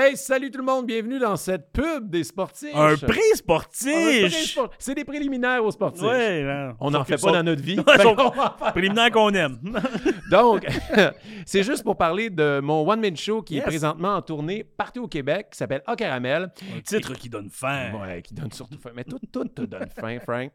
Hey, 0.00 0.16
salut 0.16 0.48
tout 0.52 0.58
le 0.58 0.64
monde, 0.64 0.86
bienvenue 0.86 1.18
dans 1.18 1.34
cette 1.34 1.72
pub 1.72 2.08
des 2.08 2.22
sportifs. 2.22 2.70
Un 2.72 2.94
prix 2.96 3.18
sportif! 3.34 4.32
sport- 4.32 4.70
C'est 4.78 4.94
des 4.94 5.04
préliminaires 5.04 5.64
aux 5.64 5.72
sportifs. 5.72 6.02
Ouais, 6.04 6.44
là. 6.44 6.76
On 6.78 6.92
n'en 6.92 7.02
fait 7.02 7.14
pas 7.14 7.18
sont- 7.18 7.32
dans 7.32 7.42
notre 7.42 7.62
vie. 7.62 7.80
Ouais, 7.84 7.96
Fait 7.96 8.02
sont- 8.04 9.10
qu'on 9.12 9.30
aime. 9.34 9.58
Donc, 10.30 10.64
c'est 11.46 11.64
juste 11.64 11.82
pour 11.82 11.96
parler 11.96 12.30
de 12.30 12.60
mon 12.62 12.88
one-man 12.88 13.16
show 13.16 13.42
qui 13.42 13.54
Yes. 13.54 13.64
est 13.64 13.66
présentement 13.66 14.14
en 14.14 14.22
tournée 14.22 14.62
partout 14.62 15.02
au 15.04 15.08
Québec, 15.08 15.48
qui 15.50 15.58
s'appelle 15.58 15.82
A 15.84 15.96
Caramel. 15.96 16.52
Un 16.76 16.80
titre 16.80 17.14
qui 17.14 17.28
donne 17.28 17.48
faim. 17.50 17.90
Ouais, 18.00 18.22
qui 18.22 18.34
donne 18.34 18.52
surtout 18.52 18.78
faim. 18.78 18.90
Mais 18.94 19.02
tout, 19.02 19.18
tout 19.32 19.44
te 19.46 19.62
donne 19.62 19.88
faim, 19.98 20.18
Frank. 20.22 20.52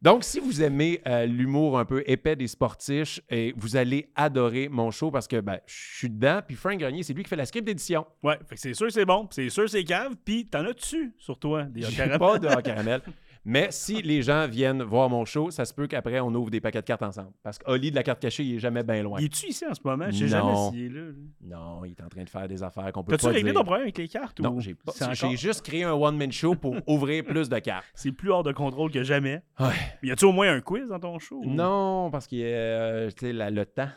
Donc, 0.00 0.22
si 0.24 0.38
vous 0.40 0.62
aimez 0.62 1.02
euh, 1.08 1.26
l'humour 1.26 1.78
un 1.78 1.84
peu 1.84 2.04
épais 2.06 2.36
des 2.36 2.46
sportifs, 2.46 3.20
et 3.28 3.52
vous 3.56 3.76
allez 3.76 4.08
adorer 4.14 4.68
mon 4.70 4.90
show 4.92 5.10
parce 5.10 5.26
que 5.28 5.40
ben, 5.40 5.58
je 5.66 5.96
suis 5.98 6.08
dedans. 6.08 6.40
Puis 6.46 6.56
Frank 6.56 6.78
Grenier, 6.78 7.02
c'est 7.02 7.12
lui 7.12 7.24
qui 7.24 7.28
fait 7.28 7.36
la 7.36 7.44
script 7.46 7.66
d'édition. 7.66 8.06
Ouais, 8.22 8.38
fait 8.48 8.54
que 8.54 8.60
c'est 8.60 8.77
sûr 8.78 8.86
que 8.86 8.92
c'est 8.92 9.04
bon, 9.04 9.26
c'est 9.30 9.48
sûr 9.50 9.64
que 9.64 9.70
c'est 9.70 9.84
cave, 9.84 10.14
puis 10.24 10.46
t'en 10.46 10.64
as 10.64 10.72
dessus 10.72 11.12
sur 11.18 11.38
toi, 11.38 11.64
des 11.64 11.82
J'ai 11.82 11.96
caramels. 11.96 12.18
pas 12.18 12.38
de 12.38 12.48
A 12.48 12.62
Caramel. 12.62 13.00
Mais 13.44 13.68
si 13.70 14.02
les 14.02 14.20
gens 14.20 14.46
viennent 14.46 14.82
voir 14.82 15.08
mon 15.08 15.24
show, 15.24 15.50
ça 15.50 15.64
se 15.64 15.72
peut 15.72 15.86
qu'après, 15.86 16.20
on 16.20 16.34
ouvre 16.34 16.50
des 16.50 16.60
paquets 16.60 16.80
de 16.82 16.84
cartes 16.86 17.02
ensemble. 17.02 17.30
Parce 17.42 17.58
qu'Oli 17.58 17.90
de 17.90 17.96
la 17.96 18.02
carte 18.02 18.20
cachée, 18.20 18.42
il 18.44 18.56
est 18.56 18.58
jamais 18.58 18.82
bien 18.82 19.02
loin. 19.02 19.18
Il 19.20 19.26
est-tu 19.26 19.46
ici 19.46 19.64
en 19.64 19.72
ce 19.72 19.80
moment? 19.82 20.04
Je 20.10 20.16
sais 20.18 20.28
jamais 20.28 20.52
Non. 20.52 20.70
s'il 20.70 20.84
est 20.84 20.88
là. 20.90 21.02
Non, 21.42 21.84
il 21.86 21.92
est 21.92 22.02
en 22.02 22.08
train 22.08 22.24
de 22.24 22.28
faire 22.28 22.46
des 22.46 22.62
affaires 22.62 22.92
qu'on 22.92 23.02
peut 23.04 23.12
T'as-tu 23.12 23.24
pas 23.26 23.32
réglé 23.32 23.52
dire. 23.52 23.60
ton 23.60 23.64
problème 23.64 23.84
avec 23.84 23.96
les 23.96 24.08
cartes? 24.08 24.38
Non, 24.40 24.50
ou 24.54 24.60
j'ai 24.60 24.74
pas. 24.74 24.92
J'ai 25.14 25.36
juste 25.36 25.62
créé 25.62 25.84
un 25.84 25.92
one-man 25.94 26.30
show 26.30 26.56
pour 26.56 26.74
ouvrir 26.86 27.24
plus 27.24 27.48
de 27.48 27.58
cartes. 27.60 27.86
C'est 27.94 28.12
plus 28.12 28.30
hors 28.30 28.42
de 28.42 28.52
contrôle 28.52 28.90
que 28.90 29.02
jamais. 29.02 29.40
Ouais. 29.58 29.68
Y 30.02 30.10
a-tu 30.10 30.26
au 30.26 30.32
moins 30.32 30.52
un 30.52 30.60
quiz 30.60 30.86
dans 30.88 31.00
ton 31.00 31.18
show? 31.18 31.40
Non, 31.46 32.10
parce 32.10 32.26
qu'il 32.26 32.38
y 32.40 32.44
a 32.44 32.46
euh, 32.48 33.10
le 33.22 33.64
temps. 33.64 33.88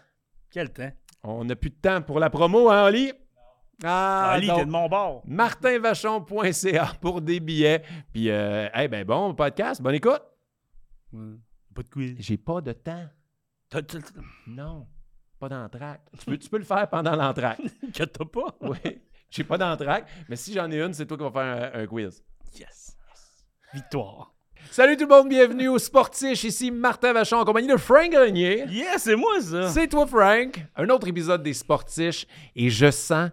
Quel 0.49 0.71
temps? 0.71 0.91
On 1.23 1.43
n'a 1.43 1.55
plus 1.57 1.71
de 1.71 1.75
temps 1.75 2.01
pour 2.01 2.19
la 2.19 2.29
promo, 2.29 2.69
hein, 2.69 2.85
Oli? 2.87 3.11
Ah, 3.83 4.31
Ali, 4.31 4.47
t'es 4.47 4.65
de 4.65 4.69
mon 4.69 4.87
bord. 4.87 5.23
martinvachon.ca 5.25 6.93
pour 7.01 7.21
des 7.21 7.39
billets. 7.39 7.81
Puis, 8.13 8.29
euh, 8.29 8.67
eh 8.75 8.87
ben 8.87 9.05
bon, 9.05 9.33
podcast, 9.33 9.81
bonne 9.81 9.95
écoute. 9.95 10.21
Ouais. 11.13 11.35
Pas 11.73 11.83
de 11.83 11.89
quiz. 11.89 12.15
J'ai 12.19 12.37
pas 12.37 12.61
de 12.61 12.73
temps. 12.73 13.05
T'as- 13.69 13.81
t'as- 13.81 13.99
t'as- 14.01 14.21
Non, 14.47 14.87
pas 15.39 15.49
d'entraque. 15.49 16.01
Tu 16.19 16.25
peux, 16.25 16.37
tu 16.37 16.49
peux 16.49 16.57
le 16.57 16.63
faire 16.63 16.87
pendant 16.89 17.15
l'entraque. 17.15 17.59
Que 17.93 18.03
t'as 18.03 18.25
pas? 18.25 18.55
Oui, 18.61 19.01
j'ai 19.29 19.43
pas 19.43 19.57
d'entraque, 19.57 20.07
mais 20.29 20.35
si 20.35 20.53
j'en 20.53 20.69
ai 20.71 20.81
une, 20.81 20.93
c'est 20.93 21.05
toi 21.05 21.17
qui 21.17 21.23
vas 21.23 21.31
faire 21.31 21.73
un, 21.75 21.81
un 21.81 21.87
quiz. 21.87 22.23
Yes. 22.57 22.95
Victoire. 23.73 24.33
Salut 24.69 24.95
tout 24.95 25.07
le 25.07 25.09
monde, 25.15 25.29
bienvenue 25.29 25.69
au 25.69 25.79
Sportiche. 25.79 26.43
Ici 26.43 26.69
Martin 26.69 27.13
Vachon 27.13 27.37
en 27.37 27.45
compagnie 27.45 27.67
de 27.67 27.77
Frank 27.77 28.11
Grenier. 28.11 28.65
Yes, 28.69 29.03
c'est 29.03 29.15
moi 29.15 29.41
ça! 29.41 29.69
C'est 29.69 29.87
toi, 29.87 30.05
Frank. 30.05 30.63
Un 30.75 30.87
autre 30.89 31.07
épisode 31.07 31.41
des 31.41 31.53
Sportiches. 31.53 32.27
Et 32.55 32.69
je 32.69 32.91
sens 32.91 33.31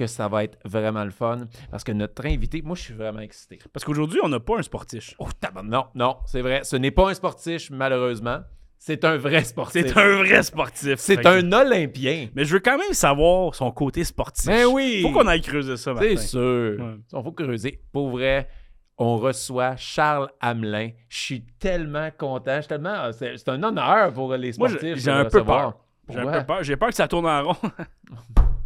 que 0.00 0.06
ça 0.06 0.28
va 0.28 0.44
être 0.44 0.56
vraiment 0.64 1.04
le 1.04 1.10
fun 1.10 1.40
parce 1.70 1.84
que 1.84 1.92
notre 1.92 2.24
invité, 2.26 2.62
moi, 2.62 2.74
je 2.74 2.80
suis 2.82 2.94
vraiment 2.94 3.20
excité. 3.20 3.58
Parce 3.72 3.84
qu'aujourd'hui, 3.84 4.18
on 4.22 4.28
n'a 4.30 4.40
pas 4.40 4.58
un 4.58 4.62
sportif. 4.62 5.14
Oh, 5.18 5.28
non, 5.62 5.84
non, 5.94 6.16
c'est 6.26 6.40
vrai. 6.40 6.60
Ce 6.64 6.76
n'est 6.76 6.90
pas 6.90 7.10
un 7.10 7.14
sportif, 7.14 7.70
malheureusement. 7.70 8.38
C'est 8.78 9.04
un 9.04 9.18
vrai 9.18 9.44
sportif. 9.44 9.84
C'est 9.86 9.98
un 9.98 10.16
vrai 10.22 10.42
sportif. 10.42 10.94
C'est 10.98 11.18
que- 11.18 11.28
un 11.28 11.52
Olympien. 11.52 12.28
Mais 12.34 12.46
je 12.46 12.54
veux 12.54 12.60
quand 12.60 12.78
même 12.78 12.94
savoir 12.94 13.54
son 13.54 13.70
côté 13.72 14.04
sportif. 14.04 14.46
Ben 14.46 14.64
oui. 14.64 15.02
Faut 15.02 15.12
qu'on 15.12 15.26
aille 15.26 15.42
creuser 15.42 15.76
ça, 15.76 15.92
Martin. 15.92 16.16
C'est 16.16 16.28
sûr. 16.28 16.76
Ouais. 16.80 16.94
Il 17.12 17.22
faut 17.22 17.32
creuser. 17.32 17.82
Pour 17.92 18.08
vrai, 18.08 18.48
on 18.96 19.18
reçoit 19.18 19.76
Charles 19.76 20.30
Hamelin. 20.40 20.92
Je 21.10 21.18
suis 21.18 21.44
tellement 21.58 22.08
content. 22.16 22.56
Je 22.56 22.60
suis 22.62 22.68
tellement... 22.68 23.12
C'est 23.12 23.36
c'est 23.36 23.50
un 23.50 23.62
honneur 23.62 24.14
pour 24.14 24.34
les 24.34 24.52
sportifs. 24.52 24.80
j'ai- 24.80 24.96
j'ai 24.96 25.10
un 25.10 25.24
peu 25.26 25.38
recevoir. 25.40 25.72
peur. 25.72 25.80
J'ai 26.08 26.18
un 26.18 26.22
Pourquoi? 26.22 26.40
peu 26.40 26.46
peur. 26.46 26.62
J'ai 26.62 26.76
peur 26.76 26.88
que 26.88 26.94
ça 26.94 27.06
tourne 27.06 27.26
en 27.26 27.42
rond. 27.52 27.56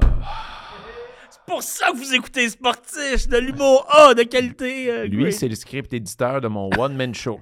c'est 0.00 1.40
pour 1.46 1.62
ça 1.62 1.90
que 1.90 1.96
vous 1.96 2.14
écoutez 2.14 2.48
Sportif, 2.48 3.28
de 3.28 3.38
l'humour 3.38 3.86
A, 3.90 4.14
de 4.14 4.22
qualité. 4.22 4.90
euh, 4.90 5.06
Lui, 5.06 5.32
c'est 5.32 5.48
le 5.48 5.54
script 5.54 5.92
éditeur 5.92 6.40
de 6.40 6.48
mon 6.48 6.70
one-man 6.78 7.14
show. 7.14 7.40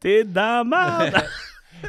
T'es 0.00 0.24
dans 0.24 0.66
ma 0.66 1.06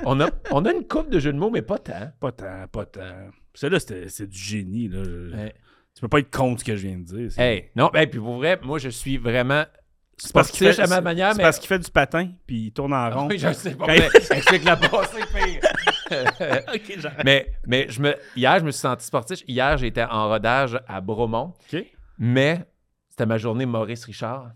on, 0.05 0.19
a, 0.21 0.29
on 0.51 0.65
a 0.65 0.71
une 0.71 0.85
coupe 0.87 1.09
de 1.09 1.19
jeux 1.19 1.33
de 1.33 1.37
mots, 1.37 1.49
mais 1.49 1.63
pas 1.63 1.79
tant. 1.79 2.11
pas 2.19 2.31
tant, 2.31 2.67
pas 2.71 2.85
tant. 2.85 3.29
Celle-là, 3.55 3.79
c'est 3.79 4.27
du 4.27 4.37
génie. 4.37 4.87
Là. 4.87 5.49
Tu 5.95 6.01
peux 6.01 6.07
pas 6.07 6.19
être 6.19 6.29
contre 6.35 6.59
ce 6.59 6.65
que 6.65 6.75
je 6.75 6.87
viens 6.87 6.97
de 6.97 7.03
dire. 7.03 7.39
Hey, 7.39 7.71
non, 7.75 7.89
ben, 7.91 8.07
puis 8.07 8.19
pour 8.19 8.37
vrai, 8.37 8.59
moi, 8.63 8.77
je 8.77 8.89
suis 8.89 9.17
vraiment 9.17 9.65
c'est 10.17 10.33
parce 10.33 10.51
qu'il 10.51 10.57
sportif 10.67 10.75
fait, 10.75 10.83
à 10.83 10.87
ma 10.95 11.01
manière, 11.01 11.31
c'est 11.31 11.37
mais... 11.37 11.43
parce 11.43 11.59
qu'il 11.59 11.67
fait 11.67 11.79
du 11.79 11.89
patin, 11.89 12.29
puis 12.45 12.65
il 12.67 12.71
tourne 12.71 12.93
en 12.93 12.97
Ah 12.97 13.09
rond. 13.09 13.27
oui, 13.27 13.39
je 13.39 13.51
sais 13.53 13.73
pas, 13.73 13.85
Quand 13.87 14.35
explique 14.35 14.63
la 14.65 14.77
pire. 14.77 14.89
Mais 17.25 17.47
mais 17.67 17.87
je 17.89 18.01
me, 18.01 18.15
hier, 18.35 18.59
je 18.59 18.65
me 18.65 18.71
suis 18.71 18.81
senti 18.81 19.05
sportif. 19.05 19.39
Hier, 19.47 19.77
j'étais 19.77 20.03
en 20.03 20.27
rodage 20.29 20.79
à 20.87 21.01
Bromont, 21.01 21.53
mais 22.17 22.65
c'était 23.09 23.25
ma 23.25 23.37
journée 23.37 23.65
Maurice 23.65 24.05
Richard. 24.05 24.51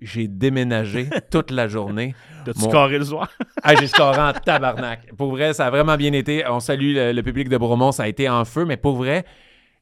J'ai 0.00 0.26
déménagé 0.26 1.08
toute 1.30 1.50
la 1.50 1.68
journée. 1.68 2.14
T'as-tu 2.44 2.60
Mon- 2.60 2.70
carré 2.70 2.98
le 2.98 3.04
soir? 3.04 3.30
Ah, 3.62 3.76
j'ai 3.76 3.86
scoré 3.86 4.18
en 4.20 4.32
tabarnak. 4.32 5.14
Pour 5.16 5.30
vrai, 5.30 5.52
ça 5.52 5.66
a 5.66 5.70
vraiment 5.70 5.96
bien 5.96 6.12
été. 6.12 6.44
On 6.48 6.58
salue 6.60 6.94
le, 6.94 7.12
le 7.12 7.22
public 7.22 7.48
de 7.48 7.56
Bromont, 7.56 7.92
ça 7.92 8.02
a 8.04 8.08
été 8.08 8.28
en 8.28 8.44
feu, 8.44 8.64
mais 8.64 8.76
pour 8.76 8.96
vrai, 8.96 9.24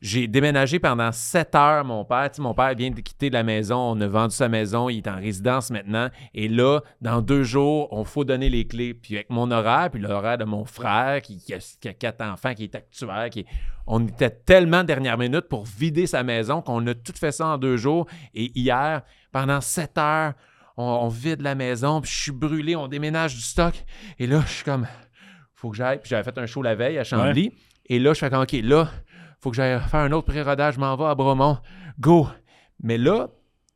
j'ai 0.01 0.27
déménagé 0.29 0.79
pendant 0.79 1.13
sept 1.13 1.55
heures, 1.55 1.85
mon 1.85 2.05
père. 2.07 2.31
Tu 2.31 2.37
sais, 2.37 2.43
mon 2.43 2.55
père 2.55 2.75
vient 2.75 2.91
de 2.91 3.01
quitter 3.01 3.29
la 3.29 3.43
maison, 3.43 3.77
on 3.77 4.01
a 4.01 4.07
vendu 4.07 4.35
sa 4.35 4.49
maison, 4.49 4.89
il 4.89 4.99
est 4.99 5.09
en 5.09 5.17
résidence 5.17 5.71
maintenant. 5.71 6.09
Et 6.33 6.49
là, 6.49 6.81
dans 7.03 7.21
deux 7.21 7.43
jours, 7.43 7.89
on 7.93 8.05
faut 8.05 8.25
donner 8.25 8.49
les 8.49 8.67
clés. 8.67 8.95
Puis 8.95 9.17
avec 9.17 9.29
mon 9.29 9.51
horaire, 9.51 9.91
puis 9.91 10.01
l'horaire 10.01 10.39
de 10.39 10.45
mon 10.45 10.65
frère, 10.65 11.21
qui, 11.21 11.37
qui 11.39 11.53
a, 11.53 11.59
qui 11.59 11.89
a 11.89 11.93
quatre 11.93 12.23
enfants, 12.23 12.55
qui 12.55 12.65
est 12.65 12.75
actuaire, 12.75 13.29
qui 13.31 13.41
est- 13.41 13.47
on 13.87 14.07
était 14.07 14.31
tellement 14.31 14.85
dernière 14.85 15.19
minute 15.19 15.49
pour 15.49 15.65
vider 15.67 16.07
sa 16.07 16.23
maison 16.23 16.63
qu'on 16.63 16.87
a 16.87 16.95
tout 16.95 17.13
fait 17.15 17.33
ça 17.33 17.47
en 17.49 17.59
deux 17.59 17.77
jours. 17.77 18.07
Et 18.35 18.51
hier, 18.59 19.03
pendant 19.33 19.61
sept 19.61 19.99
heures, 19.99 20.33
on, 20.79 20.83
on 20.85 21.09
vide 21.09 21.43
la 21.43 21.55
maison, 21.55 22.01
puis 22.01 22.11
je 22.11 22.23
suis 22.23 22.33
brûlé, 22.33 22.75
on 22.75 22.89
déménage 22.89 23.35
du 23.35 23.43
stock. 23.43 23.75
Et 24.19 24.27
là, 24.27 24.41
je 24.47 24.53
suis 24.53 24.65
comme, 24.65 24.87
faut 25.55 25.71
que 25.71 25.77
j'aille. 25.77 25.99
Puis 25.99 26.09
j'avais 26.09 26.23
fait 26.23 26.39
un 26.39 26.47
show 26.47 26.63
la 26.63 26.75
veille 26.75 26.97
à 26.99 27.05
Chambly. 27.05 27.53
Et 27.87 27.99
là, 27.99 28.15
je 28.15 28.19
fais 28.21 28.31
comme, 28.31 28.43
OK, 28.43 28.53
là, 28.63 28.89
faut 29.41 29.51
que 29.51 29.57
j'aille 29.57 29.81
faire 29.89 30.01
un 30.01 30.13
autre 30.13 30.27
pré-rodage, 30.27 30.75
je 30.75 30.81
m'en 30.81 30.97
vais 30.97 31.05
à 31.05 31.15
Bromont. 31.15 31.59
Go! 31.99 32.29
Mais 32.83 32.99
là, 32.99 33.29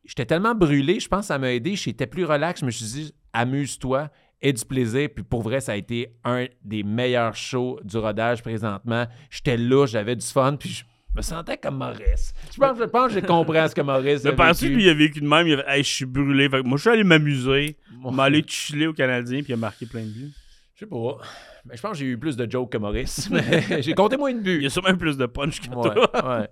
j'étais 0.05 0.27
tellement 0.27 0.55
brûlé, 0.55 1.01
je 1.01 1.09
pense 1.09 1.21
que 1.21 1.27
ça 1.27 1.39
m'a 1.39 1.53
aidé. 1.53 1.77
J'étais 1.77 2.07
plus 2.07 2.25
relax. 2.25 2.61
Je 2.61 2.67
me 2.67 2.71
suis 2.71 2.85
dit, 2.87 3.15
amuse-toi, 3.33 4.11
aie 4.43 4.53
du 4.53 4.65
plaisir. 4.65 5.09
Puis 5.15 5.25
pour 5.25 5.43
vrai, 5.43 5.61
ça 5.61 5.73
a 5.73 5.77
été 5.77 6.15
un 6.25 6.47
des 6.63 6.83
meilleurs 6.83 7.35
shows 7.37 7.81
du 7.85 7.97
rodage 7.97 8.43
présentement. 8.43 9.07
J'étais 9.31 9.57
là, 9.57 9.87
j'avais 9.87 10.17
du 10.17 10.27
fun, 10.27 10.57
puis 10.57 10.71
je 10.71 10.85
me 11.17 11.23
sentais 11.23 11.57
comme 11.57 11.79
Maurice. 11.79 12.35
Je 12.53 12.59
pense, 12.59 12.79
je 12.79 12.85
pense 12.85 13.09
que 13.09 13.15
j'ai 13.15 13.23
compris 13.23 13.59
ce 13.69 13.75
que 13.75 13.81
Maurice 13.81 14.23
Mais 14.25 14.31
a 14.31 14.35
penses-tu 14.35 14.67
vécu. 14.67 14.77
lui, 14.77 14.85
il 14.85 14.91
a 14.91 14.95
vécu 14.95 15.21
de 15.21 15.29
même? 15.29 15.47
Il 15.47 15.61
a 15.61 15.77
hey, 15.77 15.83
je 15.83 15.89
suis 15.89 16.07
brûlé. 16.07 16.49
Fait 16.49 16.63
que 16.63 16.67
moi, 16.67 16.77
je 16.77 16.83
suis 16.83 16.91
allé 16.91 17.05
m'amuser. 17.05 17.77
Je 17.91 18.11
m'allais 18.11 18.43
chiller 18.47 18.87
au 18.87 18.93
Canadien, 18.93 19.39
puis 19.43 19.53
il 19.53 19.55
a 19.55 19.59
marqué 19.59 19.87
plein 19.87 20.03
de 20.03 20.09
buts. 20.11 20.33
Je 20.75 20.81
sais 20.81 20.87
pas. 20.87 21.19
Mais 21.67 21.77
je 21.77 21.83
pense 21.83 21.93
que 21.93 21.99
j'ai 21.99 22.07
eu 22.07 22.19
plus 22.19 22.37
de 22.37 22.51
jokes 22.51 22.71
que 22.73 22.79
Maurice. 22.79 23.31
Mais 23.33 23.81
j'ai 23.83 23.95
compté 23.95 24.17
moins 24.17 24.33
de 24.33 24.39
Il 24.39 24.43
buts. 24.43 24.63
y 24.63 24.67
a 24.67 24.71
sûrement 24.71 24.97
plus 24.97 25.17
de 25.17 25.27
punch 25.27 25.61
que 25.61 25.75
Ouais, 25.75 25.95
toi. 25.95 26.39
ouais. 26.39 26.49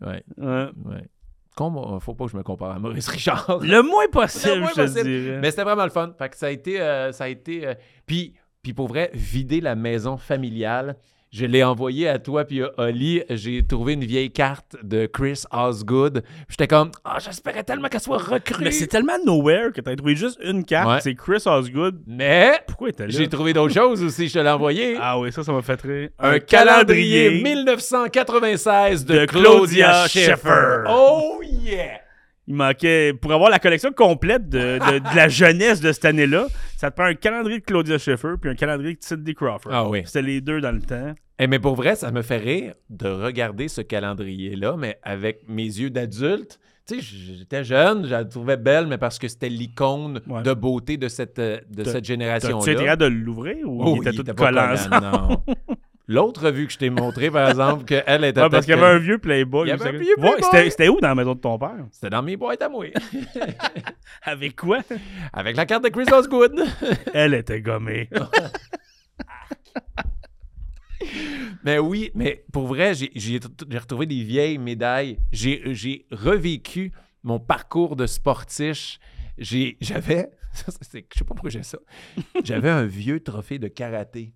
Ouais, 0.00 0.22
Ouais. 0.38 0.68
ouais. 0.86 1.08
Comme, 1.56 2.00
faut 2.00 2.14
pas 2.14 2.24
que 2.24 2.30
je 2.30 2.36
me 2.36 2.42
compare 2.42 2.70
à 2.70 2.78
Maurice 2.78 3.08
Richard. 3.08 3.58
Le 3.60 3.82
moins 3.82 4.06
possible, 4.10 4.54
Le 4.54 4.60
moins 4.60 4.70
je 4.70 4.82
possible. 4.82 5.04
dirais. 5.04 5.38
Mais 5.42 5.50
c'était 5.50 5.64
vraiment 5.64 5.84
le 5.84 5.90
fun. 5.90 6.14
Fait 6.16 6.28
que 6.30 6.36
ça 6.36 6.46
a 6.46 6.50
été. 6.50 6.80
euh, 6.80 7.12
ça 7.12 7.24
a 7.24 7.28
été 7.28 7.66
euh, 7.66 7.74
puis, 8.06 8.34
puis 8.62 8.72
pour 8.72 8.86
vrai, 8.88 9.10
vider 9.12 9.60
la 9.60 9.74
maison 9.74 10.16
familiale. 10.16 10.96
Je 11.32 11.46
l'ai 11.46 11.62
envoyé 11.62 12.08
à 12.08 12.18
toi 12.18 12.44
puis 12.44 12.60
à 12.62 12.70
Oli. 12.76 13.22
J'ai 13.30 13.64
trouvé 13.64 13.92
une 13.92 14.04
vieille 14.04 14.32
carte 14.32 14.74
de 14.82 15.06
Chris 15.06 15.44
Osgood. 15.52 16.24
J'étais 16.48 16.66
comme, 16.66 16.90
ah, 17.04 17.18
j'espérais 17.20 17.62
tellement 17.62 17.88
qu'elle 17.88 18.00
soit 18.00 18.18
recrue. 18.18 18.64
Mais 18.64 18.72
c'est 18.72 18.88
tellement 18.88 19.16
nowhere 19.24 19.72
que 19.72 19.80
t'as 19.80 19.94
trouvé 19.94 20.16
juste 20.16 20.40
une 20.42 20.64
carte. 20.64 20.88
Ouais. 20.88 21.00
C'est 21.00 21.14
Chris 21.14 21.42
Osgood. 21.46 22.02
Mais 22.08 22.60
Pourquoi 22.66 22.88
j'ai 23.06 23.28
trouvé 23.28 23.52
d'autres 23.52 23.72
choses 23.74 24.02
aussi. 24.02 24.26
Je 24.28 24.34
te 24.34 24.38
l'ai 24.40 24.50
envoyé. 24.50 24.96
Ah 25.02 25.18
oui, 25.18 25.32
ça, 25.32 25.42
ça 25.42 25.52
m'a 25.52 25.62
fait 25.62 25.80
rire. 25.80 26.08
un 26.18 26.38
calendrier 26.40 27.42
1996 27.42 29.04
de, 29.04 29.20
de 29.20 29.24
Claudia 29.26 29.46
Claudia 29.46 30.08
Schiffer. 30.08 30.34
Schiffer. 30.34 30.84
Oh 30.88 31.40
yeah! 31.42 32.00
Il 32.50 32.56
manquait, 32.56 33.12
pour 33.14 33.32
avoir 33.32 33.48
la 33.48 33.60
collection 33.60 33.92
complète 33.92 34.48
de, 34.48 34.58
de- 34.80 34.98
de 34.98 35.16
la 35.16 35.28
jeunesse 35.28 35.80
de 35.80 35.92
cette 35.92 36.04
année-là, 36.04 36.48
ça 36.76 36.90
te 36.90 36.96
prend 36.96 37.04
un 37.04 37.14
calendrier 37.14 37.60
de 37.60 37.64
Claudia 37.64 37.96
Schiffer 37.96 38.32
puis 38.40 38.50
un 38.50 38.56
calendrier 38.56 38.94
de 38.96 39.02
Sidney 39.04 39.34
Crawford. 39.34 39.70
Ah 39.72 39.88
oui. 39.88 40.02
C'était 40.04 40.22
les 40.22 40.40
deux 40.40 40.60
dans 40.60 40.72
le 40.72 40.80
temps. 40.82 41.14
Eh, 41.38 41.46
mais 41.46 41.60
pour 41.60 41.76
vrai, 41.76 41.94
ça 41.94 42.10
me 42.10 42.22
fait 42.22 42.38
rire 42.38 42.74
de 42.90 43.06
regarder 43.06 43.68
ce 43.68 43.82
calendrier-là, 43.82 44.74
mais 44.76 44.98
avec 45.04 45.42
mes 45.48 45.62
yeux 45.62 45.90
d'adulte. 45.90 46.58
Tu 46.88 47.00
sais, 47.00 47.16
j'étais 47.38 47.62
jeune, 47.62 48.04
je 48.04 48.10
la 48.10 48.24
trouvais 48.24 48.56
belle, 48.56 48.88
mais 48.88 48.98
parce 48.98 49.20
que 49.20 49.28
c'était 49.28 49.48
l'icône 49.48 50.20
Ouais. 50.26 50.42
de 50.42 50.52
beauté 50.52 50.96
de 50.96 51.06
cette, 51.06 51.38
euh, 51.38 51.60
de 51.70 51.84
cette 51.84 52.04
génération-là. 52.04 52.64
Tu 52.64 52.72
étais 52.72 52.96
de 52.96 53.06
l'ouvrir 53.06 53.58
ou 53.64 53.80
Oh, 53.84 53.94
il 54.02 54.08
était 54.08 54.16
tout 54.16 54.24
pas 54.24 54.34
collant 54.34 54.74
collant, 54.90 55.00
non. 55.28 55.42
L'autre 56.12 56.46
revue 56.46 56.66
que 56.66 56.72
je 56.72 56.78
t'ai 56.78 56.90
montré, 56.90 57.30
par 57.30 57.48
exemple, 57.48 57.84
qu'elle 57.84 58.24
était 58.24 58.40
Ouais, 58.42 58.48
parce 58.50 58.66
qu'il 58.66 58.74
y 58.74 58.78
avait 58.78 58.96
un 58.96 58.98
vieux 58.98 59.18
Playboy. 59.18 59.68
Il 59.68 59.70
y 59.70 59.72
avait 59.72 59.90
un 59.90 59.92
vieux 59.92 60.14
Playboy. 60.16 60.42
c'était- 60.42 60.68
C'était 60.70 60.88
où 60.88 60.98
dans 61.00 61.06
la 61.08 61.14
maison 61.14 61.34
de 61.36 61.40
ton 61.40 61.56
père? 61.56 61.86
C'était 61.92 62.10
dans 62.10 62.22
mes 62.22 62.36
boîtes 62.36 62.60
à 62.62 62.68
moi. 62.68 62.84
Avec 64.24 64.56
quoi? 64.56 64.80
Avec 65.32 65.56
la 65.56 65.66
carte 65.66 65.84
de 65.84 65.88
Chris 65.88 66.12
Osgood. 66.12 66.60
Elle 67.14 67.34
était 67.34 67.60
gommée. 67.60 68.08
Mais 71.64 71.78
oui, 71.78 72.10
mais 72.14 72.44
pour 72.52 72.66
vrai, 72.66 72.92
j'ai 72.94 73.38
retrouvé 73.78 74.06
des 74.06 74.22
vieilles 74.22 74.58
médailles. 74.58 75.18
J'ai 75.32 76.06
revécu 76.10 76.92
mon 77.22 77.38
parcours 77.38 77.96
de 77.96 78.06
sportif. 78.06 78.98
J'ai- 79.38 79.76
J'avais, 79.80 80.30
je 80.54 80.72
sais 80.84 81.02
pas 81.24 81.24
pourquoi 81.34 81.48
j'ai 81.50 81.62
ça, 81.62 81.78
j'avais 82.44 82.68
un 82.68 82.84
vieux 82.84 83.20
trophée 83.20 83.58
de 83.58 83.68
karaté 83.68 84.34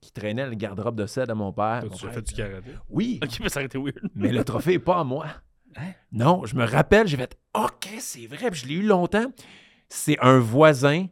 qui 0.00 0.12
traînait 0.12 0.46
le 0.46 0.54
garde-robe 0.54 0.96
de 0.96 1.06
sel 1.06 1.30
à 1.30 1.34
mon 1.34 1.52
père. 1.52 1.80
Toi, 1.80 1.88
Mon 1.90 1.96
tu 1.96 2.06
as 2.06 2.10
fait 2.10 2.22
du 2.22 2.32
karaté? 2.34 2.70
Oui, 2.88 3.18
Ok, 3.24 3.38
mais 3.42 3.48
ça 3.48 3.60
aurait 3.60 3.66
été 3.66 3.78
weird. 3.78 3.98
mais 4.14 4.32
le 4.32 4.44
trophée 4.44 4.72
n'est 4.72 4.78
pas 4.78 5.00
à 5.00 5.04
moi. 5.04 5.26
Hein? 5.76 5.92
Non, 6.12 6.44
je 6.46 6.54
me 6.56 6.64
rappelle, 6.64 7.06
j'ai 7.06 7.16
fait 7.16 7.36
OK, 7.54 7.88
c'est 7.98 8.26
vrai, 8.26 8.50
puis 8.50 8.60
je 8.60 8.66
l'ai 8.66 8.74
eu 8.74 8.86
longtemps. 8.86 9.26
C'est 9.88 10.18
un 10.20 10.38
voisin 10.38 11.06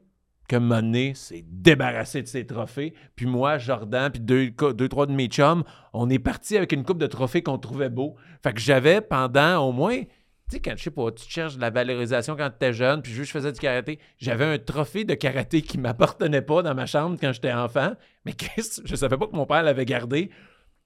que 0.48 0.56
m'a 0.56 0.80
donné, 0.80 1.14
s'est 1.14 1.44
débarrassé 1.48 2.22
de 2.22 2.28
ses 2.28 2.46
trophées. 2.46 2.94
Puis 3.16 3.26
moi, 3.26 3.58
Jordan, 3.58 4.10
puis 4.12 4.20
deux, 4.20 4.50
deux, 4.50 4.88
trois 4.88 5.06
de 5.06 5.12
mes 5.12 5.26
chums, 5.26 5.64
on 5.92 6.08
est 6.08 6.20
partis 6.20 6.56
avec 6.56 6.70
une 6.72 6.84
coupe 6.84 6.98
de 6.98 7.08
trophées 7.08 7.42
qu'on 7.42 7.58
trouvait 7.58 7.88
beau. 7.88 8.14
Fait 8.44 8.52
que 8.52 8.60
j'avais 8.60 9.00
pendant 9.00 9.58
au 9.66 9.72
moins, 9.72 10.00
tu 10.48 10.56
sais, 10.56 10.60
quand 10.60 10.74
je 10.76 10.82
sais 10.84 10.90
pas, 10.90 11.10
tu 11.10 11.24
cherches 11.28 11.56
de 11.56 11.60
la 11.60 11.70
valorisation 11.70 12.36
quand 12.36 12.48
tu 12.50 12.56
étais 12.56 12.72
jeune, 12.72 13.02
puis 13.02 13.12
juste 13.12 13.28
je 13.28 13.38
faisais 13.38 13.52
du 13.52 13.58
karaté, 13.58 13.98
j'avais 14.18 14.44
un 14.44 14.58
trophée 14.58 15.04
de 15.04 15.14
karaté 15.14 15.60
qui 15.62 15.76
m'appartenait 15.78 16.42
pas 16.42 16.62
dans 16.62 16.74
ma 16.74 16.86
chambre 16.86 17.16
quand 17.20 17.32
j'étais 17.32 17.52
enfant. 17.52 17.94
Mais 18.24 18.32
qu'est-ce, 18.34 18.80
je 18.84 18.94
savais 18.96 19.16
pas 19.16 19.26
que 19.26 19.34
mon 19.36 19.46
père 19.46 19.62
l'avait 19.62 19.84
gardé 19.84 20.30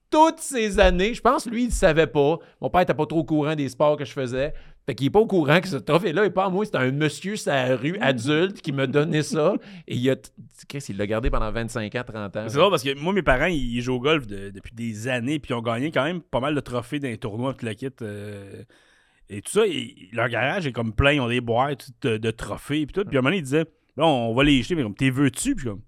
toutes 0.09 0.39
ces 0.39 0.79
années. 0.79 1.13
Je 1.13 1.21
pense, 1.21 1.45
lui, 1.45 1.63
il 1.63 1.67
ne 1.67 1.71
savait 1.71 2.07
pas. 2.07 2.37
Mon 2.59 2.69
père 2.69 2.81
n'était 2.81 2.93
pas 2.93 3.05
trop 3.05 3.19
au 3.19 3.23
courant 3.23 3.55
des 3.55 3.69
sports 3.69 3.95
que 3.97 4.03
je 4.03 4.11
faisais. 4.11 4.53
Fait 4.85 4.95
qu'il 4.95 5.05
n'est 5.05 5.11
pas 5.11 5.19
au 5.19 5.27
courant 5.27 5.61
que 5.61 5.67
ce 5.69 5.77
trophée-là 5.77 6.23
n'est 6.23 6.31
pas 6.31 6.45
à 6.45 6.49
moi. 6.49 6.65
C'est 6.65 6.75
un 6.75 6.91
monsieur 6.91 7.35
sur 7.37 7.51
la 7.53 7.77
rue 7.77 7.97
adulte 8.01 8.61
qui 8.61 8.71
m'a 8.73 8.87
donné 8.87 9.21
ça. 9.21 9.53
Et 9.87 9.95
il 9.95 10.09
a. 10.09 10.15
Chris, 10.67 10.83
il 10.89 10.97
l'a 10.97 11.05
gardé 11.07 11.29
pendant 11.29 11.49
25 11.51 11.95
ans, 11.95 12.03
30 12.05 12.35
ans. 12.37 12.45
C'est 12.49 12.57
drôle 12.57 12.71
parce 12.71 12.83
que 12.83 12.93
moi, 12.99 13.13
mes 13.13 13.21
parents, 13.21 13.45
ils 13.45 13.79
jouent 13.79 13.93
au 13.93 13.99
golf 14.01 14.25
de- 14.27 14.49
depuis 14.49 14.73
des 14.75 15.07
années, 15.07 15.39
puis 15.39 15.51
ils 15.51 15.53
ont 15.55 15.61
gagné 15.61 15.91
quand 15.91 16.03
même 16.03 16.19
pas 16.21 16.39
mal 16.41 16.55
de 16.55 16.59
trophées 16.59 16.99
dans 16.99 17.07
les 17.07 17.17
tournois, 17.17 17.53
tout 17.53 17.65
le 17.65 17.73
kit. 17.73 17.87
euh, 18.01 18.63
et 19.31 19.41
tout 19.41 19.51
ça, 19.51 19.61
leur 20.13 20.29
garage 20.29 20.67
est 20.67 20.71
comme 20.71 20.93
plein, 20.93 21.13
ils 21.13 21.19
ont 21.21 21.27
des 21.29 21.41
boîtes 21.41 21.89
de, 22.01 22.17
de 22.17 22.31
trophées, 22.31 22.85
puis 22.85 22.93
tout. 22.93 23.05
Puis 23.07 23.15
à 23.17 23.19
un 23.19 23.21
moment 23.21 23.29
donné, 23.29 23.37
ils 23.37 23.43
disaient, 23.43 23.65
bon, 23.97 24.05
on 24.29 24.33
va 24.35 24.43
les 24.43 24.61
jeter, 24.61 24.75
mais 24.75 24.83
comme, 24.83 24.93
t'es 24.95 25.09
veux-tu? 25.09 25.55
Puis 25.55 25.65
comme, 25.65 25.81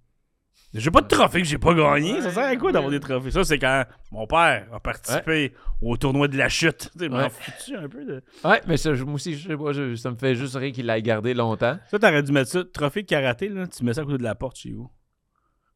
j'ai 0.74 0.90
pas 0.90 1.02
de 1.02 1.08
trophée 1.08 1.42
que 1.42 1.48
j'ai 1.48 1.60
pas 1.60 1.74
gagné, 1.76 2.20
ça 2.22 2.32
sert 2.32 2.46
à 2.46 2.56
quoi 2.56 2.72
d'avoir 2.72 2.90
des 2.92 3.00
trophées? 3.00 3.30
Ça, 3.30 3.44
c'est 3.44 3.60
quand 3.60 3.84
mon 4.12 4.26
père 4.26 4.68
a 4.74 4.80
participé 4.80 5.54
au 5.82 5.98
tournoi 5.98 6.28
de 6.28 6.36
la 6.38 6.50
chute. 6.50 6.90
Tu 6.98 7.10
m'en 7.10 7.18
Ouais. 7.18 7.30
foutu 7.30 7.76
un 7.76 7.88
peu 7.88 8.04
de. 8.06 8.24
Ouais, 8.44 8.60
mais 8.68 8.78
ça, 8.78 8.96
je- 8.96 9.04
moi 9.04 9.16
aussi, 9.16 9.36
je 9.36 9.50
sais 9.50 9.58
pas, 9.58 9.72
je- 9.72 9.96
ça 9.96 10.10
me 10.10 10.16
fait 10.16 10.34
juste 10.34 10.56
rire 10.56 10.72
qu'il 10.74 10.88
l'ait 10.88 11.02
gardé 11.04 11.34
longtemps. 11.36 11.78
Ça, 11.92 12.00
t'aurais 12.00 12.24
dû 12.24 12.32
mettre 12.32 12.50
ça, 12.50 12.64
trophée 12.64 13.04
de 13.04 13.08
karaté, 13.08 13.50
là, 13.50 13.68
tu 13.68 13.84
mets 13.84 13.94
ça 13.94 14.02
à 14.02 14.06
côté 14.06 14.18
de 14.18 14.24
la 14.24 14.34
porte 14.36 14.58
chez 14.58 14.72
vous. 14.72 14.90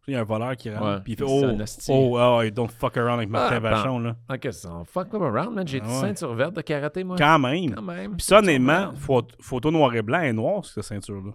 Il 0.09 0.13
y 0.13 0.15
a 0.15 0.21
un 0.21 0.23
voleur 0.23 0.55
qui 0.55 0.69
rentre, 0.69 1.03
puis 1.03 1.13
il 1.13 1.17
fait 1.17 1.25
Oh, 1.27 1.43
hostie. 1.61 1.91
oh, 1.93 2.17
oh, 2.17 2.49
don't 2.49 2.69
fuck 2.71 2.95
around 2.95 3.17
avec 3.17 3.29
Martin 3.29 3.57
Ah, 3.57 3.59
ben. 3.59 3.69
Vachon, 3.71 3.99
là. 3.99 4.15
Ok, 4.33 4.47
ça, 4.53 4.69
on 4.73 4.85
fuck 4.85 5.09
them 5.09 5.21
around, 5.21 5.53
man. 5.53 5.67
J'ai 5.67 5.81
Ah 5.83 5.85
une 5.85 5.99
ceinture 5.99 6.33
verte 6.33 6.53
de 6.53 6.61
karaté, 6.61 7.03
moi. 7.03 7.17
Quand 7.17 7.37
même. 7.39 7.75
Quand 7.75 7.81
même. 7.81 8.15
Puis 8.15 8.25
ça, 8.25 8.39
honnêtement, 8.39 8.93
photo, 9.39 9.69
noir 9.69 9.93
et 9.95 10.01
blanc 10.01 10.21
et 10.21 10.31
noir, 10.31 10.63
cette 10.63 10.85
ceinture-là. 10.85 11.33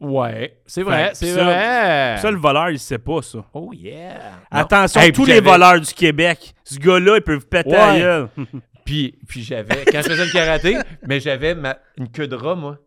Ouais, 0.00 0.60
c'est 0.66 0.82
vrai, 0.82 1.10
c'est 1.14 1.32
vrai. 1.32 2.16
Ça, 2.18 2.30
le 2.30 2.38
voleur, 2.38 2.70
il 2.70 2.78
sait 2.78 2.98
pas 2.98 3.20
ça. 3.22 3.44
Oh 3.54 3.70
yeah. 3.72 4.32
Attention, 4.50 5.00
tous 5.14 5.24
les 5.26 5.40
voleurs 5.40 5.80
du 5.80 5.92
Québec, 5.94 6.54
ce 6.64 6.78
gars-là, 6.78 7.16
ils 7.16 7.22
peuvent 7.22 7.46
péter 7.46 7.70
gueule. 7.70 8.28
Puis, 8.84 9.14
puis 9.28 9.42
j'avais, 9.42 9.84
quand 9.84 10.00
je 10.02 10.08
faisais 10.08 10.24
le 10.24 10.32
karaté, 10.32 10.76
mais 11.06 11.20
j'avais 11.20 11.54
une 11.96 12.08
queue 12.10 12.26
de 12.26 12.34
rat, 12.34 12.56
moi. 12.56 12.78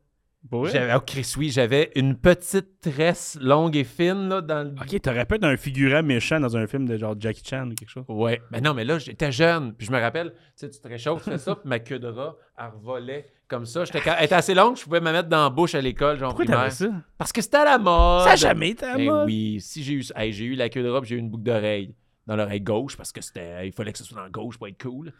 J'avais, 0.52 0.94
oh 0.96 1.00
Chris, 1.06 1.34
oui, 1.38 1.50
j'avais 1.50 1.92
une 1.96 2.16
petite 2.16 2.82
tresse 2.82 3.38
longue 3.42 3.76
et 3.78 3.84
fine, 3.86 4.28
là, 4.30 4.42
dans 4.42 4.64
le. 4.64 4.72
Ok, 4.82 5.02
t'aurais 5.02 5.26
pu 5.26 5.36
être 5.36 5.46
un 5.46 5.56
figurant 5.58 6.04
méchant 6.04 6.40
dans 6.40 6.58
un 6.58 6.68
film 6.68 6.86
de 6.88 6.98
genre 6.98 7.16
Jackie 7.18 7.44
Chan 7.46 7.70
ou 7.72 7.76
quelque 7.76 7.90
chose. 7.90 8.04
Ouais. 8.10 8.42
Mais 8.52 8.60
non, 8.62 8.74
mais 8.74 8.84
là, 8.84 9.00
j'étais 9.00 9.32
jeune. 9.32 9.74
Puis 9.74 9.88
je 9.88 9.92
me 9.92 10.00
rappelle, 10.00 10.32
tu 10.32 10.38
sais, 10.58 10.70
tu 10.70 10.80
te 10.80 10.88
réchauffes, 10.88 11.24
tu 11.24 11.30
fais 11.32 11.38
ça, 11.38 11.56
puis 11.56 11.68
ma 11.70 11.80
queue 11.80 11.98
de 11.98 12.08
rat, 12.08 12.36
elle 12.60 12.66
revolait 12.76 13.28
comme 13.48 13.66
ça. 13.66 13.86
J'étais, 13.86 14.02
elle 14.06 14.26
était 14.26 14.36
assez 14.36 14.54
longue, 14.54 14.76
je 14.78 14.84
pouvais 14.84 15.00
me 15.02 15.12
mettre 15.12 15.30
dans 15.30 15.44
la 15.44 15.50
bouche 15.50 15.76
à 15.76 15.82
l'école, 15.82 16.18
genre 16.20 16.30
Pourquoi 16.36 16.46
primaire. 16.46 16.72
ça? 16.72 16.88
Parce 17.18 17.32
que 17.32 17.42
c'était 17.42 17.58
à 17.58 17.66
la 17.66 17.78
mode. 17.78 18.24
Ça 18.26 18.32
a 18.32 18.36
jamais 18.36 18.70
été 18.72 18.86
à 18.86 18.96
Eh 18.98 19.06
moi. 19.06 19.24
oui, 19.26 19.60
si 19.62 19.82
j'ai 19.82 19.94
eu, 19.94 20.04
hey, 20.16 20.34
j'ai 20.34 20.46
eu 20.46 20.56
la 20.56 20.70
queue 20.70 20.84
de 20.84 20.90
rat, 20.90 21.00
puis 21.02 21.10
j'ai 21.12 21.16
eu 21.16 21.20
une 21.20 21.30
boucle 21.30 21.44
d'oreille 21.44 21.96
dans 22.28 22.36
l'oreille 22.36 22.62
gauche, 22.62 22.96
parce 22.98 23.12
que 23.12 23.22
c'était, 23.22 23.68
il 23.68 23.72
fallait 23.74 23.92
que 23.92 23.98
ce 23.98 24.04
soit 24.04 24.18
dans 24.18 24.24
la 24.24 24.30
gauche 24.30 24.58
pour 24.58 24.68
être 24.68 24.82
cool. 24.82 25.14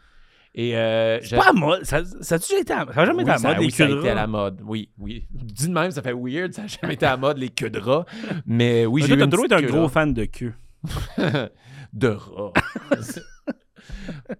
Et 0.56 0.76
euh, 0.76 1.18
C'est 1.22 1.36
pas 1.36 1.48
à 1.48 1.52
moi. 1.52 1.78
Ça, 1.82 2.02
ça 2.20 2.36
a-tu 2.36 2.54
été 2.54 2.72
à... 2.72 2.86
Ça 2.94 3.00
a 3.02 3.06
jamais 3.06 3.18
Oui, 3.18 3.22
été 3.24 3.30
à 3.32 3.38
ça- 3.38 3.48
mode, 3.48 3.58
les 3.58 3.64
oui, 3.66 3.70
ça 3.72 3.84
a 3.84 3.86
queues 3.88 4.02
de 4.02 4.08
à 4.08 4.14
la 4.14 4.26
mode. 4.28 4.60
Oui, 4.64 4.88
oui. 4.98 5.26
Dit 5.32 5.66
de 5.68 5.72
même, 5.72 5.90
ça 5.90 6.00
fait 6.00 6.12
weird. 6.14 6.52
Ça 6.52 6.62
n'a 6.62 6.68
jamais 6.68 6.94
été 6.94 7.06
à 7.06 7.10
la 7.10 7.16
mode, 7.16 7.38
les 7.38 7.48
queues 7.48 7.70
de 7.70 7.80
rat. 7.80 8.06
Mais 8.46 8.86
oui, 8.86 9.02
j'ai 9.02 9.08
toi, 9.08 9.16
eu 9.16 9.18
t'as 9.18 9.24
une 9.24 9.30
toujours 9.30 9.44
été 9.46 9.54
un 9.56 9.62
gros 9.62 9.88
fan 9.88 10.14
de 10.14 10.24
queue. 10.26 10.52
de 11.92 12.08
rat. 12.08 12.52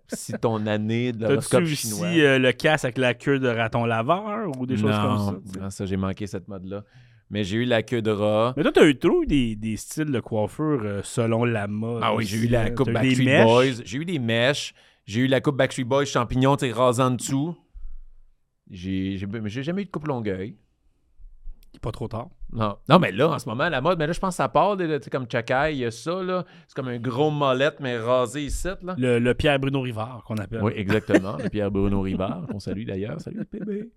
si 0.09 0.33
ton 0.35 0.67
année 0.67 1.13
de 1.13 1.27
l'horoscope 1.27 1.63
aussi 1.65 1.77
chinois. 1.77 2.07
euh, 2.09 2.39
le 2.39 2.53
casse 2.53 2.85
avec 2.85 2.99
la 2.99 3.15
queue 3.15 3.39
de 3.39 3.49
raton 3.49 3.85
laveur 3.85 4.51
ou 4.59 4.67
des 4.67 4.77
choses 4.77 4.91
non, 4.91 5.03
comme 5.03 5.43
ça? 5.47 5.61
non, 5.61 5.71
ça, 5.71 5.87
j'ai 5.87 5.97
manqué 5.97 6.27
cette 6.27 6.49
mode-là. 6.49 6.85
Mais 7.31 7.43
j'ai 7.43 7.57
eu 7.59 7.65
la 7.65 7.83
queue 7.83 8.03
de 8.03 8.11
rat. 8.11 8.53
Mais 8.57 8.63
toi, 8.63 8.71
t'as 8.73 8.85
eu 8.87 8.97
trop 8.99 9.23
eu 9.23 9.27
des, 9.27 9.57
des 9.57 9.77
styles 9.77 10.13
de 10.13 10.21
coiffure 10.21 10.81
euh, 10.85 11.01
selon 11.03 11.45
la 11.45 11.67
mode. 11.67 12.03
Ah 12.05 12.15
oui, 12.15 12.25
j'ai 12.25 12.37
eu 12.39 12.49
la 12.49 12.71
coupe 12.71 12.91
Backstreet. 12.91 13.43
Boys. 13.43 13.83
J'ai 13.85 13.99
eu 13.99 14.05
des 14.05 14.19
mèches. 14.19 14.75
J'ai 15.07 15.21
eu 15.23 15.27
la 15.27 15.41
coupe 15.41 15.57
Backstreet 15.57 15.85
Boys 15.85 16.07
champignon, 16.07 16.57
tu 16.57 16.71
rasant 16.73 17.07
en 17.07 17.11
dessous. 17.13 17.57
J'ai 18.71 19.17
j'ai- 19.19 19.27
mais 19.27 19.49
j'ai 19.51 19.63
jamais 19.63 19.83
eu 19.83 19.85
de 19.87 19.91
coupe 19.91 20.07
longueuil. 20.07 20.57
Pas 21.83 21.91
trop 21.93 22.07
tard. 22.09 22.29
Non. 22.53 22.77
non, 22.89 23.01
mais 23.01 23.11
là, 23.11 23.29
en 23.31 23.39
ce 23.41 23.49
moment, 23.49 23.69
la 23.69 23.81
mode, 23.81 23.99
mais 23.99 24.07
là, 24.07 24.13
je 24.13 24.21
pense 24.21 24.35
que 24.35 24.37
ça 24.37 24.49
part, 24.49 24.77
là, 24.77 24.99
comme 25.11 25.27
Chakai, 25.31 25.73
il 25.75 25.79
y 25.79 25.85
a 25.85 25.91
ça, 25.91 26.23
là. 26.23 26.45
C'est 26.69 26.75
comme 26.77 26.87
un 26.87 26.99
gros 26.99 27.33
molette, 27.33 27.81
mais 27.81 27.99
rasé 27.99 28.43
ici, 28.45 28.69
là. 28.81 28.95
Le, 28.97 29.19
le 29.19 29.35
Pierre 29.35 29.59
Bruno 29.59 29.81
Rivard 29.81 30.23
qu'on 30.25 30.37
appelle. 30.37 30.63
Oui, 30.63 30.73
exactement. 30.77 31.37
le 31.37 31.49
Pierre 31.51 31.73
Bruno 31.73 32.01
Rivard, 32.01 32.47
qu'on 32.47 32.61
salue 32.61 32.85
d'ailleurs. 32.87 33.21
Salut, 33.21 33.45
bébé. 33.51 33.91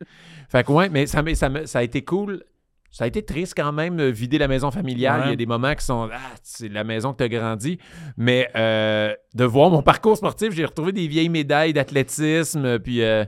Fait 0.50 0.66
que, 0.66 0.72
ouais, 0.72 0.90
mais 0.90 1.06
ça, 1.06 1.22
m'a- 1.22 1.36
ça, 1.36 1.50
m'a- 1.50 1.68
ça 1.68 1.80
a 1.80 1.84
été 1.84 2.04
cool. 2.04 2.44
Ça 2.90 3.04
a 3.04 3.08
été 3.08 3.22
triste 3.22 3.54
quand 3.56 3.72
même, 3.74 4.02
vider 4.10 4.38
la 4.38 4.48
maison 4.48 4.72
familiale. 4.72 5.20
Ouais. 5.22 5.28
Il 5.28 5.30
y 5.32 5.34
a 5.34 5.36
des 5.36 5.46
moments 5.46 5.76
qui 5.76 5.86
sont. 5.86 6.10
Ah, 6.12 6.18
c'est 6.42 6.70
la 6.70 6.84
maison 6.84 7.12
que 7.14 7.18
tu 7.18 7.24
as 7.26 7.30
grandi. 7.30 7.78
Mais 8.16 8.50
euh, 8.56 9.14
de 9.36 9.44
voir 9.44 9.70
mon 9.70 9.82
parcours 9.84 10.18
sportif, 10.18 10.54
j'ai 10.54 10.66
retrouvé 10.66 10.92
des 10.94 11.08
vieilles 11.08 11.30
médailles 11.30 11.74
d'athlétisme. 11.74 12.80
Puis. 12.80 13.02
euh, 13.04 13.26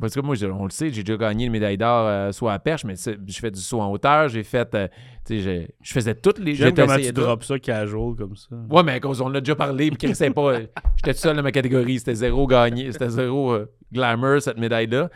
parce 0.00 0.12
que 0.12 0.20
moi, 0.20 0.34
on 0.52 0.64
le 0.64 0.70
sait, 0.70 0.90
j'ai 0.90 1.04
déjà 1.04 1.16
gagné 1.16 1.46
une 1.46 1.52
médaille 1.52 1.78
d'or 1.78 2.06
euh, 2.08 2.32
soit 2.32 2.52
à 2.52 2.58
perche, 2.58 2.84
mais 2.84 2.94
je 2.96 3.38
fais 3.38 3.50
du 3.52 3.60
saut 3.60 3.80
en 3.80 3.90
hauteur, 3.92 4.28
j'ai 4.28 4.42
fait. 4.42 4.74
euh, 4.74 4.88
tu 5.24 5.36
sais, 5.36 5.40
j'ai- 5.40 5.68
je 5.80 5.92
faisais 5.92 6.16
toutes 6.16 6.40
les. 6.40 6.56
J'aime 6.56 6.70
j'ai 6.76 6.82
comment 6.82 6.96
tu 6.96 7.12
drops 7.12 7.46
ça 7.46 7.58
casual 7.60 8.16
comme 8.16 8.34
ça. 8.34 8.48
Ouais, 8.68 8.82
mais 8.82 8.92
à 8.92 9.00
cause, 9.00 9.20
on 9.20 9.28
l'a 9.28 9.40
déjà 9.40 9.54
parlé, 9.54 9.92
puis 9.92 10.14
c'est 10.14 10.30
pas. 10.30 10.58
J'étais 10.96 11.14
tout 11.14 11.20
seul 11.20 11.36
dans 11.36 11.42
ma 11.44 11.52
catégorie. 11.52 12.00
C'était 12.00 12.16
zéro 12.16 12.46
gagné. 12.48 12.90
C'était 12.90 13.08
zéro 13.08 13.56
glamour, 13.92 14.42
cette 14.42 14.58
médaille-là. 14.58 15.08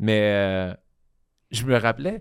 Mais 0.00 0.74
je 1.52 1.64
me 1.64 1.76
rappelais, 1.78 2.20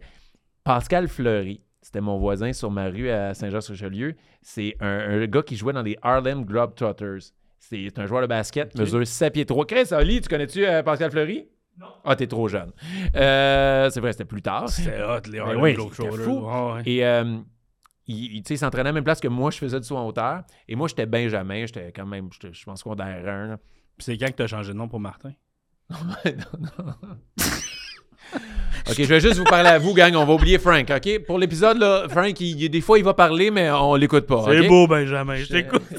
Pascal 0.64 1.08
Fleury, 1.08 1.62
c'était 1.82 2.02
mon 2.02 2.18
voisin 2.18 2.54
sur 2.54 2.72
ma 2.72 2.86
rue 2.88 3.10
à 3.10 3.34
Saint-Jean-sur-Richelieu. 3.34 4.16
C'est 4.42 4.76
un, 4.80 5.22
un 5.22 5.26
gars 5.28 5.42
qui 5.44 5.56
jouait 5.58 5.74
dans 5.74 5.82
les 5.82 5.98
Harlem 6.02 6.46
Globetrotters. 6.46 7.32
C'est 7.60 7.98
un 8.00 8.06
joueur 8.06 8.22
de 8.22 8.28
basket, 8.28 8.78
mesure 8.78 9.06
7 9.06 9.34
pieds 9.34 9.46
3. 9.46 9.66
Chris, 9.66 9.88
Ali, 9.94 10.22
tu 10.22 10.30
connais-tu 10.30 10.66
euh, 10.66 10.84
Pascal 10.84 11.12
Fleury? 11.12 11.48
Non. 11.80 11.88
Ah, 12.04 12.16
t'es 12.16 12.28
trop 12.28 12.48
jeune. 12.48 12.72
Euh, 13.16 13.90
c'est 13.90 14.00
vrai, 14.00 14.12
c'était 14.12 14.26
plus 14.26 14.42
tard. 14.42 14.70
C'était 14.70 15.02
hot, 15.02 15.22
les 15.32 15.40
Harlem 15.40 15.62
oui, 15.62 15.74
Globetrotters. 15.74 16.24
fou. 16.24 16.46
Ouais. 16.46 16.82
Et 16.86 17.06
euh, 17.06 17.38
il, 18.08 18.36
il- 18.36 18.44
tu 18.44 18.50
sais, 18.50 18.54
il 18.56 18.58
s'entraînait 18.58 18.90
à 18.90 18.92
la 18.92 18.94
même 18.94 19.04
place 19.04 19.20
que 19.20 19.28
moi, 19.28 19.50
je 19.50 19.58
faisais 19.58 19.80
du 19.80 19.88
saut 19.88 19.98
en 19.98 20.06
hauteur. 20.08 20.44
Et 20.68 20.76
moi, 20.76 20.88
j'étais 20.88 21.06
Benjamin, 21.06 21.66
j'étais 21.66 21.92
quand 21.92 22.06
même, 22.06 22.30
je 22.52 22.64
pense 22.64 22.80
secondaire 22.80 23.28
1. 23.28 23.48
là. 23.48 23.58
Puis 23.98 24.06
c'est 24.06 24.18
quand 24.18 24.28
que 24.28 24.34
t'as 24.34 24.48
changé 24.48 24.72
de 24.74 24.78
nom 24.78 24.88
pour 24.88 25.00
Martin? 25.00 25.32
Non, 25.90 26.68
non. 26.86 26.94
OK, 28.90 28.96
je 28.98 29.04
vais 29.04 29.20
juste 29.22 29.38
vous 29.38 29.46
parler 29.46 29.70
à 29.70 29.80
vous, 29.80 29.94
gang. 29.94 30.14
On 30.16 30.26
va 30.26 30.34
oublier 30.34 30.60
Frank, 30.60 30.92
OK? 30.94 31.20
Pour 31.26 31.40
l'épisode, 31.40 31.78
là, 31.78 32.06
Frank, 32.10 32.38
il, 32.42 32.70
des 32.70 32.82
fois, 32.82 32.98
il 32.98 33.06
va 33.06 33.14
parler, 33.14 33.50
mais 33.50 33.72
on 33.72 33.96
l'écoute 33.96 34.28
pas. 34.28 34.44
C'est 34.48 34.68
beau, 34.68 34.88
Benjamin. 34.88 35.36
Je 35.36 35.48
t'écoute. 35.48 35.84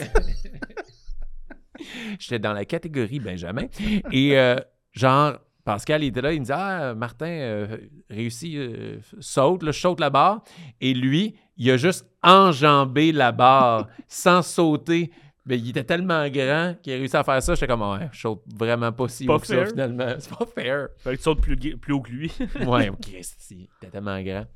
J'étais 2.18 2.38
dans 2.38 2.52
la 2.52 2.64
catégorie 2.64 3.20
Benjamin. 3.20 3.66
Et 4.12 4.38
euh, 4.38 4.56
genre, 4.92 5.38
Pascal, 5.64 6.04
il 6.04 6.08
était 6.08 6.20
là, 6.20 6.32
il 6.32 6.40
me 6.40 6.44
dit 6.44 6.52
Ah, 6.52 6.94
Martin 6.94 7.26
euh, 7.26 7.78
réussit, 8.10 8.54
euh, 8.54 8.98
saute, 9.18 9.62
là, 9.62 9.72
je 9.72 9.80
saute 9.80 9.98
la 9.98 10.10
barre. 10.10 10.44
Et 10.80 10.92
lui, 10.92 11.36
il 11.56 11.70
a 11.70 11.78
juste 11.78 12.06
enjambé 12.22 13.12
la 13.12 13.32
barre 13.32 13.88
sans 14.08 14.42
sauter. 14.42 15.10
Mais 15.46 15.58
il 15.58 15.68
était 15.70 15.84
tellement 15.84 16.26
grand 16.30 16.74
qu'il 16.82 16.94
a 16.94 16.96
réussi 16.96 17.16
à 17.16 17.22
faire 17.22 17.42
ça. 17.42 17.54
J'étais 17.54 17.66
comme, 17.66 17.82
ouais, 17.82 18.08
je 18.12 18.20
saute 18.20 18.42
vraiment 18.56 18.90
pas 18.92 19.08
si 19.08 19.26
Pas 19.26 19.34
haut 19.34 19.38
que 19.38 19.46
ça, 19.46 19.56
fair. 19.56 19.68
finalement. 19.68 20.14
C'est 20.18 20.30
pas 20.34 20.46
fair. 20.46 20.88
Fait 20.98 21.10
que 21.10 21.16
tu 21.16 21.22
sautes 21.22 21.42
plus, 21.42 21.56
plus 21.76 21.92
haut 21.92 22.00
que 22.00 22.10
lui. 22.10 22.32
Ouais, 22.66 22.88
ok, 22.88 23.04
c'est- 23.20 23.54
il 23.54 23.68
était 23.82 23.90
tellement 23.90 24.20
grand. 24.22 24.46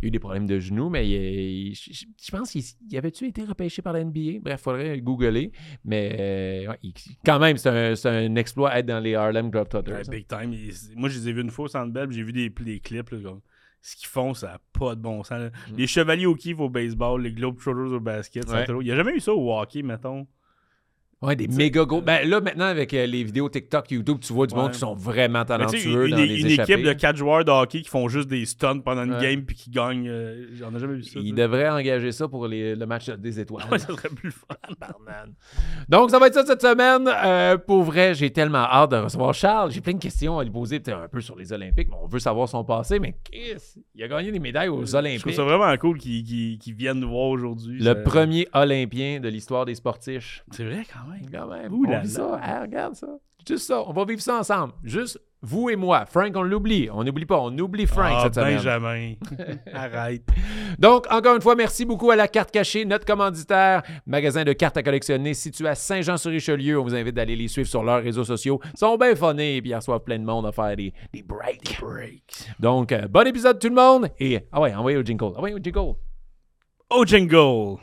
Il 0.00 0.06
a 0.06 0.08
eu 0.08 0.10
des 0.10 0.18
problèmes 0.18 0.46
de 0.46 0.58
genoux, 0.58 0.88
mais 0.88 1.06
il- 1.06 1.72
il- 1.72 1.74
je, 1.74 2.30
pense 2.30 2.50
qu'il 2.52 2.62
il 2.90 2.96
avait-tu 2.96 3.26
été 3.26 3.44
repêché 3.44 3.82
par 3.82 3.92
la 3.92 4.00
NBA? 4.04 4.40
Bref, 4.40 4.60
il 4.60 4.62
faudrait 4.62 5.00
googler. 5.02 5.52
Mais 5.84 6.16
euh, 6.18 6.70
ouais, 6.70 6.78
il- 6.82 6.94
quand 7.26 7.38
même, 7.38 7.58
c'est 7.58 7.68
un, 7.68 7.94
c'est 7.94 8.08
un 8.08 8.34
exploit 8.36 8.78
être 8.78 8.86
dans 8.86 9.00
les 9.00 9.14
Harlem 9.16 9.50
Globetrotters. 9.50 9.94
Ouais, 9.96 10.02
big 10.08 10.26
time. 10.26 10.54
Moi, 10.96 11.10
je 11.10 11.18
les 11.18 11.28
ai 11.28 11.32
vus 11.34 11.42
une 11.42 11.50
fois 11.50 11.66
au 11.66 11.68
Centre 11.68 11.92
Bell, 11.92 12.10
j'ai 12.10 12.22
vu 12.22 12.32
des, 12.32 12.48
des 12.48 12.80
clips. 12.80 13.10
là, 13.10 13.18
comme, 13.22 13.40
ce 13.82 13.96
qu'ils 13.96 14.08
font, 14.08 14.32
ça 14.32 14.46
n'a 14.48 14.60
pas 14.78 14.94
de 14.94 15.00
bon 15.02 15.22
sens. 15.22 15.38
là. 15.38 15.50
Les 15.76 15.86
chevaliers 15.86 16.26
au 16.26 16.34
kiff 16.34 16.58
au 16.58 16.68
baseball, 16.70 17.20
les 17.22 17.32
Globetrotters 17.32 17.92
au 17.94 18.00
basket. 18.00 18.48
Ouais. 18.48 18.64
Il 18.68 18.76
n'y 18.78 18.92
a 18.92 18.96
jamais 18.96 19.12
eu 19.14 19.20
ça 19.20 19.32
au 19.34 19.52
hockey, 19.54 19.82
mettons. 19.82 20.26
Ouais, 21.20 21.34
des 21.34 21.48
méga 21.48 21.84
gros. 21.84 22.00
Ben 22.00 22.28
là, 22.28 22.40
maintenant, 22.40 22.66
avec 22.66 22.94
euh, 22.94 23.04
les 23.04 23.24
vidéos 23.24 23.48
TikTok, 23.48 23.90
YouTube, 23.90 24.18
tu 24.20 24.32
vois 24.32 24.46
du 24.46 24.54
Ouais. 24.54 24.60
monde 24.62 24.70
qui 24.70 24.78
sont 24.78 24.94
vraiment 24.94 25.44
talentueux 25.44 26.04
une, 26.06 26.10
dans 26.12 26.16
les 26.16 26.40
une 26.40 26.46
échappées. 26.46 26.74
équipe 26.74 26.86
de 26.86 26.92
quatre 26.92 27.16
joueurs 27.16 27.44
de 27.44 27.50
hockey 27.50 27.82
qui 27.82 27.88
font 27.88 28.06
juste 28.08 28.28
des 28.28 28.44
stunts 28.46 28.80
pendant 28.84 29.02
une 29.02 29.14
Ouais. 29.14 29.20
game 29.22 29.42
puis 29.44 29.56
qui 29.56 29.70
gagnent. 29.70 30.08
euh, 30.08 30.46
J'en 30.54 30.72
ai 30.74 30.78
jamais 30.78 30.94
vu 30.94 31.02
ça. 31.02 31.18
Ils 31.20 31.34
devraient 31.34 31.68
engager 31.68 32.12
ça 32.12 32.28
pour 32.28 32.46
les- 32.46 32.76
le 32.76 32.86
match 32.86 33.10
des 33.10 33.40
étoiles. 33.40 33.64
Ouais, 33.68 33.80
ça 33.80 33.88
serait 33.88 34.10
plus 34.10 34.28
le 34.28 34.30
fun. 34.30 34.54
Donc, 35.88 36.10
ça 36.10 36.20
va 36.20 36.28
être 36.28 36.34
ça 36.34 36.46
cette 36.46 36.62
semaine. 36.62 37.08
Euh, 37.08 37.58
pour 37.58 37.82
vrai, 37.82 38.14
j'ai 38.14 38.30
tellement 38.30 38.58
hâte 38.58 38.92
de 38.92 38.96
recevoir 38.98 39.34
Charles. 39.34 39.72
J'ai 39.72 39.80
plein 39.80 39.94
de 39.94 39.98
questions 39.98 40.38
à 40.38 40.44
lui 40.44 40.50
poser, 40.52 40.78
peut-être 40.78 40.98
un 40.98 41.08
peu 41.08 41.20
sur 41.20 41.36
les 41.36 41.52
Olympiques, 41.52 41.88
mais 41.90 41.96
on 42.00 42.06
veut 42.06 42.20
savoir 42.20 42.48
son 42.48 42.62
passé. 42.64 43.00
Mais 43.00 43.16
qu'est-ce? 43.28 43.78
Il 43.94 44.04
a 44.04 44.08
gagné 44.08 44.30
des 44.30 44.38
médailles 44.38 44.68
aux 44.68 44.82
Je 44.84 44.92
trouve 44.92 44.98
Olympiques. 45.00 45.34
ça 45.34 45.42
vraiment 45.42 45.76
cool 45.78 45.98
qu'ils 45.98 46.22
qu'ils- 46.22 46.58
qu'ils 46.58 46.74
viennent 46.74 47.00
nous 47.00 47.08
voir 47.10 47.26
aujourd'hui. 47.28 47.78
Le 47.78 47.84
Ça- 47.84 47.94
premier 47.96 48.46
Olympien 48.54 49.18
de 49.18 49.28
l'histoire 49.28 49.64
des 49.64 49.74
sportifs. 49.74 50.44
C'est 50.52 50.64
vrai 50.64 50.82
quand 50.92 51.00
même. 51.00 51.07
Quand 51.32 51.46
même. 51.48 51.72
Ouh 51.72 51.84
on 51.86 51.90
là 51.90 52.00
vit 52.00 52.08
là. 52.08 52.14
ça. 52.14 52.40
Hein, 52.42 52.60
regarde 52.62 52.94
ça. 52.94 53.08
Juste 53.46 53.66
ça. 53.66 53.82
On 53.86 53.92
va 53.92 54.04
vivre 54.04 54.20
ça 54.20 54.38
ensemble. 54.38 54.74
Juste 54.84 55.20
vous 55.40 55.70
et 55.70 55.76
moi. 55.76 56.04
Frank, 56.06 56.32
on 56.34 56.42
l'oublie. 56.42 56.88
On 56.92 57.04
n'oublie 57.04 57.24
pas. 57.24 57.38
On 57.40 57.56
oublie 57.58 57.86
Frank 57.86 58.12
ah, 58.12 58.20
cette 58.24 58.34
semaine. 58.34 58.56
Benjamin. 58.56 59.12
Arrête. 59.72 60.24
Donc, 60.78 61.06
encore 61.10 61.36
une 61.36 61.40
fois, 61.40 61.54
merci 61.54 61.84
beaucoup 61.84 62.10
à 62.10 62.16
la 62.16 62.26
carte 62.28 62.50
cachée, 62.50 62.84
notre 62.84 63.04
commanditaire, 63.04 63.82
magasin 64.06 64.44
de 64.44 64.52
cartes 64.52 64.76
à 64.76 64.82
collectionner 64.82 65.34
situé 65.34 65.68
à 65.68 65.74
Saint-Jean-sur-Richelieu. 65.74 66.80
On 66.80 66.82
vous 66.82 66.94
invite 66.94 67.14
d'aller 67.14 67.36
les 67.36 67.48
suivre 67.48 67.68
sur 67.68 67.84
leurs 67.84 68.02
réseaux 68.02 68.24
sociaux. 68.24 68.60
Ils 68.74 68.78
sont 68.78 68.96
bien 68.96 69.14
funnés, 69.14 69.60
puis 69.62 69.70
ils 69.70 69.76
reçoivent 69.76 70.02
plein 70.02 70.18
de 70.18 70.24
monde 70.24 70.46
à 70.46 70.52
faire 70.52 70.76
des, 70.76 70.92
des 71.12 71.22
breaks. 71.22 71.80
Donc, 72.58 72.92
euh, 72.92 73.06
bon 73.08 73.26
épisode 73.26 73.58
tout 73.60 73.68
le 73.68 73.74
monde. 73.74 74.08
Et, 74.18 74.40
ah 74.52 74.60
ouais, 74.60 74.74
envoyez 74.74 74.98
au 74.98 75.02
jingle. 75.02 75.32
Envoyez 75.36 75.54
au 75.54 75.58
jingle. 75.58 75.94
Au 76.90 77.04
jingle. 77.04 77.78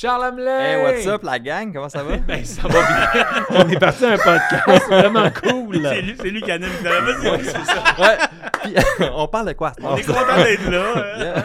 Charles 0.00 0.22
Hamelin! 0.22 0.60
Hey, 0.60 0.82
what's 0.84 1.06
up, 1.08 1.24
la 1.24 1.40
gang? 1.40 1.72
Comment 1.72 1.88
ça 1.88 2.04
va? 2.04 2.16
Ben, 2.28 2.44
ça 2.44 2.62
va 2.68 2.68
bien. 2.86 3.24
On 3.50 3.68
est 3.68 3.78
parti 3.80 4.04
à 4.04 4.12
un 4.12 4.16
podcast 4.16 4.86
vraiment 4.88 5.28
cool. 5.42 5.80
C'est 5.82 6.02
lui, 6.02 6.14
c'est 6.16 6.30
lui 6.30 6.40
qui 6.40 6.52
anime. 6.52 6.68
Vas-y, 6.82 7.44
c'est 7.44 7.52
ça. 7.52 7.82
ouais. 7.98 8.16
Puis, 8.62 8.74
on 9.12 9.26
parle 9.26 9.48
de 9.48 9.52
quoi? 9.54 9.72
On 9.82 9.96
est 9.96 10.04
content 10.06 10.36
d'être 10.36 10.70
là. 10.70 10.84
hein. 10.94 11.18
Yeah. 11.18 11.44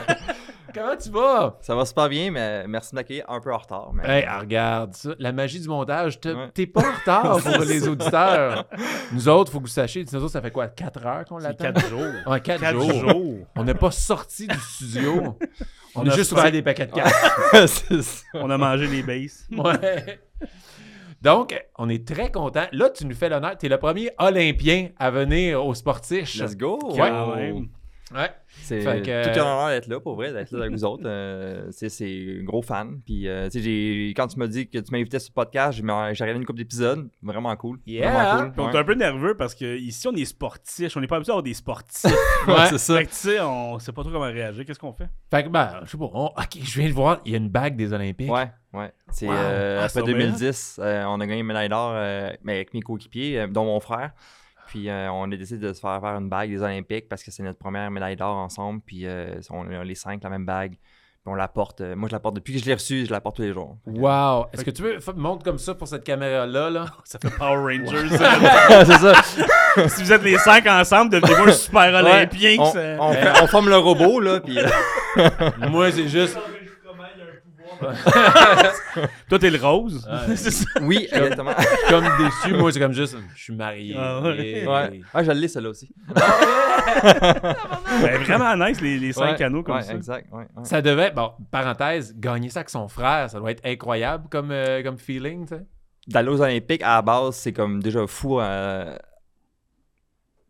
Comment 0.74 0.96
tu 0.98 1.10
vas? 1.12 1.58
Ça 1.62 1.76
va 1.76 1.86
super 1.86 2.10
bien, 2.10 2.32
mais 2.32 2.66
merci 2.68 2.92
de 2.92 2.96
m'accueillir 2.96 3.26
un 3.30 3.40
peu 3.40 3.54
en 3.54 3.58
retard. 3.58 3.92
Mais... 3.94 4.04
Hey, 4.22 4.26
ah, 4.28 4.40
regarde 4.40 4.94
ça. 4.96 5.12
La 5.20 5.32
magie 5.32 5.60
du 5.60 5.68
montage. 5.68 6.20
T'es 6.20 6.34
Ouais. 6.34 6.66
pas 6.68 6.82
en 6.82 6.94
retard 6.94 7.38
pour 7.42 7.60
les 7.66 7.88
auditeurs. 7.88 8.66
Nous 9.12 9.30
autres, 9.30 9.52
faut 9.52 9.60
que 9.60 9.66
vous 9.66 9.70
sachiez, 9.70 10.04
nous 10.12 10.16
autres, 10.24 10.32
ça 10.32 10.42
fait 10.42 10.52
quoi? 10.52 10.68
4 10.68 11.06
heures 11.06 11.26
qu'on 11.26 11.40
C'est 11.40 11.48
l'attend? 11.48 11.66
quatre 11.66 11.88
jours. 11.90 12.02
Ouais, 12.26 12.42
4, 12.42 12.60
Quatre 12.62 12.80
jours. 12.80 13.10
jours. 13.10 13.34
On 13.56 13.64
n'est 13.64 13.74
pas 13.76 13.92
sorti 13.92 14.48
du 14.48 14.58
studio. 14.60 15.38
On, 15.96 16.02
On 16.02 16.08
a 16.10 16.12
a 16.12 16.16
juste 16.16 16.32
ouvert 16.32 16.52
des 16.52 16.64
paquets 16.64 16.88
de 16.88 16.92
cartes. 16.94 17.86
On 18.34 18.50
a 18.50 18.58
mangé 18.58 18.88
les 18.88 19.04
bases. 19.04 19.48
Ouais. 19.52 20.20
Donc, 21.22 21.56
on 21.78 21.88
est 21.88 22.06
très 22.06 22.32
content. 22.32 22.66
Là, 22.74 22.90
tu 22.90 23.06
nous 23.06 23.16
fais 23.16 23.30
l'honneur. 23.30 23.58
Tu 23.58 23.68
es 23.68 23.70
le 23.70 23.78
premier 23.78 24.10
Olympien 24.20 24.90
à 24.98 25.10
venir 25.12 25.64
au 25.66 25.74
Sportiche. 25.74 26.36
Let's 26.42 26.58
go! 26.58 26.80
Ouais. 26.98 27.54
Ouais. 28.14 28.30
C'est 28.62 28.80
que- 28.84 29.24
tout 29.34 29.40
un 29.40 29.44
honneur 29.44 29.70
d'être 29.70 29.88
là, 29.88 30.00
pour 30.00 30.16
vrai, 30.16 30.32
d'être 30.32 30.52
là 30.52 30.60
avec 30.60 30.72
vous 30.72 30.84
autres. 30.86 31.04
Euh, 31.06 31.68
c'est 31.72 31.88
un 32.40 32.44
gros 32.44 32.62
fan. 32.62 33.00
Puis, 33.06 33.28
euh, 33.28 33.46
tu 33.50 33.58
sais, 33.58 33.64
j'ai- 33.64 34.14
quand 34.16 34.28
tu 34.28 34.38
m'as 34.38 34.48
dit 34.48 34.70
que 34.70 34.78
tu 34.78 34.92
m'invitais 34.92 35.20
sur 35.20 35.32
le 35.32 35.36
podcast, 35.44 35.74
j'ai 35.78 35.82
j'ai 35.84 36.24
regardé 36.24 36.40
une 36.40 36.46
couple 36.46 36.60
d'épisodes. 36.60 37.10
Vraiment 37.24 37.56
cool. 37.56 37.80
Yeah. 37.88 38.12
Vraiment 38.12 38.52
Puis 38.52 38.62
on 38.62 38.66
cool. 38.68 38.76
est 38.76 38.80
un 38.80 38.84
peu 38.84 38.94
nerveux 38.94 39.36
parce 39.36 39.56
que 39.56 39.78
ici 39.78 40.08
on 40.08 40.14
est 40.16 40.26
sportifs. 40.26 40.96
On 40.96 41.00
n'est 41.02 41.08
pas 41.08 41.16
habitué 41.16 41.32
à 41.32 41.34
avoir 41.34 41.44
des 41.44 41.54
sportifs. 41.54 42.04
Ouais, 42.48 42.54
Ouais. 42.54 42.66
c'est 42.70 42.78
ça. 42.78 42.98
Fait 42.98 43.06
que 43.06 43.10
tu 43.10 43.16
sais, 43.16 43.40
on 43.42 43.80
sait 43.80 43.92
pas 43.92 44.02
trop 44.04 44.12
comment 44.12 44.26
réagir. 44.26 44.66
Qu'est-ce 44.66 44.80
qu'on 44.80 44.94
fait? 44.94 45.08
Fait 45.32 45.44
que, 45.44 45.50
ben, 45.50 45.80
je 45.86 45.90
sais 45.90 45.98
pas. 45.98 46.10
on- 46.14 46.26
OK, 46.28 46.58
je 46.62 46.80
viens 46.80 46.90
de 46.90 46.94
voir. 46.94 47.22
Il 47.26 47.32
y 47.32 47.36
a 47.36 47.38
une 47.38 47.50
bague 47.50 47.76
des 47.76 47.92
Olympiques. 47.94 48.32
Ouais, 48.32 48.52
ouais. 48.74 48.92
C'est 49.10 49.28
Wow. 49.28 49.34
euh, 49.34 49.78
Ah, 49.80 49.86
après 49.86 49.90
ça 49.90 50.00
va 50.02 50.06
bien. 50.06 50.16
2010, 50.18 50.80
euh, 50.82 51.04
on 51.08 51.20
a 51.22 51.26
gagné 51.26 51.40
une 51.42 51.48
médaille 51.48 51.70
d'or 51.70 51.92
euh, 51.96 52.30
mais 52.44 52.56
avec 52.56 52.74
mes 52.74 52.82
coéquipiers, 52.82 53.40
euh, 53.40 53.48
dont 53.48 53.66
mon 53.66 53.80
frère. 53.80 54.12
Puis 54.74 54.90
euh, 54.90 55.12
on 55.12 55.32
a 55.32 55.36
décidé 55.36 55.68
de 55.68 55.72
se 55.72 55.80
faire 55.80 56.02
faire 56.02 56.16
une 56.18 56.30
bague 56.30 56.50
des 56.50 56.60
Olympiques 56.64 57.08
parce 57.08 57.22
que 57.22 57.30
c'est 57.30 57.44
notre 57.44 57.60
première 57.60 57.92
médaille 57.92 58.16
d'or 58.16 58.36
ensemble. 58.36 58.82
Puis 58.84 59.06
euh, 59.06 59.36
on 59.52 59.70
a 59.70 59.84
les 59.84 59.94
cinq 59.94 60.24
la 60.24 60.32
même 60.32 60.48
bague. 60.48 60.72
Puis 60.72 61.28
on 61.28 61.36
la 61.36 61.48
porte. 61.48 61.82
euh, 61.82 61.96
moi, 61.96 62.10
je 62.10 62.14
la 62.16 62.20
porte 62.20 62.38
depuis 62.38 62.54
que 62.56 62.60
je 62.60 62.66
l'ai 62.66 62.74
reçue, 62.74 63.06
je 63.06 63.12
la 63.12 63.22
porte 63.22 63.36
tous 63.36 63.44
les 63.44 63.54
jours. 63.54 63.78
Wow. 63.86 64.48
Est-ce 64.52 64.66
que 64.66 64.72
tu 64.72 64.82
veux 64.82 64.98
montre 65.16 65.44
comme 65.44 65.60
ça 65.60 65.76
pour 65.76 65.88
cette 65.88 66.04
caméra-là? 66.04 66.72
Là? 66.72 66.86
Ça 67.04 67.20
fait 67.20 67.30
Power 67.30 67.58
Rangers. 67.78 68.10
c'est 68.18 68.98
ça. 68.98 69.14
si 69.90 70.02
vous 70.02 70.12
êtes 70.12 70.24
les 70.24 70.40
cinq 70.40 70.66
ensemble, 70.66 71.12
devenez-vous 71.12 71.50
un 71.50 71.52
super 71.52 71.94
olympien. 71.94 72.56
on, 72.60 73.14
on 73.44 73.48
forme 73.48 73.70
le 73.70 73.78
robot, 73.78 74.20
là. 74.22 74.40
Puis, 74.40 74.58
Moi, 75.70 75.92
c'est 75.92 76.08
juste. 76.08 76.36
Toi, 79.30 79.40
t'es 79.40 79.50
le 79.50 79.60
rose. 79.60 80.08
Ouais. 80.08 80.28
C'est 80.36 80.52
ça. 80.52 80.66
oui, 80.82 81.08
exactement. 81.12 81.52
Comme 81.90 82.06
déçu. 82.18 82.54
Moi, 82.56 82.72
c'est 82.72 82.80
comme 82.80 82.94
juste. 82.94 83.18
Je 83.36 83.44
suis 83.44 83.56
marié. 83.56 83.96
Ah 83.98 84.22
ouais. 84.22 84.48
Et- 84.48 84.68
ouais. 84.68 85.02
Ah, 85.14 85.24
je 85.24 85.32
l'ai, 85.32 85.48
celle-là 85.48 85.70
aussi. 85.70 85.90
Ben, 86.14 86.22
vraiment 88.24 88.56
nice, 88.66 88.82
les, 88.82 88.98
les 89.00 89.14
cinq 89.14 89.32
Ouais, 89.32 89.36
canaux 89.38 89.64
comme 89.64 89.76
ouais, 89.76 89.82
ça. 89.84 89.94
exact. 89.94 90.32
Ouais, 90.32 90.46
ouais. 90.56 90.64
Ça 90.66 90.82
devait, 90.82 91.12
bon, 91.12 91.32
parenthèse, 91.52 92.14
gagner 92.18 92.50
ça 92.50 92.60
avec 92.60 92.70
son 92.70 92.88
frère, 92.88 93.30
ça 93.30 93.40
doit 93.40 93.52
être 93.52 93.66
incroyable 93.66 94.28
comme, 94.30 94.52
euh, 94.52 94.84
comme 94.84 94.98
feeling, 94.98 95.48
tu 95.48 95.56
sais. 95.56 95.62
d'aller 96.08 96.30
aux 96.30 96.42
Olympiques, 96.42 96.82
à 96.84 96.96
la 96.96 97.02
base, 97.02 97.36
c'est 97.36 97.54
comme 97.54 97.82
déjà 97.82 98.06
fou. 98.08 98.40
euh, 98.40 98.96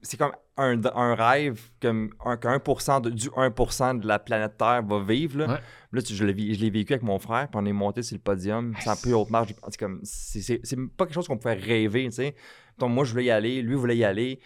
c'est 0.01 0.17
comme 0.17 0.31
un, 0.57 0.79
un 0.95 1.15
rêve 1.15 1.59
comme 1.81 2.11
un, 2.23 2.37
que 2.37 2.47
1% 2.47 3.01
de, 3.01 3.09
du 3.09 3.29
1% 3.29 3.99
de 3.99 4.07
la 4.07 4.19
planète 4.19 4.57
Terre 4.57 4.83
va 4.83 5.03
vivre. 5.03 5.39
Là, 5.39 5.47
Ouais. 5.47 5.59
Là, 5.91 6.01
tu- 6.01 6.13
je 6.15 6.23
l'ai 6.25 6.33
vé- 6.33 6.53
je 6.55 6.59
l'ai 6.61 6.69
vécu 6.69 6.93
avec 6.93 7.03
mon 7.03 7.19
frère, 7.19 7.47
puis 7.49 7.59
on 7.61 7.65
est 7.65 7.71
monté 7.73 8.01
sur 8.03 8.15
le 8.15 8.21
podium. 8.21 8.73
C'est 8.79 8.89
un 8.89 8.95
peu 8.95 9.13
haute 9.13 9.29
marge. 9.29 9.53
C'est 9.69 9.77
comme 9.79 9.99
c'est- 10.03 10.41
c'est 10.41 10.59
c'est 10.63 10.77
pas 10.97 11.05
quelque 11.05 11.13
chose 11.15 11.27
qu'on 11.27 11.37
pouvait 11.37 11.53
rêver. 11.53 12.05
tu 12.05 12.11
sais. 12.13 12.35
Donc, 12.77 12.91
moi, 12.91 13.03
je 13.03 13.11
voulais 13.11 13.25
y 13.25 13.31
aller, 13.31 13.61
lui 13.61 13.75
voulait 13.75 13.97
y 13.97 14.03
aller. 14.03 14.39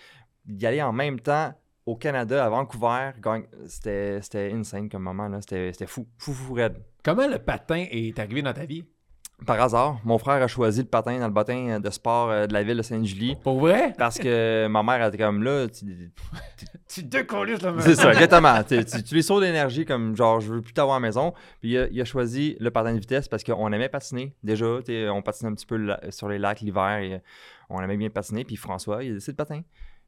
Y 0.48 0.66
aller 0.66 0.82
en 0.82 0.92
même 0.94 1.20
temps 1.20 1.54
au 1.86 1.96
Canada, 1.96 2.44
à 2.46 2.50
Vancouver, 2.50 3.12
c'était 3.68 4.22
c'était 4.22 4.52
insane 4.54 4.90
comme 4.90 5.04
moment. 5.04 5.28
là. 5.30 5.40
C'était 5.42 5.72
c'était 5.72 5.88
fou, 5.88 6.08
fou, 6.18 6.34
fou, 6.34 6.54
raide. 6.54 6.78
Comment 7.04 7.28
le 7.28 7.40
patin 7.40 7.86
est 7.90 8.18
arrivé 8.20 8.42
dans 8.42 8.54
ta 8.54 8.66
vie? 8.66 8.84
Par 9.46 9.62
hasard, 9.62 10.00
mon 10.04 10.18
frère 10.18 10.42
a 10.42 10.48
choisi 10.48 10.82
le 10.82 10.88
patin 10.88 11.20
dans 11.20 11.28
le 11.28 11.32
bottin 11.34 11.80
de 11.80 11.90
sport 11.92 12.30
euh, 12.32 12.48
de 12.48 12.54
la 12.54 12.64
ville 12.64 12.76
de 12.78 12.82
Sainte-Julie. 12.82 13.36
Pour 13.44 13.60
vrai? 13.60 13.94
Parce 13.96 14.18
que 14.18 14.66
ma 14.68 14.82
mère 14.82 15.08
était 15.08 15.18
comme 15.20 15.44
là, 15.44 15.68
tu- 15.68 16.12
Tu 16.88 17.04
décolles 17.04 17.52
le 17.52 17.58
c'est 17.82 17.96
ça, 17.96 18.12
exactement. 18.14 18.64
Tu, 18.64 18.84
tu, 18.86 19.04
tu 19.04 19.14
les 19.16 19.22
sauts 19.22 19.40
d'énergie 19.40 19.86
comme 19.86 20.16
genre 20.18 20.40
je 20.42 20.54
veux 20.56 20.62
plus 20.62 20.74
t'avoir 20.74 20.96
à 20.98 21.00
la 21.00 21.06
maison. 21.06 21.34
Puis 21.62 21.74
il 21.74 21.78
a, 21.78 21.88
il 21.92 22.02
a 22.02 22.06
choisi 22.06 22.58
le 22.60 22.72
patin 22.72 22.94
de 22.96 23.00
vitesse 23.00 23.28
parce 23.28 23.44
qu'on 23.44 23.72
aimait 23.72 23.90
patiner 23.90 24.34
déjà. 24.44 24.66
On 25.14 25.22
patinait 25.22 25.52
un 25.52 25.54
petit 25.54 25.68
peu 25.68 25.78
la- 25.78 26.00
sur 26.10 26.28
les 26.30 26.40
lacs 26.40 26.62
l'hiver 26.62 26.98
et 26.98 27.14
euh, 27.14 27.20
on 27.70 27.80
aimait 27.82 27.98
bien 27.98 28.10
patiner. 28.10 28.44
Puis 28.44 28.56
François, 28.56 29.04
il 29.04 29.12
a 29.12 29.14
décidé 29.14 29.34
de 29.34 29.38
patin. 29.38 29.62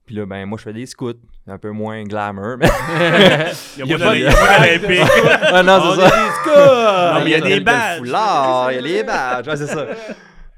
Puis 0.10 0.16
là, 0.18 0.26
ben 0.26 0.44
moi 0.48 0.58
je 0.58 0.64
fais 0.64 0.74
des 0.74 0.88
scouts, 0.88 1.14
un 1.46 1.60
peu 1.60 1.70
moins 1.70 2.04
glamour. 2.04 2.58
Mais... 2.58 2.66
Il 3.78 3.86
y 3.86 3.94
a 3.94 3.98
pas 4.00 4.06
d'Olympique. 4.16 5.08
Ah 5.54 5.62
non, 5.62 5.74
On 5.84 5.94
c'est 5.94 6.02
est 6.02 6.10
ça. 6.10 6.16
des 6.18 6.32
scouts! 6.32 7.14
Non, 7.14 7.20
mais 7.24 7.26
il 7.26 7.30
y 7.30 7.36
a 7.36 7.42
des 7.42 7.60
badges. 7.60 8.02
il 8.06 8.10
y 8.10 8.78
a 8.80 8.82
les 8.82 9.04
badges, 9.04 9.48
ouais, 9.48 9.56
c'est 9.58 9.68
ça. 9.68 9.86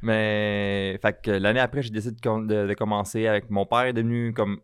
Mais, 0.01 0.97
fait 1.01 1.21
que 1.21 1.31
l'année 1.31 1.59
après, 1.59 1.81
j'ai 1.81 1.89
décidé 1.89 2.15
de- 2.23 2.65
de 2.67 2.73
commencer 2.75 3.27
avec 3.27 3.49
mon 3.49 3.65
père 3.65 3.81
est 3.81 3.91
devenu 3.93 4.31
comme 4.33 4.59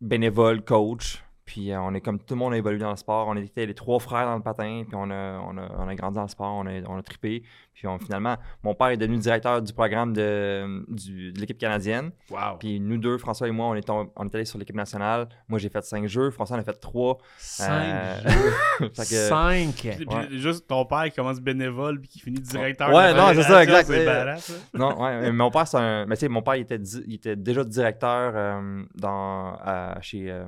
bénévole, 0.00 0.62
coach. 0.62 1.22
Puis 1.46 1.70
euh, 1.70 1.80
on 1.80 1.94
est 1.94 2.00
comme 2.00 2.18
tout 2.18 2.34
le 2.34 2.40
monde 2.40 2.52
a 2.54 2.56
évolué 2.56 2.80
dans 2.80 2.90
le 2.90 2.96
sport. 2.96 3.28
On 3.28 3.36
était 3.36 3.66
les 3.66 3.74
trois 3.74 4.00
frères 4.00 4.26
dans 4.26 4.34
le 4.34 4.42
patin, 4.42 4.82
puis 4.84 4.96
on 4.96 5.08
a, 5.10 5.38
on 5.38 5.56
a, 5.56 5.68
on 5.78 5.86
a 5.88 5.94
grandi 5.94 6.16
dans 6.16 6.22
le 6.22 6.28
sport, 6.28 6.52
on 6.52 6.66
a, 6.66 6.72
on 6.88 6.98
a 6.98 7.02
trippé. 7.02 7.44
Puis 7.72 7.86
on- 7.86 7.98
finalement, 8.00 8.36
mon 8.64 8.74
père 8.74 8.88
est 8.88 8.96
devenu 8.96 9.18
directeur 9.18 9.62
du 9.62 9.72
programme 9.72 10.12
de, 10.12 10.84
du- 10.88 11.32
de 11.32 11.38
l'équipe 11.40 11.58
canadienne. 11.58 12.10
Wow. 12.30 12.56
Puis 12.58 12.80
nous 12.80 12.98
deux, 12.98 13.16
François 13.18 13.46
et 13.46 13.52
moi, 13.52 13.66
on 13.66 13.74
est, 13.76 13.82
tom- 13.86 14.08
on 14.16 14.24
est 14.26 14.34
allés 14.34 14.44
sur 14.44 14.58
l'équipe 14.58 14.74
nationale. 14.74 15.28
Moi, 15.48 15.58
j'ai 15.60 15.68
fait 15.68 15.84
cinq 15.84 16.06
jeux. 16.08 16.30
François 16.30 16.56
en 16.56 16.60
a 16.60 16.64
fait 16.64 16.80
trois. 16.80 17.18
Cinq 17.38 17.70
Euh, 17.94 18.18
jeux? 18.28 18.88
Que- 18.96 19.04
Cinq? 19.04 19.74
Puis 19.96 20.06
Ouais. 20.08 20.26
juste 20.32 20.66
ton 20.66 20.84
père 20.84 21.04
qui 21.04 21.12
commence 21.12 21.40
bénévole 21.40 22.00
puis 22.00 22.08
qui 22.08 22.18
finit 22.20 22.40
directeur. 22.40 22.92
Ouais, 22.92 23.12
de 23.12 23.18
non, 23.18 23.28
c'est 23.34 23.42
ça, 23.44 23.62
exact. 23.62 23.86
C'est 23.86 24.04
ça. 24.04 24.52
Non, 24.74 25.00
ouais, 25.00 25.20
mais 25.20 25.32
mon 25.32 25.50
père, 25.52 25.68
c'est 25.68 25.76
un. 25.76 26.06
Mais 26.06 26.16
tu 26.16 26.20
sais, 26.22 26.28
mon 26.28 26.42
père, 26.42 26.56
il 26.56 26.62
était, 26.62 26.78
di- 26.78 27.04
il 27.06 27.14
était 27.14 27.36
déjà 27.36 27.62
directeur 27.62 28.32
euh, 28.34 28.82
dans, 28.96 29.56
chez 30.00 30.30
euh, 30.30 30.46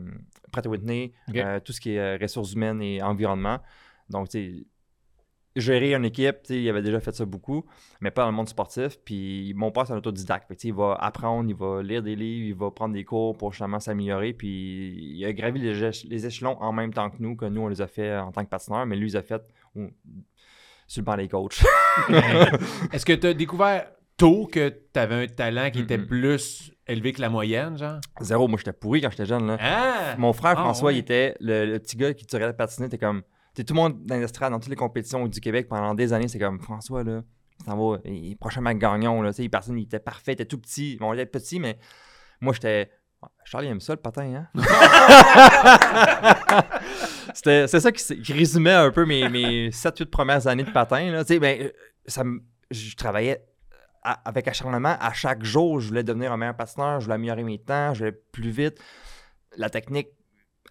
Pratt 0.52 0.66
Whitney, 0.66 1.12
Ok. 1.28 1.36
euh, 1.36 1.60
tout 1.60 1.72
ce 1.72 1.80
qui 1.80 1.92
est 1.92 1.98
euh, 1.98 2.18
ressources 2.20 2.52
humaines 2.52 2.80
et 2.82 3.02
environnement. 3.02 3.58
Donc, 4.10 4.28
tu 4.28 4.38
sais, 4.38 4.66
gérer 5.56 5.94
une 5.94 6.04
équipe, 6.04 6.42
tu 6.42 6.48
sais, 6.54 6.62
il 6.62 6.68
avait 6.68 6.82
déjà 6.82 7.00
fait 7.00 7.12
ça 7.14 7.24
beaucoup, 7.24 7.64
mais 8.00 8.10
pas 8.12 8.22
dans 8.22 8.30
le 8.30 8.36
monde 8.36 8.48
sportif. 8.48 8.98
Puis 9.04 9.52
mon 9.56 9.72
père, 9.72 9.86
c'est 9.86 9.92
un 9.92 9.96
autodidacte. 9.96 10.46
Fait 10.46 10.54
que, 10.54 10.60
tu 10.60 10.62
sais, 10.62 10.68
il 10.68 10.74
va 10.74 10.94
apprendre, 10.94 11.48
il 11.50 11.56
va 11.56 11.82
lire 11.82 12.02
des 12.02 12.14
livres, 12.14 12.46
il 12.46 12.54
va 12.54 12.70
prendre 12.70 12.94
des 12.94 13.04
cours 13.04 13.36
pour 13.36 13.52
justement 13.52 13.80
s'améliorer. 13.80 14.34
Puis 14.34 15.16
il 15.16 15.24
a 15.24 15.32
gravi 15.32 15.60
les, 15.60 15.82
éche- 15.82 16.06
les 16.08 16.26
échelons 16.26 16.56
en 16.62 16.72
même 16.72 16.92
temps 16.94 17.10
que 17.10 17.16
nous, 17.18 17.34
que 17.34 17.46
nous, 17.46 17.62
on 17.62 17.68
les 17.68 17.80
a 17.80 17.86
fait 17.88 18.16
en 18.16 18.30
tant 18.30 18.44
que 18.44 18.48
patineur, 18.50 18.86
mais 18.86 18.94
lui, 18.96 19.06
il 19.08 19.12
les 19.12 19.16
a 19.16 19.22
fait 19.22 19.42
sur 20.86 21.00
le 21.02 21.04
banc 21.04 21.16
des 21.16 21.28
coachs. 21.28 21.60
Est-ce 22.92 23.04
que 23.04 23.12
tu 23.14 23.26
as 23.26 23.34
découvert 23.34 23.90
tôt 24.18 24.46
que 24.52 24.68
tu 24.92 25.00
avais 25.00 25.24
un 25.24 25.26
talent 25.26 25.70
qui 25.70 25.80
était 25.80 25.96
plus 25.98 26.72
élevé 26.86 27.12
que 27.12 27.20
la 27.22 27.30
moyenne, 27.30 27.78
genre? 27.78 28.00
Zéro, 28.20 28.48
moi 28.48 28.58
j'étais 28.58 28.72
pourri 28.74 29.00
quand 29.00 29.10
j'étais 29.10 29.24
jeune. 29.26 29.46
Là. 29.46 29.56
Ah! 29.60 30.14
Mon 30.18 30.32
frère 30.34 30.54
Ah, 30.58 30.62
François, 30.62 30.88
ouais. 30.88 30.96
il 30.96 30.98
était 30.98 31.34
le, 31.40 31.64
le 31.64 31.78
petit 31.78 31.96
gars 31.96 32.12
qui 32.12 32.26
tirait 32.26 32.44
la 32.46 32.52
patinette. 32.52 32.90
T'es 32.90 32.98
comme. 32.98 33.22
T'es 33.54 33.64
tout 33.64 33.72
le 33.74 33.80
monde 33.80 34.04
dans 34.04 34.16
l'estrade, 34.16 34.52
dans 34.52 34.60
toutes 34.60 34.68
les 34.70 34.76
compétitions 34.76 35.26
du 35.26 35.40
Québec 35.40 35.68
pendant 35.68 35.94
des 35.94 36.12
années. 36.12 36.28
C'est 36.28 36.38
comme 36.38 36.60
François, 36.60 37.02
là, 37.04 37.22
s'en 37.64 37.76
va. 37.76 37.98
Il 38.04 38.32
est 38.32 38.36
prochain 38.36 38.60
Mac 38.60 38.78
Gagnon. 38.78 39.22
Là, 39.22 39.30
tu 39.30 39.36
sais, 39.36 39.44
il, 39.44 39.48
personne, 39.50 39.78
il 39.78 39.84
était 39.84 39.98
parfait, 39.98 40.32
il 40.32 40.34
était 40.34 40.44
tout 40.44 40.58
petit. 40.58 40.96
Bon, 41.00 41.12
il 41.14 41.20
était 41.20 41.30
petit, 41.30 41.58
mais 41.60 41.78
moi 42.40 42.52
j'étais. 42.52 42.90
Charlie 43.44 43.66
aime 43.68 43.80
ça 43.80 43.94
le 43.94 44.00
patin, 44.00 44.32
hein? 44.32 44.46
C'était- 47.34 47.66
c'est 47.66 47.80
ça 47.80 47.92
qui, 47.92 48.32
résumait 48.32 48.72
un 48.72 48.90
peu 48.90 49.04
mes, 49.04 49.28
mes 49.28 49.70
7-8 49.70 50.06
premières 50.06 50.46
années 50.46 50.64
de 50.64 50.70
patin. 50.70 51.10
Là. 51.10 51.24
Ben, 51.40 51.70
ça 52.06 52.22
je 52.70 52.94
travaillais 52.96 53.42
à- 54.02 54.20
avec 54.28 54.48
acharnement 54.48 54.96
à 55.00 55.12
chaque 55.12 55.42
jour. 55.44 55.80
Je 55.80 55.88
voulais 55.88 56.02
devenir 56.02 56.32
un 56.32 56.36
meilleur 56.36 56.56
patineur, 56.56 57.00
je 57.00 57.04
voulais 57.06 57.14
améliorer 57.16 57.42
mes 57.44 57.58
temps, 57.58 57.94
je 57.94 58.00
voulais 58.00 58.12
plus 58.12 58.50
vite. 58.50 58.78
La 59.56 59.70
technique, 59.70 60.08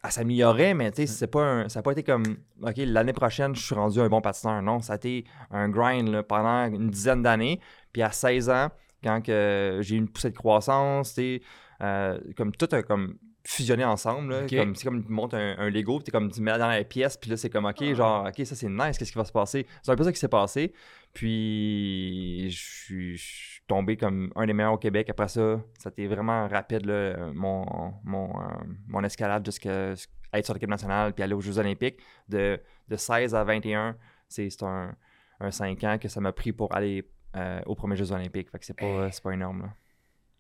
elle 0.03 0.11
s'améliorait, 0.11 0.73
mais 0.73 0.91
tu 0.91 1.01
sais, 1.01 1.07
c'est 1.07 1.27
pas 1.27 1.41
un- 1.43 1.69
ça 1.69 1.79
n'a 1.79 1.83
pas 1.83 1.91
été 1.91 2.03
comme 2.03 2.23
OK, 2.61 2.73
l'année 2.77 3.13
prochaine, 3.13 3.55
je 3.55 3.61
suis 3.61 3.75
rendu 3.75 3.99
un 3.99 4.09
bon 4.09 4.21
patineur. 4.21 4.61
Non, 4.61 4.79
ça 4.79 4.93
a 4.93 4.95
été 4.97 5.25
un 5.51 5.69
grind 5.69 6.07
là, 6.09 6.23
pendant 6.23 6.65
une 6.73 6.89
dizaine 6.89 7.23
d'années. 7.23 7.59
Puis 7.91 8.01
à 8.03 8.11
16 8.11 8.49
ans, 8.49 8.69
quand 9.03 9.21
que 9.21 9.79
j'ai 9.81 9.95
eu 9.95 9.97
une 9.97 10.07
poussée 10.09 10.29
de 10.31 10.37
croissance, 10.37 11.13
tu 11.15 11.41
euh, 11.81 12.19
comme 12.35 12.51
tout 12.51 12.67
a 12.71 12.81
comme 12.83 13.17
fusionné 13.43 13.85
ensemble. 13.85 14.33
Comme, 14.57 14.75
c'est 14.75 14.83
comme 14.83 15.03
tu 15.05 15.11
montes 15.11 15.33
un, 15.33 15.55
un 15.57 15.69
Lego, 15.69 16.01
t'es 16.01 16.11
comme 16.11 16.29
tu 16.31 16.41
mets 16.41 16.57
dans 16.57 16.67
la 16.67 16.83
pièce, 16.83 17.15
puis 17.17 17.29
là 17.29 17.37
c'est 17.37 17.49
comme 17.49 17.65
OK, 17.65 17.81
genre 17.95 18.25
OK, 18.27 18.45
ça 18.45 18.55
c'est 18.55 18.67
nice, 18.67 18.97
qu'est-ce 18.97 19.11
qui 19.11 19.17
va 19.17 19.23
se 19.25 19.31
passer? 19.31 19.65
C'est 19.81 19.91
un 19.91 19.95
peu 19.95 20.03
ça 20.03 20.11
qui 20.11 20.19
s'est 20.19 20.27
passé. 20.27 20.73
Puis 21.13 22.49
je 22.49 22.57
suis, 22.57 23.17
je 23.17 23.23
suis 23.25 23.61
tombé 23.67 23.97
comme 23.97 24.31
un 24.35 24.45
des 24.45 24.53
meilleurs 24.53 24.73
au 24.73 24.77
Québec. 24.77 25.09
Après 25.09 25.27
ça, 25.27 25.59
ça 25.77 25.89
a 25.89 25.91
été 25.91 26.07
vraiment 26.07 26.47
rapide 26.47 26.85
là, 26.85 27.31
mon, 27.33 27.65
mon, 28.03 28.29
euh, 28.39 28.43
mon 28.87 29.03
escalade 29.03 29.45
jusqu'à 29.45 29.93
être 30.33 30.45
sur 30.45 30.53
l'équipe 30.53 30.69
nationale 30.69 31.13
puis 31.13 31.23
aller 31.23 31.33
aux 31.33 31.41
Jeux 31.41 31.57
Olympiques. 31.57 31.99
De, 32.29 32.59
de 32.87 32.95
16 32.95 33.35
à 33.35 33.43
21, 33.43 33.97
c'est 34.27 34.49
c'est 34.49 34.63
un, 34.63 34.95
un 35.39 35.51
5 35.51 35.83
ans 35.83 35.97
que 35.97 36.07
ça 36.07 36.21
m'a 36.21 36.31
pris 36.31 36.53
pour 36.53 36.73
aller 36.75 37.09
euh, 37.35 37.61
aux 37.65 37.75
premiers 37.75 37.95
Jeux 37.95 38.11
Olympiques. 38.11 38.49
Fait 38.51 38.59
que 38.59 38.65
c'est 38.65 38.73
pas, 38.77 39.11
c'est 39.11 39.23
pas 39.23 39.31
énorme. 39.33 39.61
Là. 39.63 39.73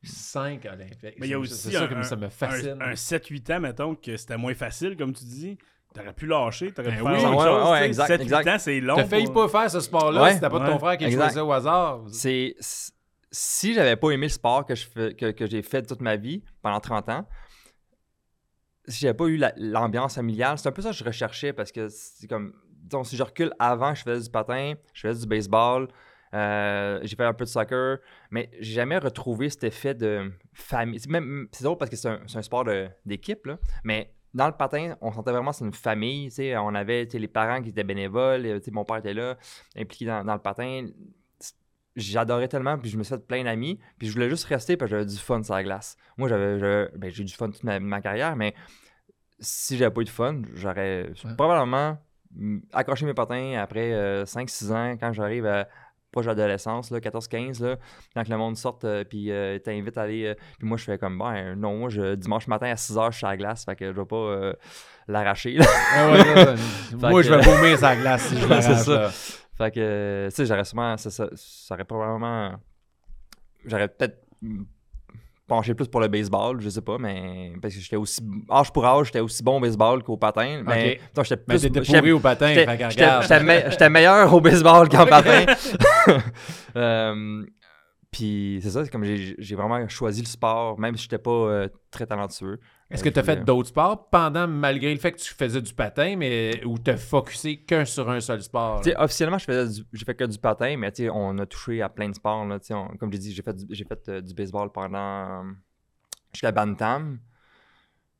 5 0.03 0.63
olympiques. 0.65 1.15
Mais 1.19 1.27
il 1.27 1.31
y 1.31 1.33
a 1.33 1.37
C'est- 1.45 1.53
aussi 1.53 1.71
ça 1.71 1.83
un- 1.83 1.87
comme 1.87 2.03
ça 2.03 2.15
me 2.15 2.29
fascine. 2.29 2.81
Un, 2.81 2.91
un 2.91 2.95
7-8 2.95 3.51
ans, 3.55 3.59
mettons, 3.59 3.95
que 3.95 4.15
c'était 4.15 4.37
moins 4.37 4.53
facile, 4.53 4.95
comme 4.95 5.13
tu 5.13 5.25
dis. 5.25 5.57
T'aurais 5.93 6.13
pu 6.13 6.27
lâcher, 6.27 6.71
t'aurais 6.71 6.89
Ben 6.89 6.97
pu 6.97 7.03
faire 7.03 7.11
oui. 7.11 7.25
autre 7.25 7.37
Ouais, 7.37 7.43
chose. 7.45 7.69
ouais, 7.71 7.77
tu 7.77 7.83
sais. 7.83 7.87
exact, 7.87 8.07
7-8 8.09 8.21
exact. 8.21 8.47
ans, 8.47 8.59
c'est 8.59 8.79
long. 8.81 8.95
T'as 8.95 9.05
failli 9.05 9.31
pas 9.31 9.47
faire 9.47 9.71
ce 9.71 9.79
sport-là 9.79 10.21
Ouais. 10.23 10.33
si 10.33 10.39
t'as 10.39 10.49
pas 10.49 10.59
de 10.59 10.65
ton 10.67 10.79
frère 10.79 10.97
qui 10.97 11.05
le 11.05 11.11
choisissait 11.11 11.39
au 11.39 11.51
hasard. 11.51 12.01
C'est 12.09 12.55
si 13.31 13.73
j'avais 13.73 13.95
pas 13.95 14.11
aimé 14.11 14.27
le 14.27 14.31
sport 14.31 14.65
que 14.65 14.75
je 14.75 14.85
fais, 14.87 15.13
que, 15.13 15.31
que 15.31 15.45
j'ai 15.47 15.61
fait 15.61 15.81
toute 15.83 16.01
ma 16.01 16.15
vie 16.15 16.43
pendant 16.61 16.79
30 16.79 17.09
ans, 17.09 17.27
si 18.87 18.99
j'avais 18.99 19.13
pas 19.15 19.25
eu 19.25 19.37
la- 19.37 19.53
l'ambiance 19.57 20.15
familiale, 20.15 20.57
c'est 20.57 20.69
un 20.69 20.71
peu 20.71 20.81
ça 20.81 20.91
que 20.91 20.95
je 20.95 21.03
recherchais 21.03 21.51
parce 21.53 21.71
que 21.71 21.87
c'est 21.89 22.27
comme 22.27 22.53
disons 22.83 23.03
si 23.03 23.17
je 23.17 23.23
recule 23.23 23.51
avant, 23.59 23.93
je 23.95 24.03
faisais 24.03 24.23
du 24.23 24.29
patin, 24.29 24.73
je 24.93 25.07
faisais 25.07 25.21
du 25.21 25.27
baseball, 25.27 25.87
euh, 26.33 26.99
j'ai 27.03 27.15
fait 27.15 27.25
un 27.25 27.33
peu 27.33 27.43
de 27.43 27.49
soccer, 27.49 27.97
mais 28.31 28.49
j'ai 28.59 28.73
jamais 28.75 28.97
retrouvé 28.97 29.49
cet 29.49 29.63
effet 29.65 29.93
de 29.93 30.31
famille. 30.53 30.99
C'est 30.99 31.09
même 31.09 31.47
c'est 31.51 31.63
drôle 31.65 31.77
parce 31.77 31.89
que 31.91 31.97
c'est 31.97 32.07
un, 32.09 32.19
c'est 32.27 32.37
un 32.37 32.41
sport 32.41 32.63
de- 32.63 32.87
d'équipe 33.05 33.45
là, 33.45 33.57
mais 33.83 34.13
dans 34.33 34.47
le 34.47 34.53
patin, 34.53 34.95
on 35.01 35.11
sentait 35.11 35.31
vraiment 35.31 35.51
que 35.51 35.57
c'est 35.57 35.65
une 35.65 35.73
famille. 35.73 36.29
On 36.57 36.75
avait 36.75 37.05
les 37.05 37.27
parents 37.27 37.61
qui 37.61 37.69
étaient 37.69 37.83
bénévoles. 37.83 38.61
sais, 38.63 38.71
Mon 38.71 38.85
père 38.85 38.97
était 38.97 39.13
là, 39.13 39.37
impliqué 39.75 40.05
dans, 40.05 40.23
dans 40.23 40.33
le 40.33 40.41
patin. 40.41 40.87
J'adorais 41.95 42.47
tellement, 42.47 42.77
puis 42.77 42.91
je 42.91 42.97
me 42.97 43.03
suis 43.03 43.15
fait 43.15 43.25
plein 43.25 43.43
d'amis. 43.43 43.79
Puis 43.97 44.07
je 44.07 44.13
voulais 44.13 44.29
juste 44.29 44.45
rester 44.45 44.77
parce 44.77 44.91
que 44.91 44.97
j'avais 44.97 45.09
du 45.09 45.17
fun 45.17 45.41
sur 45.41 45.55
la 45.55 45.63
glace. 45.63 45.97
Moi, 46.17 46.29
j'avais, 46.29 46.89
ben, 46.95 47.09
j'ai 47.09 47.23
eu 47.23 47.25
du 47.25 47.33
fun 47.33 47.49
toute 47.49 47.63
ma, 47.63 47.79
ma 47.79 48.01
carrière, 48.01 48.35
mais 48.35 48.53
si 49.39 49.77
j'avais 49.77 49.91
pas 49.91 50.01
eu 50.01 50.05
de 50.05 50.09
fun, 50.09 50.41
j'aurais 50.53 51.07
Ouais. 51.25 51.35
probablement 51.35 51.97
accroché 52.73 53.05
mes 53.07 53.15
patins 53.15 53.53
après 53.57 54.23
5-6 54.25 54.71
ans, 54.71 54.97
quand 54.99 55.11
j'arrive 55.13 55.47
à 55.47 55.67
l'adolescence, 56.15 56.89
là, 56.91 56.99
14-15, 56.99 57.63
là, 57.63 57.75
quand 58.15 58.23
que 58.23 58.29
le 58.29 58.37
monde 58.37 58.57
sort, 58.57 58.79
euh, 58.83 59.03
puis 59.03 59.31
euh, 59.31 59.59
t'invite 59.59 59.97
à 59.97 60.01
aller. 60.03 60.25
euh, 60.25 60.33
puis 60.57 60.67
moi, 60.67 60.77
je 60.77 60.83
fais 60.83 60.97
comme, 60.97 61.17
ben 61.19 61.53
non, 61.55 61.77
moi, 61.77 61.89
je, 61.89 62.15
dimanche 62.15 62.47
matin 62.47 62.67
à 62.67 62.73
6h, 62.75 63.11
je 63.11 63.17
suis 63.17 63.25
à 63.25 63.29
la 63.29 63.37
glace, 63.37 63.65
fait 63.65 63.75
que 63.75 63.93
je 63.93 63.99
vais 63.99 64.05
pas 64.05 64.15
euh, 64.15 64.53
l'arracher. 65.07 65.57
Ah 65.93 66.11
ouais, 66.11 66.55
moi, 66.99 67.21
que- 67.21 67.27
je 67.27 67.33
vais 67.33 67.41
vomir 67.41 67.77
sa 67.77 67.95
glace 67.95 68.23
si 68.29 68.37
je 68.39 68.47
l'arrache. 68.47 68.81
ça. 68.83 69.09
Fait 69.57 69.71
que, 69.71 70.27
tu 70.29 70.35
sais, 70.35 70.45
j'aurais 70.45 70.63
sûrement. 70.65 70.97
Ça, 70.97 71.09
ça, 71.11 71.27
ça 71.35 71.73
aurait 71.75 71.83
probablement. 71.85 72.51
J'aurais 73.65 73.87
peut-être 73.87 74.19
penché 75.47 75.73
plus 75.73 75.87
pour 75.87 76.01
le 76.01 76.07
baseball, 76.09 76.59
je 76.61 76.69
sais 76.69 76.81
pas, 76.81 76.97
mais. 76.99 77.53
Parce 77.61 77.73
que 77.73 77.79
j'étais 77.79 77.95
aussi. 77.95 78.21
Âge 78.51 78.71
pour 78.71 78.85
âge, 78.85 79.07
j'étais 79.07 79.19
aussi 79.21 79.41
bon 79.41 79.57
au 79.57 79.59
baseball 79.59 80.03
qu'au 80.03 80.17
patin. 80.17 80.61
Mais. 80.65 80.95
Ok. 80.95 81.01
non, 81.17 81.23
j'étais 81.23 81.41
Mais 81.47 81.55
plus. 81.55 81.61
j'étais- 81.63 81.97
pourri 81.99 82.11
au 82.11 82.19
patin, 82.19 82.53
me- 82.53 83.71
j'étais 83.71 83.89
meilleur 83.89 84.31
au 84.33 84.41
baseball 84.41 84.87
qu'en 84.89 85.05
patin. 85.07 85.45
Euh, 86.75 87.45
Puis 88.11 88.59
c'est 88.63 88.69
ça, 88.69 88.83
c'est 88.85 88.89
comme 88.91 89.03
j'ai 89.03 89.55
vraiment 89.55 89.85
choisi 89.89 90.21
le 90.21 90.27
sport, 90.27 90.79
même 90.79 90.95
si 90.95 91.03
j'étais 91.03 91.17
pas 91.17 91.29
euh, 91.31 91.67
très 91.91 92.05
talentueux. 92.05 92.59
Est-ce 92.89 93.01
Euh, 93.01 93.03
que 93.03 93.09
je 93.09 93.13
tu 93.13 93.19
as 93.19 93.23
fait 93.23 93.43
d'autres 93.43 93.67
sports 93.69 94.09
pendant, 94.09 94.47
malgré 94.47 94.93
le 94.93 94.99
fait 94.99 95.11
que 95.11 95.17
tu 95.19 95.33
faisais 95.33 95.61
du 95.61 95.73
patin, 95.73 96.15
mais 96.15 96.63
où 96.65 96.79
tu 96.79 96.95
focusé 96.95 97.57
qu'un 97.57 97.83
sur 97.83 98.09
un 98.09 98.21
seul 98.21 98.41
sport? 98.41 98.81
Officiellement, 98.97 99.37
je 99.37 99.43
faisais 99.45 99.83
du- 99.91 100.05
fait 100.05 100.15
que 100.15 100.23
du 100.23 100.37
patin, 100.39 100.77
mais 100.77 100.91
on 101.11 101.37
a 101.37 101.45
touché 101.45 101.81
à 101.81 101.89
plein 101.89 102.07
de 102.09 102.15
sports. 102.15 102.45
Là, 102.45 102.59
on- 102.71 102.95
comme 102.97 103.11
j'ai 103.11 103.19
dit, 103.19 103.33
j'ai 103.33 103.41
fait, 103.43 103.53
du, 103.53 103.65
j'ai 103.69 103.83
fait 103.83 104.07
euh, 104.09 104.21
du 104.21 104.33
baseball 104.33 104.71
pendant. 104.71 105.43
euh, 105.43 105.51
J'étais 106.33 106.47
à 106.47 106.51
Bantam. 106.53 107.19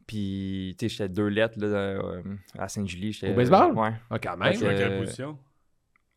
Puis, 0.05 0.75
tu 0.79 0.85
sais, 0.87 0.89
j'étais 0.89 1.09
deux 1.09 1.27
lettres 1.27 1.59
là, 1.59 1.67
euh, 1.67 2.21
à 2.57 2.67
Saint-Julie. 2.69 3.17
Au 3.27 3.33
baseball? 3.33 3.73
Ouais. 3.73 3.93
Ah, 4.09 4.19
quand 4.19 4.33
Tu 4.33 4.39
même. 4.39 4.53
Fait 4.53 4.59
jouais 4.59 4.69
à 4.69 4.73
que- 4.73 4.79
quelle 4.79 4.97
position? 4.99 5.37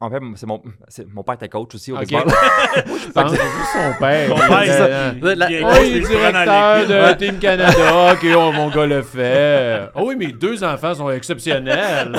En 0.02 0.08
fait, 0.08 0.18
c'est 0.36 0.46
mon, 0.46 0.62
c'est- 0.88 1.06
mon 1.12 1.22
père 1.22 1.34
était 1.34 1.48
coach 1.50 1.74
aussi 1.74 1.92
au 1.92 1.96
Ok. 1.96 2.10
baseball. 2.10 2.24
Je 2.86 2.90
c'est 3.36 3.92
son 3.92 3.98
père. 3.98 4.28
Ton 4.30 4.36
père, 4.36 5.12
il- 5.14 5.24
La- 5.38 5.50
il- 5.50 5.62
Oh, 5.62 5.68
il- 5.84 5.96
est 5.96 6.00
directeur 6.00 6.86
de. 6.86 7.14
Team 7.18 7.38
Canada. 7.38 8.12
Ok, 8.14 8.26
oh, 8.34 8.50
mon 8.52 8.70
gars 8.70 8.86
le 8.86 9.02
fait. 9.02 9.90
Oh 9.94 10.04
oui, 10.06 10.16
mes 10.16 10.32
deux 10.32 10.64
enfants 10.64 10.94
sont 10.94 11.10
exceptionnels. 11.10 12.16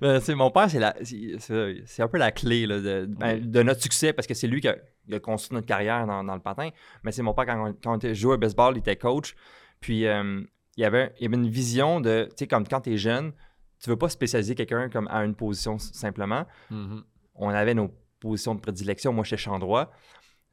Ben, 0.00 0.20
sais, 0.20 0.34
mon 0.34 0.50
père, 0.50 0.70
c'est, 0.70 0.78
la, 0.78 0.94
c'est, 1.02 1.36
c'est- 1.38 1.82
c'est 1.84 2.02
un 2.02 2.08
peu 2.08 2.18
la 2.18 2.30
clé 2.30 2.66
là, 2.66 2.78
de, 2.80 3.06
ben, 3.08 3.38
de 3.40 3.62
notre 3.62 3.82
succès 3.82 4.12
parce 4.12 4.26
que 4.26 4.34
c'est 4.34 4.46
lui 4.46 4.60
qui 4.60 4.68
a, 4.68 4.76
construit 5.20 5.54
notre 5.56 5.66
carrière 5.66 6.06
dans, 6.06 6.24
dans 6.24 6.34
le 6.34 6.40
patin. 6.40 6.70
Mais 7.02 7.12
c'est 7.12 7.22
mon 7.22 7.34
père, 7.34 7.46
quand 7.46 7.68
on, 7.68 7.72
quand 7.82 7.92
on 7.92 7.96
était 7.96 8.14
joué 8.14 8.34
au 8.34 8.38
baseball, 8.38 8.74
il 8.76 8.78
était 8.78 8.96
coach. 8.96 9.34
Puis 9.80 10.06
euh, 10.06 10.40
il, 10.76 10.82
y 10.82 10.84
avait, 10.84 11.12
il 11.18 11.24
y 11.24 11.26
avait 11.26 11.36
une 11.36 11.48
vision 11.50 12.00
de, 12.00 12.24
tu 12.30 12.36
sais, 12.38 12.46
comme 12.46 12.66
quand 12.66 12.80
tu 12.80 12.94
es 12.94 12.96
jeune, 12.96 13.32
tu 13.80 13.90
veux 13.90 13.96
pas 13.96 14.08
spécialiser 14.08 14.54
quelqu'un 14.54 14.88
comme 14.88 15.08
à 15.08 15.24
une 15.24 15.34
position 15.34 15.78
simplement. 15.78 16.44
Mhm. 16.70 17.04
On 17.34 17.48
avait 17.50 17.74
nos 17.74 17.90
positions 18.20 18.54
de 18.54 18.60
prédilection. 18.60 19.12
Moi, 19.12 19.24
j'étais 19.24 19.36
champ 19.42 19.58
droit. 19.58 19.90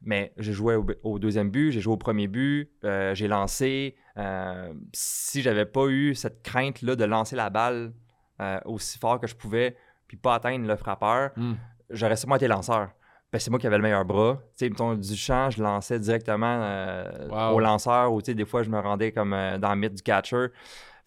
Mais 0.06 0.34
j'ai 0.38 0.52
joué 0.52 0.76
au, 0.76 0.86
au 1.04 1.18
deuxième 1.18 1.50
but, 1.50 1.72
j'ai 1.72 1.80
joué 1.80 1.94
au 1.94 1.98
premier 1.98 2.28
but, 2.28 2.70
euh, 2.84 3.16
j'ai 3.16 3.30
lancé. 3.30 3.96
Euh, 4.18 4.74
si 4.94 5.42
j'avais 5.42 5.66
pas 5.66 5.86
eu 5.88 6.14
cette 6.14 6.44
crainte-là 6.44 6.98
de 6.98 7.06
lancer 7.06 7.38
la 7.38 7.50
balle 7.50 7.94
euh, 8.42 8.60
aussi 8.66 9.00
fort 9.00 9.22
que 9.22 9.28
je 9.28 9.36
pouvais, 9.36 9.78
puis 10.08 10.18
pas 10.18 10.36
atteindre 10.36 10.68
le 10.68 10.76
frappeur, 10.76 11.32
Mm. 11.38 11.54
j'aurais 11.90 12.18
sûrement 12.18 12.36
été 12.36 12.50
lanceur. 12.50 12.90
Que 13.32 13.40
c'est 13.40 13.50
moi 13.50 13.60
qui 13.60 13.66
avais 13.66 13.78
le 13.78 13.84
meilleur 13.84 14.04
bras. 14.04 14.42
Tu 14.58 14.70
sais, 14.76 14.96
du 14.98 15.16
champ, 15.16 15.50
je 15.50 15.64
lançais 15.64 16.00
directement 16.00 16.60
euh, 16.64 17.30
Wow. 17.30 17.56
au 17.56 17.60
lanceur, 17.62 18.12
ou 18.14 18.22
des 18.22 18.46
fois, 18.46 18.62
je 18.64 18.70
me 18.70 18.80
rendais 18.80 19.14
comme 19.14 19.32
dans 19.60 19.70
le 19.74 19.80
mythe 19.80 19.94
du 19.96 20.04
catcher. 20.04 20.48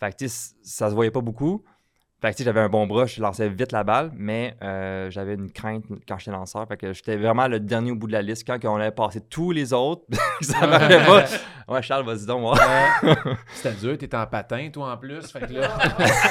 Fait 0.01 0.17
que, 0.19 0.27
ça 0.27 0.89
se 0.91 0.95
voyait 0.95 1.11
pas 1.11 1.21
beaucoup. 1.21 1.63
Fait 2.23 2.35
que, 2.35 2.43
j'avais 2.43 2.61
un 2.61 2.71
bon 2.71 2.87
bras, 2.87 3.05
je 3.05 3.21
lançais 3.21 3.47
vite 3.49 3.73
la 3.73 3.85
balle, 3.85 4.11
mais 4.17 4.57
euh, 4.63 5.11
j'avais 5.11 5.35
une 5.35 5.51
crainte 5.51 5.85
quand 6.09 6.17
j'étais 6.19 6.31
lanceur. 6.31 6.67
Fait 6.67 6.79
que 6.79 6.95
j'étais 6.95 7.17
vraiment 7.17 7.47
le 7.47 7.61
dernier 7.61 7.91
au 7.91 7.95
bout 7.95 8.07
de 8.07 8.13
la 8.13 8.23
liste. 8.23 8.47
Quand 8.47 8.59
on 8.65 8.77
avait 8.77 8.91
passé 8.91 9.21
tous 9.21 9.53
les 9.53 9.75
autres, 9.75 10.03
ça 10.41 10.67
marchait 10.67 11.05
pas. 11.05 11.25
Ouais, 11.69 11.83
Charles, 11.83 12.07
vas-y 12.07 12.25
donc, 12.25 12.41
moi. 12.41 12.57
C'était 13.53 13.75
dur, 13.75 13.99
t'étais 13.99 14.17
en 14.17 14.27
patin, 14.27 14.71
toi, 14.73 14.93
en 14.93 14.97
plus. 14.97 15.31
Fait 15.31 15.41
que 15.41 15.53
là... 15.53 15.77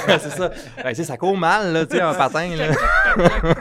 c'est 0.17 0.31
ça. 0.31 0.49
Fait 0.49 0.93
que, 0.93 1.03
ça 1.03 1.17
court 1.17 1.37
mal, 1.37 1.71
là, 1.71 1.85
tu 1.85 1.97
sais, 1.97 2.01
un 2.01 2.13
patin. 2.13 2.49
Là. 2.55 2.73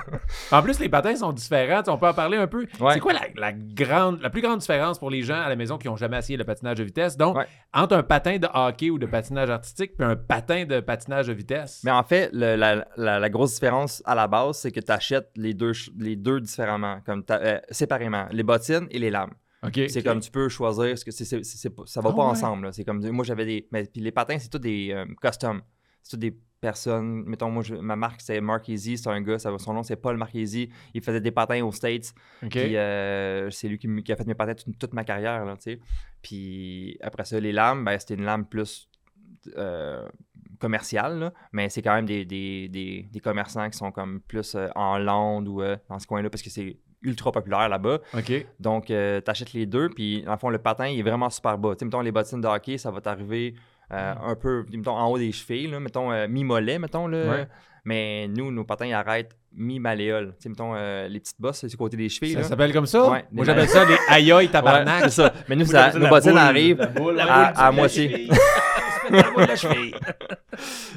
En 0.52 0.62
plus, 0.62 0.78
les 0.80 0.88
patins 0.88 1.16
sont 1.16 1.32
différents. 1.32 1.82
On 1.88 1.98
peut 1.98 2.08
en 2.08 2.14
parler 2.14 2.36
un 2.36 2.46
peu. 2.46 2.66
Ouais. 2.80 2.94
C'est 2.94 3.00
quoi 3.00 3.12
la, 3.12 3.22
la 3.36 3.52
grande, 3.52 4.20
la 4.20 4.30
plus 4.30 4.40
grande 4.42 4.58
différence 4.60 4.98
pour 4.98 5.10
les 5.10 5.22
gens 5.22 5.40
à 5.40 5.48
la 5.48 5.56
maison 5.56 5.78
qui 5.78 5.88
n'ont 5.88 5.96
jamais 5.96 6.18
essayé 6.18 6.36
le 6.36 6.44
patinage 6.44 6.78
de 6.78 6.84
vitesse? 6.84 7.16
Donc, 7.16 7.36
Ouais. 7.36 7.46
entre 7.72 7.96
un 7.96 8.02
patin 8.02 8.38
de 8.38 8.48
hockey 8.52 8.90
ou 8.90 8.98
de 8.98 9.06
patinage 9.06 9.50
artistique 9.50 9.92
et 9.98 10.02
un 10.04 10.16
patin 10.16 10.64
de 10.64 10.80
patinage 10.80 11.26
de 11.28 11.32
vitesse. 11.32 11.80
Mais 11.84 11.90
en 11.90 12.02
fait, 12.02 12.30
le- 12.32 12.56
la, 12.56 12.86
la- 12.96 13.18
la 13.18 13.30
grosse 13.30 13.54
différence 13.54 14.02
à 14.06 14.14
la 14.14 14.26
base, 14.28 14.58
c'est 14.58 14.70
que 14.72 14.80
tu 14.80 14.92
achètes 14.92 15.30
les 15.36 15.54
deux, 15.54 15.72
les 15.98 16.16
deux 16.16 16.40
différemment, 16.40 17.00
comme 17.06 17.24
euh, 17.30 17.58
séparément, 17.70 18.26
les 18.30 18.42
bottines 18.42 18.86
et 18.90 18.98
les 18.98 19.10
lames. 19.10 19.32
C'est 19.88 20.02
comme 20.02 20.20
tu 20.20 20.30
peux 20.30 20.50
choisir, 20.50 20.98
ce 20.98 21.06
que 21.06 21.10
c'est, 21.10 21.24
ça 21.24 21.68
va 22.02 22.10
Ah 22.10 22.12
pas 22.12 22.12
ouais. 22.12 22.22
ensemble. 22.30 22.68
C'est 22.74 22.84
comme 22.84 23.00
moi 23.10 23.24
j'avais 23.24 23.46
des, 23.46 23.66
mais 23.72 23.84
puis 23.84 24.02
les 24.02 24.12
patins 24.12 24.38
c'est 24.38 24.50
tous 24.50 24.58
des 24.58 24.90
euh, 24.92 25.06
custom. 25.22 25.62
C'est 26.04 26.20
des 26.20 26.36
personnes. 26.60 27.24
Mettons, 27.26 27.50
moi, 27.50 27.62
je- 27.62 27.74
ma 27.74 27.96
marque, 27.96 28.20
c'est 28.22 28.40
Marchesi. 28.40 28.96
C'est 28.96 29.08
un 29.10 29.20
gars, 29.20 29.38
son 29.38 29.72
nom, 29.74 29.82
c'est 29.82 29.96
Paul 29.96 30.16
Marchesi. 30.16 30.70
Il 30.94 31.02
faisait 31.02 31.20
des 31.20 31.30
patins 31.32 31.62
aux 31.64 31.72
States. 31.72 32.14
Puis 32.48 32.76
euh, 32.76 33.50
c'est 33.50 33.68
lui 33.68 33.78
qui, 33.78 34.12
a 34.12 34.16
fait 34.16 34.26
mes 34.26 34.34
patins 34.34 34.54
toute, 34.54 34.78
toute 34.78 34.94
ma 34.94 35.04
carrière, 35.04 35.44
là, 35.44 35.56
tu 35.56 35.62
sais. 35.72 35.80
Puis 36.22 36.96
après 37.02 37.24
ça, 37.24 37.38
les 37.40 37.52
lames, 37.52 37.84
ben, 37.84 37.98
c'était 37.98 38.14
une 38.14 38.24
lame 38.24 38.46
plus 38.46 38.88
euh, 39.56 40.08
commerciale, 40.58 41.18
là, 41.18 41.32
mais 41.52 41.68
c'est 41.68 41.82
quand 41.82 41.94
même 41.94 42.06
des, 42.06 42.24
des, 42.24 42.68
des, 42.68 43.08
des 43.12 43.20
commerçants 43.20 43.68
qui 43.68 43.76
sont 43.76 43.92
comme 43.92 44.20
plus 44.20 44.54
euh, 44.54 44.68
en 44.74 44.96
Lande 44.98 45.48
ou 45.48 45.60
dans 45.88 45.98
ce 45.98 46.06
coin-là 46.06 46.30
parce 46.30 46.42
que 46.42 46.48
c'est 46.50 46.78
ultra 47.02 47.30
populaire 47.32 47.68
là-bas. 47.68 47.98
Donc, 48.58 48.86
tu 48.86 48.94
t'achètes 49.22 49.52
les 49.52 49.66
deux, 49.66 49.90
puis 49.90 50.22
dans 50.22 50.32
le 50.32 50.38
fond, 50.38 50.48
le 50.48 50.56
patin, 50.58 50.86
il 50.88 50.98
est 50.98 51.02
vraiment 51.02 51.28
super 51.28 51.58
bas. 51.58 51.74
Tu 51.74 51.80
sais, 51.80 51.84
mettons, 51.84 52.00
les 52.00 52.12
bottines 52.12 52.40
de 52.40 52.48
hockey, 52.48 52.78
ça 52.78 52.90
va 52.90 53.02
t'arriver 53.02 53.54
euh, 53.92 54.14
un 54.22 54.34
peu, 54.34 54.64
mettons, 54.72 54.96
en 54.96 55.06
haut 55.10 55.18
des 55.18 55.32
chevilles, 55.32 55.68
là, 55.68 55.80
mettons, 55.80 56.10
euh, 56.12 56.26
mi-mollet, 56.28 56.78
mettons, 56.78 57.06
là. 57.06 57.18
Ouais. 57.30 57.48
Mais 57.86 58.28
nous, 58.28 58.50
nos 58.50 58.64
patins, 58.64 58.86
ils 58.86 58.94
arrêtent 58.94 59.36
mi-malléole. 59.52 60.28
Tu 60.38 60.44
sais, 60.44 60.48
mettons, 60.48 60.72
euh, 60.74 61.06
les 61.06 61.20
petites 61.20 61.38
bosses, 61.40 61.58
c'est 61.58 61.66
du 61.66 61.76
côté 61.76 61.96
des 61.98 62.08
chevilles, 62.08 62.32
Ça 62.32 62.38
là. 62.40 62.44
s'appelle 62.44 62.72
comme 62.72 62.86
ça? 62.86 63.10
Ouais, 63.10 63.24
Moi, 63.30 63.44
j'appelle 63.44 63.68
ça 63.68 63.84
les 63.84 63.96
aïe 64.08 64.32
Ouais, 64.32 64.48
tabarnak. 64.48 65.02
c'est 65.04 65.10
ça. 65.10 65.32
Mais 65.48 65.54
nous, 65.56 65.66
ça- 65.66 65.92
nos 65.92 66.08
bottines 66.08 66.38
arrivent 66.38 66.80
à, 67.20 67.66
à 67.66 67.70
moitié. 67.72 68.28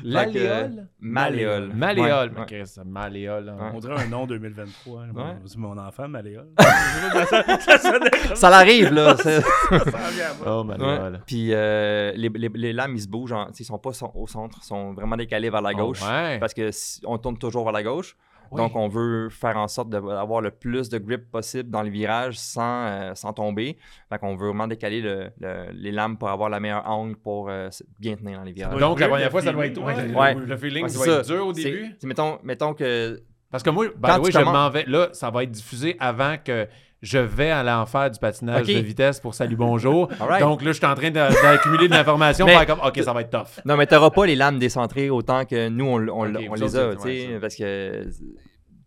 L'alléole? 0.03 0.87
Malléole. 0.99 1.71
Malléole. 1.73 2.31
Ouais, 2.33 2.41
Ok, 2.41 2.55
c'est 2.65 2.85
malléole. 2.85 3.49
hein. 3.49 3.71
On 3.73 3.79
dirait 3.79 4.01
un 4.03 4.07
nom 4.07 4.25
2023. 4.25 5.01
hein. 5.01 5.07
Ouais. 5.15 5.23
C'est 5.45 5.57
mon 5.57 5.77
enfant, 5.77 6.07
Maléole. 6.07 6.47
ça, 8.35 8.49
l'arrive, 8.49 8.93
là. 8.93 9.15
ça 9.17 9.41
s'en 9.41 9.81
vient 9.81 10.31
à 10.47 10.63
moi. 10.65 10.77
Oh. 10.79 10.83
Ouais. 10.83 11.19
Puis 11.25 11.49
euh, 11.51 12.11
les, 12.15 12.29
les- 12.29 12.51
les 12.53 12.73
lames, 12.73 12.93
ils 12.95 13.01
se 13.01 13.07
bougent. 13.07 13.33
sais, 13.53 13.63
Ils 13.63 13.65
sont 13.65 13.77
pas 13.77 13.89
au 13.89 14.27
centre. 14.27 14.59
Ils 14.61 14.65
sont 14.65 14.93
vraiment 14.93 15.15
décalés 15.17 15.49
vers 15.49 15.61
la 15.61 15.73
gauche. 15.73 15.99
Oh, 16.03 16.07
ouais. 16.09 16.39
Parce 16.39 16.53
que 16.53 16.71
si- 16.71 17.01
on 17.05 17.17
tourne 17.17 17.37
toujours 17.37 17.63
vers 17.63 17.73
la 17.73 17.83
gauche. 17.83 18.15
Oui. 18.51 18.57
Donc, 18.61 18.75
on 18.75 18.87
veut 18.87 19.29
faire 19.29 19.57
en 19.57 19.67
sorte 19.67 19.89
de- 19.89 19.99
d'avoir 19.99 20.41
le 20.41 20.51
plus 20.51 20.89
de 20.89 20.97
grip 20.97 21.29
possible 21.31 21.69
dans 21.69 21.81
le 21.81 21.89
virage 21.89 22.37
sans, 22.37 22.85
euh, 22.85 23.15
sans 23.15 23.33
tomber. 23.33 23.77
Fait 24.09 24.17
qu'on 24.17 24.35
veut 24.35 24.47
vraiment 24.47 24.67
décaler 24.67 25.01
le- 25.01 25.29
le- 25.39 25.71
les 25.73 25.91
lames 25.91 26.17
pour 26.17 26.29
avoir 26.29 26.49
la 26.49 26.59
meilleure 26.59 26.87
angle 26.89 27.15
pour 27.15 27.49
euh, 27.49 27.69
bien 27.99 28.15
tenir 28.15 28.37
dans 28.39 28.43
les 28.45 28.51
virages. 28.53 28.79
Donc, 28.79 28.99
la 28.99 29.07
première 29.09 29.31
fois, 29.31 29.41
ça 29.41 29.51
doit 29.51 29.65
être. 29.65 29.81
ouais, 29.81 30.13
ouais. 30.15 30.33
le- 30.35 30.45
Le 30.45 30.57
feeling, 30.57 30.83
Ouais, 30.83 30.89
ça 30.89 30.99
c'est 30.99 31.05
doit 31.09 31.19
être 31.19 31.27
dur 31.27 31.47
au 31.47 31.53
début. 31.53 31.95
Mettons, 32.03 32.39
mettons 32.43 32.73
que. 32.73 33.21
Parce 33.49 33.63
que 33.63 33.69
moi, 33.69 33.85
je 33.87 34.39
m'en 34.51 34.69
vais. 34.69 34.83
Là, 34.87 35.09
ça 35.13 35.29
va 35.29 35.43
être 35.43 35.51
diffusé 35.51 35.95
avant 35.99 36.35
que 36.43 36.67
je 37.01 37.19
vais 37.19 37.51
aller 37.51 37.71
en 37.71 37.85
faire 37.85 38.09
du 38.09 38.19
patinage 38.19 38.67
de 38.67 38.79
vitesse 38.79 39.19
pour 39.19 39.33
Salut 39.35 39.55
Bonjour. 39.55 40.07
Donc 40.39 40.61
là, 40.63 40.71
je 40.71 40.77
suis 40.77 40.85
en 40.85 40.95
train 40.95 41.11
d'accumuler 41.11 41.87
de 41.87 41.93
l'information 41.93 42.45
pour 42.45 42.53
Mais- 42.53 42.65
faire 42.65 42.75
comme, 42.77 42.87
OK, 42.87 42.99
ça 43.03 43.13
va 43.13 43.21
être 43.21 43.29
tough. 43.29 43.61
Non, 43.65 43.77
mais 43.77 43.85
t'auras 43.85 44.09
pas 44.09 44.25
les 44.25 44.35
lames 44.35 44.59
décentrées 44.59 45.09
autant 45.09 45.45
que 45.45 45.69
nous, 45.69 45.85
on, 45.85 46.23
les 46.23 46.75
a. 46.75 46.95
tu 46.95 47.01
sais, 47.01 47.27
ouais, 47.27 47.39
parce 47.39 47.55
que 47.55 48.09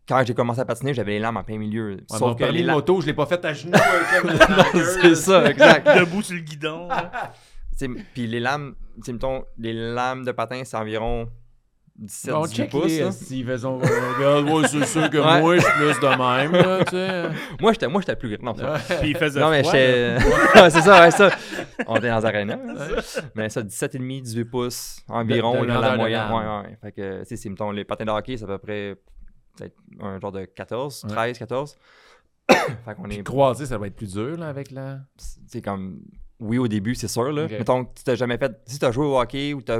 quand 0.09 0.25
j'ai 0.27 0.35
commencé 0.35 0.61
à 0.61 0.65
patiner, 0.65 0.93
j'avais 0.93 1.13
les 1.13 1.19
lames 1.21 1.37
en 1.37 1.45
plein 1.45 1.59
milieu. 1.59 1.93
Ouais, 1.93 2.19
Sauf 2.19 2.37
que 2.37 2.45
les 2.45 2.63
de 2.63 2.67
lames. 2.67 2.77
moto, 2.77 3.01
je 3.01 3.07
l'ai 3.07 3.15
pas 3.15 3.27
fait 3.27 3.45
à 3.45 3.53
genoux. 3.53 3.73
c'est 5.03 5.15
ça, 5.15 5.49
exact. 5.49 5.87
Debout 5.99 6.23
sur 6.23 6.35
le 6.35 6.41
guidon. 6.43 6.89
Tu 7.79 7.89
Puis 8.13 8.27
les 8.27 8.41
lames, 8.41 8.75
tu 9.05 9.13
mettons, 9.13 9.45
les 9.57 9.73
lames 9.73 10.25
de 10.25 10.33
patin, 10.33 10.63
c'est 10.65 10.77
environ 10.77 11.29
17 12.01 12.35
On 12.35 12.43
18 12.43 12.57
check 12.57 12.71
pouces. 12.71 12.87
les 12.87 13.01
là. 13.01 13.13
s'ils 13.13 13.47
faisaient 13.47 13.67
Regarde, 13.69 14.47
moi, 14.47 14.67
c'est 14.67 14.87
sûr 14.87 15.11
que 15.11 15.19
Ouais. 15.19 15.41
moi, 15.41 15.57
je 15.57 15.61
suis 15.63 15.73
plus 15.73 16.01
de 16.01 16.09
même, 16.09 16.53
là, 16.53 16.85
tu 16.85 16.91
sais. 16.93 17.29
Moi, 17.61 17.73
j'étais 17.73 17.89
moi, 17.89 18.01
j'étais 18.01 18.17
plus 18.17 18.37
grand. 18.37 18.43
Non, 18.47 18.53
vrai. 18.55 18.81
Puis 19.01 19.11
il 19.11 19.17
faisait 19.17 19.39
non 19.41 19.51
mais 19.51 19.63
j'étais. 19.63 20.17
Ouais, 20.55 20.71
c'est 20.71 20.81
ça, 20.81 21.01
ouais, 21.03 21.11
ça. 21.11 21.31
On 21.87 21.97
était 21.97 22.09
dans 22.09 22.25
Arena. 22.25 22.55
hein. 22.55 22.75
Mais 23.35 23.49
ça, 23.51 23.63
17,5, 23.63 24.23
18 24.23 24.45
pouces 24.47 25.01
environ, 25.09 25.55
De- 25.57 25.61
de 25.61 25.65
là, 25.67 25.81
la 25.81 25.91
de 25.93 25.97
moyenne. 25.97 26.31
Ouais, 26.33 26.69
ouais. 26.69 26.79
Fait 26.83 26.93
que, 26.93 27.19
tu 27.21 27.27
sais, 27.27 27.37
c'est, 27.37 27.49
mettons, 27.51 27.71
les 27.71 27.85
patins 27.85 28.05
de 28.07 28.11
hockey, 28.11 28.37
c'est 28.37 28.45
à 28.45 28.49
peu 28.49 28.59
près 28.59 28.97
peut-être 29.59 29.77
un 30.01 30.19
genre 30.21 30.33
de 30.33 30.45
14, 30.47 31.05
Ouais. 31.05 31.11
13, 31.11 31.39
14. 31.39 31.77
fait 32.49 32.95
qu'on 32.97 33.03
Puis 33.05 33.19
est. 33.19 33.23
croiser, 33.23 33.67
ça 33.67 33.77
va 33.79 33.87
être 33.89 33.95
plus 33.97 34.13
dur, 34.15 34.37
là, 34.39 34.49
avec 34.49 34.71
la. 34.71 35.01
C'est 35.47 35.61
comme. 35.63 36.01
Oui, 36.41 36.57
au 36.57 36.67
début, 36.69 36.95
c'est 36.95 37.09
sûr. 37.09 37.31
Là. 37.31 37.45
Ok. 37.45 37.51
Mettons 37.51 37.85
que 37.85 37.91
tu 37.99 38.05
t'as 38.05 38.15
jamais 38.15 38.39
fait. 38.39 38.53
Si 38.65 38.79
tu 38.79 38.85
as 38.87 38.91
joué 38.91 39.05
au 39.05 39.21
hockey 39.21 39.53
ou 39.53 39.61
tu 39.61 39.73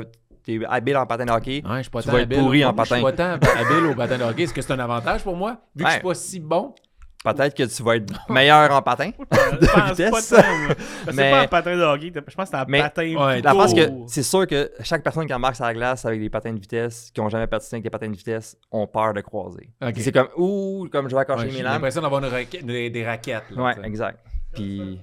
es 0.57 0.61
habile 0.67 0.97
en 0.97 1.07
patin 1.07 1.25
de 1.27 1.31
hockey, 1.31 1.63
Ouais, 1.69 1.79
je 1.79 1.83
suis 1.83 1.91
pas 1.91 2.03
Tu 2.03 2.09
vas 2.11 2.21
être 2.21 2.29
pourri 2.39 2.65
en 2.65 2.73
Moi, 2.73 2.85
Je 2.85 2.95
suis 2.95 3.03
pas 3.03 3.13
tant 3.13 3.33
habile 3.35 3.87
au 3.91 3.95
patin 3.95 4.19
de 4.19 4.23
hockey. 4.25 4.43
Est-ce 4.45 4.55
que 4.55 4.63
c'est 4.63 4.73
un 4.73 4.79
avantage 4.79 5.23
pour 5.23 5.37
moi? 5.37 5.59
Vu 5.75 5.85
que 5.85 5.91
je 5.91 5.95
suis 5.95 6.03
pas 6.03 6.15
si 6.15 6.41
bon? 6.41 6.75
peut-être 7.23 7.55
que 7.55 7.65
tu 7.65 7.83
vas 7.83 7.97
être 7.97 8.15
meilleur 8.31 8.71
en 8.73 8.81
patin. 8.81 9.11
Je 9.31 9.67
pense 9.67 9.91
vitesse. 9.91 10.11
pas 10.31 10.43
tant, 10.43 10.49
moi. 10.65 10.75
C'est 11.05 11.13
Mais- 11.13 11.31
pas 11.31 11.41
un 11.43 11.47
patin 11.49 11.77
de 11.77 11.83
hockey. 11.83 12.13
Je 12.15 12.21
pense 12.35 12.35
que 12.51 12.57
c'est 12.57 12.57
un 12.57 12.65
Mais- 12.67 12.81
patin 12.81 13.15
Ouais, 13.15 13.43
La 13.43 13.53
que 13.53 13.91
c'est 14.07 14.23
sûr 14.23 14.47
que 14.47 14.71
chaque 14.83 15.03
personne 15.03 15.27
qui 15.27 15.35
embarque 15.35 15.57
sur 15.57 15.67
la 15.67 15.75
glace 15.75 16.07
avec 16.07 16.19
des 16.19 16.31
patins 16.31 16.55
de 16.55 16.59
vitesse, 16.59 17.11
qui 17.13 17.21
ont 17.21 17.29
jamais 17.29 17.47
patiné 17.47 17.77
avec 17.77 17.83
des 17.85 17.91
patins 17.91 18.09
de 18.09 18.17
vitesse, 18.17 18.57
ont 18.73 18.87
peur 18.87 19.13
de 19.13 19.21
croiser. 19.21 19.69
C'est 19.97 20.13
comme, 20.13 20.29
ouh, 20.39 20.89
comme 20.91 21.11
je 21.11 21.15
vais 21.15 21.21
accrocher 21.21 21.43
Ouais, 21.43 21.51
mes 21.51 21.57
J'ai 21.59 21.63
lames. 21.63 21.75
l'impression 21.75 22.01
d'avoir 22.01 22.25
une 22.25 22.31
raquette- 22.31 22.65
des, 22.65 22.89
des 22.89 23.05
raquettes. 23.07 23.51
là, 23.51 23.63
Ouais, 23.65 23.75
tu 23.75 23.81
sais. 23.83 23.87
exact. 23.87 24.19
Puis. 24.55 24.99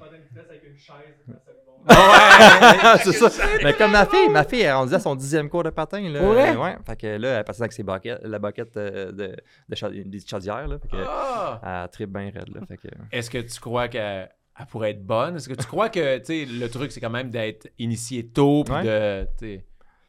Ah 1.89 2.97
c'est 3.03 3.11
ça. 3.13 3.29
Mais 3.63 3.73
comme 3.73 3.91
ma 3.91 4.05
fille, 4.05 4.29
ma 4.29 4.43
fille, 4.43 4.61
elle 4.61 4.67
est 4.67 4.73
rendue 4.73 4.93
à 4.93 4.99
son 4.99 5.15
dixième 5.15 5.49
cours 5.49 5.63
de 5.63 5.69
patin. 5.69 6.01
Là. 6.09 6.19
Pour 6.19 6.33
vrai? 6.33 6.55
Ouais. 6.55 6.77
Fait 6.85 6.95
que 6.99 7.07
là, 7.17 7.39
elle 7.39 7.43
passe 7.43 7.59
avec 7.61 7.71
ses 7.73 7.83
baquettes, 7.83 8.21
la 8.23 8.39
baquette 8.39 8.75
euh, 8.77 9.11
de, 9.11 9.35
de 9.69 9.75
cha- 9.75 9.89
des 9.89 10.19
chaudières. 10.25 10.67
Là. 10.67 10.77
Fait 10.79 10.87
que 10.89 10.97
Ah! 11.07 11.83
elle 11.83 11.89
tripe 11.89 12.11
bien 12.11 12.29
raide. 12.33 12.53
Là. 12.53 12.61
Fait 12.67 12.77
que... 12.77 12.87
Est-ce 13.11 13.29
que 13.29 13.39
tu 13.39 13.59
crois 13.59 13.87
qu'elle 13.87 14.29
elle 14.59 14.65
pourrait 14.65 14.91
être 14.91 15.05
bonne? 15.05 15.35
Est-ce 15.35 15.47
que 15.49 15.53
tu 15.53 15.65
crois 15.67 15.89
que 15.89 16.17
tu 16.19 16.25
sais, 16.25 16.45
le 16.45 16.67
truc, 16.69 16.91
c'est 16.91 16.99
quand 17.01 17.09
même 17.09 17.29
d'être 17.29 17.67
initié 17.77 18.27
tôt 18.27 18.63
puis 18.63 18.73
Ouais. 18.73 18.83
de. 18.83 19.27
tu 19.37 19.45
sais, 19.57 19.65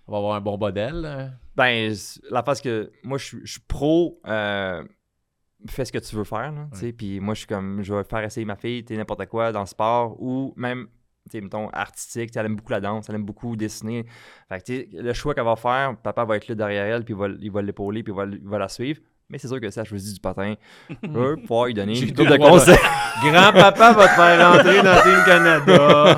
On 0.07 0.13
va 0.13 0.19
avoir 0.19 0.35
un 0.37 0.41
bon 0.41 0.57
modèle. 0.59 0.95
là? 1.03 1.29
Ben, 1.55 1.93
la 2.31 2.43
face 2.43 2.61
que 2.61 2.91
moi, 3.03 3.19
je 3.19 3.37
suis- 3.45 3.61
pro. 3.67 4.21
euh, 4.27 4.83
fais 5.69 5.85
ce 5.85 5.91
que 5.93 5.99
tu 5.99 6.15
veux 6.15 6.25
faire. 6.25 6.53
Là, 6.53 6.69
tu 6.73 6.79
sais. 6.79 6.93
Puis 6.93 7.19
moi, 7.21 7.35
je 7.35 7.39
suis 7.41 7.47
comme, 7.49 7.83
je 7.83 7.93
vais 7.93 8.05
faire 8.05 8.21
essayer 8.25 8.47
ma 8.47 8.55
fille, 8.57 8.85
tu 8.85 8.97
n'importe 8.97 9.27
quoi 9.27 9.51
dans 9.53 9.61
le 9.61 9.67
sport 9.67 10.17
ou 10.23 10.55
même, 10.57 10.87
mettons, 11.35 11.69
artistique. 11.71 12.31
Tu 12.31 12.35
sais, 12.35 12.41
Elle 12.41 12.47
aime 12.47 12.57
beaucoup 12.57 12.73
la 12.73 12.81
danse, 12.81 13.09
elle 13.09 13.17
aime 13.17 13.25
beaucoup 13.25 13.57
dessiner. 13.57 14.05
Fait 14.49 14.59
que, 14.59 14.65
tu 14.65 14.77
sais, 14.77 14.89
le 14.93 15.13
choix 15.13 15.35
qu'elle 15.35 15.45
va 15.45 15.57
faire, 15.57 15.97
papa 16.03 16.25
va 16.25 16.37
être 16.37 16.49
là 16.49 16.55
derrière 16.55 16.85
elle, 16.97 17.05
puis 17.05 17.15
il 17.15 17.21
va, 17.21 17.29
il 17.41 17.51
va 17.51 17.63
l'épauler, 17.63 18.03
puis 18.03 18.13
il 18.13 18.17
va, 18.17 18.25
il 18.25 18.49
va 18.49 18.59
la 18.59 18.69
suivre. 18.69 19.01
Mais 19.31 19.37
c'est 19.37 19.49
sûr 19.49 19.61
que 19.61 19.69
ça, 19.69 19.85
je 19.85 19.91
choisis 19.91 20.15
du 20.15 20.21
patin. 20.21 20.55
Vais 21.03 21.37
pouvoir 21.37 21.67
lui 21.67 21.75
donner 21.75 22.01
une 22.01 22.15
couple 22.15 22.31
de 22.31 22.37
conseils. 22.39 22.79
Grand-papa 23.23 23.93
va 23.93 24.09
te 24.09 24.15
faire 24.15 24.53
rentrer 24.53 24.83
dans 24.83 25.03
Team 25.03 25.23
Canada. 25.27 26.17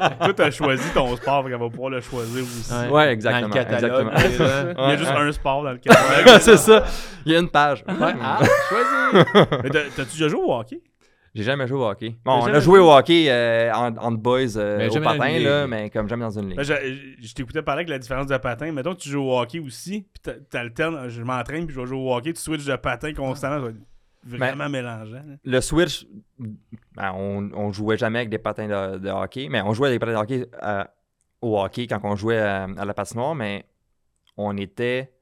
Ah, 0.00 0.10
Toi, 0.24 0.34
t'as 0.34 0.50
choisi 0.50 0.88
ton 0.92 1.14
sport, 1.14 1.44
qu'elle 1.44 1.52
va 1.52 1.68
pouvoir 1.68 1.90
le 1.90 2.00
choisir 2.00 2.42
aussi. 2.42 2.72
Ouais. 2.72 2.88
Ouais, 2.88 3.12
exactement. 3.12 3.48
Dans 3.48 3.54
le 3.54 3.64
catalogue, 3.64 4.06
exactement. 4.14 4.30
tu 4.30 4.36
sais, 4.36 4.42
là. 4.42 4.74
Il 4.76 4.90
y 4.90 4.92
a 4.92 4.96
juste 4.96 5.10
ouais. 5.10 5.16
un 5.18 5.32
sport 5.32 5.62
dans 5.62 5.72
le 5.72 5.78
catalogue. 5.78 6.38
c'est 6.40 6.56
ça. 6.56 6.84
Il 7.26 7.32
y 7.32 7.36
a 7.36 7.38
une 7.38 7.50
page. 7.50 7.84
Ouais, 7.86 8.14
ah, 8.20 8.40
choisis. 8.68 9.26
Mais 9.62 9.70
t'as- 9.70 9.90
T'as-tu 9.94 10.12
déjà 10.12 10.28
joué 10.28 10.40
au 10.40 10.52
hockey? 10.52 10.80
J'ai 11.36 11.42
jamais 11.42 11.66
joué 11.66 11.78
au 11.78 11.84
hockey. 11.86 12.16
Bon, 12.24 12.32
on 12.42 12.46
a 12.46 12.60
joué 12.60 12.78
au 12.78 12.90
hockey 12.90 13.26
euh, 13.30 13.70
en, 13.72 13.88
entre 13.96 14.16
boys 14.16 14.56
euh, 14.56 14.78
Mais 14.78 14.88
au 14.88 15.00
patin, 15.02 15.38
là, 15.44 15.66
mais 15.66 15.90
comme 15.90 16.08
jamais 16.08 16.22
dans 16.24 16.30
une 16.38 16.48
ligue. 16.48 16.56
Ben, 16.56 16.62
je 16.62 16.74
je 17.20 17.34
t'écoutais 17.34 17.62
parler 17.62 17.80
avec 17.80 17.90
la 17.90 17.98
différence 17.98 18.26
de 18.26 18.36
patin. 18.38 18.72
Mettons 18.72 18.94
que 18.94 19.00
tu 19.00 19.10
joues 19.10 19.22
au 19.22 19.38
hockey 19.38 19.58
aussi, 19.58 20.06
puis 20.12 20.20
t'a- 20.22 20.40
t'alternes, 20.40 21.08
je 21.08 21.22
m'entraîne, 21.22 21.66
puis 21.66 21.74
je 21.74 21.80
vais 21.80 21.86
jouer 21.86 21.98
au 21.98 22.14
hockey, 22.14 22.32
tu 22.32 22.40
switches 22.40 22.64
de 22.64 22.76
patin 22.76 23.12
constamment, 23.12 23.68
vraiment 24.24 24.68
mélangeant. 24.68 25.16
hein. 25.16 25.36
Le 25.44 25.60
switch, 25.60 26.06
ben, 26.38 27.12
on, 27.14 27.50
on 27.54 27.70
jouait 27.72 27.98
jamais 27.98 28.20
avec 28.20 28.30
des 28.30 28.38
patins 28.38 28.66
de, 28.66 28.98
de 28.98 29.10
hockey, 29.10 29.48
mais 29.50 29.60
on 29.60 29.72
jouait 29.74 29.88
avec 29.88 30.00
des 30.00 30.06
patins 30.06 30.18
de 30.18 30.22
hockey 30.22 30.46
euh, 30.62 30.84
au 31.42 31.60
hockey 31.62 31.86
quand 31.86 32.00
on 32.04 32.16
jouait 32.16 32.38
euh, 32.40 32.66
à 32.78 32.84
la 32.84 32.94
patinoire, 32.94 33.34
mais 33.34 33.66
on 34.38 34.56
était 34.56 35.12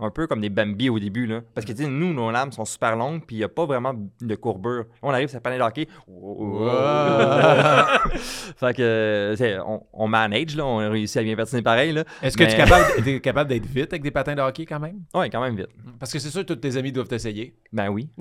un 0.00 0.10
peu 0.10 0.26
comme 0.26 0.40
des 0.40 0.50
Bambi 0.50 0.88
au 0.88 0.98
début. 0.98 1.26
Là. 1.26 1.40
Parce 1.54 1.66
que 1.66 1.72
tu 1.72 1.84
sais, 1.84 1.88
nous, 1.88 2.12
nos 2.12 2.30
lames 2.30 2.52
sont 2.52 2.64
super 2.64 2.96
longues, 2.96 3.22
puis 3.26 3.36
il 3.36 3.38
n'y 3.38 3.44
a 3.44 3.48
pas 3.48 3.64
vraiment 3.64 3.94
de 4.20 4.34
courbure. 4.34 4.84
On 5.02 5.10
arrive 5.10 5.28
sur 5.28 5.38
le 5.38 5.42
patin 5.42 5.58
de 5.58 5.62
hockey. 5.62 5.88
fait 8.56 8.74
que, 8.74 9.34
on, 9.66 9.82
on 9.92 10.08
manage, 10.08 10.56
là, 10.56 10.66
on 10.66 10.78
a 10.80 10.88
réussi 10.88 11.18
à 11.18 11.22
bien 11.22 11.36
patiner 11.36 11.62
pareil. 11.62 11.92
Là. 11.92 12.04
Est-ce 12.22 12.36
que 12.36 12.44
tu 12.44 13.10
es 13.10 13.20
capable, 13.20 13.48
d'être 13.48 13.66
vite 13.66 13.92
avec 13.92 14.02
des 14.02 14.10
patins 14.10 14.34
de 14.34 14.40
hockey 14.40 14.66
quand 14.66 14.80
même? 14.80 15.00
Ouais, 15.14 15.30
quand 15.30 15.40
même 15.40 15.56
vite. 15.56 15.68
Parce 15.98 16.12
que 16.12 16.18
c'est 16.18 16.30
sûr 16.30 16.42
que 16.42 16.46
tous 16.52 16.56
tes 16.56 16.76
amis 16.76 16.92
doivent 16.92 17.08
t'essayer. 17.08 17.56
Ben 17.72 17.88
oui. 17.88 18.08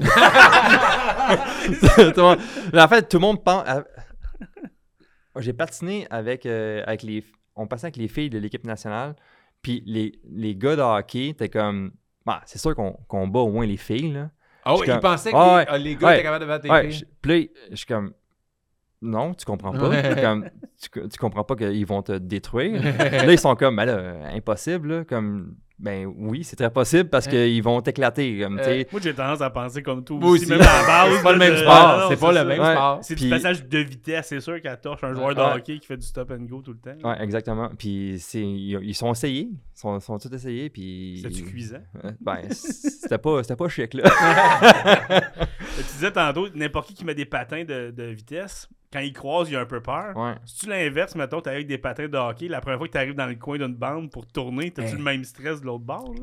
Monde- 2.18 2.38
en 2.78 2.88
fait, 2.88 3.10
tout 3.10 3.18
le 3.18 3.22
monde 3.22 3.44
pense. 3.44 3.64
à- 3.68 3.84
J'ai 5.40 5.54
patiné 5.54 6.08
avec, 6.10 6.46
euh, 6.46 6.84
avec 6.86 7.04
les. 7.04 7.24
On 7.56 7.68
passait 7.68 7.86
avec 7.86 7.98
les 7.98 8.08
filles 8.08 8.30
de 8.30 8.40
l'équipe 8.40 8.66
nationale. 8.66 9.16
Puis 9.64 9.82
les, 9.88 10.20
les 10.30 10.56
gars 10.56 10.76
de 10.76 10.82
hockey, 10.84 11.34
t'es 11.36 11.50
comme. 11.50 11.92
Bah, 12.26 12.42
c'est 12.46 12.60
sûr 12.60 12.76
qu'on 12.76 12.92
qu'on 13.08 13.28
bat 13.28 13.40
au 13.40 13.50
moins 13.52 13.66
les 13.66 13.78
filles, 13.78 14.12
là. 14.14 14.30
Oh, 14.66 14.80
ils 14.84 14.86
comme- 14.86 15.00
pensaient 15.00 15.32
que 15.32 15.36
les, 15.36 15.42
ouais. 15.56 15.66
ah, 15.68 15.78
les 15.78 15.96
gars 15.96 16.08
Ouais. 16.08 16.14
étaient 16.16 16.24
capables 16.24 16.44
de 16.46 16.48
battre 16.50 16.64
tes 16.66 16.70
Ouais, 16.72 16.90
filles. 16.92 17.06
puis 17.22 17.32
là, 17.42 17.48
je 17.72 17.76
suis 17.78 17.86
comme. 17.88 18.14
Non, 19.02 19.34
tu 19.34 19.44
comprends 19.46 19.72
pas. 19.74 20.16
Comme, 20.22 20.50
tu, 20.82 20.90
tu 21.10 21.18
comprends 21.18 21.44
pas 21.44 21.56
qu'ils 21.58 21.86
vont 21.86 22.02
te 22.02 22.14
détruire. 22.18 22.82
là, 22.98 23.32
ils 23.32 23.40
sont 23.40 23.56
comme, 23.56 23.76
ben 23.76 23.84
là, 23.86 24.28
impossible, 24.34 24.88
là, 25.00 25.04
comme. 25.04 25.56
Ben 25.80 26.06
oui, 26.18 26.44
c'est 26.44 26.56
très 26.56 26.70
possible 26.70 27.10
parce 27.10 27.28
Hein? 27.28 27.32
qu'ils 27.32 27.64
vont 27.64 27.82
t'éclater. 27.82 28.40
Comme, 28.40 28.58
tu 28.60 28.64
sais. 28.64 28.88
Moi, 28.92 29.02
j'ai 29.04 29.14
tendance 29.14 29.42
à 29.42 29.50
penser 29.50 29.82
comme 29.82 30.04
tout 30.04 30.18
Moi 30.20 30.30
aussi, 30.30 30.44
aussi. 30.44 30.52
même 30.52 30.62
à 30.62 30.66
la 30.82 30.88
base. 30.88 31.16
C'est 31.18 31.24
pas 31.24 31.32
le 31.34 31.38
même 31.40 31.58
sport. 31.58 31.98
Non, 32.00 32.06
c'est 32.10 32.20
pas 32.20 32.32
le 32.32 32.46
même 32.46 32.60
Ouais. 32.62 32.72
sport. 32.74 33.00
C'est 33.02 33.16
Puis- 33.16 33.24
du 33.26 33.30
passage 33.32 33.66
de 33.68 33.78
vitesse, 33.80 34.28
c'est 34.28 34.40
sûr 34.40 34.62
qu'elle 34.62 34.80
torche 34.80 35.04
un 35.04 35.14
joueur 35.14 35.34
de 35.36 35.42
Ouais. 35.42 35.54
hockey 35.56 35.80
qui 35.80 35.88
fait 35.88 35.98
du 35.98 36.06
stop 36.06 36.32
and 36.32 36.44
go 36.44 36.62
tout 36.62 36.74
le 36.74 36.78
temps. 36.80 37.10
Ouais, 37.10 37.22
exactement. 37.22 37.70
Puis 37.78 38.18
c'est, 38.20 38.40
ils, 38.42 38.80
ils 38.84 38.96
sont 38.96 39.12
essayés. 39.12 39.50
Ils 39.52 39.60
sont, 39.80 40.00
sont 40.00 40.18
tous 40.20 40.32
essayés. 40.34 40.70
Puis... 40.70 41.20
C'est-tu 41.24 41.44
cuisant? 41.44 41.78
Euh, 42.06 42.12
Ben, 42.22 42.38
c'était 42.52 43.18
pas, 43.18 43.42
c'était 43.44 43.56
pas 43.56 43.68
chic, 43.68 43.94
là. 43.96 44.04
Tu 45.78 45.84
disais 45.96 46.12
tantôt, 46.12 46.48
n'importe 46.54 46.88
qui 46.90 46.94
qui 46.94 47.04
met 47.06 47.16
des 47.16 47.26
patins 47.26 47.64
de, 47.64 47.92
de 47.92 48.04
vitesse, 48.04 48.70
quand 48.94 49.00
il 49.00 49.12
croise, 49.12 49.50
il 49.50 49.56
a 49.56 49.62
un 49.62 49.66
peu 49.66 49.82
peur. 49.82 50.16
Ouais. 50.16 50.36
Si 50.46 50.60
tu 50.62 50.70
l'inverses, 50.70 51.16
mettons, 51.16 51.42
t'es 51.42 51.50
avec 51.50 51.66
des 51.68 51.80
patins 51.80 52.08
de 52.08 52.16
hockey, 52.18 52.48
la 52.48 52.62
première 52.62 52.78
fois 52.78 52.88
que 52.88 52.92
tu 52.94 52.98
arrives 53.00 53.16
dans 53.16 53.26
le 53.26 53.36
coin 53.36 53.58
d'une 53.58 53.74
bande 53.76 54.12
pour 54.12 54.26
tourner, 54.28 54.70
t'as-tu 54.72 54.90
Hey. 54.90 54.98
le 54.98 55.04
même 55.04 55.24
stress 55.24 55.60
de 55.62 55.66
l'autre 55.66 55.84
bord? 55.84 56.14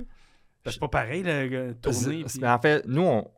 C'est 0.64 0.78
pas 0.78 0.88
pareil, 0.88 1.24
euh, 1.26 1.72
tourner. 1.82 2.24
Mais 2.40 2.48
en 2.48 2.58
fait, 2.60 2.84
nous, 2.86 3.02
on- 3.02 3.28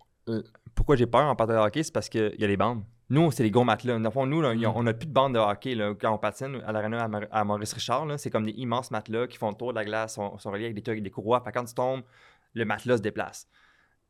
pourquoi 0.75 0.97
j'ai 0.97 1.07
peur 1.07 1.23
en 1.25 1.35
patin 1.35 1.55
de 1.55 1.59
hockey, 1.59 1.83
c'est 1.83 1.93
parce 1.93 2.09
qu'il 2.09 2.35
y 2.39 2.45
a 2.45 2.47
les 2.47 2.57
bandes. 2.57 2.83
Nous, 3.11 3.31
c'est 3.31 3.43
les 3.43 3.51
gros 3.51 3.65
matelas. 3.65 3.95
Dans 3.99 4.05
le 4.05 4.11
fond, 4.11 4.27
nous, 4.27 4.41
là, 4.41 4.55
Mm. 4.55 4.65
on 4.75 4.83
n'a 4.85 4.95
plus 4.95 5.07
de 5.07 5.13
bandes 5.13 5.35
de 5.35 5.39
hockey 5.39 5.75
là, 5.75 5.95
quand 6.01 6.13
on 6.13 6.19
patine 6.19 6.63
à 6.67 6.73
l'aréna 6.73 7.05
à, 7.05 7.09
Mar- 7.09 7.27
à 7.31 7.45
Maurice-Richard. 7.45 8.07
là, 8.07 8.17
C'est 8.19 8.31
comme 8.31 8.45
des 8.47 8.53
immenses 8.53 8.91
matelas 8.91 9.27
qui 9.27 9.37
font 9.39 9.51
le 9.51 9.55
tour 9.55 9.73
de 9.73 9.79
la 9.79 9.85
glace, 9.85 10.15
sont, 10.15 10.39
sont 10.39 10.51
reliés 10.51 10.65
avec 10.67 10.83
des, 11.03 11.11
courroies. 11.11 11.41
Fait 11.45 11.53
quand 11.53 11.65
tu 11.65 11.75
tombes, 11.75 12.03
le 12.55 12.65
matelas 12.65 12.97
se 12.99 13.03
déplace. 13.03 13.47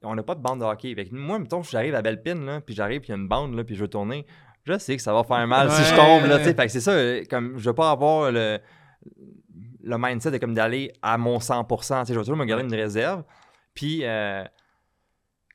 On 0.05 0.15
n'a 0.15 0.23
pas 0.23 0.35
de 0.35 0.41
bande 0.41 0.61
de 0.61 0.65
hockey. 0.65 0.95
Fait 0.95 1.05
que 1.07 1.15
moi, 1.15 1.39
mettons, 1.39 1.63
j'arrive 1.63 1.95
à 1.95 2.03
Bellepine, 2.03 2.45
là, 2.45 2.61
puis 2.61 2.75
j'arrive, 2.75 3.01
puis 3.01 3.09
il 3.09 3.13
y 3.13 3.15
a 3.15 3.19
une 3.19 3.29
bande, 3.29 3.55
là, 3.55 3.65
puis 3.65 3.75
je 3.75 3.81
veux 3.83 3.89
tourner. 3.89 4.25
Je 4.65 4.79
sais 4.79 4.97
que 4.97 5.03
ça 5.03 5.13
va 5.13 5.25
faire 5.25 5.47
mal 5.47 5.71
si 5.71 5.83
je 5.83 5.95
tombe. 5.97 6.25
Là, 6.27 6.39
tu 6.39 6.45
sais. 6.45 6.55
fait 6.55 6.67
que 6.67 6.73
c'est 6.73 6.81
ça, 6.81 6.93
euh, 6.93 7.23
comme 7.29 7.59
je 7.59 7.65
veux 7.69 7.75
pas 7.75 7.91
avoir 7.91 8.31
le, 8.31 8.59
le 9.83 9.97
mindset 9.99 10.31
de 10.31 10.39
comme 10.39 10.55
d'aller 10.55 10.93
à 11.03 11.19
mon 11.19 11.39
100%. 11.39 11.67
tu 11.79 11.85
sais, 12.07 12.15
Je 12.15 12.19
vais 12.19 12.25
toujours 12.25 12.37
me 12.37 12.45
garder 12.45 12.65
une 12.65 12.75
réserve. 12.75 13.25
Puis 13.75 14.01
euh, 14.05 14.45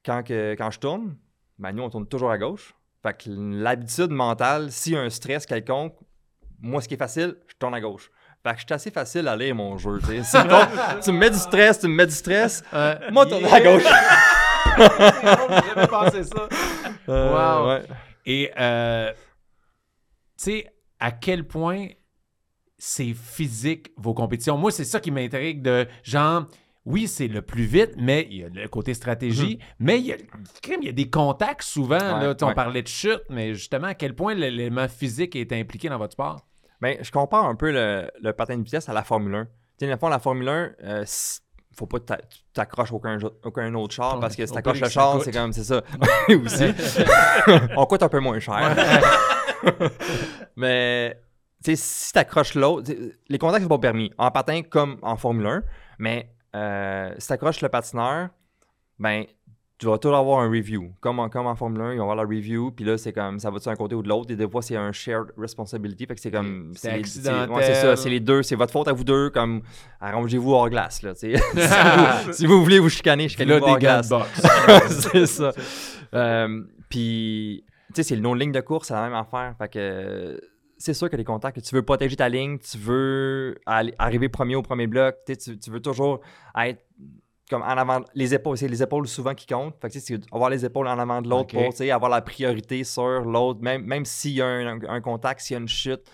quand, 0.06 0.24
que- 0.24 0.56
quand 0.58 0.72
je 0.72 0.80
tourne, 0.80 1.16
ben 1.60 1.72
nous, 1.72 1.84
on 1.84 1.90
tourne 1.90 2.08
toujours 2.08 2.32
à 2.32 2.38
gauche. 2.38 2.76
Fait 3.04 3.14
que 3.14 3.30
l'habitude 3.30 4.12
mentale, 4.12 4.72
s'il 4.72 4.94
y 4.94 4.98
a 4.98 5.02
un 5.02 5.10
stress 5.10 5.46
quelconque, 5.46 5.94
moi, 6.60 6.82
ce 6.82 6.88
qui 6.88 6.96
est 6.96 6.98
facile, 6.98 7.36
je 7.48 7.54
tourne 7.58 7.76
à 7.76 7.80
gauche. 7.82 8.10
Fait 8.44 8.54
que 8.54 8.60
je 8.60 8.66
suis 8.66 8.74
assez 8.74 8.92
facile 8.92 9.28
à 9.28 9.36
lire 9.36 9.56
mon 9.56 9.78
jeu. 9.78 10.00
Si 10.02 10.38
tu 11.04 11.12
me 11.12 11.18
mets 11.18 11.30
du 11.30 11.38
stress, 11.38 11.80
tu 11.80 11.88
me 11.88 11.94
mets 11.96 12.06
du 12.08 12.14
stress, 12.14 12.64
moi, 13.12 13.26
tourne 13.26 13.46
à 13.46 13.62
gauche. 13.62 13.84
J'ai 14.78 15.70
jamais 15.76 15.88
pensé 15.88 16.24
ça. 16.24 16.48
Euh, 17.10 17.32
Wow. 17.62 17.68
ouais. 17.70 17.82
Et, 18.28 18.52
euh, 18.60 19.12
tu 20.38 20.44
sais, 20.44 20.68
à 21.00 21.12
quel 21.12 21.48
point 21.48 21.88
c'est 22.78 23.14
physique 23.14 23.92
vos 23.98 24.14
compétitions? 24.14 24.58
Moi, 24.58 24.70
c'est 24.72 24.84
ça 24.84 25.00
qui 25.00 25.10
m'intrigue 25.12 25.62
de 25.62 25.88
genre. 26.04 26.46
Oui, 26.86 27.08
c'est 27.08 27.28
le 27.28 27.42
plus 27.42 27.66
vite, 27.66 27.92
mais 27.98 28.28
il 28.30 28.38
y 28.38 28.44
a 28.44 28.50
le 28.50 28.68
côté 28.70 28.94
stratégie, 28.94 29.60
mais 29.80 30.00
il 30.00 30.06
y 30.06 30.14
a, 30.14 30.18
il 30.80 30.86
y 30.86 30.90
a 30.90 30.92
des 30.94 31.10
contacts 31.10 31.64
souvent. 31.64 31.96
Mhm. 32.00 32.20
Ouais, 32.20 32.28
là, 32.28 32.36
on 32.42 32.48
ouais. 32.48 32.54
parlait 32.54 32.82
de 32.82 32.88
chute, 32.88 33.24
mais 33.30 33.54
justement, 33.56 33.88
à 33.88 33.94
quel 33.94 34.14
point 34.16 34.34
l'élément 34.34 34.88
physique 34.88 35.36
est 35.36 35.52
impliqué 35.52 35.90
dans 35.90 35.98
votre 35.98 36.14
sport? 36.14 36.46
Ben, 36.80 36.98
je 37.02 37.12
compare 37.12 37.46
un 37.46 37.56
peu 37.56 37.72
le, 37.72 38.10
le 38.22 38.34
patin 38.34 38.58
de 38.58 38.64
vitesse 38.64 38.88
à 38.88 38.94
la 38.94 39.04
Formule 39.04 39.36
1. 39.36 39.46
Tu 39.46 39.52
sais, 39.80 39.86
dans 39.88 39.94
le 39.94 40.00
fond, 40.00 40.08
la 40.10 40.20
Formule 40.20 40.48
1, 40.48 40.72
euh, 40.84 41.04
si- 41.06 41.40
faut 41.78 41.86
pas 41.86 42.00
que 42.00 42.14
t'accroches 42.54 42.92
aucun, 42.92 43.18
aucun 43.44 43.74
autre 43.76 43.94
char 43.94 44.16
Ouais, 44.16 44.22
parce 44.22 44.36
que 44.36 44.46
si 44.46 44.54
t'accroches 44.54 44.82
le 44.82 44.90
char, 44.90 45.22
c'est 45.22 45.32
comme, 45.32 45.54
c'est 45.54 45.64
ça. 45.64 45.82
Aussi. 46.30 46.74
On 47.78 47.86
coûte 47.86 48.04
un 48.04 48.10
peu 48.10 48.20
moins 48.20 48.40
cher. 48.40 48.76
mais, 50.56 51.20
si 51.62 52.14
t'accroches 52.14 52.56
l'autre, 52.56 52.92
les 53.28 53.38
contacts 53.38 53.64
sont 53.64 53.70
pas 53.70 53.78
permis. 53.78 54.12
En 54.18 54.32
patin 54.32 54.62
comme 54.64 54.98
en 55.02 55.18
Formule 55.18 55.48
1, 55.48 55.64
mais 56.00 56.32
euh, 56.56 57.14
si 57.18 57.28
t'accroches 57.28 57.62
le 57.62 57.70
patineur, 57.70 58.30
ben, 59.00 59.26
tu 59.80 59.86
vas 59.86 59.98
toujours 60.00 60.18
avoir 60.18 60.40
un 60.40 60.50
review. 60.50 60.92
Comme 61.00 61.20
en, 61.20 61.30
comme 61.30 61.46
en 61.46 61.56
Formule 61.56 61.82
1, 61.82 61.94
ils 61.94 61.98
vont 61.98 62.04
avoir 62.10 62.16
la 62.16 62.24
review, 62.24 62.72
puis 62.72 62.84
là, 62.84 62.98
c'est 62.98 63.14
comme, 63.14 63.40
ça 63.40 63.52
va 63.52 63.60
de 63.60 63.70
un 63.70 63.76
côté 63.76 63.94
ou 63.96 64.02
de 64.02 64.10
l'autre, 64.10 64.32
et 64.32 64.36
des 64.36 64.50
fois, 64.50 64.62
c'est 64.62 64.76
un 64.76 64.92
shared 64.92 65.28
responsibility, 65.38 66.06
fait 66.08 66.16
que 66.16 66.22
c'est 66.22 66.32
comme... 66.32 66.74
C'est 66.76 66.90
accidentel. 66.90 67.52
ouais, 67.52 67.64
c'est 67.64 67.76
ça, 67.76 67.96
c'est 67.96 68.10
les 68.10 68.20
deux, 68.20 68.42
c'est 68.42 68.56
votre 68.56 68.72
faute 68.72 68.88
à 68.88 68.94
vous 68.94 69.04
deux, 69.04 69.30
comme, 69.30 69.62
arrangez-vous 70.00 70.52
hors 70.52 70.70
glace, 70.70 71.04
là, 71.04 71.14
si, 71.16 71.34
vous, 71.34 72.34
si 72.34 72.46
vous 72.48 72.64
voulez 72.64 72.80
vous 72.80 72.90
chicaner, 72.90 73.30
chicanez-vous 73.30 73.64
hors 73.66 73.76
de 73.76 73.80
glace. 73.80 74.12
c'est 75.14 75.26
ça. 75.28 75.52
Euh, 76.14 76.64
puis, 76.90 77.64
tu 77.90 77.94
sais, 77.96 78.04
c'est 78.04 78.16
le 78.16 78.22
non-ligne 78.22 78.52
de 78.52 78.62
course, 78.62 78.88
c'est 78.88 78.94
la 78.96 79.04
même 79.04 79.14
affaire. 79.14 79.54
Fait 79.58 79.70
que 79.72 80.40
c'est 80.78 80.94
sûr 80.94 81.10
que 81.10 81.16
les 81.16 81.24
contacts, 81.24 81.62
tu 81.62 81.76
veux 81.76 81.84
protéger 81.84 82.16
ta 82.16 82.30
ligne, 82.30 82.58
tu 82.60 82.78
veux 82.78 83.56
aller- 83.66 83.94
arriver 83.98 84.30
premier 84.30 84.56
au 84.56 84.62
premier 84.62 84.88
bloc, 84.88 85.16
tu 85.26 85.58
tu 85.60 85.72
veux 85.72 85.82
toujours 85.82 86.22
être 86.56 86.84
comme 87.50 87.62
en 87.62 87.66
avant. 87.66 88.02
Les 88.14 88.34
épaules, 88.34 88.58
c'est 88.58 88.68
les 88.68 88.84
épaules 88.84 89.08
souvent 89.08 89.34
qui 89.34 89.46
comptent. 89.46 89.76
Fait 89.82 89.90
que 89.90 90.00
c'est 90.00 90.20
avoir 90.32 90.50
les 90.50 90.66
épaules 90.66 90.88
en 90.88 91.00
avant 91.00 91.22
de 91.22 91.30
l'autre 91.30 91.56
pour 91.56 91.82
avoir 91.92 92.12
la 92.12 92.22
priorité 92.22 92.84
sur 92.84 93.22
l'autre, 93.22 93.62
même, 93.62 93.84
même 93.84 94.06
s'il 94.06 94.34
y 94.34 94.42
a 94.42 94.48
un, 94.48 94.80
un 94.84 95.02
contact, 95.02 95.42
s'il 95.42 95.54
y 95.56 95.58
a 95.58 95.62
une 95.62 95.68
chute. 95.68 96.10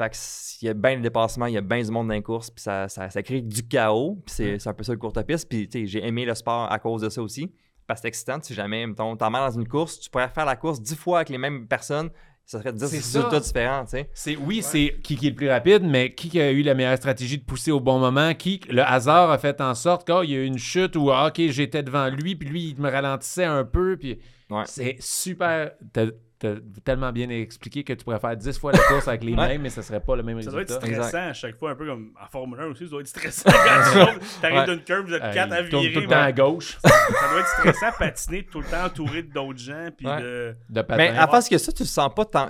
Fait 0.00 0.08
que 0.08 0.16
s'il 0.16 0.66
y 0.66 0.70
a 0.70 0.74
bien 0.74 0.96
de 0.96 1.02
dépassement, 1.02 1.44
il 1.46 1.54
y 1.54 1.58
a 1.58 1.60
bien 1.60 1.82
du 1.82 1.90
monde 1.90 2.08
dans 2.08 2.14
les 2.14 2.22
courses, 2.22 2.50
puis 2.50 2.62
ça, 2.62 2.88
ça, 2.88 3.10
ça 3.10 3.22
crée 3.22 3.42
du 3.42 3.66
chaos, 3.66 4.18
puis 4.24 4.34
c'est 4.34 4.58
c'est 4.58 4.68
un 4.68 4.72
peu 4.72 4.82
ça 4.82 4.92
le 4.92 4.98
courte 4.98 5.22
piste. 5.24 5.48
Puis 5.48 5.68
tu 5.68 5.80
sais, 5.80 5.86
j'ai 5.86 6.06
aimé 6.06 6.24
le 6.24 6.34
sport 6.34 6.72
à 6.72 6.78
cause 6.78 7.02
de 7.02 7.10
ça 7.10 7.20
aussi, 7.20 7.52
parce 7.86 8.00
que 8.00 8.02
c'est 8.02 8.08
excitant. 8.08 8.38
Si 8.40 8.54
jamais, 8.54 8.86
mettons, 8.86 9.14
t'en 9.16 9.30
dans 9.30 9.50
une 9.50 9.68
course, 9.68 10.00
tu 10.00 10.08
pourrais 10.08 10.28
faire 10.28 10.46
la 10.46 10.56
course 10.56 10.80
dix 10.80 10.96
fois 10.96 11.18
avec 11.18 11.28
les 11.28 11.36
mêmes 11.38 11.66
personnes, 11.66 12.10
ça 12.50 12.58
serait 12.58 12.72
dix 12.72 12.86
C'est 12.88 13.00
ça. 13.00 13.18
résultats 13.20 13.40
différents, 13.40 13.84
tu 13.84 13.90
sais. 13.90 14.10
C'est, 14.12 14.36
oui, 14.36 14.60
c'est 14.62 14.96
qui, 15.04 15.14
qui 15.16 15.26
est 15.28 15.30
le 15.30 15.36
plus 15.36 15.48
rapide, 15.48 15.82
mais 15.84 16.12
qui 16.14 16.28
qui 16.28 16.40
a 16.40 16.50
eu 16.50 16.62
la 16.62 16.74
meilleure 16.74 16.96
stratégie 16.96 17.38
de 17.38 17.44
pousser 17.44 17.70
au 17.70 17.78
bon 17.78 17.98
moment? 18.00 18.34
Qui 18.34 18.60
le 18.68 18.82
hasard 18.82 19.30
a 19.30 19.38
fait 19.38 19.60
en 19.60 19.74
sorte 19.74 20.04
qu'il 20.04 20.30
y 20.30 20.34
a 20.34 20.38
eu 20.38 20.44
une 20.46 20.58
chute 20.58 20.96
où 20.96 21.12
ah, 21.12 21.28
ok 21.28 21.40
j'étais 21.50 21.82
devant 21.84 22.08
lui, 22.08 22.34
puis 22.34 22.48
lui 22.48 22.70
il 22.70 22.80
me 22.82 22.90
ralentissait 22.90 23.44
un 23.44 23.64
peu, 23.64 23.96
puis 23.96 24.18
Ouais. 24.50 24.64
c'est 24.66 24.96
super. 24.98 25.70
T'as, 25.92 26.06
t'as 26.40 26.54
tellement 26.84 27.12
bien 27.12 27.28
expliqué 27.28 27.84
que 27.84 27.92
tu 27.92 28.02
pourrais 28.02 28.18
faire 28.18 28.36
10 28.36 28.58
fois 28.58 28.72
la 28.72 28.78
course 28.78 29.06
avec 29.06 29.22
les 29.22 29.36
mêmes, 29.36 29.60
mais 29.62 29.68
ça 29.70 29.82
serait 29.82 30.00
pas 30.00 30.16
le 30.16 30.22
même 30.24 30.40
Ça 30.42 30.50
doit 30.50 30.62
être 30.62 30.80
résultat. 30.80 31.02
stressant 31.04 31.28
à 31.28 31.32
chaque 31.34 31.56
fois, 31.58 31.70
un 31.72 31.74
peu 31.76 31.86
comme 31.86 32.12
en 32.20 32.26
Formule 32.26 32.58
1 32.60 32.66
aussi, 32.68 32.84
ça 32.86 32.90
doit 32.90 33.00
être 33.02 33.06
stressant 33.06 33.50
quand 34.40 34.48
tu 34.48 34.54
Ouais. 34.54 34.64
d'une 34.64 34.82
curve, 34.82 35.06
vous 35.06 35.12
êtes 35.14 35.22
Euh, 35.22 35.32
quatre 35.32 35.52
à 35.52 35.62
virer. 35.62 35.92
tout 35.92 36.00
le 36.00 36.06
temps 36.06 36.10
ouais. 36.12 36.16
à 36.22 36.32
gauche 36.32 36.78
Ça 36.82 37.28
doit 37.30 37.40
être 37.40 37.48
stressant 37.48 37.92
patiner 37.98 38.46
tout 38.46 38.60
le 38.60 38.66
temps 38.66 38.86
entouré 38.86 39.22
d'autres 39.22 39.58
gens, 39.60 39.88
puis 39.96 40.06
Ouais. 40.08 40.20
de... 40.20 40.56
de. 40.70 40.84
Mais 40.96 41.10
à 41.10 41.28
face 41.28 41.48
que 41.48 41.58
ça, 41.58 41.70
tu 41.72 41.82
le 41.82 41.88
sens 41.88 42.10
pas 42.14 42.24
tant. 42.24 42.48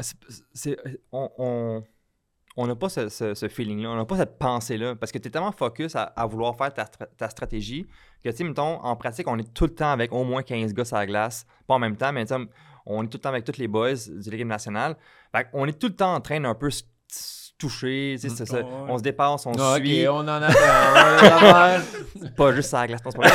on 1.12 1.30
on- 1.38 1.84
on 2.56 2.66
n'a 2.66 2.74
pas 2.74 2.88
ce, 2.88 3.08
ce- 3.08 3.32
ce 3.34 3.48
feeling-là, 3.48 3.88
on 3.90 3.96
n'a 3.96 4.04
pas 4.04 4.16
cette 4.16 4.36
pensée-là, 4.36 4.96
parce 4.96 5.12
que 5.12 5.18
tu 5.18 5.28
es 5.28 5.30
tellement 5.30 5.52
focus 5.52 5.94
à, 5.94 6.02
à 6.02 6.26
vouloir 6.26 6.56
faire 6.56 6.74
ta, 6.74 6.84
ta 6.84 7.28
stratégie 7.30 7.86
que, 8.24 8.28
tu 8.28 8.36
sais, 8.36 8.44
mettons, 8.44 8.82
en 8.82 8.96
pratique, 8.96 9.28
on 9.28 9.38
est 9.38 9.54
tout 9.54 9.64
le 9.64 9.74
temps 9.74 9.92
avec 9.92 10.12
au 10.12 10.24
moins 10.24 10.42
15 10.42 10.74
gars 10.74 10.84
sur 10.84 10.96
la 10.96 11.06
glace, 11.06 11.46
pas 11.68 11.74
en 11.74 11.78
même 11.78 11.96
temps, 11.96 12.12
mais 12.12 12.26
tu 12.26 12.34
sais, 12.34 12.40
on 12.86 13.02
est 13.04 13.06
tout 13.08 13.18
le 13.18 13.20
temps 13.22 13.28
avec 13.30 13.44
tous 13.44 13.58
les 13.58 13.68
boys 13.68 13.94
du 13.94 14.30
l'équipe 14.30 14.46
nationale. 14.46 14.96
Fait 15.34 15.46
on 15.52 15.66
est 15.66 15.78
tout 15.78 15.88
le 15.88 15.96
temps 15.96 16.14
en 16.14 16.20
train 16.20 16.40
d'un 16.40 16.54
peu 16.54 16.70
se, 16.70 16.82
toucher, 17.60 18.16
tu 18.18 18.28
sais, 18.28 18.34
c'est 18.34 18.46
ça. 18.46 18.56
Ouais. 18.58 18.66
on 18.88 18.96
se 18.96 19.02
dépasse, 19.02 19.44
on 19.46 19.52
se 19.52 19.78
ok, 19.78 19.84
suit, 19.84 20.08
on 20.08 20.20
en 20.20 20.28
a 20.28 20.48
pas 22.36 22.52
juste 22.52 22.72
la 22.72 22.86
glace, 22.86 23.04
non, 23.04 23.10
c'est 23.10 23.18
pas 23.20 23.28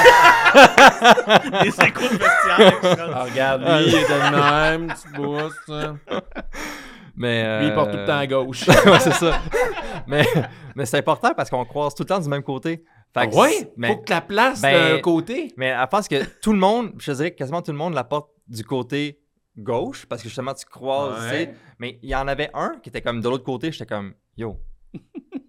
échos 1.65 2.01
de 2.10 3.13
Ah, 3.13 3.23
regarde, 3.23 3.62
lui, 3.62 3.88
il 3.88 3.95
est 3.95 4.08
de 4.08 4.77
même, 4.77 4.93
tu 5.01 5.10
boost. 5.15 5.55
hein. 5.69 5.99
Mais, 7.15 7.60
Lui, 7.60 7.67
il 7.67 7.73
porte 7.73 7.91
tout 7.91 7.97
euh, 7.97 8.01
le 8.01 8.08
temps 8.08 8.17
à 8.17 8.27
gauche. 8.27 8.67
ouais, 8.67 8.99
c'est 8.99 9.13
ça. 9.13 9.39
Mais, 10.08 10.25
mais 10.75 10.86
c'est 10.86 10.97
important 10.97 11.34
parce 11.36 11.49
qu'on 11.49 11.63
croise 11.63 11.95
tout 11.95 12.03
le 12.03 12.08
temps 12.08 12.19
du 12.19 12.27
même 12.27 12.43
côté. 12.43 12.84
Fait 13.13 13.29
que 13.29 13.36
mais, 13.77 13.88
faut 13.88 13.97
que 13.97 14.10
la 14.12 14.21
place 14.21 14.62
ben, 14.62 14.95
d'un 14.95 14.99
côté. 15.01 15.53
mais 15.55 15.71
à 15.71 15.88
pense 15.88 16.08
que 16.10 16.21
tout 16.41 16.51
le 16.51 16.60
monde, 16.60 16.91
je 16.97 17.12
te 17.12 17.15
dirais 17.15 17.31
que 17.31 17.38
quasiment 17.38 17.62
tout 17.62 17.71
le 17.71 17.77
monde 17.77 17.93
la 17.93 18.03
porte 18.03 18.29
du 18.47 18.65
côté 18.65 19.21
gauche 19.58 20.06
parce 20.06 20.22
que 20.22 20.28
justement 20.30 20.54
tu 20.54 20.65
croises, 20.65 21.24
tu 21.24 21.30
sais. 21.30 21.48
Ouais. 21.48 21.56
Mais 21.80 22.00
il 22.02 22.10
y 22.10 22.15
en 22.15 22.28
avait 22.28 22.50
un 22.54 22.80
qui 22.82 22.89
était 22.89 23.02
comme 23.02 23.22
de 23.22 23.30
l'autre 23.30 23.44
côté, 23.44 23.72
j'étais 23.72 23.86
comme 23.86 24.13
yo, 24.38 24.60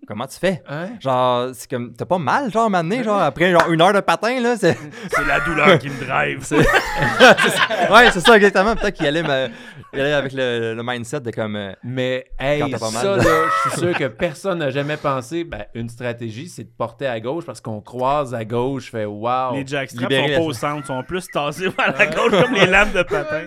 comment 0.07 0.27
tu 0.27 0.38
fais? 0.38 0.62
Hein? 0.69 0.88
Genre, 1.01 1.49
c'est 1.55 1.69
comme, 1.71 1.92
t'as 1.95 2.05
pas 2.05 2.19
mal, 2.19 2.51
genre, 2.53 2.71
m'amener, 2.71 3.03
genre, 3.05 3.21
après 3.21 3.51
genre, 3.53 3.71
une 3.71 3.81
heure 3.83 3.92
de 3.92 4.01
patin, 4.01 4.40
là, 4.40 4.57
c'est... 4.57 4.77
C'est 5.11 5.25
la 5.27 5.40
douleur 5.40 5.79
qui 5.79 5.88
me 5.88 6.05
drive. 6.05 6.45
ouais, 7.90 8.11
c'est 8.12 8.21
ça, 8.21 8.37
exactement. 8.37 8.75
Peut-être 8.77 8.95
qu'il 8.97 9.07
allait, 9.07 9.23
me- 9.23 9.49
il 9.92 10.01
allait 10.01 10.12
avec 10.12 10.33
le, 10.33 10.75
le 10.75 10.83
mindset 10.83 11.21
de 11.21 11.31
comme, 11.31 11.57
euh, 11.57 11.73
Mais 11.85 12.27
hey, 12.38 12.61
Quand 12.61 12.69
t'as 12.71 12.79
pas 12.79 12.90
mal, 12.90 13.03
ça 13.03 13.16
là. 13.16 13.23
je 13.64 13.71
suis 13.71 13.79
sûr 13.81 13.95
que 13.97 14.05
personne 14.09 14.59
n'a 14.59 14.71
jamais 14.71 14.97
pensé. 14.97 15.45
Ben, 15.45 15.64
une 15.75 15.88
stratégie, 15.88 16.49
c'est 16.49 16.64
de 16.64 16.71
porter 16.77 17.07
à 17.07 17.21
gauche 17.21 17.45
parce 17.45 17.61
qu'on 17.61 17.81
croise 17.81 18.35
à 18.35 18.45
gauche, 18.45 18.90
fait 18.90 19.05
wow. 19.05 19.55
Les 19.55 19.66
jackstraps 19.66 20.12
sont 20.14 20.35
pas 20.35 20.40
au 20.40 20.53
centre, 20.53 20.87
sont 20.87 21.03
plus 21.03 21.27
tassés 21.29 21.69
vers 21.69 21.95
la 21.97 22.07
gauche 22.07 22.31
comme 22.42 22.55
les 22.55 22.66
lames 22.66 22.92
de 22.92 23.03
patin. 23.03 23.42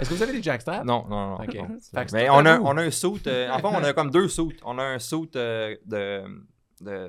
Est-ce 0.00 0.10
que 0.10 0.14
vous 0.14 0.22
avez 0.22 0.32
des 0.32 0.42
jackstraps? 0.42 0.84
Non, 0.84 1.04
non, 1.08 1.30
non. 1.30 1.38
C'est 1.80 2.12
Mais 2.12 2.28
on 2.30 2.44
à 2.46 2.54
a, 2.54 2.58
on 2.60 2.76
a 2.76 2.82
un 2.82 2.90
suit. 2.90 3.22
euh, 3.26 3.50
en 3.50 3.58
fait, 3.58 3.66
on 3.66 3.84
a 3.84 3.92
comme 3.92 4.10
deux 4.10 4.28
suits. 4.28 4.56
On 4.64 4.78
a 4.78 4.82
un 4.82 4.98
suit 4.98 5.28
euh, 5.36 5.74
de, 5.86 5.93
de 6.80 7.08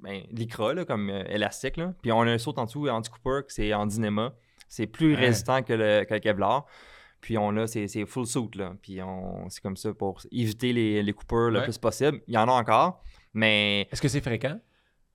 ben, 0.00 0.22
lycra, 0.30 0.74
là, 0.74 0.84
comme 0.84 1.10
euh, 1.10 1.24
élastique. 1.28 1.76
Là. 1.76 1.94
Puis 2.02 2.10
on 2.12 2.20
a 2.22 2.30
un 2.32 2.38
suit 2.38 2.52
en 2.56 2.64
dessous, 2.64 2.88
anti-cooper, 2.88 3.46
que 3.46 3.52
c'est 3.52 3.72
en 3.72 3.86
dynama. 3.86 4.34
C'est 4.68 4.86
plus 4.86 5.14
Ouais. 5.14 5.20
résistant 5.26 5.62
que 5.62 5.72
le, 5.74 6.04
que 6.04 6.14
le 6.14 6.20
Kevlar. 6.20 6.66
Puis 7.20 7.38
on 7.38 7.56
a, 7.56 7.66
c'est 7.68 7.86
c'est 7.86 8.04
full 8.04 8.26
suit. 8.26 8.48
Là. 8.56 8.74
Puis 8.82 9.00
on, 9.02 9.48
c'est 9.48 9.62
comme 9.62 9.76
ça 9.76 9.92
pour 9.94 10.20
éviter 10.32 10.72
les, 10.72 11.02
les 11.02 11.12
coupeurs 11.12 11.50
le 11.50 11.58
Ouais. 11.60 11.64
plus 11.64 11.78
possible. 11.78 12.20
Il 12.26 12.34
y 12.34 12.38
en 12.38 12.48
a 12.48 12.52
encore, 12.52 13.00
mais 13.32 13.82
Est-ce 13.92 14.02
que 14.02 14.08
c'est 14.08 14.20
fréquent? 14.20 14.58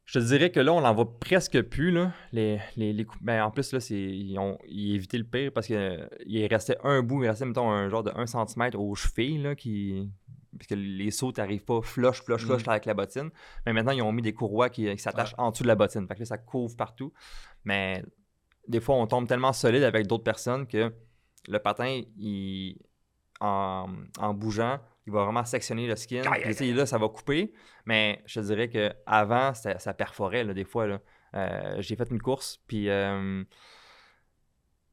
Je 0.05 0.19
te 0.19 0.23
dirais 0.23 0.51
que 0.51 0.61
là, 0.61 0.71
on 0.73 0.79
n'en 0.79 0.93
voit 0.93 1.19
presque 1.19 1.61
plus. 1.63 1.91
Là. 1.91 2.13
Les, 2.31 2.59
les, 2.77 2.93
les 2.93 3.05
ben, 3.19 3.43
en 3.43 3.51
plus, 3.51 3.73
là, 3.73 3.81
c'est, 3.81 3.99
ils 3.99 4.37
ont 4.39 4.57
ils 4.69 4.95
évité 4.95 5.17
le 5.17 5.25
pire 5.25 5.51
parce 5.51 5.67
qu'il 5.67 6.47
restait 6.49 6.77
un 6.85 7.01
bout, 7.01 7.23
il 7.23 7.27
restait, 7.27 7.43
mettons, 7.45 7.69
un 7.69 7.89
genre 7.89 8.03
de 8.03 8.11
1 8.15 8.25
cm 8.25 8.69
aux 8.75 8.95
chevilles. 8.95 9.39
Là, 9.39 9.53
qui... 9.55 10.09
Parce 10.57 10.67
que 10.67 10.75
les 10.75 11.11
sauts 11.11 11.31
n'arrivent 11.37 11.63
pas 11.63 11.81
flush, 11.81 12.21
flush, 12.23 12.45
flush 12.45 12.65
Mm. 12.65 12.69
avec 12.69 12.85
la 12.85 12.93
bottine. 12.93 13.29
Mais 13.65 13.73
maintenant, 13.73 13.91
ils 13.91 14.01
ont 14.01 14.11
mis 14.11 14.21
des 14.21 14.33
courroies 14.33 14.69
qui, 14.69 14.89
qui 14.89 14.97
s'attachent 14.99 15.35
en 15.37 15.51
dessous 15.51 15.63
de 15.63 15.67
la 15.67 15.75
bottine. 15.75 16.07
Fait 16.07 16.15
que 16.15 16.19
là, 16.19 16.25
ça 16.25 16.37
couvre 16.37 16.75
partout. 16.75 17.13
Mais 17.63 18.03
des 18.67 18.79
fois, 18.79 18.95
on 18.95 19.07
tombe 19.07 19.27
tellement 19.27 19.53
solide 19.53 19.83
avec 19.83 20.07
d'autres 20.07 20.23
personnes 20.23 20.67
que 20.67 20.93
le 21.47 21.59
patin, 21.59 22.01
il, 22.17 22.77
en, 23.39 23.87
en 24.19 24.33
bougeant, 24.33 24.79
il 25.05 25.13
va 25.13 25.23
vraiment 25.23 25.45
sectionner 25.45 25.87
le 25.87 25.95
skin. 25.95 26.21
Puis, 26.57 26.73
là, 26.73 26.85
ça 26.85 26.97
va 26.97 27.07
couper. 27.07 27.53
Mais 27.85 28.21
je 28.25 28.39
te 28.41 28.45
dirais 28.45 28.67
qu'avant, 28.69 29.53
ça, 29.53 29.79
ça 29.79 29.93
perforait, 29.93 30.43
là, 30.43 30.53
des 30.53 30.65
fois. 30.65 30.87
Là. 30.87 30.99
Euh, 31.35 31.75
j'ai 31.79 31.95
fait 31.95 32.09
une 32.11 32.21
course, 32.21 32.59
puis... 32.67 32.89
Euh, 32.89 33.43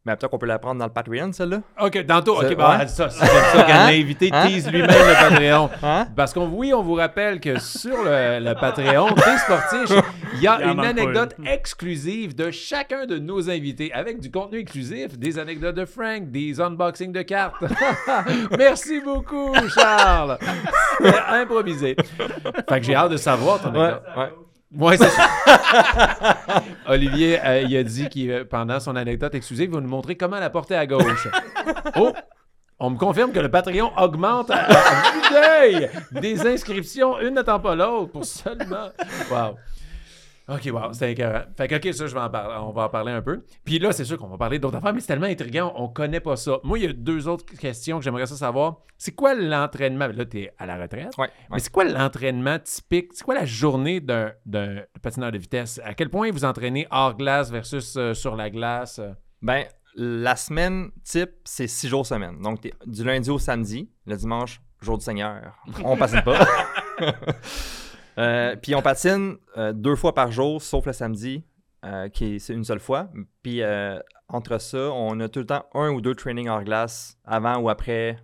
mais 0.06 0.16
peut-être 0.16 0.30
qu'on 0.30 0.38
peut 0.38 0.46
la 0.46 0.58
prendre 0.58 0.78
dans 0.78 0.86
le 0.86 0.92
Patreon, 0.92 1.32
celle-là. 1.32 1.60
OK, 1.80 2.06
tantôt. 2.06 2.36
OK, 2.36 2.44
C'est- 2.48 2.54
bah, 2.54 2.76
ouais. 2.78 2.86
ça, 2.88 3.08
c'est 3.08 3.24
ça 3.24 3.62
quand 3.66 3.72
Hein? 3.72 3.90
l'invité 3.90 4.28
Hein? 4.32 4.46
tease 4.48 4.70
lui-même 4.70 4.90
le 4.90 5.28
Patreon. 5.30 5.70
Hein? 5.82 6.06
Parce 6.14 6.32
qu'on 6.34 6.46
oui, 6.48 6.72
on 6.74 6.82
vous 6.82 6.94
rappelle 6.94 7.40
que 7.40 7.58
sur 7.58 7.96
le, 8.04 8.38
le 8.40 8.54
Patreon 8.54 9.10
des 9.14 9.38
sportifs, 9.38 9.96
il 10.34 10.42
y 10.42 10.46
a 10.46 10.58
Il 10.62 10.70
une 10.72 10.80
anecdote 10.84 11.34
une. 11.38 11.46
exclusive 11.46 12.34
de 12.34 12.50
chacun 12.50 13.06
de 13.06 13.18
nos 13.18 13.48
invités 13.48 13.92
avec 13.94 14.20
du 14.20 14.30
contenu 14.30 14.58
exclusif, 14.58 15.18
des 15.18 15.38
anecdotes 15.38 15.74
de 15.76 15.84
Frank, 15.86 16.30
des 16.30 16.60
unboxings 16.60 17.12
de 17.12 17.22
cartes. 17.22 17.54
Merci 18.58 19.00
beaucoup, 19.00 19.54
Charles. 19.74 20.38
Improvisé. 21.30 21.96
Fait 22.68 22.80
que 22.80 22.86
j'ai 22.86 22.94
hâte 22.94 23.10
de 23.12 23.16
savoir 23.16 23.60
ton 23.60 23.68
anecdote. 23.74 24.02
ouais. 24.16 24.22
Ouais, 24.22 24.32
Olivier, 26.88 27.40
euh, 27.44 27.62
il 27.62 27.76
a 27.76 27.82
dit 27.82 28.08
qu'il, 28.08 28.30
euh, 28.30 28.44
pendant 28.44 28.80
son 28.80 28.96
anecdote 28.96 29.34
exclusive, 29.34 29.70
il 29.70 29.74
va 29.74 29.80
nous 29.80 29.88
montrer 29.88 30.16
comment 30.16 30.38
la 30.38 30.50
porter 30.50 30.76
à 30.76 30.87
gauche. 30.87 31.28
Oh! 31.96 32.12
On 32.80 32.90
me 32.90 32.98
confirme 32.98 33.30
que 33.30 33.38
le 33.38 33.50
Patreon 33.50 33.92
augmente 33.96 34.50
à. 34.50 34.66
Des 36.10 36.46
inscriptions, 36.46 37.20
une 37.20 37.34
n'attend 37.34 37.60
pas 37.60 37.76
l'autre 37.76 38.10
pour 38.10 38.24
seulement. 38.24 38.88
Wow. 39.30 39.56
OK, 40.46 40.68
wow, 40.72 40.92
c'est 40.92 41.12
écœurant. 41.12 41.44
Fait 41.57 41.68
que, 41.68 41.76
OK, 41.76 41.94
ça, 41.94 42.07
je 42.07 42.14
vais 42.14 42.20
en 42.20 42.28
parler. 42.28 42.57
On 42.61 42.72
va 42.72 42.83
en 42.85 42.88
parler 42.90 43.12
un 43.12 43.22
peu. 43.22 43.44
Puis 43.64 43.78
là, 43.78 43.92
c'est 43.92 44.04
sûr 44.04 44.18
qu'on 44.18 44.28
va 44.28 44.37
parler 44.37 44.59
d'autres 44.59 44.76
affaires, 44.76 44.92
mais 44.92 45.00
c'est 45.00 45.07
tellement 45.07 45.26
intriguant, 45.26 45.72
on 45.76 45.88
connaît 45.88 46.20
pas 46.20 46.37
ça. 46.37 46.59
Moi, 46.64 46.78
il 46.78 46.85
y 46.85 46.88
a 46.88 46.92
deux 46.92 47.28
autres 47.28 47.46
questions 47.57 47.98
que 47.98 48.04
j'aimerais 48.04 48.26
ça 48.26 48.37
savoir. 48.37 48.80
C'est 48.98 49.12
quoi 49.12 49.35
l'entraînement? 49.35 50.09
Là, 50.09 50.24
tu 50.26 50.42
es 50.42 50.52
à 50.59 50.66
la 50.66 50.76
retraite. 50.76 51.16
Ouais, 51.16 51.30
Mais 51.50 51.61
c'est 51.61 51.72
quoi 51.72 51.85
l'entraînement 51.85 52.59
typique? 52.59 53.12
C'est 53.12 53.24
quoi 53.24 53.35
la 53.35 53.46
journée 53.46 54.00
d'un, 54.00 54.33
d'un 54.44 54.83
patineur 55.02 55.33
de 55.33 55.38
vitesse? 55.38 55.80
À 55.83 55.94
quel 55.94 56.11
point 56.11 56.30
vous 56.30 56.44
entraînez 56.44 56.87
hors 56.90 57.16
glace 57.16 57.50
versus 57.50 57.96
euh, 57.96 58.12
sur 58.12 58.37
la 58.37 58.50
glace? 58.50 59.00
Ben, 59.40 59.64
la 59.96 60.37
semaine 60.37 60.90
type, 61.04 61.30
c'est 61.44 61.68
six 61.68 61.88
jours 61.88 62.04
semaine. 62.04 62.38
Donc, 62.40 62.61
t'es 62.61 62.74
du 62.87 63.02
lundi 63.02 63.30
au 63.30 63.38
samedi, 63.38 63.90
le 64.07 64.16
dimanche, 64.16 64.61
jour 64.83 64.98
du 64.98 65.04
Seigneur. 65.04 65.57
On 65.83 65.96
patine 65.96 66.22
pas. 66.22 66.46
Euh, 68.18 68.57
puis 68.57 68.74
on 68.74 68.83
patine 68.83 69.37
euh, 69.57 69.72
deux 69.72 69.96
fois 69.96 70.14
par 70.14 70.31
jour, 70.31 70.62
sauf 70.62 70.87
le 70.87 70.92
samedi, 70.92 71.44
euh, 71.85 72.09
qui 72.09 72.37
est 72.37 72.38
c'est 72.38 72.55
une 72.55 72.64
seule 72.64 72.81
fois. 72.81 73.09
Puis 73.42 73.62
entre 74.29 74.59
ça, 74.59 74.90
on 74.92 75.18
a 75.20 75.29
tout 75.29 75.40
le 75.40 75.46
temps 75.46 75.66
un 75.74 75.90
ou 75.90 76.00
deux 76.00 76.14
trainings 76.14 76.48
hors 76.48 76.64
glace 76.64 77.18
avant 77.24 77.59
ou 77.59 77.68
après 77.68 78.16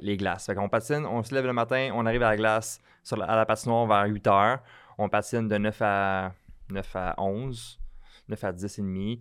les 0.00 0.16
glaces. 0.16 0.46
Fait 0.46 0.54
qu'on 0.54 0.68
patine, 0.68 1.06
on 1.06 1.22
se 1.22 1.34
lève 1.34 1.46
le 1.46 1.52
matin, 1.52 1.90
on 1.94 2.06
arrive 2.06 2.22
à 2.22 2.30
la 2.30 2.36
glace 2.36 2.80
à 3.12 3.36
la 3.36 3.46
patinoire 3.46 3.86
vers 3.86 4.06
8 4.06 4.26
heures. 4.26 4.58
On 4.98 5.08
patine 5.08 5.48
de 5.48 5.56
9 5.56 5.82
à, 5.82 6.32
9 6.70 6.96
à 6.96 7.14
11, 7.18 7.80
9 8.28 8.44
à 8.44 8.52
10 8.52 8.78
et 8.78 8.82
demi. 8.82 9.20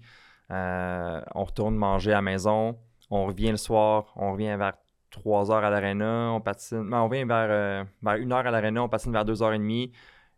On 0.49 1.43
retourne 1.43 1.75
manger 1.75 2.11
à 2.11 2.15
la 2.15 2.21
maison. 2.21 2.77
On 3.09 3.25
revient 3.25 3.51
le 3.51 3.57
soir. 3.57 4.11
On 4.15 4.33
revient 4.33 4.55
vers 4.57 4.73
3 5.11 5.51
heures 5.51 5.63
à 5.63 5.69
l'aréna. 5.69 6.31
On 6.33 6.41
patine. 6.41 6.89
ben, 6.89 6.99
on 6.99 7.07
revient 7.07 7.25
vers, 7.25 7.47
euh, 7.49 7.83
vers 8.01 8.13
1 8.13 8.31
heure 8.31 8.47
à 8.47 8.51
l'aréna. 8.51 8.83
On 8.83 8.89
patine 8.89 9.11
vers 9.11 9.25
2 9.25 9.43
heures 9.43 9.53
et 9.53 9.57
demie. 9.57 9.91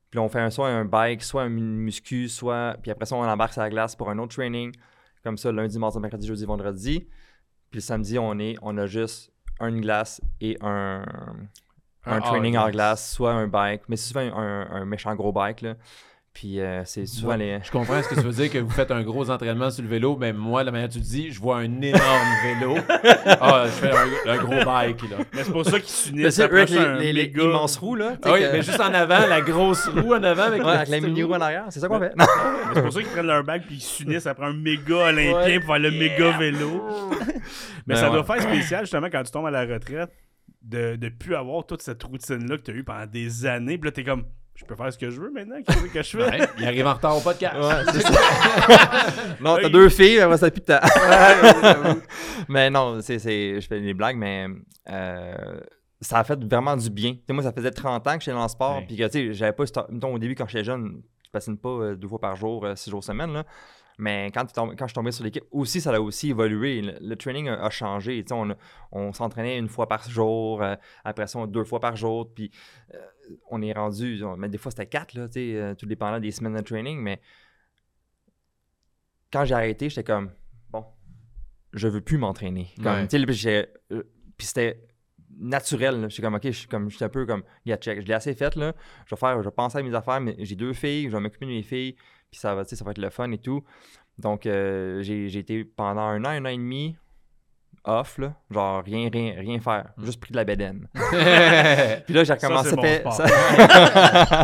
Puis 0.10 0.20
on 0.20 0.28
fait 0.28 0.40
un, 0.40 0.50
soit 0.50 0.68
un 0.68 0.86
bike, 0.86 1.24
soit 1.24 1.44
un 1.44 1.50
muscu, 1.50 2.28
soit. 2.28 2.76
Puis 2.82 2.92
après 2.92 3.06
ça, 3.06 3.16
on 3.16 3.24
embarque 3.24 3.54
sur 3.54 3.62
la 3.62 3.70
glace 3.70 3.96
pour 3.96 4.10
un 4.10 4.18
autre 4.20 4.36
training. 4.36 4.74
Comme 5.24 5.38
ça, 5.38 5.52
lundi, 5.52 5.80
mardi, 5.80 6.00
mercredi, 6.00 6.28
jeudi, 6.28 6.46
vendredi. 6.46 7.08
Puis 7.70 7.78
le 7.78 7.82
samedi, 7.82 8.20
on, 8.20 8.38
est, 8.40 8.58
on 8.62 8.78
a 8.78 8.88
juste 8.88 9.32
une 9.62 9.80
glace 9.80 10.20
et 10.42 10.58
un, 10.62 11.06
un, 12.06 12.18
Un 12.18 12.22
training 12.22 12.58
hors 12.58 12.66
en 12.66 12.70
glace, 12.72 13.14
soit 13.14 13.32
un 13.32 13.48
bike. 13.48 13.84
Mais 13.88 13.96
c'est 13.96 14.10
souvent 14.10 14.38
un, 14.38 14.68
un 14.72 14.86
méchant 14.86 15.16
gros 15.16 15.32
bike. 15.32 15.62
Là. 15.62 15.76
Puis 16.34 16.62
euh, 16.62 16.82
c'est 16.86 17.06
souvent 17.06 17.32
Ouais. 17.32 17.38
les. 17.38 17.60
Je 17.62 17.70
comprends 17.72 18.02
ce 18.02 18.08
que 18.08 18.16
tu 18.16 18.22
veux 18.22 18.32
dire, 18.32 18.50
que 18.50 18.58
vous 18.58 18.70
faites 18.70 18.90
un 18.90 19.04
gros 19.04 19.30
entraînement 19.30 19.70
sur 19.70 19.84
le 19.84 19.90
vélo, 19.90 20.16
mais 20.18 20.32
moi, 20.32 20.64
la 20.64 20.72
manière 20.72 20.88
dont 20.88 20.94
tu 20.94 21.00
dis, 21.02 21.30
je 21.30 21.42
vois 21.42 21.58
un 21.58 21.82
énorme 21.82 22.30
vélo. 22.46 22.76
Ah, 23.44 23.64
je 23.66 23.72
fais 23.72 23.92
un, 23.92 24.32
un 24.34 24.38
gros 24.38 24.64
bike, 24.66 25.02
là. 25.10 25.18
Mais 25.34 25.44
c'est 25.44 25.52
pour 25.52 25.66
ça 25.66 25.80
qu'ils 25.80 26.16
Mais 26.16 26.30
s'unissent. 26.32 26.36
c'est 26.36 26.52
les, 26.72 26.78
un 26.78 26.96
les- 26.98 27.12
les 27.14 27.24
immenses 27.36 27.76
roues, 27.78 27.96
là. 27.96 28.14
Ah 28.24 28.32
oui, 28.34 28.40
que- 28.40 28.52
mais 28.54 28.62
juste 28.62 28.80
en 28.80 28.94
avant, 28.94 29.28
la 29.28 29.42
grosse 29.42 29.88
roue 29.90 30.14
en 30.14 30.24
avant 30.24 30.44
avec, 30.44 30.62
Ouais, 30.62 30.68
la 30.68 30.80
avec 30.80 30.90
la 30.90 31.00
mini 31.02 31.24
roue. 31.24 31.34
en 31.34 31.42
arrière, 31.42 31.66
c'est 31.70 31.80
ça 31.82 31.88
qu'on 31.90 32.00
fait. 32.00 32.14
Mais 32.18 32.24
C'est 32.76 32.82
pour 32.82 32.94
ça 32.94 33.00
qu'ils 33.02 33.10
prennent 33.12 33.28
leur 33.28 33.44
bague 33.44 33.64
puis 33.66 33.76
ils 33.76 33.82
s'unissent 33.82 34.28
après 34.28 34.46
un 34.46 34.54
méga 34.54 34.96
olympien 34.96 35.34
Ouais. 35.42 35.60
pour 35.60 35.68
faire 35.76 35.80
le 35.80 35.92
méga 35.92 36.38
vélo. 36.38 36.88
Mais 37.88 37.96
Ben 37.96 37.96
ça 37.98 38.10
ouais. 38.10 38.16
doit 38.16 38.24
faire 38.24 38.42
spécial 38.42 38.82
justement 38.82 39.08
quand 39.12 39.24
tu 39.24 39.32
tombes 39.32 39.48
à 39.48 39.52
la 39.52 39.66
retraite 39.66 40.12
de 40.62 40.96
ne 41.02 41.10
plus 41.10 41.36
avoir 41.36 41.66
toute 41.66 41.82
cette 41.82 42.02
routine-là 42.04 42.58
que 42.58 42.64
tu 42.64 42.72
as 42.72 42.74
eue 42.76 42.84
pendant 42.84 43.06
des 43.06 43.46
années. 43.46 43.78
Puis 43.78 43.88
là, 43.90 43.92
t'es 43.92 44.04
comme, 44.04 44.24
je 44.62 44.66
peux 44.66 44.76
faire 44.76 44.94
ce 44.94 44.98
que 44.98 45.10
je 45.10 45.20
veux 45.20 45.32
maintenant. 45.32 45.56
Qu'est-ce 45.66 45.86
que 45.88 46.02
je 46.04 46.18
fais? 46.18 46.40
Ouais, 46.42 46.48
il 46.60 46.66
arrive 46.66 46.86
en 46.88 46.94
retard 46.94 47.18
au 47.18 47.22
podcast. 47.22 47.56
Ouais, 47.58 47.92
c'est 47.94 48.02
ça. 48.14 48.20
non, 49.42 49.58
t'as 49.62 49.70
deux 49.70 49.90
filles, 49.90 50.20
après 50.20 50.38
ça 50.38 50.52
plus 50.52 50.62
de 50.62 50.66
temps. 50.66 52.00
mais 52.48 52.70
non, 52.70 53.00
c'est, 53.02 53.20
c'est, 53.20 53.60
je 53.60 53.68
fais 53.68 53.82
des 53.82 53.94
blagues, 53.94 54.18
mais 54.18 54.48
euh, 54.90 55.60
ça 56.00 56.20
a 56.20 56.24
fait 56.24 56.42
vraiment 56.44 56.76
du 56.78 56.90
bien. 56.90 57.14
Tu 57.14 57.20
sais, 57.28 57.34
moi, 57.34 57.44
ça 57.44 57.52
faisait 57.52 57.72
30 57.72 58.08
ans 58.08 58.14
que 58.18 58.20
j'étais 58.24 58.32
dans 58.36 58.44
le 58.44 58.50
sport, 58.50 58.78
Ouais. 58.78 58.86
puis 58.88 58.98
que, 58.98 59.04
tu 59.06 59.12
sais, 59.12 59.34
j'avais 59.34 59.54
pas, 59.54 59.64
mettons, 59.90 60.14
au 60.14 60.20
début, 60.20 60.36
quand 60.36 60.48
j'étais 60.48 60.64
jeune, 60.64 61.02
je 61.26 61.30
patine 61.32 61.58
pas 61.58 61.70
euh, 61.70 61.96
deux 61.96 62.08
fois 62.08 62.20
par 62.20 62.36
jour, 62.36 62.66
euh, 62.66 62.76
six 62.76 62.90
jours 62.90 63.04
semaine, 63.04 63.34
là. 63.34 63.44
Mais 63.98 64.32
quand, 64.34 64.46
quand 64.56 64.76
je 64.80 64.86
suis 64.86 64.94
tombé 64.94 65.12
sur 65.12 65.24
l'équipe, 65.24 65.44
aussi, 65.52 65.80
ça 65.80 65.92
a 65.94 66.00
aussi 66.00 66.30
évolué. 66.32 66.82
Le, 66.82 66.94
le 67.02 67.16
training 67.16 67.50
a, 67.50 67.64
a 67.66 67.70
changé. 67.70 68.24
Tu 68.24 68.30
sais, 68.30 68.34
on, 68.34 68.56
on 68.92 69.14
s'entraînait 69.14 69.60
une 69.60 69.68
fois 69.68 69.88
par 69.88 70.10
jour, 70.10 70.64
euh, 70.64 70.76
après 71.04 71.28
ça, 71.28 71.46
deux 71.46 71.66
fois 71.66 71.80
par 71.80 71.96
jour, 71.96 72.28
puis 72.34 72.50
euh, 72.96 72.98
on 73.50 73.62
est 73.62 73.74
rendu, 73.74 74.24
on- 74.24 74.38
mais 74.38 74.50
des 74.50 74.58
fois, 74.58 74.72
c'était 74.72 74.86
quatre, 74.88 75.14
là, 75.14 75.28
euh, 75.36 75.76
tout 75.76 75.86
dépendant 75.86 76.20
des 76.20 76.32
semaines 76.32 76.56
de 76.56 76.62
training, 76.62 77.00
mais 77.00 77.22
quand 79.32 79.46
j'ai 79.46 79.54
arrêté, 79.56 79.90
j'étais 79.90 80.04
comme, 80.04 80.32
bon, 80.70 80.86
je 81.74 81.88
veux 81.88 82.02
plus 82.02 82.18
m'entraîner. 82.18 82.68
Comme, 82.78 82.86
Ouais. 83.08 83.66
euh, 83.92 84.04
puis 84.38 84.48
c'était 84.48 84.88
naturel. 85.38 86.08
J'étais 86.10 86.22
comme, 86.24 86.36
ok, 86.36 86.44
je 86.46 86.52
suis 86.52 86.68
comme, 86.68 86.90
un 87.00 87.10
peu 87.10 87.26
comme, 87.26 87.44
yeah, 87.66 87.78
check, 87.78 88.02
je 88.02 88.06
l'ai 88.06 88.14
assez 88.14 88.34
fait, 88.36 88.56
là. 88.56 88.74
Je 89.06 89.16
vais 89.16 89.20
faire, 89.20 89.38
je 89.42 89.48
vais 89.48 89.56
penser 89.56 89.78
à 89.78 89.84
mes 89.84 89.94
affaires, 89.96 90.20
mais 90.20 90.36
j'ai 90.40 90.56
deux 90.56 90.74
filles, 90.74 91.06
je 91.10 91.16
vais 91.16 91.20
m'occuper 91.22 91.46
de 91.46 91.52
mes 91.52 91.64
filles, 91.64 91.94
puis 92.30 92.40
ça 92.40 92.54
va, 92.56 92.66
ça 92.66 92.84
va 92.84 92.92
être 92.92 92.98
le 92.98 93.10
fun 93.10 93.32
et 93.32 93.38
tout. 93.38 93.64
Donc, 94.18 94.46
euh, 94.46 95.02
j'ai 95.02 95.38
été 95.38 95.64
pendant 95.64 96.02
un 96.02 96.24
an, 96.26 96.30
un 96.30 96.46
an 96.46 96.50
et 96.50 96.58
demi 96.58 96.98
off, 97.84 98.18
là, 98.18 98.34
genre 98.50 98.84
rien, 98.84 99.10
rien, 99.12 99.34
rien 99.38 99.60
faire, 99.60 99.86
juste 100.04 100.20
pris 100.20 100.32
de 100.32 100.38
la 100.38 100.44
bédaine. 100.44 100.88
Puis 100.94 102.14
là, 102.14 102.24
j'ai 102.24 102.34
recommencé. 102.34 102.76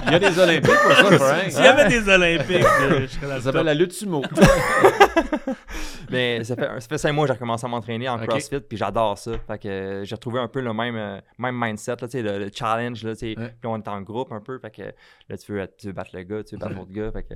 Il 0.05 0.11
y 0.11 0.15
a 0.15 0.19
des 0.19 0.39
Olympiques 0.39 0.71
pour 0.71 0.91
ça, 0.91 1.11
Frank. 1.19 1.51
S'il 1.51 1.63
y 1.63 1.67
avait 1.67 1.87
des 1.87 2.09
Olympiques, 2.09 2.65
je 2.89 3.07
serais 3.07 3.27
Ça 3.27 3.35
le 3.35 3.41
s'appelle 3.41 3.65
la 3.65 3.73
lutte 3.73 3.93
sumo. 3.93 4.21
Mais 6.09 6.43
ça 6.43 6.55
fait, 6.55 6.67
ça 6.79 6.87
fait 6.87 6.97
cinq 6.97 7.13
mois 7.13 7.25
que 7.25 7.27
j'ai 7.29 7.33
recommencé 7.33 7.65
à 7.65 7.69
m'entraîner 7.69 8.09
en. 8.09 8.17
CrossFit, 8.17 8.59
puis 8.61 8.77
j'adore 8.77 9.17
ça. 9.17 9.31
Fait 9.47 9.57
que 9.59 9.67
euh, 9.67 10.03
j'ai 10.03 10.15
retrouvé 10.15 10.39
un 10.39 10.47
peu 10.47 10.61
le 10.61 10.73
même, 10.73 10.95
euh, 10.95 11.19
même 11.37 11.55
mindset, 11.59 11.91
là, 11.91 12.07
tu 12.07 12.09
sais, 12.09 12.21
le, 12.21 12.39
le 12.39 12.49
challenge. 12.53 13.03
Là, 13.03 13.13
tu 13.13 13.19
sais. 13.19 13.39
Ouais. 13.39 13.55
Puis 13.59 13.65
on 13.67 13.77
est 13.77 13.87
en 13.87 14.01
groupe 14.01 14.31
un 14.31 14.41
peu. 14.41 14.57
Fait 14.59 14.71
que 14.71 14.81
là, 15.29 15.37
tu 15.37 15.51
veux, 15.51 15.67
tu 15.77 15.87
veux 15.87 15.93
battre 15.93 16.11
le 16.13 16.23
gars, 16.23 16.43
tu 16.43 16.55
veux 16.55 16.59
battre 16.59 16.75
l'autre 16.75 16.91
gars. 16.91 17.11
Fait 17.11 17.23
que, 17.23 17.35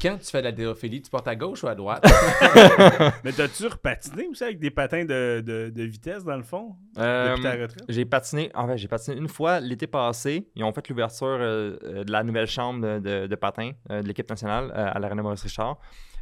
Quand 0.00 0.18
tu 0.18 0.30
fais 0.30 0.38
de 0.38 0.44
la 0.44 0.52
déophilie, 0.52 1.02
tu 1.02 1.10
portes 1.10 1.28
à 1.28 1.36
gauche 1.36 1.62
ou 1.64 1.68
à 1.68 1.74
droite? 1.74 2.04
Mais 3.24 3.32
t'as-tu 3.32 3.66
repatiné 3.66 4.26
aussi 4.28 4.44
avec 4.44 4.58
des 4.58 4.70
patins 4.70 5.04
de, 5.04 5.42
de, 5.44 5.70
de 5.74 5.82
vitesse 5.84 6.24
dans 6.24 6.36
le 6.36 6.42
fond? 6.42 6.76
Euh, 6.98 7.30
depuis 7.30 7.42
ta 7.42 7.52
retraite? 7.52 7.84
j'ai 7.88 8.04
patiné, 8.04 8.50
en 8.54 8.66
fait, 8.66 8.76
j'ai 8.78 8.88
patiné 8.88 9.16
une 9.16 9.28
fois 9.28 9.60
l'été 9.60 9.86
passé. 9.86 10.48
Ils 10.54 10.64
ont 10.64 10.72
fait 10.72 10.88
l'ouverture 10.88 11.26
euh, 11.26 11.76
euh, 11.84 12.04
de 12.04 12.12
la 12.12 12.22
nouvelle 12.22 12.46
chambre 12.46 12.80
de, 12.80 12.98
de, 12.98 13.26
de 13.26 13.34
patins 13.36 13.72
euh, 13.90 14.02
de 14.02 14.08
l'équipe 14.08 14.28
nationale 14.28 14.72
euh, 14.74 14.90
à 14.92 14.98
l'Arena 14.98 15.22
Maurice 15.22 15.42
Richard. 15.42 15.78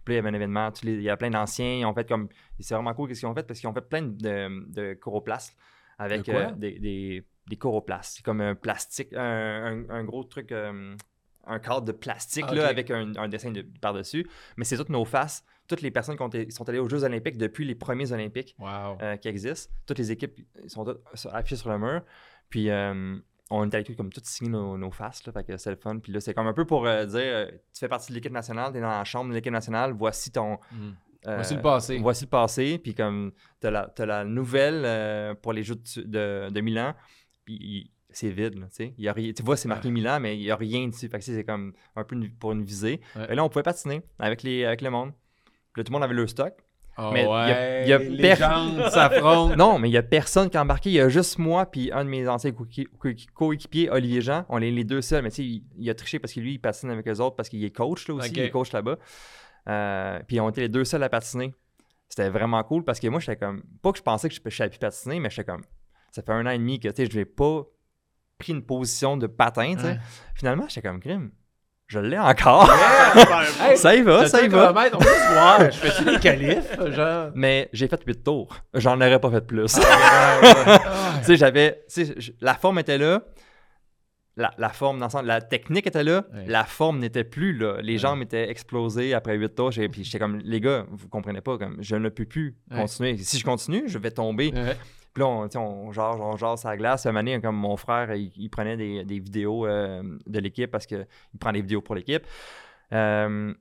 Puis 0.08 0.14
là, 0.14 0.20
il 0.22 0.24
y 0.24 0.26
avait 0.26 0.34
un 0.34 0.40
événement, 0.40 0.70
les- 0.84 0.94
il 0.94 1.02
y 1.02 1.10
a 1.10 1.16
plein 1.18 1.28
d'anciens. 1.28 1.74
Ils 1.80 1.84
ont 1.84 1.92
fait 1.92 2.08
comme. 2.08 2.28
C'est 2.60 2.72
vraiment 2.74 2.94
cool 2.94 3.14
ce 3.14 3.20
qu'ils 3.20 3.28
ont 3.28 3.34
fait 3.34 3.42
parce 3.46 3.60
qu'ils 3.60 3.68
ont 3.68 3.74
fait 3.74 3.86
plein 3.86 4.00
de, 4.00 4.72
de 4.72 4.94
choroplastes 4.94 5.54
avec 5.98 6.24
De 6.24 6.32
euh, 6.32 6.50
des, 6.52 6.78
des, 6.78 7.26
des 7.46 7.56
choroplastes. 7.56 8.16
C'est 8.16 8.24
comme 8.24 8.40
un 8.40 8.54
plastique, 8.54 9.12
un, 9.12 9.84
un- 9.86 9.90
un 9.90 10.04
gros 10.04 10.24
truc, 10.24 10.50
euh, 10.52 10.96
un 11.46 11.58
cadre 11.58 11.82
de 11.82 11.92
plastique 11.92 12.46
Ah, 12.48 12.54
là, 12.54 12.68
avec 12.68 12.90
un, 12.90 13.14
un 13.16 13.28
dessin 13.28 13.50
de- 13.50 13.66
par-dessus. 13.82 14.26
Mais 14.56 14.64
c'est 14.64 14.76
toutes 14.78 14.88
nos 14.88 15.04
faces, 15.04 15.44
toutes 15.68 15.82
les 15.82 15.90
personnes 15.90 16.16
qui 16.16 16.50
sont 16.52 16.66
allées 16.70 16.78
aux 16.78 16.88
Jeux 16.88 17.04
Olympiques 17.04 17.36
depuis 17.36 17.66
les 17.66 17.74
premiers 17.74 18.10
Olympiques 18.12 18.56
Wow. 18.58 18.96
euh, 19.02 19.16
qui 19.18 19.28
existent. 19.28 19.70
Toutes 19.86 19.98
les 19.98 20.10
équipes 20.10 20.40
sont 20.68 20.84
toutes 20.86 21.00
affichées 21.32 21.56
sur 21.56 21.68
le 21.70 21.78
mur. 21.78 22.00
Puis 22.48 22.70
euh, 22.70 23.18
on 23.50 23.68
est 23.68 23.74
allé 23.74 23.94
comme 23.94 24.10
tout 24.12 24.20
signer 24.24 24.50
nos, 24.50 24.76
nos 24.76 24.90
faces, 24.90 25.24
là, 25.26 25.32
fait 25.32 25.44
que 25.44 25.56
c'est 25.56 25.70
le 25.70 25.76
fun. 25.76 25.98
Puis 25.98 26.12
là, 26.12 26.20
c'est 26.20 26.34
comme 26.34 26.46
un 26.46 26.52
peu 26.52 26.64
pour 26.66 26.86
euh, 26.86 27.04
dire, 27.06 27.20
euh, 27.20 27.46
tu 27.50 27.80
fais 27.80 27.88
partie 27.88 28.10
de 28.10 28.14
l'équipe 28.14 28.32
nationale, 28.32 28.72
tu 28.72 28.78
es 28.78 28.80
dans 28.80 28.88
la 28.88 29.04
chambre 29.04 29.30
de 29.30 29.34
l'équipe 29.34 29.52
nationale, 29.52 29.92
voici 29.92 30.30
ton... 30.30 30.58
Mm. 30.72 30.90
euh, 31.28 31.34
Voici 31.36 31.54
le 31.56 31.62
passé. 31.62 31.98
Voici 31.98 32.24
le 32.24 32.30
passé, 32.30 32.78
puis 32.78 32.94
comme 32.94 33.32
t'as 33.60 33.70
la, 33.70 33.86
t'as 33.94 34.06
la 34.06 34.24
nouvelle 34.24 35.34
pour 35.42 35.52
les 35.52 35.62
Jeux 35.62 35.76
de, 35.76 36.02
de, 36.02 36.50
de 36.50 36.60
Milan, 36.60 36.94
puis 37.44 37.90
c'est 38.10 38.30
vide, 38.30 38.58
là, 38.58 38.66
tu 38.66 38.74
sais. 38.76 38.94
Il 38.96 39.04
y 39.04 39.08
a 39.08 39.12
rien- 39.12 39.32
Tu 39.32 39.42
vois, 39.42 39.56
c'est 39.56 39.68
marqué 39.68 39.90
Milan, 39.90 40.18
mais 40.20 40.36
il 40.36 40.40
n'y 40.40 40.50
a 40.50 40.56
rien 40.56 40.88
dessus. 40.88 41.08
Fait 41.08 41.18
que 41.18 41.24
c'est 41.24 41.44
comme 41.44 41.72
un 41.94 42.04
peu 42.04 42.16
une- 42.16 42.30
pour 42.30 42.52
une 42.52 42.64
visée. 42.64 43.00
Ouais. 43.16 43.26
Et 43.30 43.34
là, 43.34 43.44
on 43.44 43.48
pouvait 43.50 43.62
patiner 43.62 44.02
avec, 44.18 44.42
les, 44.42 44.64
avec 44.64 44.80
le 44.80 44.90
monde. 44.90 45.12
Puis 45.72 45.80
là, 45.80 45.84
tout 45.84 45.92
le 45.92 45.94
monde 45.94 46.04
avait 46.04 46.14
leur 46.14 46.28
stock. 46.28 46.54
Oh, 47.00 47.10
Mais 47.12 47.22
y 47.22 47.26
a- 47.26 47.30
ouais, 47.30 47.88
y 47.88 47.92
a 47.92 47.98
les 47.98 48.22
per- 48.22 48.36
gens 48.36 48.90
s'affrontent. 48.90 49.54
Non, 49.56 49.78
mais 49.78 49.88
il 49.88 49.92
n'y 49.92 49.96
a 49.98 50.02
personne 50.02 50.50
qui 50.50 50.56
a 50.56 50.62
embarqué. 50.62 50.90
Il 50.90 50.94
y 50.94 51.00
a 51.00 51.08
juste 51.08 51.38
moi 51.38 51.64
puis 51.66 51.90
un 51.92 52.04
de 52.04 52.10
mes 52.10 52.26
anciens 52.28 52.50
coéqui- 52.50 52.88
coéqui- 52.98 53.26
coéquipiers, 53.32 53.88
Olivier 53.90 54.20
Jean. 54.20 54.44
On 54.48 54.60
est 54.60 54.70
les 54.70 54.82
deux 54.84 55.00
seuls. 55.00 55.22
Mais 55.22 55.30
tu 55.30 55.36
sais, 55.36 55.44
il, 55.44 55.64
il 55.78 55.88
a 55.90 55.94
triché 55.94 56.18
parce 56.18 56.32
que 56.32 56.40
lui, 56.40 56.54
il 56.54 56.58
patine 56.58 56.90
avec 56.90 57.06
eux 57.06 57.20
autres 57.20 57.36
parce 57.36 57.48
qu'il 57.48 57.62
est 57.64 57.70
coach 57.70 58.08
là 58.08 58.14
aussi. 58.14 58.30
Il 58.30 58.38
est 58.40 58.50
coach 58.50 58.72
là-bas. 58.72 58.96
Euh, 59.68 60.18
puis 60.26 60.40
on 60.40 60.48
était 60.50 60.62
les 60.62 60.68
deux 60.68 60.84
seuls 60.84 61.02
à 61.02 61.08
patiner. 61.08 61.54
C'était 62.08 62.30
vraiment 62.30 62.62
cool 62.64 62.84
parce 62.84 63.00
que 63.00 63.06
moi, 63.08 63.20
j'étais 63.20 63.36
comme. 63.36 63.62
Pas 63.82 63.92
que 63.92 63.98
je 63.98 64.02
pensais 64.02 64.28
que 64.28 64.34
je, 64.34 64.40
je 64.44 64.56
savais 64.56 64.70
plus 64.70 64.78
patiner, 64.78 65.20
mais 65.20 65.30
j'étais 65.30 65.44
comme. 65.44 65.62
Ça 66.10 66.22
fait 66.22 66.32
un 66.32 66.46
an 66.46 66.50
et 66.50 66.58
demi 66.58 66.80
que 66.80 66.88
tu 66.88 66.94
sais, 67.04 67.10
je 67.10 67.16
n'ai 67.18 67.26
pas 67.26 67.62
pris 68.38 68.52
une 68.54 68.62
position 68.64 69.16
de 69.16 69.26
patin. 69.26 69.74
tu 69.74 69.82
sais. 69.82 69.86
Ouais. 69.92 69.98
Finalement, 70.34 70.64
j'étais 70.68 70.88
comme 70.88 71.00
crime. 71.00 71.30
Je 71.88 71.98
l'ai 71.98 72.18
encore. 72.18 72.70
Hey, 73.62 73.76
ça 73.78 73.94
y 73.96 74.02
va, 74.02 74.28
ça 74.28 74.42
y 74.42 74.48
va. 74.48 74.70
on 74.92 74.98
peut 74.98 75.04
se 75.06 75.32
voir. 75.32 75.58
Je 75.72 75.76
fais-tu 75.78 76.04
des 76.04 76.18
qualifs? 76.20 76.76
Genre? 76.92 77.30
Mais 77.34 77.70
j'ai 77.72 77.88
fait 77.88 78.00
8 78.06 78.22
tours. 78.22 78.54
J'en 78.74 78.96
aurais 79.00 79.18
pas 79.18 79.30
fait 79.30 79.40
plus. 79.46 79.74
Ah, 79.82 81.18
tu 81.20 81.24
sais, 81.24 81.36
j'avais. 81.36 81.82
tu 81.92 82.04
sais, 82.04 82.14
la 82.42 82.54
forme 82.54 82.78
était 82.80 82.98
là. 82.98 83.22
La, 84.36 84.52
la 84.58 84.68
forme, 84.68 84.98
dans 85.00 85.06
le 85.06 85.10
sens, 85.10 85.22
la 85.24 85.40
technique 85.40 85.86
était 85.86 86.04
là. 86.04 86.24
Ouais. 86.32 86.44
La 86.46 86.64
forme 86.64 86.98
n'était 87.00 87.24
plus 87.24 87.56
là. 87.56 87.78
Les 87.80 87.94
Ouais. 87.94 87.98
jambes 87.98 88.22
étaient 88.22 88.48
explosées 88.50 89.14
après 89.14 89.34
8 89.36 89.54
tours. 89.54 89.70
Puis 89.90 90.04
j'étais 90.04 90.18
comme, 90.18 90.38
les 90.44 90.60
gars, 90.60 90.84
vous 90.90 91.08
comprenez 91.08 91.40
pas, 91.40 91.56
comme, 91.56 91.78
je 91.80 91.96
ne 91.96 92.08
peux 92.10 92.26
plus 92.26 92.54
Ouais. 92.70 92.82
continuer. 92.82 93.16
Si 93.16 93.38
je 93.38 93.44
continue, 93.44 93.84
je 93.86 93.96
vais 93.98 94.10
tomber. 94.10 94.52
Là, 95.18 95.26
on, 95.26 95.48
on 95.56 95.92
jase, 95.92 96.20
on 96.20 96.34
à 96.34 96.70
la 96.70 96.76
glace. 96.76 97.06
Une 97.06 97.16
année, 97.16 97.40
comme 97.40 97.56
mon 97.56 97.76
frère, 97.76 98.14
il, 98.14 98.48
prenait 98.48 98.76
des, 98.76 99.04
des 99.04 99.18
vidéos 99.18 99.66
euh, 99.66 100.02
de 100.26 100.38
l'équipe 100.38 100.70
parce 100.70 100.86
qu'il 100.86 101.06
prend 101.38 101.52
des 101.52 101.60
vidéos 101.60 101.80
pour 101.80 101.94
l'équipe. 101.94 102.24
Euh, 102.92 103.52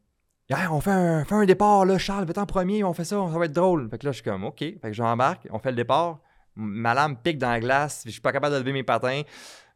on 0.71 0.81
fait 0.81 0.91
un, 0.91 1.25
fait 1.25 1.35
un 1.35 1.45
départ, 1.45 1.85
là, 1.85 1.97
Charles, 1.97 2.25
va 2.25 2.41
en 2.41 2.45
premier, 2.45 2.83
on 2.83 2.93
fait 2.93 3.03
ça, 3.03 3.17
ça 3.31 3.37
va 3.37 3.45
être 3.45 3.53
drôle. 3.53 3.89
Fait 3.89 3.97
que 3.97 4.05
là, 4.05 4.11
je 4.11 4.21
suis 4.21 4.23
comme, 4.23 4.45
OK. 4.45 4.59
Fait 4.59 4.79
que 4.81 4.93
j'embarque, 4.93 5.47
on 5.51 5.59
fait 5.59 5.71
le 5.71 5.75
départ. 5.75 6.19
Ma 6.55 6.93
lame 6.93 7.17
pique 7.17 7.37
dans 7.37 7.51
la 7.51 7.59
glace, 7.59 8.03
je 8.05 8.11
suis 8.11 8.21
pas 8.21 8.31
capable 8.31 8.55
de 8.55 8.59
lever 8.59 8.73
mes 8.73 8.83
patins. 8.83 9.21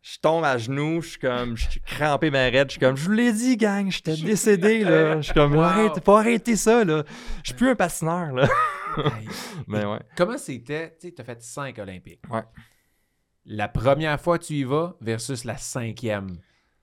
Je 0.02 0.18
tombe 0.20 0.44
à 0.44 0.58
genoux, 0.58 1.02
je 1.02 1.10
suis 1.10 1.20
comme, 1.20 1.56
je 1.56 1.70
suis 1.70 1.80
crampé, 1.82 2.32
ma 2.32 2.40
raide. 2.50 2.70
Je 2.70 2.72
suis 2.72 2.80
comme, 2.80 2.98
je 2.98 3.06
vous 3.06 3.12
l'ai 3.12 3.32
dit, 3.32 3.56
gang, 3.56 3.90
j'étais 3.92 4.16
décédé, 4.18 4.84
là. 4.84 5.18
Je 5.18 5.26
suis 5.26 5.34
comme, 5.34 5.54
Wow. 5.54 5.62
arrête, 5.62 6.04
faut 6.04 6.16
arrêter 6.16 6.56
ça, 6.56 6.84
là. 6.84 7.04
Je 7.44 7.50
suis 7.50 7.54
plus 7.56 7.70
un 7.70 7.76
patineur, 7.76 8.32
là. 8.34 8.48
Mais 9.68 9.86
ouais. 9.86 10.00
Comment 10.18 10.40
c'était? 10.40 10.96
Tu 11.00 11.08
sais, 11.10 11.14
t'as 11.14 11.24
fait 11.24 11.42
cinq 11.44 11.78
Olympiques. 11.78 12.22
Ouais. 12.32 12.42
La 13.46 13.68
première 13.68 14.20
fois 14.20 14.40
que 14.40 14.46
tu 14.46 14.54
y 14.54 14.64
vas 14.64 14.96
versus 15.02 15.44
la 15.46 15.58
cinquième. 15.58 16.38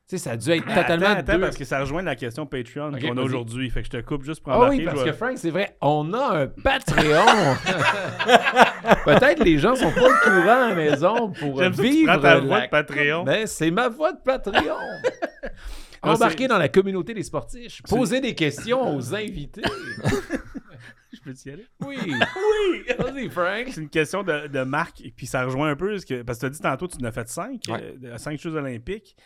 Tu 0.09 0.17
sais, 0.17 0.25
ça 0.25 0.31
a 0.33 0.37
dû 0.39 0.51
être 0.53 0.65
totalement 0.65 1.05
Attends, 1.07 1.19
attends, 1.19 1.33
deux- 1.35 1.41
parce 1.41 1.57
que 1.59 1.65
ça 1.67 1.81
rejoint 1.81 2.01
la 2.01 2.17
question 2.17 2.47
Patreon 2.47 2.93
qu'on 2.99 3.17
a 3.19 3.21
aujourd'hui. 3.21 3.69
Fait 3.69 3.81
que 3.83 3.87
je 3.87 3.91
te 3.91 4.01
coupe 4.01 4.25
juste 4.25 4.43
pour 4.43 4.53
Ah 4.55 4.57
embarquer. 4.57 4.79
oui, 4.79 4.85
parce 4.87 5.01
je 5.01 5.05
que 5.05 5.13
Frank, 5.13 5.37
c'est 5.37 5.51
vrai, 5.51 5.77
on 5.83 6.15
a 6.15 6.39
un 6.45 6.47
Patreon. 6.47 7.27
Peut-être 9.05 9.45
les 9.45 9.59
gens 9.59 9.75
sont 9.77 9.93
pas 9.93 10.09
au 10.09 10.15
courant 10.25 10.63
à 10.65 10.69
la 10.71 10.75
maison 10.75 11.31
pour 11.33 11.61
vivre 11.61 12.11
prends 12.13 12.23
ta 12.23 12.35
la- 12.37 12.41
voix 12.41 12.61
de 12.63 12.69
Patreon. 12.69 13.25
Ben, 13.25 13.47
c'est 13.47 13.71
ma 13.71 13.89
voix 13.91 14.13
de 14.13 14.19
Patreon. 14.25 14.63
C'est- 16.17 16.47
dans 16.47 16.59
la 16.59 16.69
communauté 16.69 17.13
des 17.13 17.23
sportifs. 17.25 17.83
Posez 17.89 18.21
des 18.21 18.35
questions 18.35 18.97
aux 18.97 19.15
invités. 19.15 19.63
Je 21.13 21.21
peux 21.21 21.35
y 21.45 21.51
aller? 21.53 21.67
Oui. 21.85 21.97
Oui. 22.07 22.83
Vas-y, 22.99 23.29
Frank. 23.29 23.65
C'est 23.73 23.81
une 23.81 23.89
question 23.89 24.23
de, 24.23 24.47
de 24.47 24.63
Marc, 24.63 25.01
et 25.05 25.11
puis 25.15 25.27
ça 25.27 25.45
rejoint 25.45 25.71
un 25.71 25.77
peu, 25.77 25.99
ce 25.99 26.07
que, 26.07 26.23
parce 26.23 26.39
que 26.39 26.43
tu 26.43 26.47
as 26.47 26.51
dit 26.51 26.61
tantôt, 26.61 26.87
tu 26.87 26.97
en 27.03 27.07
as 27.09 27.13
fait 27.13 27.29
5, 27.29 27.61
Ouais. 27.69 27.95
5 28.17 28.39
Jeux 28.41 28.55
olympiques. 28.55 29.17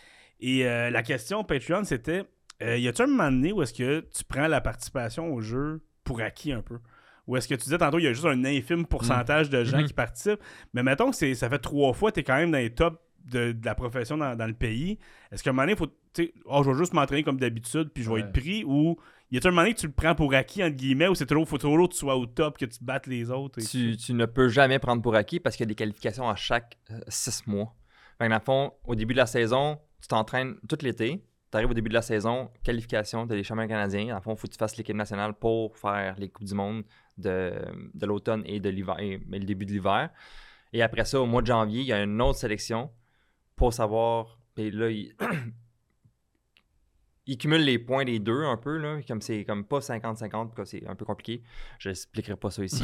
Et 0.42 0.66
euh, 0.66 0.90
la 0.90 1.02
question 1.02 1.44
Patreon, 1.44 1.84
c'était 1.84 2.24
euh, 2.62 2.76
y 2.76 2.86
a-tu 2.88 3.02
un 3.02 3.06
moment 3.06 3.30
donné 3.30 3.52
où 3.52 3.62
est-ce 3.62 3.72
que 3.72 4.00
tu 4.14 4.24
prends 4.24 4.46
la 4.48 4.60
participation 4.60 5.32
au 5.32 5.40
jeu 5.40 5.82
pour 6.04 6.20
acquis 6.20 6.52
un 6.52 6.62
peu? 6.62 6.78
Ou 7.28 7.36
est-ce 7.36 7.46
que 7.48 7.54
tu 7.54 7.62
disais 7.64 7.78
tantôt, 7.78 7.98
il 8.00 8.04
y 8.04 8.08
a 8.08 8.12
juste 8.12 8.26
un 8.26 8.44
infime 8.44 8.84
pourcentage 8.84 9.48
de 9.48 9.62
gens 9.64 9.78
Mhm. 9.78 9.86
qui 9.86 9.92
participent? 9.94 10.40
Mais 10.74 10.82
mettons 10.82 11.10
que 11.12 11.34
ça 11.34 11.48
fait 11.48 11.58
trois 11.58 11.92
fois, 11.92 12.10
tu 12.12 12.20
es 12.20 12.22
quand 12.24 12.36
même 12.36 12.50
dans 12.50 12.58
les 12.58 12.70
tops 12.74 12.98
de, 13.24 13.52
de 13.52 13.64
la 13.64 13.76
profession 13.76 14.16
dans, 14.18 14.34
dans 14.36 14.46
le 14.48 14.52
pays. 14.54 14.98
Est-ce 15.30 15.44
qu'à 15.44 15.50
un 15.50 15.52
moment 15.52 15.62
donné, 15.62 15.72
il 15.72 15.78
faut. 15.78 15.86
tu 15.86 16.24
sais, 16.24 16.34
Oh, 16.44 16.62
je 16.64 16.70
vais 16.70 16.76
juste 16.76 16.92
m'entraîner 16.92 17.22
comme 17.22 17.38
d'habitude, 17.38 17.90
puis 17.94 18.02
je 18.02 18.08
vais 18.08 18.14
Ouais. 18.16 18.20
être 18.22 18.32
pris? 18.32 18.64
Ou. 18.64 18.96
Y 19.30 19.36
a-tu 19.38 19.46
un 19.46 19.50
moment 19.52 19.62
donné 19.62 19.74
que 19.74 19.80
tu 19.80 19.86
le 19.86 19.92
prends 19.92 20.14
pour 20.16 20.34
acquis, 20.34 20.62
entre 20.64 20.76
guillemets, 20.76 21.06
ou 21.08 21.14
c'est 21.14 21.24
toujours, 21.26 21.48
faut 21.48 21.56
toujours 21.56 21.88
que 21.88 21.94
tu 21.94 22.00
sois 22.00 22.16
au 22.16 22.26
top, 22.26 22.58
que 22.58 22.66
tu 22.66 22.82
battes 22.82 23.06
les 23.06 23.30
autres? 23.30 23.60
et 23.60 23.64
tu, 23.64 23.96
tu 23.96 24.12
ne 24.12 24.26
peux 24.26 24.48
jamais 24.48 24.78
prendre 24.80 25.00
pour 25.00 25.14
acquis 25.14 25.38
parce 25.40 25.56
qu'il 25.56 25.64
y 25.64 25.68
a 25.68 25.70
des 25.70 25.74
qualifications 25.76 26.28
à 26.28 26.34
chaque 26.36 26.76
euh, 26.90 26.98
six 27.08 27.46
mois. 27.46 27.74
Fait 28.18 28.24
que 28.26 28.30
dans 28.30 28.36
le 28.36 28.44
fond, 28.44 28.72
au 28.84 28.94
début 28.96 29.14
de 29.14 29.18
la 29.20 29.26
saison, 29.26 29.78
tu 30.02 30.08
t'entraînes 30.08 30.56
tout 30.68 30.76
l'été. 30.82 31.24
Tu 31.50 31.56
arrives 31.56 31.70
au 31.70 31.74
début 31.74 31.88
de 31.90 31.94
la 31.94 32.02
saison, 32.02 32.50
qualification, 32.62 33.26
tu 33.26 33.32
as 33.32 33.36
les 33.36 33.44
championnats 33.44 33.68
canadiens. 33.68 34.06
Dans 34.08 34.14
le 34.16 34.20
fond, 34.22 34.34
il 34.34 34.38
faut 34.38 34.46
que 34.46 34.52
tu 34.52 34.58
fasses 34.58 34.76
l'équipe 34.76 34.96
nationale 34.96 35.34
pour 35.34 35.76
faire 35.76 36.14
les 36.18 36.28
Coupes 36.28 36.46
du 36.46 36.54
Monde 36.54 36.84
de, 37.18 37.52
de 37.94 38.06
l'automne 38.06 38.42
et 38.46 38.58
de 38.58 38.70
l'hiver, 38.70 38.96
et- 38.98 39.20
mais 39.28 39.38
le 39.38 39.44
début 39.44 39.66
de 39.66 39.72
l'hiver. 39.72 40.10
Et 40.72 40.82
après 40.82 41.04
ça, 41.04 41.20
au 41.20 41.26
mois 41.26 41.42
de 41.42 41.46
janvier, 41.46 41.80
il 41.82 41.86
y 41.86 41.92
a 41.92 42.02
une 42.02 42.20
autre 42.22 42.38
sélection 42.38 42.90
pour 43.56 43.72
savoir. 43.74 44.38
Et 44.56 44.70
là, 44.70 44.88
il, 44.90 45.14
il 47.26 47.38
cumule 47.38 47.62
les 47.64 47.78
points 47.78 48.04
des 48.04 48.18
deux 48.18 48.44
un 48.44 48.56
peu, 48.56 48.78
là, 48.78 49.00
comme 49.06 49.20
c'est 49.20 49.44
comme 49.44 49.64
pas 49.64 49.78
50-50, 49.80 50.30
parce 50.30 50.54
que 50.54 50.64
c'est 50.64 50.86
un 50.88 50.94
peu 50.96 51.04
compliqué. 51.04 51.42
Je 51.78 51.90
n'expliquerai 51.90 52.36
pas 52.36 52.50
ça 52.50 52.64
ici. 52.64 52.82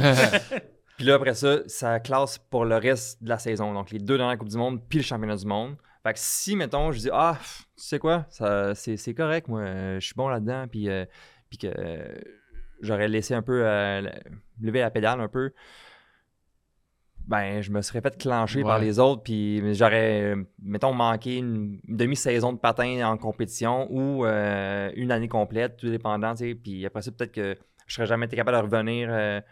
Puis 0.97 1.07
là, 1.07 1.15
après 1.15 1.35
ça, 1.35 1.61
ça 1.67 2.01
classe 2.01 2.39
pour 2.39 2.65
le 2.65 2.77
reste 2.77 3.23
de 3.23 3.29
la 3.29 3.39
saison. 3.39 3.73
Donc, 3.73 3.91
les 3.91 3.99
deux 3.99 4.19
dernières 4.19 4.37
Coupes 4.37 4.49
du 4.49 4.57
Monde, 4.57 4.83
puis 4.89 4.99
le 4.99 5.05
championnat 5.05 5.37
du 5.37 5.47
monde. 5.47 5.77
Fait 6.03 6.13
que 6.13 6.19
si, 6.19 6.55
mettons, 6.57 6.93
je 6.93 6.99
dis, 7.01 7.11
ah, 7.13 7.35
pff, 7.39 7.65
tu 7.77 7.85
sais 7.85 7.99
quoi, 7.99 8.27
ça, 8.31 8.75
c'est, 8.75 8.97
c'est 8.97 9.15
correct, 9.15 9.49
moi, 9.49 9.61
euh, 9.63 10.01
je 10.01 10.07
suis 10.07 10.15
bon 10.15 10.29
là-dedans, 10.29 10.67
puis, 10.71 10.89
euh, 10.89 11.05
puis 11.51 11.59
que 11.59 11.67
euh, 11.67 12.15
j'aurais 12.81 13.09
laissé 13.09 13.35
un 13.35 13.43
peu, 13.43 13.63
euh, 13.67 14.03
lever 14.61 14.81
la 14.81 14.91
pédale 14.91 15.21
un 15.21 15.29
peu, 15.29 15.53
ben, 17.27 17.61
je 17.61 17.71
me 17.73 17.83
serais 17.83 18.01
fait 18.01 18.17
clencher 18.17 18.63
par 18.63 18.79
Ouais. 18.79 18.87
les 18.87 18.99
autres, 18.99 19.23
puis 19.23 19.61
j'aurais, 19.75 20.35
mettons, 20.63 20.95
manqué 20.95 21.37
une 21.37 21.79
demi-saison 21.87 22.55
de 22.55 22.59
patin 22.59 23.07
en 23.07 23.19
compétition 23.19 23.87
ou 23.91 24.25
une 24.25 25.13
année 25.13 25.29
complète, 25.29 25.77
tout 25.77 25.91
dépendant, 25.91 26.33
tu 26.35 26.39
sais. 26.51 26.55
Puis 26.55 26.87
après 26.87 27.03
ça, 27.03 27.11
peut-être 27.11 27.33
que 27.33 27.55
je 27.87 27.95
serais 27.95 28.07
jamais 28.07 28.25
été 28.27 28.37
capable 28.37 28.57
de 28.57 28.63
revenir 28.75 29.43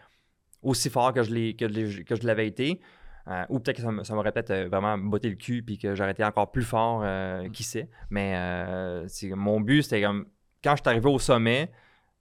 aussi 0.63 0.89
fort 0.89 1.13
que 1.13 1.21
je, 1.21 1.31
l'ai, 1.31 1.55
que, 1.55 1.65
que 2.03 2.15
je 2.15 2.25
l'avais 2.25 2.47
été. 2.47 2.81
Euh, 3.27 3.45
ou 3.49 3.59
peut-être 3.59 3.77
que 3.77 4.03
ça, 4.03 4.15
m'aurait 4.15 4.31
peut-être 4.31 4.51
euh, 4.51 4.67
vraiment 4.69 4.97
botté 4.97 5.29
le 5.29 5.35
cul 5.35 5.61
puis 5.61 5.77
que 5.77 5.95
j'aurais 5.95 6.11
été 6.11 6.23
encore 6.23 6.51
plus 6.51 6.63
fort, 6.63 7.01
euh, 7.03 7.49
qui 7.49 7.63
sait. 7.63 7.89
Mais 8.09 8.35
euh, 8.35 9.05
c'est, 9.07 9.29
mon 9.29 9.59
but, 9.59 9.83
c'était 9.83 10.01
comme 10.01 10.27
quand 10.63 10.75
je 10.75 10.81
suis 10.81 10.89
arrivé 10.89 11.09
au 11.09 11.19
sommet, 11.19 11.71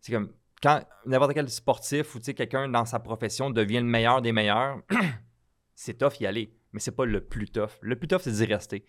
c'est 0.00 0.12
comme 0.12 0.32
quand 0.60 0.82
n'importe 1.04 1.34
quel 1.34 1.48
sportif 1.48 2.14
ou 2.14 2.20
quelqu'un 2.20 2.68
dans 2.68 2.84
sa 2.84 2.98
profession 2.98 3.50
devient 3.50 3.78
le 3.78 3.84
meilleur 3.84 4.20
des 4.20 4.32
meilleurs, 4.32 4.80
c'est 5.74 5.98
tough 5.98 6.20
y 6.20 6.26
aller. 6.26 6.52
Mais 6.72 6.80
c'est 6.80 6.94
pas 6.94 7.04
le 7.04 7.20
plus 7.20 7.48
tough. 7.48 7.78
Le 7.82 7.96
plus 7.96 8.08
tough, 8.08 8.22
c'est 8.22 8.32
d'y 8.32 8.44
rester. 8.44 8.84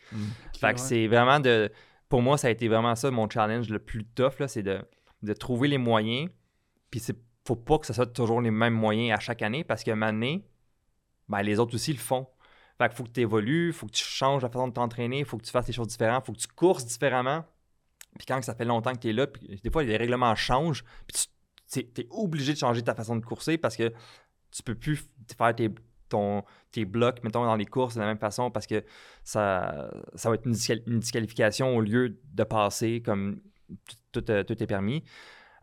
Fait 0.54 0.60
que 0.60 0.66
ouais. 0.66 0.78
c'est 0.78 1.08
vraiment 1.08 1.40
de. 1.40 1.72
Pour 2.10 2.22
moi, 2.22 2.38
ça 2.38 2.48
a 2.48 2.52
été 2.52 2.68
vraiment 2.68 2.96
ça, 2.96 3.12
mon 3.12 3.30
challenge 3.30 3.70
le 3.70 3.80
plus 3.80 4.06
tough, 4.06 4.40
là, 4.40 4.48
c'est 4.48 4.64
de, 4.64 4.80
de 5.22 5.34
trouver 5.34 5.68
les 5.68 5.78
moyens. 5.78 6.30
Puis 6.90 7.00
c'est 7.00 7.18
faut 7.48 7.56
pas 7.56 7.78
que 7.80 7.86
ce 7.86 7.94
soit 7.94 8.08
toujours 8.08 8.42
les 8.42 8.52
mêmes 8.52 8.74
moyens 8.74 9.18
à 9.18 9.22
chaque 9.22 9.42
année 9.42 9.64
parce 9.64 9.84
qu'à 9.84 9.94
un 9.94 9.96
moment 9.96 10.12
donné, 10.12 10.46
ben, 11.30 11.42
les 11.42 11.60
autres 11.60 11.76
aussi 11.76 11.94
le 11.94 12.00
font. 12.00 12.28
Fait 12.78 12.94
faut 12.94 13.04
que 13.04 13.10
tu 13.10 13.22
évolues, 13.22 13.68
il 13.68 13.74
faut 13.74 13.88
que 13.88 13.94
tu 13.94 14.04
changes 14.04 14.44
la 14.44 14.50
façon 14.50 14.68
de 14.68 14.74
t'entraîner, 14.74 15.20
il 15.20 15.26
faut 15.26 15.38
que 15.38 15.46
tu 15.46 15.52
fasses 15.52 15.66
des 15.66 15.74
choses 15.74 15.88
différentes, 15.88 16.24
il 16.24 16.28
faut 16.28 16.34
que 16.34 16.40
tu 16.40 16.48
courses 16.48 16.86
différemment. 16.86 17.44
Puis 18.18 18.26
quand 18.28 18.42
ça 18.44 18.56
fait 18.56 18.66
longtemps 18.66 18.94
que 18.94 19.00
tu 19.00 19.10
es 19.10 19.14
là, 19.14 19.28
puis 19.28 19.60
des 19.64 19.70
fois, 19.70 19.84
les 19.84 19.98
règlements 19.98 20.36
changent, 20.36 20.84
puis 21.08 21.28
tu 21.72 21.80
es 21.80 22.08
obligé 22.12 22.54
de 22.54 22.58
changer 22.58 22.84
ta 22.84 22.94
façon 22.96 23.16
de 23.16 23.26
courser 23.26 23.58
parce 23.58 23.76
que 23.76 23.92
tu 24.52 24.64
peux 24.64 24.76
plus 24.76 25.04
faire 25.38 25.56
tes, 25.56 26.86
blocs, 26.86 27.24
mettons, 27.24 27.44
dans 27.44 27.56
les 27.56 27.66
courses 27.66 27.96
de 27.96 28.00
la 28.00 28.06
même 28.06 28.20
façon 28.20 28.52
parce 28.52 28.68
que 28.68 28.84
ça, 29.24 29.90
va 30.24 30.36
être 30.36 30.46
une, 30.46 30.54
disqual- 30.54 30.84
une 30.88 31.00
disqualification 31.00 31.76
au 31.76 31.82
lieu 31.82 32.20
de 32.24 32.44
passer 32.44 33.02
comme 33.02 33.42
tout, 33.86 34.22
tout, 34.22 34.32
euh, 34.32 34.44
tout 34.44 34.62
est 34.62 34.68
permis. 34.68 35.04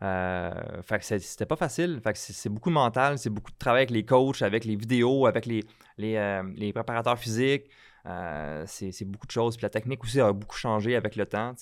Euh, 0.01 0.81
fait 0.81 0.99
que 0.99 1.05
c'était 1.19 1.45
pas 1.45 1.55
facile. 1.55 1.99
Fait 2.03 2.11
que 2.13 2.19
c'est 2.19 2.49
beaucoup 2.49 2.69
de 2.69 2.73
mental, 2.75 3.17
c'est 3.17 3.29
beaucoup 3.29 3.51
de 3.51 3.57
travail 3.57 3.81
avec 3.83 3.91
les 3.91 4.03
coachs, 4.05 4.41
avec 4.41 4.65
les 4.65 4.75
vidéos, 4.75 5.25
avec 5.25 5.45
les, 5.45 5.63
les, 5.97 6.15
euh, 6.17 6.43
les 6.55 6.73
préparateurs 6.73 7.17
physiques. 7.17 7.69
Euh, 8.05 8.63
c'est 8.67 9.05
beaucoup 9.05 9.25
de 9.25 9.31
choses. 9.31 9.55
Puis 9.57 9.63
la 9.63 9.69
technique 9.69 10.03
aussi 10.03 10.19
a 10.19 10.31
beaucoup 10.33 10.57
changé 10.57 10.95
avec 10.95 11.15
le 11.15 11.25
temps. 11.25 11.53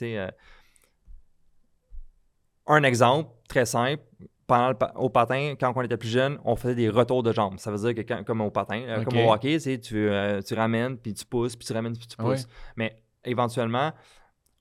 Un 2.67 2.83
exemple 2.83 3.29
très 3.47 3.65
simple. 3.65 4.01
Pendant 4.45 4.69
le 4.69 4.75
au 4.99 5.09
patin, 5.09 5.55
quand 5.57 5.71
on 5.75 5.81
était 5.83 5.95
plus 5.97 6.09
jeune, 6.09 6.37
on 6.43 6.55
faisait 6.57 6.75
des 6.75 6.89
retours 6.89 7.23
de 7.23 7.31
jambes. 7.31 7.59
Ça 7.59 7.71
veut 7.71 7.77
dire 7.77 7.95
que 7.95 8.01
quand- 8.07 8.23
comme 8.25 8.41
au 8.41 8.51
patin, 8.51 8.81
comme 9.05 9.13
au 9.27 9.31
hockey, 9.33 9.57
tu, 9.59 9.79
tu, 9.79 10.53
ramènes, 10.53 10.97
puis 10.97 11.13
tu 11.13 11.25
pousses, 11.25 11.55
puis 11.55 11.65
tu 11.65 11.71
ramènes, 11.73 11.95
puis 11.97 12.07
tu 12.07 12.17
pousses. 12.17 12.47
Mais 12.75 13.01
éventuellement, 13.23 13.93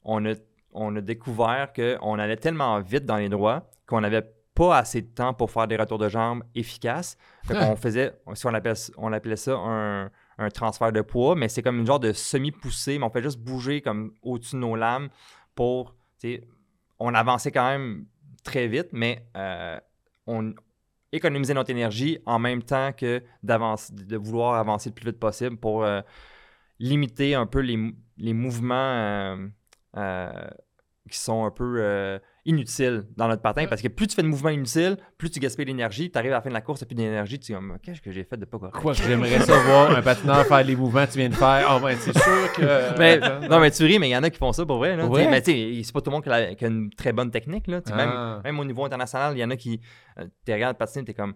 on 0.05 0.25
a, 0.27 0.35
on 0.73 0.95
a 0.97 1.01
découvert 1.01 1.73
qu'on 1.73 2.19
allait 2.19 2.37
tellement 2.37 2.81
vite 2.81 3.05
dans 3.05 3.17
les 3.17 3.29
droits 3.29 3.71
qu'on 3.87 4.01
n'avait 4.01 4.25
pas 4.55 4.77
assez 4.77 5.03
de 5.03 5.07
temps 5.07 5.35
pour 5.35 5.51
faire 5.51 5.67
des 5.67 5.77
retours 5.77 5.99
de 5.99 6.09
jambes 6.09 6.45
efficaces. 6.55 7.17
Fait 7.45 7.55
qu'on 7.55 7.77
faisait, 7.87 8.13
si 8.35 8.47
on 8.47 8.55
appelait, 8.55 8.75
on 8.97 9.13
appelait 9.13 9.37
ça 9.37 9.57
un, 9.57 10.11
un 10.39 10.51
transfert 10.51 10.93
de 10.93 11.01
poids, 11.01 11.35
mais 11.35 11.49
c'est 11.49 11.63
comme 11.63 11.79
une 11.79 11.87
genre 11.87 12.01
de 12.01 12.13
semi-poussée, 12.13 12.99
mais 12.99 13.05
on 13.05 13.11
fait 13.11 13.23
juste 13.23 13.39
bouger 13.39 13.81
comme 13.81 14.13
au-dessus 14.23 14.57
de 14.57 14.61
nos 14.61 14.77
lames 14.77 15.09
pour, 15.55 15.95
on 16.99 17.15
avançait 17.15 17.53
quand 17.53 17.69
même 17.69 18.07
très 18.45 18.69
vite, 18.69 18.89
mais 18.93 19.27
euh, 19.37 19.79
on 20.27 20.55
économisait 21.13 21.55
notre 21.55 21.71
énergie 21.71 22.19
en 22.27 22.39
même 22.39 22.63
temps 22.63 22.93
que 22.93 23.23
d'avancer, 23.43 23.93
de 23.93 24.17
vouloir 24.17 24.55
avancer 24.55 24.91
le 24.91 24.95
plus 24.95 25.07
vite 25.07 25.19
possible 25.19 25.57
pour 25.57 25.85
euh, 25.85 26.01
limiter 26.79 27.35
un 27.35 27.47
peu 27.47 27.61
les, 27.61 27.95
les 28.17 28.33
mouvements 28.33 28.75
euh, 28.75 29.47
qui 31.11 31.19
sont 31.19 31.45
un 31.45 31.51
peu 31.51 31.79
euh, 31.79 32.19
inutiles 32.45 33.03
dans 33.17 33.27
notre 33.29 33.43
patin. 33.43 33.67
Parce 33.67 33.83
que 33.83 33.89
plus 33.89 34.07
tu 34.07 34.15
fais 34.15 34.23
de 34.23 34.29
mouvements 34.29 34.51
inutiles, 34.51 34.97
plus 35.19 35.31
tu 35.31 35.41
gaspilles 35.41 35.65
d'énergie. 35.65 36.11
Tu 36.11 36.17
arrives 36.17 36.31
à 36.31 36.37
la 36.37 36.41
fin 36.41 36.49
de 36.49 36.55
la 36.55 36.61
course, 36.61 36.81
tu 36.81 36.87
plus 36.87 36.95
d'énergie. 36.95 37.39
Tu 37.41 37.47
dis, 37.47 37.53
comme, 37.53 37.77
qu'est-ce 37.83 38.01
que 38.01 38.13
j'ai 38.13 38.25
fait 38.25 38.37
de 38.37 38.45
pas 38.45 38.59
correct? 38.59 38.77
Quoi, 38.77 38.93
j'aimerais 38.93 39.41
ça 39.41 39.59
voir 39.65 39.91
un 39.91 40.01
patineur 40.01 40.47
faire 40.47 40.63
les 40.65 40.77
mouvements 40.77 41.05
que 41.05 41.13
tu 41.13 41.19
viens 41.19 41.29
de 41.29 41.35
faire. 41.35 41.67
Ah, 41.69 41.79
ben, 41.83 41.97
c'est 41.99 42.17
sûr 42.17 42.53
que. 42.55 42.99
Mais, 42.99 43.19
non, 43.49 43.59
mais 43.61 43.71
tu 43.73 43.85
ris, 43.85 43.99
mais 43.99 44.09
il 44.09 44.13
y 44.13 44.17
en 44.17 44.23
a 44.23 44.31
qui 44.31 44.39
font 44.39 44.53
ça 44.53 44.65
pour 44.65 44.79
vrai. 44.79 44.97
Là? 44.97 45.09
Mais 45.09 45.43
tu 45.43 45.51
sais, 45.51 45.83
c'est 45.83 45.93
pas 45.93 46.01
tout 46.01 46.11
le 46.11 46.15
monde 46.15 46.25
qui 46.25 46.31
a, 46.31 46.55
qui 46.55 46.65
a 46.65 46.69
une 46.69 46.91
très 46.91 47.13
bonne 47.13 47.31
technique. 47.31 47.67
Là, 47.67 47.81
Ah. 47.91 47.97
même, 47.97 48.43
même 48.45 48.61
au 48.61 48.65
niveau 48.65 48.85
international, 48.85 49.37
il 49.37 49.41
y 49.41 49.45
en 49.45 49.51
a 49.51 49.57
qui. 49.57 49.81
Euh, 50.19 50.27
tu 50.47 50.53
regardes 50.53 50.79
patiner, 50.79 51.05
t'es 51.05 51.15
comme. 51.15 51.35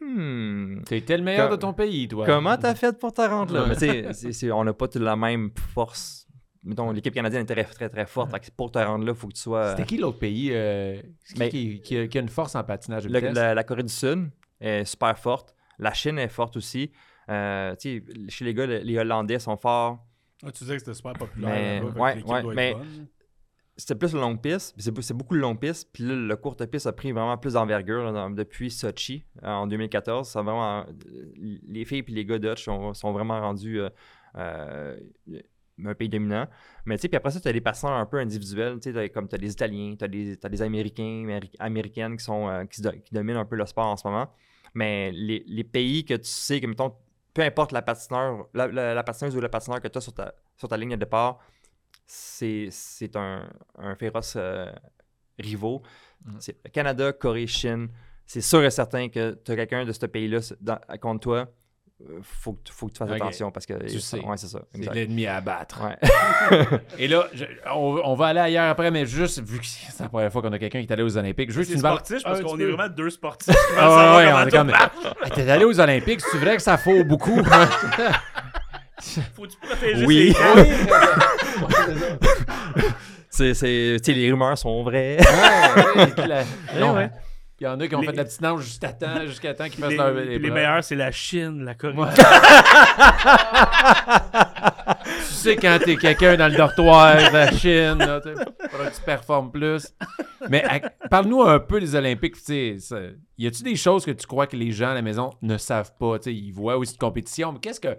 Hmm. 0.00 0.80
T'es 0.84 1.02
le 1.16 1.24
meilleur 1.24 1.50
de 1.50 1.56
ton 1.56 1.72
pays, 1.72 2.06
toi. 2.06 2.24
Comment 2.24 2.56
t'as 2.56 2.76
fait 2.76 2.96
pour 2.96 3.12
te 3.12 3.20
rendre 3.20 3.52
là? 3.52 3.62
Ouais. 3.64 3.74
Mais 3.80 4.12
tu 4.14 4.32
sais, 4.32 4.52
on 4.52 4.62
n'a 4.62 4.72
pas 4.72 4.86
toute 4.86 5.02
la 5.02 5.16
même 5.16 5.50
force. 5.74 6.17
Mettons, 6.64 6.90
l'équipe 6.90 7.14
canadienne 7.14 7.42
est 7.42 7.46
très, 7.46 7.64
très, 7.64 7.88
très 7.88 8.06
forte. 8.06 8.30
Fait 8.30 8.40
que 8.40 8.50
pour 8.50 8.70
te 8.72 8.78
rendre 8.78 9.04
là, 9.04 9.12
il 9.12 9.16
faut 9.18 9.28
que 9.28 9.34
tu 9.34 9.40
sois. 9.40 9.70
C'était 9.70 9.84
qui 9.86 9.96
l'autre 9.98 10.18
pays 10.18 10.50
euh, 10.52 11.00
qui, 11.26 11.38
Mais- 11.38 11.48
qui- 11.48 11.80
qui 11.80 11.96
a, 11.98 12.08
qui 12.08 12.18
a 12.18 12.20
une 12.20 12.28
force 12.28 12.54
en 12.56 12.64
patinage 12.64 13.04
de 13.04 13.08
Le- 13.12 13.18
vitesse? 13.20 13.34
la, 13.36 13.54
la 13.54 13.64
Corée 13.64 13.82
du 13.84 13.92
Sud 13.92 14.30
est 14.60 14.84
super 14.84 15.16
forte. 15.18 15.54
La 15.78 15.92
Chine 15.94 16.18
est 16.18 16.28
forte 16.28 16.56
aussi. 16.56 16.90
Euh, 17.30 17.74
tu 17.76 18.02
sais, 18.04 18.30
chez 18.30 18.44
les 18.44 18.54
gars, 18.54 18.66
le- 18.66 18.78
les 18.78 18.98
Hollandais 18.98 19.38
sont 19.38 19.56
forts. 19.56 20.04
Ah, 20.44 20.50
tu 20.50 20.64
disais 20.64 20.74
que 20.74 20.80
c'était 20.80 20.94
super 20.94 21.12
populaire. 21.12 21.50
Mais- 21.84 22.00
ouais, 22.00 22.14
l'équipe 22.16 22.30
ouais, 22.30 22.42
doit 22.42 22.52
être 22.52 22.56
mais- 22.56 22.74
bonne. 22.74 23.06
C'était 23.76 23.94
plus 23.94 24.12
le 24.12 24.18
long 24.20 24.36
piste. 24.36 24.74
C'est 24.76 24.90
beau- 24.90 25.02
c'est 25.02 25.14
beaucoup 25.14 25.34
le 25.34 25.40
long 25.40 25.54
piste. 25.54 25.88
Puis 25.92 26.02
là, 26.02 26.16
le 26.16 26.36
courte 26.36 26.66
piste 26.66 26.88
a 26.88 26.92
pris 26.92 27.12
vraiment 27.12 27.38
plus 27.38 27.52
d'envergure 27.52 28.12
depuis 28.30 28.72
Sochi 28.72 29.24
euh, 29.44 29.46
en 29.48 29.68
2014. 29.68 30.28
Ça 30.28 30.42
vraiment, 30.42 30.80
euh, 30.80 30.84
les 31.36 31.84
filles 31.84 32.04
et 32.08 32.10
les 32.10 32.24
gars 32.24 32.40
Dutch 32.40 32.64
sont, 32.64 32.92
sont 32.94 33.12
vraiment 33.12 33.40
rendus 33.40 33.78
euh, 33.80 33.88
euh, 34.36 34.98
un 35.84 35.94
pays 35.94 36.08
dominant. 36.08 36.46
Mais 36.84 36.96
tu 36.96 37.02
sais, 37.02 37.08
puis 37.08 37.16
après 37.16 37.30
ça, 37.30 37.40
tu 37.40 37.48
as 37.48 37.52
des 37.52 37.60
passants 37.60 37.94
un 37.94 38.06
peu 38.06 38.18
individuels. 38.18 38.78
Tu 38.80 38.92
sais, 38.92 39.08
comme 39.10 39.28
tu 39.28 39.34
as 39.34 39.38
des 39.38 39.52
Italiens, 39.52 39.94
tu 39.98 40.04
as 40.04 40.08
des, 40.08 40.62
Américains, 40.62 41.24
Améri- 41.26 41.56
Américaines 41.58 42.16
qui, 42.16 42.24
sont, 42.24 42.48
euh, 42.48 42.64
qui, 42.64 42.82
dominent 43.12 43.36
un 43.38 43.44
peu 43.44 43.56
le 43.56 43.66
sport 43.66 43.86
en 43.86 43.96
ce 43.96 44.06
moment. 44.06 44.28
Mais 44.74 45.10
les, 45.12 45.44
les 45.46 45.64
pays 45.64 46.04
que 46.04 46.14
tu 46.14 46.28
sais 46.28 46.60
que, 46.60 46.66
mettons, 46.66 46.94
peu 47.34 47.42
importe 47.42 47.72
la 47.72 47.82
patineur, 47.82 48.48
la, 48.54 48.66
la- 48.66 48.94
la 48.94 49.02
patineuse 49.02 49.36
ou 49.36 49.40
le 49.40 49.48
patineur 49.48 49.80
que 49.80 49.88
tu 49.88 49.98
as 49.98 50.00
sur 50.00 50.12
ta, 50.12 50.34
sur 50.56 50.68
ta 50.68 50.76
ligne 50.76 50.90
de 50.90 50.96
départ, 50.96 51.38
c'est 52.06 52.70
un, 53.14 53.48
un 53.76 53.94
féroce 53.94 54.34
euh, 54.36 54.70
rivaux. 55.38 55.82
Mm. 56.24 56.38
Canada, 56.72 57.12
Corée, 57.12 57.46
Chine. 57.46 57.88
C'est 58.26 58.40
sûr 58.40 58.62
et 58.62 58.70
certain 58.70 59.08
que 59.08 59.38
tu 59.42 59.52
as 59.52 59.56
quelqu'un 59.56 59.84
de 59.84 59.92
ce 59.92 60.04
pays-là 60.04 60.40
contre 61.00 61.20
toi. 61.20 61.48
Euh, 62.00 62.18
Faut 62.22 62.52
que, 62.52 62.60
tu- 62.64 62.72
faut 62.72 62.86
que 62.86 62.92
tu 62.92 62.98
fasses 62.98 63.10
attention 63.10 63.50
parce 63.50 63.66
que. 63.66 63.74
Tu 63.88 63.98
sais. 64.00 64.20
Ouais, 64.20 64.36
c'est 64.36 64.46
ça. 64.46 64.60
C'est 64.74 64.94
l'ennemi 64.94 65.26
à 65.26 65.36
abattre. 65.36 65.80
Ouais. 65.82 65.96
Et 66.98 67.08
là, 67.08 67.26
je- 67.34 67.44
on, 67.74 68.00
on 68.04 68.14
va 68.14 68.26
aller 68.26 68.40
ailleurs 68.40 68.70
après, 68.70 68.90
mais 68.90 69.04
juste, 69.06 69.42
vu 69.42 69.58
que 69.58 69.66
c'est 69.66 70.02
la 70.02 70.08
première 70.08 70.30
fois 70.32 70.40
qu'on 70.42 70.52
a 70.52 70.58
quelqu'un 70.58 70.80
qui 70.80 70.86
est 70.86 70.92
allé 70.92 71.02
aux 71.02 71.16
Olympiques, 71.18 71.50
juste 71.50 71.70
C'est 71.70 71.76
une 71.76 71.82
balle. 71.82 71.94
sportif 71.96 72.22
parce 72.22 72.40
qu'on 72.40 72.58
est 72.58 72.66
vraiment 72.66 72.88
deux 72.88 73.10
sportifs. 73.10 73.54
Ah 73.76 74.16
ouais, 74.16 74.32
on 74.32 74.40
est 74.40 74.50
tout 74.50 74.56
comme. 74.56 74.72
T'es 75.34 75.50
allé 75.50 75.64
aux 75.64 75.80
Olympiques, 75.80 76.20
c'est 76.20 76.38
vrai 76.38 76.56
que 76.56 76.62
ça 76.62 76.78
faut 76.78 77.02
beaucoup. 77.04 77.42
Faut-tu 79.36 79.56
protéger 79.58 80.06
Oui. 80.06 80.34
C'est, 83.30 83.54
c'est, 83.54 83.96
tu 84.02 84.12
sais, 84.12 84.18
les 84.18 84.30
rumeurs 84.32 84.58
sont 84.58 84.82
vraies. 84.82 85.16
Ouais, 85.20 86.02
ouais, 86.16 86.26
la- 86.26 86.44
non, 86.80 86.94
ouais. 86.94 87.10
Il 87.60 87.64
y 87.64 87.66
en 87.66 87.80
a 87.80 87.88
qui 87.88 87.94
ont 87.96 88.00
Les- 88.00 88.06
fait 88.06 88.12
de 88.12 88.16
la 88.18 88.24
petite 88.24 88.40
nage 88.40 88.60
jusqu'à 88.60 88.92
temps, 88.92 89.20
jusqu'à 89.26 89.52
temps 89.52 89.64
qu'ils 89.68 89.80
fassent 89.80 89.90
Les, 89.90 89.96
leur 89.96 90.12
les 90.14 90.34
épreuve. 90.36 90.52
meilleurs, 90.52 90.84
c'est 90.84 90.94
la 90.94 91.10
Chine, 91.10 91.64
la 91.64 91.74
Corée. 91.74 91.94
Ouais. 91.94 92.08
tu 95.04 95.34
sais 95.34 95.56
quand 95.56 95.78
t'es 95.84 95.96
quelqu'un 95.96 96.36
dans 96.36 96.46
le 96.48 96.56
dortoir 96.56 97.16
de 97.16 97.32
la 97.32 97.50
Chine, 97.50 97.98
là, 97.98 98.20
que 98.20 98.94
tu 98.94 99.02
performes 99.04 99.50
plus. 99.50 99.92
Mais 100.48 100.62
à- 100.64 100.88
parle-nous 101.08 101.42
un 101.42 101.58
peu 101.58 101.80
des 101.80 101.94
Olympiques. 101.96 102.36
Y 102.48 103.46
a-tu 103.46 103.62
des 103.64 103.76
choses 103.76 104.04
que 104.04 104.12
tu 104.12 104.26
crois 104.26 104.46
que 104.46 104.56
les 104.56 104.70
gens 104.70 104.90
à 104.90 104.94
la 104.94 105.02
maison 105.02 105.30
ne 105.42 105.58
savent 105.58 105.92
pas? 105.98 106.18
Tu 106.20 106.24
sais, 106.30 106.34
Ils 106.34 106.52
voient 106.52 106.76
aussi 106.76 106.92
de 106.94 106.98
compétition, 106.98 107.52
mais 107.52 107.58
qu'est-ce 107.58 107.80
que. 107.80 107.96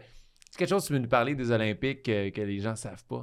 C'est 0.51 0.57
quelque 0.57 0.69
chose 0.69 0.83
que 0.83 0.87
tu 0.87 0.93
veux 0.93 0.99
nous 0.99 1.09
parler 1.09 1.35
des 1.35 1.51
Olympiques 1.51 2.03
que, 2.03 2.29
que 2.29 2.41
les 2.41 2.59
gens 2.59 2.75
savent 2.75 3.03
pas? 3.09 3.21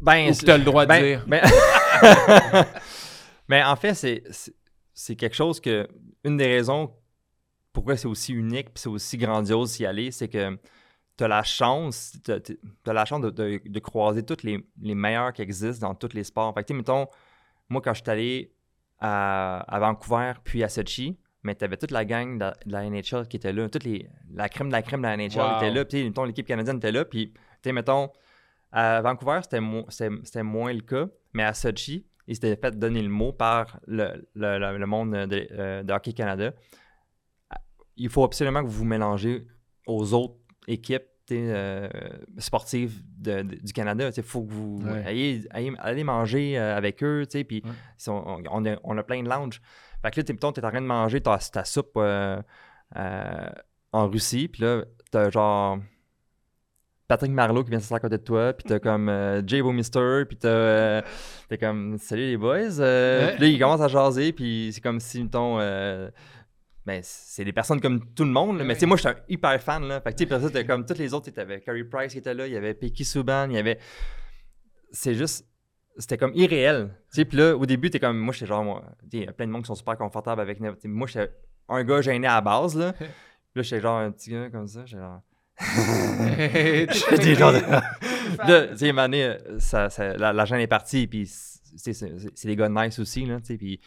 Ben, 0.00 0.30
Ou 0.30 0.34
que 0.34 0.44
tu 0.44 0.50
as 0.50 0.58
le 0.58 0.64
droit 0.64 0.84
de 0.84 0.88
ben- 0.88 1.02
dire? 1.02 1.24
ben- 1.26 1.42
Mais 3.48 3.62
en 3.64 3.76
fait, 3.76 3.94
c'est, 3.94 5.16
quelque 5.16 5.34
chose 5.36 5.60
que. 5.60 5.88
Une 6.24 6.36
des 6.36 6.46
raisons 6.46 6.92
pourquoi 7.72 7.96
c'est 7.96 8.08
aussi 8.08 8.32
unique 8.32 8.66
puis 8.74 8.82
c'est 8.82 8.88
aussi 8.88 9.16
grandiose 9.16 9.76
d'y 9.76 9.86
aller, 9.86 10.10
c'est 10.10 10.28
que 10.28 10.58
tu 11.16 11.24
as 11.24 11.28
la 11.28 11.42
chance, 11.44 12.16
as 12.28 12.92
la 12.92 13.04
chance 13.04 13.20
de, 13.22 13.30
de- 13.30 13.60
de 13.64 13.78
croiser 13.80 14.24
tous 14.24 14.42
les, 14.42 14.64
les 14.80 14.94
meilleurs 14.94 15.32
qui 15.32 15.42
existent 15.42 15.88
dans 15.88 15.94
tous 15.94 16.12
les 16.14 16.24
sports. 16.24 16.52
Fait 16.54 16.62
que, 16.62 16.66
tu 16.68 16.72
sais, 16.74 16.78
mettons, 16.78 17.06
moi, 17.68 17.80
quand 17.82 17.94
je 17.94 18.02
suis 18.02 18.10
allé 18.10 18.52
à, 18.98 19.60
à 19.60 19.78
Vancouver 19.78 20.32
puis 20.44 20.64
à 20.64 20.68
Sochi, 20.68 21.18
mais 21.44 21.54
tu 21.54 21.64
avais 21.64 21.76
toute 21.76 21.90
la 21.92 22.04
gang 22.04 22.38
de, 22.38 22.46
de 22.66 22.72
la 22.72 22.88
NHL 22.88 23.28
qui 23.28 23.36
était 23.36 23.52
là, 23.52 23.68
toute 23.68 23.84
les, 23.84 24.08
la 24.32 24.48
crème 24.48 24.68
de 24.68 24.72
la 24.72 24.82
crème 24.82 25.02
de 25.02 25.06
la 25.06 25.16
NHL 25.16 25.38
Wow. 25.38 25.56
était 25.56 25.70
là, 25.70 25.84
puis 25.84 25.98
tu 25.98 25.98
sais, 25.98 26.04
mettons, 26.08 26.24
l'équipe 26.24 26.46
canadienne 26.46 26.78
était 26.78 26.92
là, 26.92 27.04
puis, 27.04 27.32
tu 27.32 27.40
sais, 27.64 27.72
mettons, 27.72 28.10
à 28.72 29.00
Vancouver, 29.02 29.40
c'était, 29.42 29.60
mo- 29.60 29.86
moins 30.42 30.72
le 30.72 30.80
cas, 30.80 31.06
mais 31.32 31.44
à 31.44 31.54
Sochi, 31.54 32.06
ils 32.28 32.34
s'étaient 32.36 32.54
fait 32.56 32.78
donner 32.78 33.02
le 33.02 33.08
mot 33.08 33.32
par 33.32 33.80
le, 33.88 34.28
le- 34.34 34.58
le- 34.58 34.78
le 34.78 34.86
monde 34.86 35.12
de, 35.12 35.48
euh, 35.52 35.82
de 35.82 35.92
Hockey 35.92 36.12
Canada. 36.12 36.52
Il 37.96 38.08
faut 38.08 38.22
absolument 38.22 38.60
que 38.62 38.66
vous 38.68 38.78
vous 38.78 38.84
mélangez 38.84 39.46
aux 39.86 40.14
autres 40.14 40.36
équipes 40.68 41.02
tu 41.26 41.34
euh, 41.36 41.88
sportives 42.38 43.02
de- 43.18 43.42
de- 43.42 43.56
du 43.56 43.72
Canada. 43.74 44.08
Il 44.16 44.22
faut 44.22 44.44
que 44.44 44.50
vous 44.52 44.80
Ouais. 44.82 45.04
ayez, 45.12 45.42
ayez- 45.52 45.74
allez 45.78 46.02
manger 46.04 46.58
euh, 46.58 46.74
avec 46.74 47.02
eux, 47.02 47.26
tu 47.30 47.44
puis 47.44 47.62
Ouais. 47.66 47.70
on, 48.08 48.42
on 48.50 48.64
a, 48.64 48.76
on 48.82 48.96
a 48.96 49.02
plein 49.02 49.22
de 49.22 49.28
lounges. 49.28 49.60
Fait 50.00 50.10
que 50.10 50.20
là, 50.20 50.24
mettons, 50.30 50.52
t'es 50.52 50.64
en 50.64 50.70
train 50.70 50.80
de 50.80 50.86
manger 50.86 51.20
ta, 51.20 51.36
ta 51.36 51.64
soupe 51.64 51.92
euh, 51.98 52.40
euh, 52.96 53.50
en 53.92 54.08
Russie, 54.08 54.48
puis 54.48 54.62
là, 54.62 54.84
t'as 55.10 55.28
genre 55.28 55.78
Patrick 57.08 57.32
Marleau 57.32 57.64
qui 57.64 57.70
vient 57.70 57.80
s'asseoir 57.80 57.96
à 57.96 58.00
côté 58.00 58.18
de 58.18 58.22
toi, 58.22 58.52
puis 58.52 58.64
t'as 58.68 58.78
comme 58.78 59.08
euh, 59.08 59.42
Jay 59.46 59.62
Mister, 59.62 60.24
puis 60.28 60.36
t'as 60.36 60.48
euh, 60.48 61.02
t'es 61.48 61.56
comme 61.56 61.96
salut 61.98 62.26
les 62.26 62.36
boys, 62.36 62.78
euh, 62.80 63.32
Ouais. 63.32 63.38
là 63.38 63.46
il 63.46 63.58
commence 63.58 63.80
à 63.80 63.88
jaser, 63.88 64.32
puis 64.32 64.70
c'est 64.74 64.82
comme 64.82 65.00
si 65.00 65.22
mettons 65.22 65.58
euh, 65.58 66.10
ben, 66.88 67.00
c'est 67.02 67.44
des 67.44 67.52
personnes 67.52 67.82
comme 67.82 68.14
tout 68.14 68.24
le 68.24 68.30
monde, 68.30 68.56
là, 68.58 68.64
mais 68.64 68.72
tu 68.72 68.80
sais, 68.80 68.86
moi, 68.86 68.96
j'étais 68.96 69.10
un 69.10 69.16
hyper 69.28 69.60
fan, 69.62 69.86
là. 69.86 70.00
Fait 70.00 70.10
que, 70.10 70.24
tu 70.24 70.26
sais, 70.26 70.50
t'as 70.50 70.64
comme 70.64 70.86
tous 70.86 70.96
les 70.96 71.12
autres, 71.12 71.30
tu 71.30 71.38
avais 71.38 71.60
Carey 71.60 71.84
Price 71.84 72.12
qui 72.12 72.18
était 72.18 72.32
là, 72.32 72.46
il 72.46 72.52
y 72.54 72.56
avait 72.56 72.72
Pecky 72.72 73.04
Subban, 73.04 73.48
il 73.50 73.56
y 73.56 73.58
avait... 73.58 73.78
C'est 74.90 75.14
juste... 75.14 75.46
C'était 75.98 76.16
comme 76.16 76.32
irréel. 76.34 76.88
Tu 77.12 77.16
sais, 77.16 77.24
puis 77.26 77.36
là, 77.36 77.54
au 77.54 77.66
début, 77.66 77.90
t'es 77.90 78.00
comme... 78.00 78.16
Moi, 78.16 78.32
j'étais 78.32 78.46
genre... 78.46 78.64
Moi, 78.64 78.82
il 79.12 79.24
y 79.24 79.28
a 79.28 79.32
plein 79.34 79.46
de 79.46 79.52
monde 79.52 79.64
qui 79.64 79.66
sont 79.66 79.74
super 79.74 79.98
confortables 79.98 80.40
avec... 80.40 80.60
Moi, 80.60 81.06
j'étais 81.06 81.30
un 81.68 81.84
gars 81.84 82.00
gêné 82.00 82.26
à 82.26 82.36
la 82.36 82.40
base, 82.40 82.74
là. 82.74 82.92
Puis 82.98 83.06
là, 83.56 83.62
j'étais 83.62 83.82
genre 83.82 83.98
un 83.98 84.10
petit 84.10 84.30
gars 84.30 84.48
comme 84.48 84.66
ça, 84.66 84.86
j'étais 84.86 85.02
genre... 85.02 85.20
J'étais 87.10 87.34
genre... 87.34 87.52
de- 87.52 87.58
Là, 88.46 88.68
tu 88.68 88.76
sais, 88.78 88.92
ça, 89.58 89.90
ça- 89.90 90.16
la, 90.16 90.32
la 90.32 90.44
est 90.60 90.66
partie, 90.66 91.06
puis 91.06 91.26
c'est 91.26 91.92
c'est- 91.92 92.14
c'est 92.34 92.48
des 92.48 92.56
gars 92.56 92.68
nice 92.68 92.98
aussi, 92.98 93.24
là, 93.26 93.38
tu 93.40 93.46
sais, 93.46 93.56
puis 93.56 93.80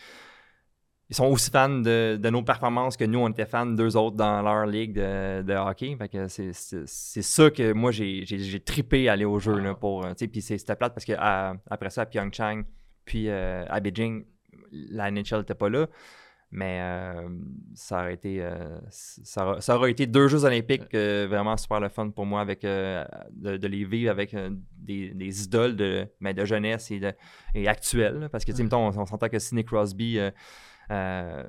ils 1.09 1.15
sont 1.15 1.25
aussi 1.27 1.49
fans 1.51 1.69
de, 1.69 2.17
de 2.17 2.29
nos 2.29 2.41
performances 2.41 2.95
que 2.97 3.03
nous, 3.05 3.19
on 3.19 3.29
était 3.29 3.45
fans 3.45 3.65
d'eux 3.65 3.95
autres 3.97 4.15
dans 4.15 4.41
leur 4.41 4.65
ligue 4.65 4.93
de, 4.93 5.41
de 5.41 5.53
hockey. 5.53 5.95
Fait 5.97 6.07
que 6.09 6.27
c'est- 6.27 6.53
c'est 6.53 6.87
c'est 6.87 7.21
ça 7.21 7.49
que 7.49 7.73
moi, 7.73 7.91
j'ai 7.91 8.25
j'ai- 8.25 8.39
j'ai 8.39 8.59
trippé 8.59 9.09
à 9.09 9.13
aller 9.13 9.25
au 9.25 9.39
jeu, 9.39 9.57
là, 9.59 9.73
pour, 9.75 10.05
puis 10.15 10.41
c'était 10.41 10.75
plate 10.75 10.93
parce 10.93 11.05
que 11.05 11.13
à- 11.17 11.53
après 11.69 11.89
ça, 11.89 12.01
à 12.01 12.05
Pyeongchang, 12.05 12.63
puis 13.05 13.29
euh, 13.29 13.65
à 13.69 13.79
Beijing, 13.79 14.25
la 14.71 15.11
NHL 15.11 15.39
n'était 15.39 15.53
pas 15.55 15.69
là. 15.69 15.87
Mais 16.53 16.79
euh, 16.81 17.29
ça 17.75 18.01
aurait 18.01 18.13
été 18.15 18.41
euh, 18.41 18.77
ça, 18.89 19.45
aura- 19.47 19.61
ça 19.61 19.77
aurait 19.77 19.91
été 19.91 20.05
deux 20.05 20.27
Jeux 20.27 20.43
olympiques 20.43 20.93
euh, 20.93 21.25
vraiment 21.29 21.55
super 21.55 21.79
le 21.79 21.87
fun 21.87 22.09
pour 22.09 22.25
moi 22.25 22.41
avec 22.41 22.65
euh, 22.65 23.05
de, 23.31 23.55
de 23.55 23.67
les 23.67 23.85
vivre 23.85 24.11
avec 24.11 24.33
euh, 24.33 24.49
des, 24.77 25.11
des 25.11 25.43
idoles 25.43 25.77
de, 25.77 26.05
mais 26.19 26.33
de 26.33 26.43
jeunesse 26.43 26.91
et, 26.91 26.99
de, 26.99 27.13
et 27.55 27.69
actuelles. 27.69 28.19
là. 28.19 28.27
Parce 28.29 28.43
que, 28.43 28.51
tu 28.51 28.57
sais, 28.57 28.63
mettons, 28.63 28.85
on, 28.85 28.97
on 28.99 29.05
s'entend 29.05 29.29
que 29.29 29.39
Sidney 29.39 29.63
Crosby, 29.63 30.19
euh, 30.19 30.29
euh, 30.91 31.43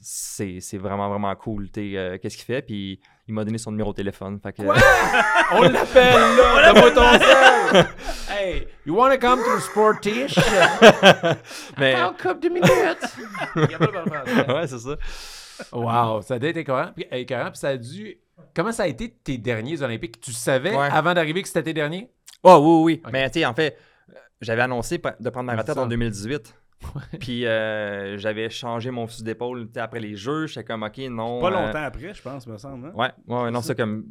c'est 0.00 0.60
c'est 0.60 0.78
vraiment, 0.78 1.08
vraiment 1.08 1.34
cool. 1.34 1.68
euh, 1.76 2.16
Qu'est-ce 2.18 2.36
qu'il 2.36 2.46
fait? 2.46 2.62
Puis 2.62 3.00
il 3.26 3.34
m'a 3.34 3.44
donné 3.44 3.58
son 3.58 3.72
numéro 3.72 3.90
de 3.90 3.96
téléphone. 3.96 4.38
Fait 4.40 4.52
que, 4.52 4.62
On 5.52 5.62
l'appelle 5.62 6.36
là! 6.36 6.62
Sel! 7.74 7.86
Hey, 8.46 8.68
you 8.84 8.94
wanna 8.94 9.18
come 9.18 9.42
to 9.42 9.60
Sportish? 9.60 10.36
mais, 11.78 11.94
Attends, 11.94 12.14
couple 12.14 12.40
de 12.40 12.48
minutes! 12.48 12.70
Il 13.56 13.70
y 13.72 13.74
a 13.74 13.78
pas 13.78 13.86
de 13.86 13.90
problème. 13.90 14.56
ouais, 14.56 14.66
c'est 14.68 14.78
ça. 14.78 14.96
Wow, 15.72 16.22
ça 16.22 16.34
a 16.34 16.38
dû 16.38 16.46
être 16.46 16.56
écœurant. 16.58 16.92
Puis, 16.94 17.06
écœurant, 17.10 17.50
puis 17.50 17.58
ça 17.58 17.70
a 17.70 17.76
dû... 17.76 18.18
Comment 18.54 18.70
ça 18.70 18.84
a 18.84 18.86
été 18.86 19.10
tes 19.10 19.36
derniers 19.36 19.82
Olympiques? 19.82 20.20
Tu 20.20 20.32
savais 20.32 20.76
Ouais. 20.76 20.88
avant 20.92 21.12
d'arriver 21.12 21.42
que 21.42 21.48
c'était 21.48 21.64
tes 21.64 21.72
derniers? 21.74 22.08
Oh, 22.44 22.84
oui, 22.84 23.02
oui. 23.02 23.12
Mais 23.12 23.28
tu 23.30 23.40
sais, 23.40 23.46
en 23.46 23.54
fait, 23.54 23.76
euh, 24.10 24.18
j'avais 24.40 24.62
annoncé 24.62 24.98
de 24.98 25.30
prendre 25.30 25.46
ma 25.46 25.56
retraite 25.56 25.78
en 25.78 25.86
2018. 25.86 26.54
Puis 27.20 27.46
euh, 27.46 28.18
j'avais 28.18 28.50
changé 28.50 28.90
mon 28.90 29.06
fusil 29.06 29.24
d'épaule 29.24 29.68
après 29.76 30.00
les 30.00 30.16
jeux. 30.16 30.46
J'étais 30.46 30.64
comme, 30.64 30.82
OK, 30.82 30.98
non. 31.10 31.40
Pas 31.40 31.48
euh, 31.48 31.66
longtemps 31.66 31.82
après, 31.82 32.14
je 32.14 32.22
pense, 32.22 32.46
me 32.46 32.56
semble. 32.56 32.86
hein? 32.86 32.92
Ouais, 32.94 33.10
ouais, 33.26 33.42
ouais, 33.44 33.50
non, 33.50 33.62
c'est 33.62 33.76
comme. 33.76 34.10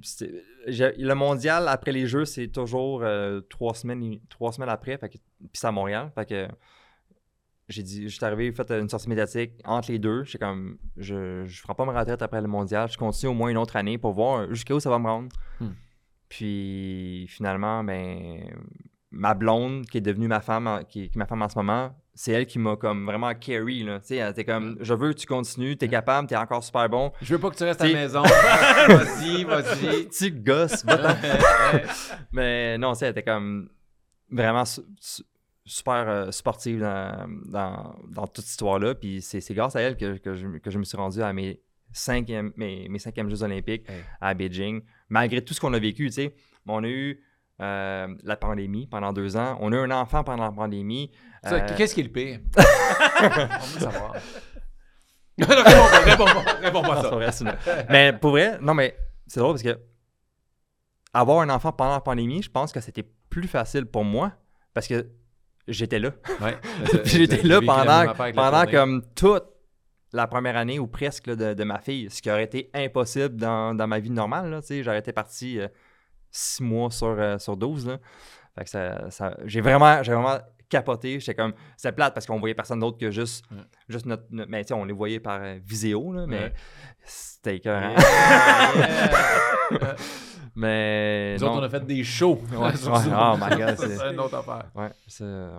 Le 0.68 1.14
mondial 1.14 1.68
après 1.68 1.92
les 1.92 2.08
Jeux, 2.08 2.26
c'est 2.26 2.48
toujours 2.48 3.02
euh, 3.04 3.42
trois, 3.50 3.74
semaines, 3.74 4.20
trois 4.30 4.52
semaines 4.52 4.70
après. 4.70 4.98
Fait 4.98 5.10
que, 5.10 5.18
puis 5.18 5.50
c'est 5.54 5.68
à 5.68 5.72
Montréal. 5.72 6.12
Fait 6.16 6.26
que 6.26 6.48
j'ai 7.68 7.84
dit, 7.84 8.10
j'étais 8.10 8.26
arrivé, 8.26 8.52
fait 8.52 8.72
une 8.72 8.90
sortie 8.90 9.10
médiatique 9.10 9.54
entre 9.64 9.92
les 9.92 10.00
deux. 10.00 10.24
J'étais 10.24 10.40
comme, 10.40 10.78
je 10.98 11.46
je 11.46 11.62
ferai 11.62 11.74
pas 11.76 11.86
ma 11.86 11.98
retraite 11.98 12.22
après 12.22 12.42
le 12.42 12.48
mondial. 12.48 12.90
Je 12.90 12.98
continue 12.98 13.32
au 13.32 13.36
moins 13.36 13.50
une 13.50 13.58
autre 13.58 13.76
année 13.76 13.98
pour 13.98 14.14
voir 14.14 14.50
jusqu'à 14.54 14.76
où 14.76 14.80
ça 14.80 14.90
va 14.90 15.00
me 15.00 15.08
rendre. 15.08 15.30
Hmm. 15.60 15.72
Puis 16.30 17.28
finalement, 17.30 17.84
ben, 17.84 18.40
ma 19.12 19.34
blonde, 19.34 19.86
qui 19.86 20.00
est 20.00 20.02
devenue 20.02 20.28
ma 20.28 20.42
femme, 20.42 20.84
qui 20.90 21.04
est 21.04 21.16
ma 21.16 21.26
femme 21.26 21.42
en 21.42 21.50
ce 21.50 21.58
moment, 21.58 21.96
c'est 22.18 22.32
elle 22.32 22.46
qui 22.46 22.58
m'a 22.60 22.76
comme 22.78 23.06
vraiment 23.06 23.34
carry. 23.36 23.84
Là. 23.84 24.00
Tu 24.00 24.08
sais, 24.08 24.16
elle 24.16 24.32
était 24.32 24.46
comme, 24.46 24.78
je 24.80 24.94
veux 24.94 25.14
que 25.14 25.20
tu 25.20 25.28
continues, 25.28 25.76
t'es 25.78 25.90
capable, 25.90 26.28
t'es 26.28 26.36
encore 26.38 26.64
super 26.64 26.88
bon. 26.90 27.12
Je 27.22 27.34
veux 27.36 27.40
pas 27.40 27.50
que 27.50 27.56
tu 27.58 27.64
restes 27.66 27.82
à 27.82 27.88
la 27.88 27.94
maison. 27.94 28.22
vas-y, 28.88 29.44
vas-y. 29.44 30.06
Petit 30.10 30.32
gosse. 30.32 30.86
Mais 32.32 32.78
non, 32.78 32.94
tu 32.94 33.00
sais, 33.00 33.06
elle 33.06 33.12
était 33.12 33.24
comme 33.24 33.70
vraiment 34.30 34.66
su- 34.66 34.82
su- 35.00 35.24
super 35.66 36.08
euh, 36.08 36.32
sportive 36.32 36.80
dans, 36.80 37.28
dans, 37.48 37.96
dans 38.10 38.28
toute 38.28 38.44
cette 38.46 38.52
histoire-là. 38.52 38.96
Puis 38.96 39.22
c'est 39.22 39.42
c'est 39.42 39.54
grâce 39.54 39.76
à 39.76 39.82
elle 39.82 39.98
que, 39.98 40.18
que, 40.18 40.36
je, 40.36 40.48
que 40.60 40.70
je 40.72 40.78
me 40.80 40.84
suis 40.84 40.98
rendu 40.98 41.22
à 41.22 41.34
mes 41.34 41.62
cinquièmes, 41.92 42.52
mes, 42.56 42.88
mes 42.90 43.00
cinquièmes 43.00 43.30
Jeux 43.30 43.44
olympiques 43.44 43.90
Hey. 43.90 44.04
à 44.22 44.34
Beijing. 44.34 44.82
Malgré 45.10 45.44
tout 45.44 45.54
ce 45.54 45.62
qu'on 45.62 45.74
a 45.74 45.80
vécu, 45.80 46.06
tu 46.08 46.12
sais. 46.14 46.36
On 46.68 46.84
a 46.84 46.88
eu 46.88 47.22
euh, 47.62 48.08
la 48.24 48.36
pandémie 48.36 48.88
pendant 48.88 49.14
deux 49.14 49.38
ans. 49.38 49.58
On 49.62 49.72
a 49.72 49.76
eu 49.76 49.80
un 49.80 49.92
enfant 49.92 50.24
pendant 50.24 50.44
la 50.44 50.52
pandémie. 50.52 51.12
Euh, 51.46 51.60
Qu'est-ce 51.78 51.94
qui 51.94 52.02
est 52.02 52.04
le 52.04 52.12
pire? 52.12 52.40
On 52.58 53.66
veut 53.66 53.80
savoir. 53.80 54.16
Non, 55.38 55.48
non, 55.50 55.64
réponds 56.06 56.24
pas, 56.24 56.54
réponds 56.62 56.82
pas, 56.82 57.26
à 57.26 57.32
ça. 57.34 57.58
mais 57.90 58.14
pour 58.14 58.32
vrai, 58.32 58.58
non, 58.62 58.74
mais 58.74 58.98
c'est 59.28 59.42
drôle 59.42 59.56
parce 59.56 59.64
que 59.64 59.78
avoir 61.14 61.42
un 61.42 61.50
enfant 61.50 61.74
pendant 61.74 61.92
la 61.92 62.00
pandémie, 62.00 62.42
je 62.42 62.50
pense 62.50 62.72
que 62.72 62.80
c'était 62.80 63.04
plus 63.30 63.50
facile 63.50 63.86
pour 63.86 64.06
moi 64.06 64.32
parce 64.74 64.88
que 64.88 65.10
j'étais 65.68 66.00
là. 66.00 66.12
Ouais. 66.42 66.58
J'étais 67.04 67.42
là 67.44 67.60
pendant, 67.60 68.14
pendant 68.34 68.66
comme 68.66 69.04
toute 69.14 69.44
la 70.14 70.28
première 70.28 70.56
année 70.56 70.80
ou 70.80 70.88
presque 70.88 71.28
là, 71.28 71.36
de, 71.36 71.54
de 71.54 71.64
ma 71.66 71.80
fille, 71.80 72.10
ce 72.10 72.22
qui 72.22 72.32
aurait 72.32 72.44
été 72.46 72.70
impossible 72.74 73.36
dans, 73.36 73.76
dans 73.76 73.88
ma 73.88 74.00
vie 74.00 74.12
normale. 74.12 74.62
J'aurais 74.70 75.00
été 75.00 75.12
parti 75.12 75.60
euh, 75.60 75.68
six 76.36 76.62
mois 76.64 76.90
sur, 76.92 77.08
euh, 77.08 77.38
sur 77.38 77.56
12. 77.58 77.88
Là. 77.88 77.98
Fait 78.58 78.64
que 78.66 78.70
ça, 78.70 79.10
ça- 79.10 79.38
j'ai 79.46 79.62
vraiment, 79.62 80.02
j'ai 80.04 80.14
vraiment 80.14 80.38
capoté. 80.70 81.20
J'étais 81.20 81.36
comme, 81.36 81.54
c'était 81.78 81.92
plate 81.94 82.14
parce 82.14 82.26
qu'on 82.26 82.40
voyait 82.40 82.56
personne 82.56 82.80
d'autre 82.80 82.98
que 82.98 83.12
juste, 83.12 83.46
Ouais. 83.52 83.58
juste 83.88 84.06
notre, 84.06 84.24
notre- 84.32 84.50
mais 84.50 84.64
tu 84.64 84.70
sais, 84.70 84.74
on 84.74 84.84
les 84.86 84.94
voyait 84.94 85.20
par 85.20 85.40
euh, 85.42 85.58
visio, 85.64 86.12
là, 86.14 86.26
mais 86.28 86.40
Ouais. 86.40 86.54
c'était 87.06 87.58
écœurant. 87.58 87.92
Yeah. 87.92 87.96
mais 90.56 91.34
Nous 91.36 91.42
non. 91.46 91.52
autres, 91.54 91.62
on 91.62 91.64
a 91.64 91.70
fait 91.70 91.86
des 91.86 92.04
shows. 92.04 92.40
Ouais, 92.54 92.76
sur 92.78 92.94
ouais, 92.94 93.00
Zoom. 93.00 93.14
oh 93.14 93.36
my 93.38 93.58
God, 93.58 93.78
Ça, 93.78 93.88
c'est- 93.90 94.14
une 94.14 94.20
autre 94.20 94.36
affaire. 94.36 94.66
Ouais, 94.74 94.90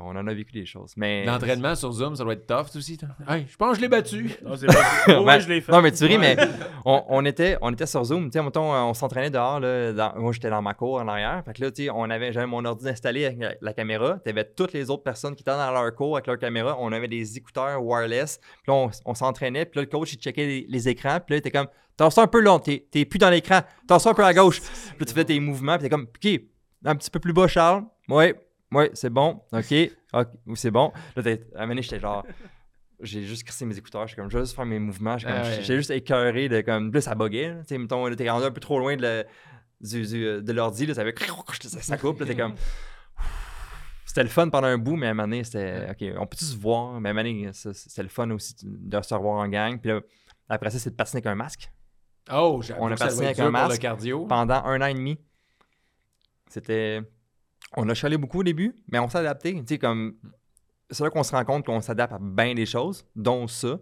on 0.03 0.17
en 0.17 0.27
a 0.27 0.35
vécu 0.35 0.53
des 0.53 0.65
choses. 0.65 0.93
Mais 0.97 1.25
L'entraînement 1.27 1.75
sur 1.75 1.93
Zoom, 1.93 2.17
ça 2.17 2.25
doit 2.25 2.33
être 2.33 2.47
tough 2.47 2.75
aussi. 2.77 2.97
toi. 2.97 3.09
Hey, 3.29 3.47
je 3.51 3.57
pense 3.57 3.73
que 3.73 3.77
je 3.77 3.81
l'ai 3.83 3.89
battu. 3.89 4.31
Non, 4.45 4.57
c'est 4.57 4.67
pas- 4.67 5.21
Ouais, 5.21 5.41
je 5.41 5.49
l'ai 5.49 5.61
fait. 5.61 5.73
Non, 5.73 5.83
mais 5.83 5.93
tu 5.93 6.05
ris, 6.05 6.17
Ouais. 6.17 6.37
mais 6.37 6.49
on, 6.85 7.03
on 7.09 7.25
était, 7.25 7.59
on 7.61 7.73
était 7.73 7.87
sur 7.87 8.05
Zoom. 8.05 8.31
Tu 8.31 8.39
sais, 8.39 8.45
euh, 8.45 8.51
on 8.57 8.95
s'entraînait 8.95 9.31
dehors. 9.31 9.61
Là, 9.61 9.93
dans- 9.93 10.15
moi, 10.17 10.33
j'étais 10.33 10.51
dans 10.51 10.63
ma 10.63 10.73
cour 10.75 10.95
en 11.01 11.09
arrière. 11.09 11.43
Fait 11.45 11.53
que 11.53 11.63
là, 11.65 11.71
tu 11.71 11.85
sais, 11.85 11.91
on 11.91 12.09
avait, 12.09 12.33
j'avais 12.33 12.47
mon 12.47 12.65
ordi 12.65 12.89
installé 12.89 13.27
avec 13.27 13.39
la, 13.39 13.55
la 13.61 13.73
caméra. 13.75 14.19
Tu 14.25 14.31
avais 14.31 14.45
toutes 14.45 14.73
les 14.73 14.89
autres 14.89 15.03
personnes 15.03 15.35
qui 15.35 15.43
étaient 15.43 15.51
dans 15.51 15.73
leur 15.73 15.95
cour 15.95 16.17
avec 16.17 16.27
leur 16.27 16.39
caméra. 16.39 16.77
On 16.81 16.91
avait 16.93 17.09
des 17.09 17.37
écouteurs 17.37 17.83
wireless. 17.85 18.39
Puis 18.63 18.73
là, 18.73 18.75
on, 18.75 18.91
on 19.05 19.15
s'entraînait. 19.15 19.67
Puis 19.67 19.79
là, 19.81 19.83
le 19.83 19.91
coach, 19.99 20.15
il 20.15 20.19
checkait 20.19 20.47
les, 20.47 20.67
les 20.69 20.89
écrans. 20.89 21.19
Puis 21.21 21.35
là, 21.35 21.37
il 21.37 21.39
était 21.39 21.51
comme, 21.51 21.69
t'as 21.97 22.11
ça 22.11 22.23
un 22.23 22.27
peu 22.27 22.41
long. 22.41 22.59
T'es, 22.59 22.87
t'es 22.91 23.05
plus 23.05 23.19
dans 23.19 23.31
l'écran. 23.31 23.61
T'as 23.87 23.99
ça 23.99 24.11
un 24.11 24.15
peu 24.15 24.25
à 24.25 24.33
gauche. 24.35 24.61
Puis 24.61 24.71
là, 25.01 25.07
tu 25.07 25.13
fais 25.15 25.25
tes 25.25 25.41
mouvements. 25.41 25.75
Puis 25.79 25.85
t'es 25.85 25.91
comme, 25.91 26.05
OK, 26.09 26.41
un 26.85 26.97
petit 26.97 27.11
peu 27.11 27.19
plus 27.21 27.33
bas, 27.33 27.49
Charles. 27.49 27.85
Ouais, 28.09 28.35
ouais, 28.73 28.91
c'est 28.95 29.11
bon. 29.11 29.41
OK, 29.53 29.75
OK, 30.13 30.27
c'est 30.55 30.71
bon. 30.71 30.93
Là, 31.17 31.23
t'es- 31.23 31.43
à 31.55 31.59
un 31.59 31.61
moment 31.63 31.69
donné, 31.71 31.83
j'étais 31.83 32.01
genre 32.01 32.25
j'ai 33.01 33.25
juste 33.25 33.45
crissé 33.45 33.67
mes 33.67 33.77
écouteurs, 33.77 34.07
j'étais 34.07 34.23
comme, 34.23 34.31
je 34.31 34.39
vais 34.39 34.45
juste 34.45 34.57
faire 34.57 34.65
mes 34.65 34.79
mouvements, 34.79 35.19
j'étais 35.19 35.31
comme- 35.31 35.43
Ah 35.45 35.49
ouais. 35.49 35.59
j'étais 35.61 35.77
juste 35.77 35.91
écœuré 35.91 36.49
de 36.49 36.63
comme, 36.63 36.91
là 36.91 37.01
ça 37.03 37.15
buguait, 37.15 37.55
tu 37.61 37.67
sais, 37.67 37.77
mettons, 37.79 38.07
là, 38.07 38.17
t'es 38.17 38.31
rendu 38.31 38.47
un 38.47 38.51
peu 38.51 38.59
trop 38.61 38.79
loin 38.79 38.97
de, 38.97 39.03
le- 39.03 39.25
du, 39.83 40.01
du- 40.07 40.43
de 40.43 40.53
l'ordi, 40.55 40.87
là, 40.87 40.95
ça 40.95 41.03
avait, 41.03 41.15
ça, 41.61 41.81
ça 41.83 41.99
coupe, 41.99 42.21
là, 42.21 42.25
t'es 42.27 42.35
comme, 42.35 42.55
c'était 44.07 44.23
le 44.23 44.31
fun 44.31 44.49
pendant 44.49 44.69
un 44.69 44.79
bout, 44.79 44.97
mais 44.97 45.09
à 45.09 45.11
un 45.11 45.15
moment 45.15 45.29
donné, 45.29 45.45
c'était, 45.45 45.89
ok, 45.91 46.15
on 46.19 46.27
peut-tu 46.27 46.47
se 46.47 46.57
voir, 46.57 46.99
mais 47.01 47.11
à 47.11 47.13
un 47.13 47.15
moment 47.15 47.29
donné, 47.29 47.51
c'était 47.53 48.03
le 48.03 48.09
fun 48.09 48.31
aussi 48.31 48.55
de 48.63 49.03
se 49.03 49.13
revoir 49.15 49.41
en 49.41 49.49
gang, 49.49 49.79
puis 49.79 49.91
là, 49.91 50.01
après 50.49 50.71
ça, 50.71 50.79
c'est 50.79 50.91
de 50.91 50.95
patiner 50.95 51.19
avec 51.19 51.27
un 51.27 51.35
masque, 51.35 51.71
Oh, 52.31 52.61
On 52.79 52.91
a 52.91 52.97
patiné 52.97 53.27
avec 53.27 53.39
un 53.39 53.51
masque 53.51 53.81
cardio. 53.81 54.27
pendant 54.27 54.55
un 54.64 54.81
an 54.81 54.87
et 54.87 54.95
demi, 54.95 55.18
c'était, 56.49 57.01
on 57.77 57.89
a 57.89 57.95
chialé 57.95 58.16
beaucoup 58.16 58.41
au 58.41 58.45
début, 58.45 58.74
mais 58.89 58.99
on 58.99 59.09
s'est 59.09 59.18
adapté, 59.18 59.55
tu 59.55 59.62
sais, 59.66 59.79
comme, 59.79 60.16
c'est 60.91 61.05
là 61.05 61.11
qu'on 61.11 61.22
se 61.22 61.33
rend 61.33 61.45
compte 61.45 61.66
qu'on 61.66 61.81
s'adapte 61.81 62.12
à 62.12 62.18
bien 62.20 62.55
des 62.55 62.66
choses, 62.66 63.05
dont 63.14 63.47
ça. 63.47 63.79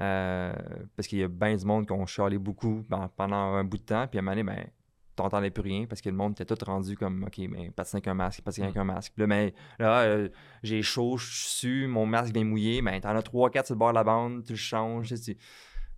Euh, 0.00 0.52
parce 0.96 1.06
qu'il 1.06 1.18
y 1.18 1.22
a 1.22 1.28
bien 1.28 1.54
du 1.54 1.64
monde 1.64 1.86
qui 1.86 1.92
ont 1.92 2.04
chialé 2.06 2.36
beaucoup 2.36 2.84
ben, 2.88 3.08
pendant 3.16 3.36
un 3.54 3.64
bout 3.64 3.78
de 3.78 3.82
temps, 3.84 4.06
puis 4.08 4.18
à 4.18 4.20
un 4.20 4.24
moment 4.24 4.36
donné, 4.36 4.42
ben, 4.42 4.66
t'entendais 5.14 5.50
plus 5.50 5.62
rien 5.62 5.86
parce 5.86 6.00
que 6.00 6.08
le 6.08 6.16
monde 6.16 6.32
était 6.32 6.44
tout 6.44 6.64
rendu 6.64 6.96
comme, 6.96 7.22
OK, 7.22 7.36
ben, 7.48 7.70
patiner 7.70 7.98
avec 7.98 8.08
un 8.08 8.14
masque, 8.14 8.40
patiner 8.42 8.66
avec 8.66 8.76
un 8.76 8.82
masque. 8.84 9.12
Puis 9.14 9.20
là, 9.22 9.26
ben, 9.28 9.52
là 9.78 10.00
euh, 10.00 10.28
j'ai 10.64 10.82
chaud, 10.82 11.16
je 11.16 11.26
suis 11.26 11.48
su, 11.48 11.86
mon 11.86 12.06
masque 12.06 12.34
vient 12.34 12.44
mouiller, 12.44 12.82
ben, 12.82 13.00
t'en 13.00 13.10
as 13.10 13.20
3-4 13.22 13.66
sur 13.66 13.74
le 13.74 13.78
bord 13.78 13.90
de 13.90 13.94
la 13.94 14.02
bande, 14.04 14.42
tu 14.44 14.52
le 14.54 14.58
changes, 14.58 15.08
tu 15.08 15.16
sais, 15.16 15.34
tu- 15.34 15.40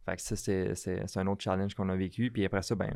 Fait 0.06 0.16
que 0.16 0.22
ça, 0.22 0.36
c'est, 0.36 1.16
un 1.18 1.26
autre 1.26 1.42
challenge 1.42 1.74
qu'on 1.74 1.88
a 1.90 1.96
vécu. 1.96 2.30
Puis 2.30 2.44
après 2.46 2.62
ça, 2.62 2.74
ben, 2.74 2.94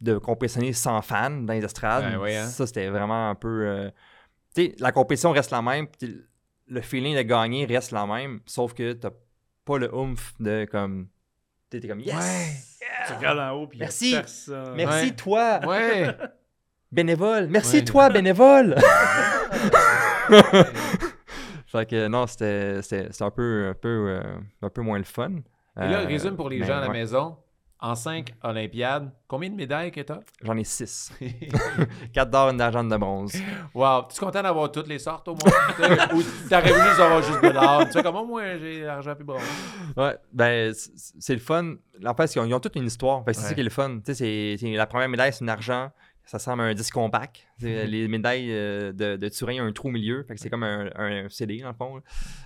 de 0.00 0.16
compétitionner 0.18 0.72
sans 0.74 1.00
fans 1.02 1.30
dans 1.30 1.54
les 1.54 1.64
estrades, 1.64 2.04
Ben 2.04 2.18
oui, 2.20 2.36
hein. 2.36 2.46
ça, 2.46 2.66
c'était 2.66 2.88
vraiment 2.88 3.30
un 3.30 3.34
peu... 3.34 3.66
euh, 3.66 3.90
Tu 4.54 4.66
sais, 4.66 4.74
la 4.78 4.92
compétition 4.92 5.32
reste 5.32 5.50
la 5.50 5.62
même, 5.62 5.86
puis 5.88 6.22
le 6.68 6.80
feeling 6.82 7.16
de 7.16 7.22
gagner 7.22 7.64
reste 7.64 7.90
la 7.92 8.06
même, 8.06 8.40
sauf 8.46 8.74
que 8.74 8.92
t'as 8.92 9.10
pas 9.64 9.78
le 9.78 9.92
oomph 9.92 10.34
de 10.38 10.66
comme. 10.70 11.08
T'es 11.70 11.80
comme 11.86 12.00
yes! 12.00 12.78
Tu 13.06 13.12
regardes 13.14 13.38
en 13.38 13.50
haut, 13.52 13.66
puis 13.66 13.78
Merci. 13.78 14.12
personne. 14.12 14.74
Merci 14.76 15.06
Ouais. 15.06 15.14
toi, 15.16 15.60
Ouais. 15.66 16.16
bénévole! 16.92 17.46
Merci 17.48 17.76
Ouais. 17.78 17.84
toi, 17.84 18.08
bénévole! 18.10 18.76
fait 21.66 21.86
que 21.88 22.06
non, 22.08 22.26
c'était 22.26 22.82
c'était- 22.82 23.08
c'était 23.10 23.24
un 23.24 23.30
peu, 23.30 23.68
un, 23.70 23.74
peu, 23.74 23.88
euh, 24.08 24.22
un 24.62 24.70
peu 24.70 24.80
moins 24.82 24.98
le 24.98 25.04
fun. 25.04 25.32
Et 25.78 25.88
là, 25.88 26.00
Euh, 26.00 26.06
résume 26.06 26.36
pour 26.36 26.48
les 26.48 26.58
mais 26.60 26.66
gens 26.66 26.76
à 26.78 26.80
la 26.80 26.86
ouais, 26.88 26.92
maison. 26.92 27.36
En 27.80 27.94
cinq 27.94 28.34
Olympiades, 28.42 29.08
combien 29.28 29.48
de 29.50 29.54
médailles 29.54 29.92
que 29.92 30.00
t'as? 30.00 30.18
J'en 30.42 30.56
ai 30.56 30.64
six. 30.64 31.12
4 32.12 32.28
d'or, 32.28 32.48
une 32.50 32.56
d'argent, 32.56 32.82
une 32.82 32.88
de 32.88 32.96
bronze. 32.96 33.32
wow, 33.72 34.02
tu 34.08 34.16
es 34.16 34.18
content 34.18 34.42
d'avoir 34.42 34.72
toutes 34.72 34.88
les 34.88 34.98
sortes 34.98 35.28
au 35.28 35.34
moins? 35.34 35.52
Ou 36.14 36.22
t'aurais 36.48 36.72
voulu 36.72 36.82
juste 36.88 37.00
avoir 37.00 37.22
juste 37.22 37.40
de 37.40 37.48
l'or? 37.50 37.84
Tu 37.86 37.92
sais 37.92 38.02
comment 38.02 38.26
moi 38.26 38.58
j'ai 38.58 38.80
l'argent 38.82 39.14
puis 39.14 39.22
bronze? 39.24 39.42
Ouais, 39.96 40.16
ben, 40.32 40.72
c'est 40.74 41.34
le 41.34 41.40
fun. 41.40 41.74
En 42.04 42.14
fait, 42.14 42.34
ils 42.34 42.40
ont, 42.40 42.44
ils 42.46 42.54
ont 42.54 42.58
toute 42.60 42.74
une 42.74 42.86
histoire. 42.86 43.22
C'est 43.28 43.36
Ouais. 43.36 43.48
ça 43.48 43.54
qui 43.54 43.60
est 43.60 43.64
le 43.64 43.70
fun. 43.70 43.98
Tu 43.98 44.06
sais, 44.06 44.14
c'est- 44.14 44.56
c'est- 44.58 44.72
la 44.74 44.86
première 44.86 45.08
médaille, 45.08 45.32
c'est 45.32 45.44
un 45.44 45.48
argent. 45.48 45.90
Ça 46.30 46.36
ressemble 46.36 46.60
à 46.62 46.66
un 46.66 46.74
disque 46.74 46.92
compact. 46.92 47.46
C'est- 47.58 47.84
Mhm. 47.84 47.90
Les 47.90 48.06
médailles 48.08 48.48
euh, 48.52 48.92
de, 48.92 49.16
de 49.16 49.28
Turin, 49.30 49.60
a 49.60 49.66
un 49.66 49.72
trou 49.72 49.88
au 49.88 49.90
milieu. 49.90 50.24
Fait 50.24 50.34
que 50.34 50.40
c'est 50.40 50.50
comme 50.50 50.62
un, 50.62 50.90
un 50.94 51.26
CD, 51.30 51.58
dans 51.60 51.68
le 51.68 51.74
fond. 51.74 51.96
là. 51.96 52.02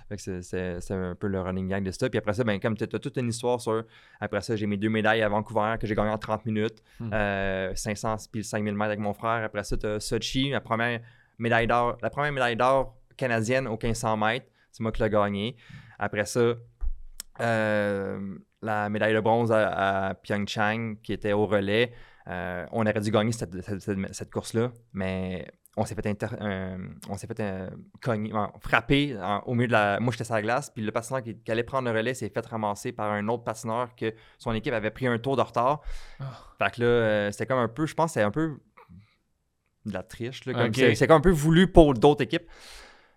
Fait 0.07 0.15
que 0.15 0.41
c'est- 0.41 0.91
un 0.93 1.15
peu 1.15 1.27
le 1.27 1.41
running 1.41 1.67
gag 1.67 1.83
de 1.83 1.91
ça. 1.91 2.09
Puis 2.09 2.17
après 2.17 2.33
ça, 2.33 2.45
ben, 2.45 2.59
comme 2.61 2.77
tu 2.77 2.85
as 2.85 2.87
toute 2.87 3.17
une 3.17 3.27
histoire 3.27 3.59
sur. 3.59 3.83
Après 4.21 4.39
ça, 4.41 4.55
j'ai 4.55 4.67
mes 4.67 4.77
deux 4.77 4.87
médailles 4.89 5.21
à 5.21 5.27
Vancouver 5.27 5.75
que 5.79 5.85
j'ai 5.85 5.95
gagné 5.95 6.11
en 6.11 6.17
30 6.17 6.45
minutes. 6.45 6.81
Mhm. 7.01 7.11
Euh, 7.13 7.75
500 7.75 8.15
puis 8.31 8.39
le 8.39 8.43
5000 8.45 8.73
mètres 8.73 8.85
avec 8.85 8.99
mon 8.99 9.13
frère. 9.13 9.43
Après 9.43 9.63
ça, 9.65 9.75
tu 9.75 9.85
as 9.85 9.99
Sochi, 9.99 10.49
la 10.51 10.61
première 10.61 11.01
médaille 11.37 11.67
d'or. 11.67 11.97
La 12.01 12.09
première 12.09 12.31
médaille 12.31 12.55
d'or 12.55 12.95
canadienne 13.17 13.67
au 13.67 13.77
1500 13.77 14.15
mètres. 14.15 14.45
C'est 14.71 14.81
moi 14.81 14.91
qui 14.93 15.01
l'ai 15.03 15.09
gagné. 15.09 15.57
Après 15.99 16.25
ça, 16.25 16.53
euh, 17.41 18.35
la 18.61 18.89
médaille 18.89 19.13
de 19.13 19.19
bronze 19.19 19.51
à, 19.51 20.07
à 20.09 20.13
Pyeongchang 20.13 20.95
qui 21.03 21.13
était 21.13 21.33
au 21.33 21.45
relais. 21.45 21.91
Euh, 22.27 22.65
on 22.71 22.81
aurait 22.85 22.99
dû 23.01 23.11
gagner 23.11 23.31
cette, 23.33 23.61
cette- 23.61 23.81
cette- 23.81 24.13
cette 24.13 24.31
course-là, 24.31 24.71
mais 24.93 25.45
on 25.75 25.83
s'est 25.85 25.95
fait, 25.95 26.05
inter- 26.07 26.27
euh, 26.39 26.77
on 27.09 27.17
s'est 27.17 27.27
fait 27.27 27.39
euh, 27.41 27.69
cogner, 28.01 28.31
frapper 28.61 29.17
en- 29.19 29.39
au 29.45 29.53
milieu 29.55 29.67
de 29.67 29.71
la. 29.73 29.99
Moi, 29.99 30.11
j'étais 30.11 30.23
sur 30.23 30.35
la 30.35 30.41
glace, 30.41 30.69
puis 30.69 30.83
le 30.85 30.91
patineur 30.91 31.21
qui, 31.21 31.35
qui 31.37 31.51
allait 31.51 31.63
prendre 31.63 31.89
le 31.91 31.97
relais 31.97 32.13
s'est 32.13 32.29
fait 32.29 32.45
ramasser 32.45 32.91
par 32.93 33.11
un 33.11 33.27
autre 33.27 33.43
patineur 33.43 33.93
que 33.95 34.13
son 34.37 34.53
équipe 34.53 34.73
avait 34.73 34.91
pris 34.91 35.07
un 35.07 35.17
tour 35.19 35.35
de 35.35 35.41
retard. 35.41 35.81
Ah. 36.19 36.25
Fait 36.59 36.75
que 36.75 36.81
là, 36.81 36.87
euh, 36.87 37.31
c'était 37.31 37.45
comme 37.47 37.59
un 37.59 37.67
peu, 37.67 37.85
je 37.85 37.93
pense, 37.93 38.13
c'était 38.13 38.25
un 38.25 38.31
peu 38.31 38.57
de 39.85 39.93
la 39.93 40.03
triche. 40.03 40.45
Là, 40.45 40.53
comme 40.53 40.67
Ok. 40.67 40.75
c'est, 40.75 40.95
c'est 40.95 41.07
comme 41.07 41.17
un 41.17 41.21
peu 41.21 41.31
voulu 41.31 41.67
pour 41.71 41.93
d'autres 41.93 42.21
équipes. 42.23 42.47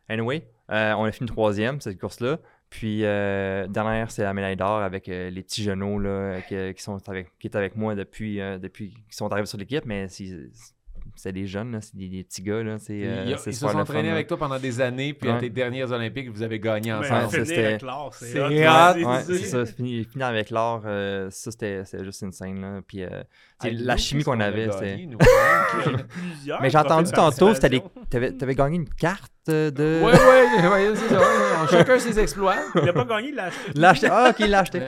Anyway, 0.08 0.48
on 0.68 1.04
a 1.04 1.12
fini 1.12 1.28
troisième, 1.28 1.80
cette 1.80 2.00
course-là. 2.00 2.38
Puis, 2.76 3.06
euh, 3.06 3.66
dernière, 3.68 4.10
c'est 4.10 4.22
la 4.22 4.34
médaille 4.34 4.56
d'or 4.56 4.82
avec 4.82 5.08
euh, 5.08 5.30
les 5.30 5.42
petits 5.42 5.62
genoux 5.62 5.98
là, 5.98 6.42
qui, 6.42 6.74
qui 6.74 6.82
sont 6.82 6.98
avec, 7.08 7.30
qui 7.38 7.46
étaient 7.46 7.56
avec 7.56 7.74
moi 7.74 7.94
depuis, 7.94 8.38
euh, 8.38 8.58
depuis 8.58 8.90
qu'ils 8.90 9.14
sont 9.14 9.32
arrivés 9.32 9.46
sur 9.46 9.56
l'équipe. 9.56 9.86
Mais 9.86 10.08
c'est, 11.16 11.32
des 11.32 11.46
jeunes, 11.46 11.72
là, 11.72 11.80
c'est 11.80 11.96
des, 11.96 12.08
des 12.08 12.22
petits 12.24 12.42
gars. 12.42 12.62
Là, 12.62 12.76
c'est, 12.78 13.00
euh, 13.04 13.24
Ils, 13.26 13.38
se 13.38 13.50
sont 13.52 13.74
entraînés 13.76 14.10
avec 14.10 14.26
toi 14.26 14.36
pendant 14.36 14.58
des 14.58 14.80
années, 14.80 15.12
puis 15.14 15.28
à 15.30 15.38
tes 15.38 15.50
dernières 15.50 15.90
Olympiques, 15.92 16.30
vous 16.30 16.42
avez 16.42 16.58
gagné 16.60 16.92
Mais 16.92 17.10
ensemble. 17.10 17.46
c'était- 17.46 17.64
avec 17.66 17.82
l'or, 17.82 18.14
c'est 18.14 18.26
c'est 18.26 18.40
hot, 18.40 18.46
hot. 18.46 18.50
là. 18.50 18.94
Ouais, 18.96 19.22
C'est- 19.24 19.38
ça. 19.44 19.66
Finir, 19.66 20.06
finir 20.10 20.26
avec 20.26 20.50
l'or, 20.50 20.82
euh, 20.86 21.28
ça, 21.30 21.50
c'était, 21.50 21.84
c'était 21.84 22.04
juste 22.04 22.22
une 22.22 22.32
scène. 22.32 22.60
Là. 22.60 22.80
Puis, 22.86 23.02
euh, 23.02 23.08
tu 23.60 23.70
la 23.70 23.94
nous, 23.94 23.98
chimie 24.00 24.24
qu'on 24.24 24.40
avait, 24.40 24.70
c'était. 24.70 25.06
Plusieurs 26.08 26.60
Mais 26.62 26.70
j'ai 26.70 26.78
entendu 26.78 27.10
tantôt, 27.12 27.46
participation. 27.46 27.90
t'avais, 28.10 28.32
t'avais 28.32 28.54
gagné 28.54 28.76
une 28.76 28.88
carte 28.88 29.32
euh, 29.48 29.70
de. 29.70 30.00
Ouais, 30.02 30.12
ouais, 30.12 30.68
ouais, 30.68 30.96
c'est 30.96 31.08
ça. 31.08 31.18
ouais. 31.20 31.26
Chacun 31.70 31.98
ses 31.98 32.18
exploits. 32.18 32.56
Il 32.74 32.82
n'a 32.82 32.92
pas 32.92 33.04
gagné, 33.04 33.28
il 33.30 33.34
l'a 33.34 33.44
acheté. 33.46 33.70
L'a 33.74 33.88
acheté. 33.90 34.08
Ah, 34.10 34.28
ok, 34.30 34.36
il 34.40 34.50
l'a 34.50 34.58
acheté. 34.60 34.80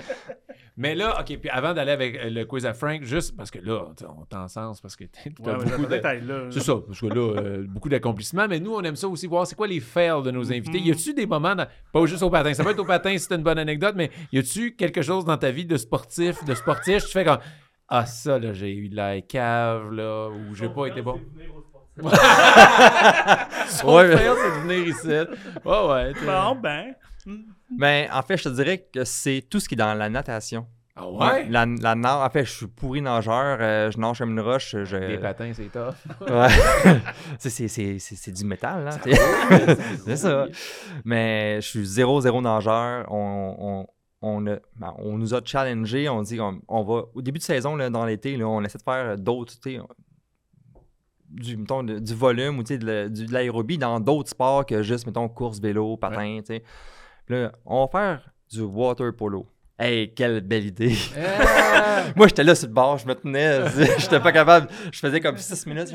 Mais 0.81 0.95
là, 0.95 1.19
OK, 1.21 1.37
puis 1.39 1.51
avant 1.51 1.75
d'aller 1.75 1.91
avec 1.91 2.15
euh, 2.17 2.31
le 2.31 2.45
quiz 2.45 2.65
à 2.65 2.73
Frank, 2.73 3.03
juste 3.03 3.37
parce 3.37 3.51
que 3.51 3.59
là, 3.59 3.87
on 4.17 4.25
t'encense 4.25 4.81
parce 4.81 4.95
que 4.95 5.05
t'as 5.05 5.21
Ouais, 5.29 5.59
t'as 5.59 5.77
beaucoup 5.77 5.87
de... 5.91 6.27
là. 6.29 6.47
C'est 6.51 6.61
ça, 6.61 6.75
parce 6.87 7.01
que 7.01 7.07
là, 7.07 7.41
euh, 7.41 7.65
beaucoup 7.69 7.89
d'accomplissements, 7.89 8.47
mais 8.49 8.61
nous, 8.61 8.73
on 8.75 8.83
aime 8.83 8.95
ça 8.97 9.09
aussi 9.09 9.27
voir 9.27 9.45
c'est 9.47 9.57
quoi 9.57 9.67
les 9.67 9.81
fails 9.81 10.23
de 10.23 10.31
nos 10.31 10.53
invités. 10.53 10.79
Y 10.79 10.93
a-tu 10.93 11.13
des 11.15 11.27
moments, 11.27 11.57
dans- 11.57 11.67
pas 11.93 12.07
juste 12.07 12.23
au 12.23 12.31
patin, 12.31 12.55
ça 12.55 12.63
peut 12.63 12.71
être 12.71 12.79
au 12.79 12.85
patin 12.85 13.11
si 13.19 13.27
c'est 13.29 13.35
une 13.35 13.43
bonne 13.43 13.59
anecdote, 13.59 13.95
mais 13.97 14.11
y 14.33 14.39
a-tu 14.39 14.77
quelque 14.77 15.03
chose 15.03 15.25
dans 15.25 15.37
ta 15.37 15.51
vie 15.51 15.67
de 15.67 15.77
sportif, 15.77 16.45
de 16.45 16.55
sportif, 16.55 17.05
tu 17.07 17.11
fais 17.13 17.25
comme 17.25 17.39
Ah, 17.89 18.07
ça, 18.07 18.39
là, 18.39 18.53
j'ai 18.53 18.73
eu 18.75 18.89
de 18.89 18.95
la 18.97 19.21
cave, 19.21 19.91
là, 19.93 20.29
ou 20.29 20.55
j'ai 20.55 20.69
pas 20.69 20.87
été 20.87 21.03
bon? 21.03 21.21
Son 23.69 23.89
Ouais, 23.97 24.09
mais- 24.09 24.17
fail, 24.17 24.31
c'est 24.37 24.51
de 24.51 24.61
venir 24.63 24.89
ici. 24.89 25.09
Ouais, 25.65 25.89
ouais. 25.89 26.13
Bon, 26.25 26.55
ben. 26.55 26.95
Mais 27.77 28.09
en 28.13 28.23
fait, 28.23 28.37
je 28.37 28.45
te 28.45 28.49
dirais 28.51 28.87
que 28.93 29.05
c'est 29.05 29.45
tout 29.49 29.61
ce 29.61 29.69
qui 29.69 29.75
est 29.75 29.79
dans 29.79 29.95
la 29.95 30.09
natation. 30.09 30.67
Ah 31.01 31.09
ouais? 31.09 31.49
La, 31.49 31.65
la 31.65 31.95
nage, 31.95 32.27
en 32.27 32.29
fait, 32.31 32.45
je 32.45 32.51
suis 32.51 32.67
pourri 32.67 33.01
nageur, 33.01 33.59
euh, 33.61 33.89
je 33.93 33.99
nage 33.99 34.19
comme 34.19 34.31
une 34.33 34.41
roche. 34.41 34.75
Je... 34.83 34.97
Les 34.97 35.19
patins, 35.19 35.53
c'est 35.55 35.71
tough. 35.71 35.95
Ouais. 36.29 36.49
c'est, 37.39 37.51
c'est, 37.51 37.69
c'est, 37.69 38.01
c'est, 38.01 38.17
c'est 38.17 38.33
du 38.33 38.45
métal, 38.45 38.85
là. 38.85 38.99
tu 38.99 39.13
sais. 39.13 39.77
c'est 40.05 40.17
ça. 40.17 40.47
Mais 41.05 41.61
je 41.61 41.69
suis 41.69 41.87
zéro, 41.87 42.21
zéro 42.21 42.41
nageur. 42.43 43.07
On, 43.13 43.55
on, 43.61 43.87
on, 44.23 44.47
a- 44.49 44.59
ben, 44.75 44.93
on 44.99 45.19
nous 45.19 45.35
a 45.35 45.41
challengé. 45.45 46.09
On 46.09 46.23
dit 46.23 46.41
on, 46.41 46.61
on 46.67 46.83
va. 46.83 47.05
Au 47.15 47.23
début 47.23 47.39
de 47.39 47.45
saison, 47.45 47.77
là, 47.77 47.91
dans 47.91 48.05
l'été, 48.05 48.37
là, 48.37 48.49
on 48.49 48.61
essaie 48.65 48.79
de 48.79 48.83
faire 48.83 49.17
d'autres. 49.17 49.55
Du, 51.31 51.57
mettons, 51.59 51.83
de- 51.85 51.99
du 51.99 52.15
volume 52.15 52.59
ou 52.59 52.63
de, 52.65 53.07
du- 53.09 53.27
de 53.27 53.33
l'aérobie 53.33 53.79
dans 53.79 54.01
d'autres 54.01 54.31
sports 54.31 54.65
que 54.67 54.83
juste, 54.83 55.07
mettons, 55.07 55.29
course, 55.29 55.61
vélo, 55.61 55.97
patin. 55.97 56.39
tu 56.41 56.47
sais. 56.47 56.63
Là, 57.29 57.53
on 57.67 57.85
va 57.85 57.89
faire 57.91 58.31
du 58.51 58.63
water 58.63 59.13
polo. 59.15 59.47
Hey, 59.81 60.13
quelle 60.13 60.41
belle 60.41 60.67
idée! 60.67 60.97
Moi, 62.17 62.27
j'étais 62.27 62.43
là 62.43 62.57
sur 62.57 62.67
le 62.67 62.75
bord, 62.75 62.99
je 62.99 63.07
me 63.07 63.15
tenais, 63.15 63.61
j'étais 63.99 64.19
pas 64.19 64.33
capable. 64.33 64.67
Je 64.91 64.99
faisais 64.99 65.21
comme 65.21 65.37
6 65.37 65.67
minutes. 65.67 65.93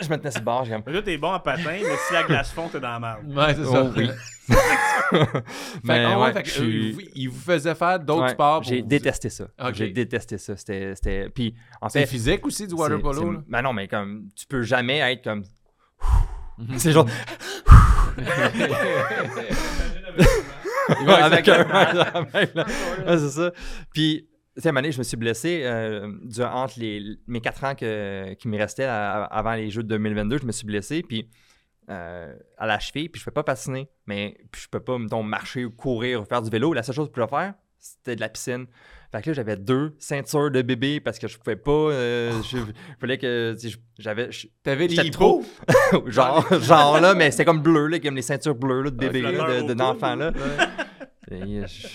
Je 0.00 0.08
me 0.08 0.16
tenais 0.16 0.30
sur 0.30 0.40
le 0.40 0.44
bord, 0.44 0.64
j'ai 0.64 0.72
comme. 0.72 0.82
Mais 0.86 0.92
là, 0.94 1.02
t'es 1.02 1.18
bon 1.18 1.32
en 1.34 1.40
patin, 1.40 1.62
mais 1.66 1.96
si 2.08 2.14
la 2.14 2.22
glace 2.22 2.50
fond, 2.50 2.68
t'es 2.70 2.80
dans 2.80 2.98
la 2.98 3.00
merde. 3.00 3.36
Ouais, 3.36 3.54
c'est 3.54 3.64
ça. 3.64 3.84
Oh, 3.84 3.90
oui. 3.94 4.08
Fait 5.10 5.18
que, 5.26 5.42
Mais 5.84 6.14
ouais, 6.16 6.32
fait 6.32 6.42
que, 6.42 6.48
je 6.48 6.62
euh, 6.62 6.92
il 7.14 7.28
vous 7.28 7.40
faisait 7.40 7.74
faire 7.74 7.98
d'autres 8.00 8.22
Ouais, 8.24 8.28
sports. 8.30 8.60
pour 8.60 8.68
J'ai 8.70 8.80
vous- 8.80 8.86
détesté 8.88 9.28
ça. 9.28 9.44
J'ai 9.72 9.90
détesté 9.90 10.38
ça. 10.38 10.56
C'était. 10.56 10.94
c'était- 10.94 11.28
Puis, 11.28 11.54
en 11.80 11.88
C'est 11.88 12.00
fait. 12.00 12.06
physique 12.06 12.46
aussi 12.46 12.66
du 12.66 12.74
water 12.74 12.96
c'est- 12.96 13.02
polo. 13.02 13.20
c'est- 13.20 13.32
là? 13.32 13.42
Ben 13.48 13.62
non, 13.62 13.72
mais 13.74 13.86
comme. 13.88 14.28
Tu 14.34 14.46
peux 14.46 14.62
jamais 14.62 14.98
être 14.98 15.22
comme. 15.24 15.44
c'est 16.78 16.92
genre. 16.92 17.06
Ouais, 21.06 21.12
avec 21.14 21.48
un. 21.48 21.62
exactement. 21.62 22.26
avec 22.32 22.54
la- 22.54 22.64
Ouais, 22.64 23.18
c'est 23.18 23.30
ça. 23.30 23.52
Puis, 23.92 24.28
tu 24.54 24.60
sais, 24.62 24.68
à 24.68 24.70
un 24.70 24.72
moment 24.72 24.82
donné, 24.82 24.92
je 24.92 24.98
me 24.98 25.02
suis 25.02 25.16
blessé 25.16 25.62
euh, 25.64 26.12
durant 26.24 26.64
entre 26.64 26.78
les, 26.78 27.16
mes 27.26 27.40
quatre 27.40 27.64
ans 27.64 27.74
que, 27.74 28.34
qui 28.34 28.48
me 28.48 28.58
restaient 28.58 28.84
à- 28.84 29.24
avant 29.24 29.54
les 29.54 29.70
Jeux 29.70 29.82
de 29.82 29.88
2022. 29.88 30.38
Je 30.38 30.46
me 30.46 30.52
suis 30.52 30.66
blessé, 30.66 31.02
puis 31.02 31.28
euh, 31.90 32.34
à 32.58 32.66
la 32.66 32.78
cheville, 32.78 33.08
puis 33.08 33.18
je 33.20 33.24
ne 33.24 33.26
peux 33.26 33.30
pas 33.34 33.44
patiner, 33.44 33.88
mais 34.06 34.36
puis 34.52 34.62
je 34.62 34.68
peux 34.68 34.80
pas, 34.80 34.98
mettons, 34.98 35.22
marcher 35.22 35.64
ou 35.64 35.70
courir 35.70 36.20
ou 36.22 36.24
faire 36.24 36.42
du 36.42 36.50
vélo. 36.50 36.72
La 36.74 36.82
seule 36.82 36.94
chose 36.94 37.08
que 37.10 37.20
je 37.20 37.26
pouvais 37.26 37.42
faire, 37.42 37.54
c'était 37.78 38.16
de 38.16 38.20
la 38.20 38.28
piscine. 38.28 38.66
Fait 39.14 39.22
que 39.22 39.30
là, 39.30 39.34
j'avais 39.34 39.56
deux 39.56 39.94
ceintures 40.00 40.50
de 40.50 40.60
bébé 40.62 40.98
parce 40.98 41.20
que 41.20 41.28
je 41.28 41.38
pouvais 41.38 41.54
pas. 41.54 41.70
euh, 41.70 42.32
je, 42.42 42.56
il 42.58 42.64
fallait 43.00 43.16
que. 43.18 43.54
J'avais. 43.98 44.32
je- 44.32 44.48
T'avais 44.64 44.88
des 44.88 44.96
J'étais 44.96 45.08
hippos. 45.08 45.44
genre, 46.06 46.44
genre 46.60 47.00
là, 47.00 47.14
mais 47.14 47.30
c'était 47.30 47.44
comme 47.44 47.62
bleu, 47.62 47.86
là, 47.86 48.00
comme 48.00 48.16
les 48.16 48.22
ceintures 48.22 48.56
bleues 48.56 48.82
là, 48.82 48.90
de 48.90 48.96
bébé, 48.96 49.22
là, 49.22 49.30
de- 49.30 49.62
au 49.62 49.68
de- 49.68 49.74
d'enfants. 49.74 50.12
coude. 50.14 50.20
là. 50.20 50.32
Euh, 51.32 51.64
je- 51.66 51.86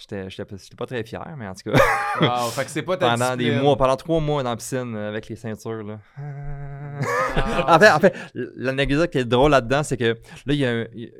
J'étais 0.00 0.30
j'étais 0.30 0.44
pas, 0.44 0.56
j'étais 0.62 0.76
pas 0.76 0.86
très 0.86 1.02
fier, 1.04 1.34
mais 1.36 1.48
en 1.48 1.54
tout 1.54 1.70
cas, 1.70 1.78
Wow, 2.20 2.50
fait 2.50 2.64
que 2.64 2.70
c'est 2.70 2.82
pas 2.82 2.96
ta 2.96 3.10
pendant 3.10 3.34
des 3.34 3.50
mois, 3.60 3.76
pendant 3.76 3.96
trois 3.96 4.20
mois 4.20 4.42
dans 4.44 4.50
la 4.50 4.56
piscine 4.56 4.94
euh, 4.94 5.08
avec 5.08 5.28
les 5.28 5.34
ceintures. 5.36 5.82
Là. 5.82 5.98
Ah. 6.16 7.74
en 7.76 7.78
fait, 7.80 7.90
en 7.90 7.98
fait 7.98 8.14
l'anecdote 8.34 9.10
qui 9.10 9.18
est 9.18 9.24
drôle 9.24 9.50
là-dedans, 9.50 9.82
c'est 9.82 9.96
que 9.96 10.04
là, 10.14 10.16
il 10.46 10.54
y 10.56 10.64
a 10.66 10.70
un- 10.70 10.86
il 10.94 11.00
y 11.00 11.06
a- 11.06 11.10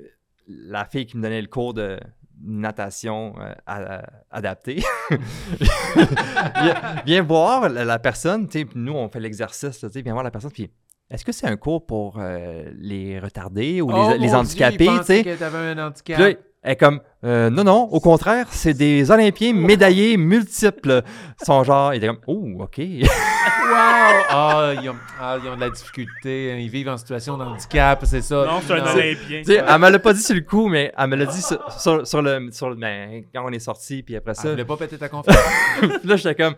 la 0.70 0.84
fille 0.84 1.07
qui 1.07 1.16
me 1.16 1.22
donnait 1.22 1.42
le 1.42 1.49
cours 1.49 1.74
de 1.74 1.99
natation 2.43 3.34
euh, 3.41 3.53
à- 3.66 4.03
adaptée. 4.30 4.82
viens, 5.97 6.74
viens 7.05 7.22
voir 7.22 7.68
la, 7.68 7.84
la 7.84 7.99
personne, 7.99 8.49
tu 8.49 8.66
nous, 8.74 8.93
on 8.95 9.09
fait 9.09 9.20
l'exercice, 9.20 9.84
tu 9.93 10.03
viens 10.03 10.12
voir 10.12 10.24
la 10.24 10.30
personne, 10.30 10.51
puis 10.53 10.70
est-ce 11.11 11.24
que 11.24 11.32
c'est 11.32 11.47
un 11.47 11.57
cours 11.57 11.86
pour 11.86 12.18
euh, 12.18 12.70
les 12.76 13.18
retardés 13.18 13.80
ou 13.80 13.91
Oh, 13.93 14.11
les, 14.11 14.18
les 14.18 14.18
mon 14.18 14.26
Dieu, 14.26 14.36
handicapés, 14.36 14.86
tu 14.99 15.05
sais? 15.05 15.22
Elle 16.69 16.73
est 16.73 16.77
comme, 16.77 17.01
euh, 17.25 17.49
non, 17.49 17.64
non, 17.64 17.83
au 17.85 17.99
contraire, 17.99 18.47
c'est 18.51 18.75
des 18.75 19.11
Olympiens 19.11 19.55
médaillés 19.55 20.19
multiples. 20.19 21.03
Sont 21.43 21.64
genre, 21.64 21.95
il 21.95 21.97
était 21.97 22.09
comme, 22.09 22.21
oh, 22.27 22.47
OK. 22.61 22.79
Wow! 22.79 23.75
Ah, 24.31 24.73
ils 24.83 24.91
ont, 24.91 24.97
ah, 25.19 25.39
ils 25.43 25.49
ont 25.49 25.57
de 25.57 25.61
la 25.61 25.71
difficulté. 25.71 26.53
hein, 26.53 26.57
Ils 26.59 26.69
vivent 26.69 26.89
en 26.91 26.99
situation 26.99 27.39
de 27.39 27.45
handicap, 27.45 28.01
c'est 28.05 28.21
ça. 28.21 28.45
Non, 28.45 28.61
c'est 28.66 28.75
un 28.75 28.83
Olympien. 28.83 29.39
Tu 29.39 29.45
sais, 29.45 29.64
elle 29.66 29.79
me 29.81 29.89
l'a 29.89 29.99
pas 29.99 30.12
dit 30.12 30.21
sur 30.23 30.35
le 30.35 30.43
coup, 30.43 30.69
mais 30.69 30.93
elle 30.97 31.07
me 31.09 31.16
l'a 31.16 31.25
dit 31.25 31.41
sur, 31.41 31.73
sur- 31.73 32.07
sur 32.07 32.21
le, 32.21 32.51
sur 32.53 32.69
le- 32.69 32.77
ben, 32.77 33.23
quand 33.35 33.45
on 33.47 33.51
est 33.53 33.59
sorti, 33.59 34.03
puis 34.03 34.16
après 34.16 34.33
Ah, 34.37 34.43
ça. 34.43 34.51
voulait 34.51 34.64
pas 34.66 34.77
péter 34.77 34.99
ta 34.99 35.09
confiance. 35.09 35.37
Puis 35.81 35.91
là, 36.05 36.16
j'étais 36.16 36.35
comme, 36.35 36.55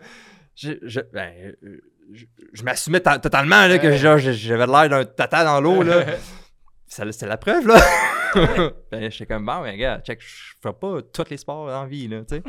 je, 0.55 0.71
je, 0.83 0.99
ben, 1.13 1.31
je, 2.13 2.25
je 2.53 2.63
m'assumais 2.63 2.99
ta- 2.99 3.17
totalement 3.19 3.65
là, 3.67 3.77
que 3.79 3.95
j'avais 3.95 4.67
l'air 4.67 4.89
d'un 4.89 5.05
tata 5.05 5.45
dans 5.45 5.61
l'eau. 5.61 5.83
là. 5.83 6.03
Ça, 6.87 7.09
C'était 7.09 7.27
la 7.27 7.37
preuve, 7.37 7.65
là. 7.67 7.75
ben, 8.91 9.11
j'étais 9.11 9.25
comme, 9.25 9.45
bon, 9.45 9.61
ben, 9.61 9.77
gars, 9.77 9.99
check, 9.99 10.21
je 10.21 10.53
ferai 10.61 10.73
pas 10.73 11.01
tous 11.01 11.29
les 11.29 11.37
sports 11.37 11.69
en 11.69 11.85
vie, 11.85 12.07
là, 12.07 12.19
tu 12.21 12.35
sais. 12.35 12.43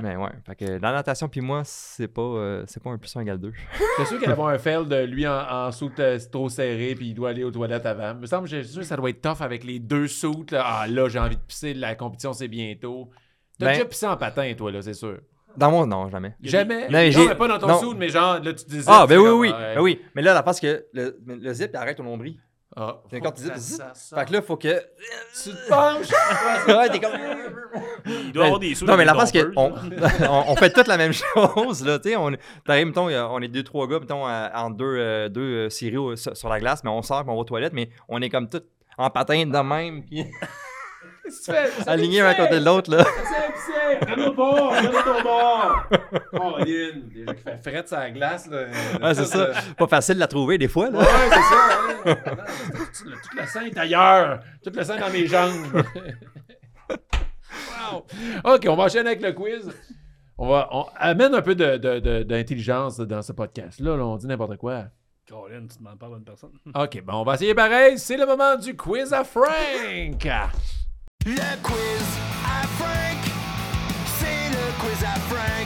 Mais 0.00 0.16
ouais, 0.16 0.30
fait 0.46 0.56
que 0.56 0.64
la 0.64 0.92
natation, 0.92 1.28
puis 1.28 1.40
moi, 1.40 1.62
c'est 1.64 2.08
pas, 2.08 2.22
euh, 2.22 2.64
c'est 2.66 2.82
pas 2.82 2.90
un 2.90 2.98
plus 2.98 3.14
un 3.16 3.20
égal 3.20 3.38
deux. 3.38 3.52
C'est 3.96 4.06
sûr 4.06 4.18
qu'il 4.18 4.26
va 4.26 4.32
avoir 4.32 4.48
un 4.48 4.58
fail 4.58 4.86
de 4.86 5.04
lui 5.04 5.26
en, 5.26 5.32
en 5.38 5.72
soute 5.72 5.98
euh, 6.00 6.18
trop 6.30 6.48
serré 6.48 6.94
puis 6.94 7.08
il 7.08 7.14
doit 7.14 7.30
aller 7.30 7.44
aux 7.44 7.50
toilettes 7.50 7.86
avant. 7.86 8.12
Il 8.14 8.20
me 8.20 8.26
semble, 8.26 8.48
sûr 8.48 8.80
que 8.80 8.86
ça 8.86 8.96
doit 8.96 9.10
être 9.10 9.20
tough 9.20 9.40
avec 9.42 9.64
les 9.64 9.78
deux 9.78 10.08
soutes. 10.08 10.50
Là. 10.52 10.62
Ah 10.64 10.86
là, 10.86 11.08
j'ai 11.08 11.18
envie 11.18 11.36
de 11.36 11.42
pisser, 11.42 11.74
la 11.74 11.94
compétition 11.94 12.32
c'est 12.32 12.48
bientôt. 12.48 13.10
T'as 13.58 13.66
Ben- 13.66 13.72
déjà 13.72 13.84
pissé 13.84 14.06
en 14.06 14.16
patin, 14.16 14.52
toi, 14.56 14.72
là, 14.72 14.82
c'est 14.82 14.94
sûr? 14.94 15.18
Dans 15.56 15.70
mon, 15.70 15.86
non, 15.86 16.08
jamais. 16.08 16.34
Jamais. 16.42 16.86
Non, 16.86 16.88
mais 16.90 17.10
non, 17.10 17.28
mais 17.28 17.34
pas 17.36 17.46
dans 17.46 17.58
ton 17.58 17.68
non. 17.68 17.78
soute, 17.80 17.96
mais 17.96 18.08
genre, 18.08 18.40
là, 18.42 18.52
tu 18.52 18.64
disais. 18.64 18.90
Ah, 18.92 19.06
ben 19.06 19.18
oui, 19.18 19.24
fais 19.24 19.30
oui, 19.30 19.30
comme, 19.30 19.40
oui. 19.40 19.50
ah, 19.54 19.74
Ben 19.76 19.80
oui. 19.82 20.00
Mais 20.16 20.22
là, 20.22 20.34
la 20.34 20.42
parce 20.42 20.58
que 20.58 20.84
le, 20.92 21.16
le 21.24 21.52
zip, 21.52 21.70
il 21.72 21.76
arrête 21.76 21.96
ton 21.96 22.02
nombril. 22.02 22.36
Ah, 22.76 22.96
C'est 23.08 23.18
faut 23.18 23.24
quand 23.24 23.30
que 23.32 23.36
tu 23.36 23.42
dis- 23.42 23.48
ça- 23.48 23.56
zip. 23.58 23.76
ça 23.76 23.94
sorte. 23.94 24.20
Fait 24.20 24.26
que 24.26 24.32
là, 24.32 24.42
faut 24.42 24.56
que. 24.56 24.82
tu 25.42 25.50
te 25.50 25.68
penches. 25.68 26.08
ouais, 26.68 26.88
t'es 26.90 26.98
comme. 27.00 27.12
Il 28.06 28.32
doit 28.32 28.44
avoir 28.46 28.58
des 28.60 28.74
sous. 28.74 28.84
Non, 28.84 28.96
mais 28.96 29.04
la 29.04 29.12
que 29.32 29.38
dompeuses, 29.38 29.52
on, 29.56 29.72
on, 30.28 30.44
on 30.52 30.56
fait 30.56 30.70
toute 30.72 30.86
la 30.88 30.96
même 30.96 31.12
chose, 31.12 31.84
là, 31.84 31.98
tu 31.98 32.10
sais, 32.10 32.16
on, 32.16 32.32
t'arrives, 32.64 32.86
mettons, 32.86 33.06
on 33.08 33.40
est 33.42 33.48
deux, 33.48 33.62
trois 33.62 33.86
gars, 33.86 34.00
mettons, 34.00 34.26
en 34.26 34.70
deux, 34.70 34.84
euh, 34.84 35.28
deux 35.28 35.66
euh, 35.66 35.70
sur, 35.70 36.48
la 36.48 36.58
glace, 36.60 36.82
mais 36.84 36.90
on 36.90 37.02
sort, 37.02 37.22
puis 37.22 37.30
on 37.30 37.34
va 37.34 37.40
aux 37.40 37.44
toilettes, 37.44 37.72
mais 37.72 37.90
on 38.08 38.20
est 38.22 38.28
comme 38.30 38.48
tous 38.48 38.62
en 38.98 39.10
patin 39.10 39.44
de 39.46 39.58
même, 39.58 40.04
puis 40.04 40.24
Alignés 41.86 42.20
un 42.20 42.26
à 42.26 42.34
côté 42.34 42.60
de 42.60 42.64
l'autre, 42.64 42.90
là. 42.94 43.04
C'est 43.04 43.52
pisser! 43.52 43.98
Regarde 44.00 44.20
au 44.28 44.34
bord! 44.34 44.72
Regarde 44.72 45.04
ton 45.04 45.22
bord! 45.22 45.84
Oh, 46.32 46.58
Lynn! 46.58 47.08
Déjà 47.12 47.34
qu'il 47.34 47.42
fait 47.42 47.60
fret 47.70 47.84
sur 47.86 47.96
la 47.96 48.10
glace, 48.10 48.46
là. 48.50 48.64
Ouais, 49.02 49.14
c'est 49.14 49.24
ça. 49.24 49.48
Pas 49.76 49.86
facile 49.86 50.16
de 50.16 50.20
la 50.20 50.26
trouver, 50.26 50.58
des 50.58 50.68
fois, 50.68 50.90
là. 50.90 50.98
Ouais, 50.98 51.04
c'est 51.04 51.34
ça. 51.34 51.78
ouais. 52.04 52.14
Non, 52.26 52.36
non, 52.36 52.84
Tout 52.92 53.04
le- 53.08 53.12
tout 53.16 53.36
le 53.40 53.46
sang 53.46 53.60
est 53.62 53.78
ailleurs. 53.78 54.40
Tout 54.62 54.70
le 54.74 54.84
sang 54.84 54.96
est 54.96 55.00
dans 55.00 55.10
mes 55.10 55.26
jambes. 55.26 55.82
wow. 56.90 58.54
OK, 58.54 58.66
on 58.68 58.76
va 58.76 58.84
enchaîner 58.84 59.08
avec 59.10 59.22
le 59.22 59.32
quiz. 59.32 59.70
On 60.36 60.48
va 60.48 60.68
on 60.72 60.86
amène 60.96 61.34
un 61.34 61.42
peu 61.42 61.54
de- 61.54 61.76
de- 61.76 62.00
de- 62.00 62.22
d'intelligence 62.24 62.98
dans 62.98 63.22
ce 63.22 63.32
podcast-là. 63.32 63.96
là. 63.96 64.04
on 64.04 64.16
dit 64.16 64.26
n'importe 64.26 64.56
quoi. 64.56 64.84
Colin, 65.28 65.66
tu 65.68 65.78
demandes 65.78 65.98
pas 65.98 66.06
à 66.06 66.08
la 66.10 66.14
bonne 66.16 66.24
personne. 66.24 66.50
OK, 66.74 67.02
bon, 67.02 67.14
on 67.14 67.24
va 67.24 67.34
essayer 67.34 67.54
pareil. 67.54 67.98
C'est 67.98 68.16
le 68.18 68.26
moment 68.26 68.56
du 68.56 68.76
quiz 68.76 69.12
à 69.12 69.24
Frank. 69.24 70.26
Le 71.26 71.56
quiz 71.62 72.06
à 72.44 72.66
Frank. 72.76 73.18
C'est 74.18 74.50
le 74.50 74.64
quiz 74.78 75.02
à 75.04 75.18
Frank. 75.20 75.63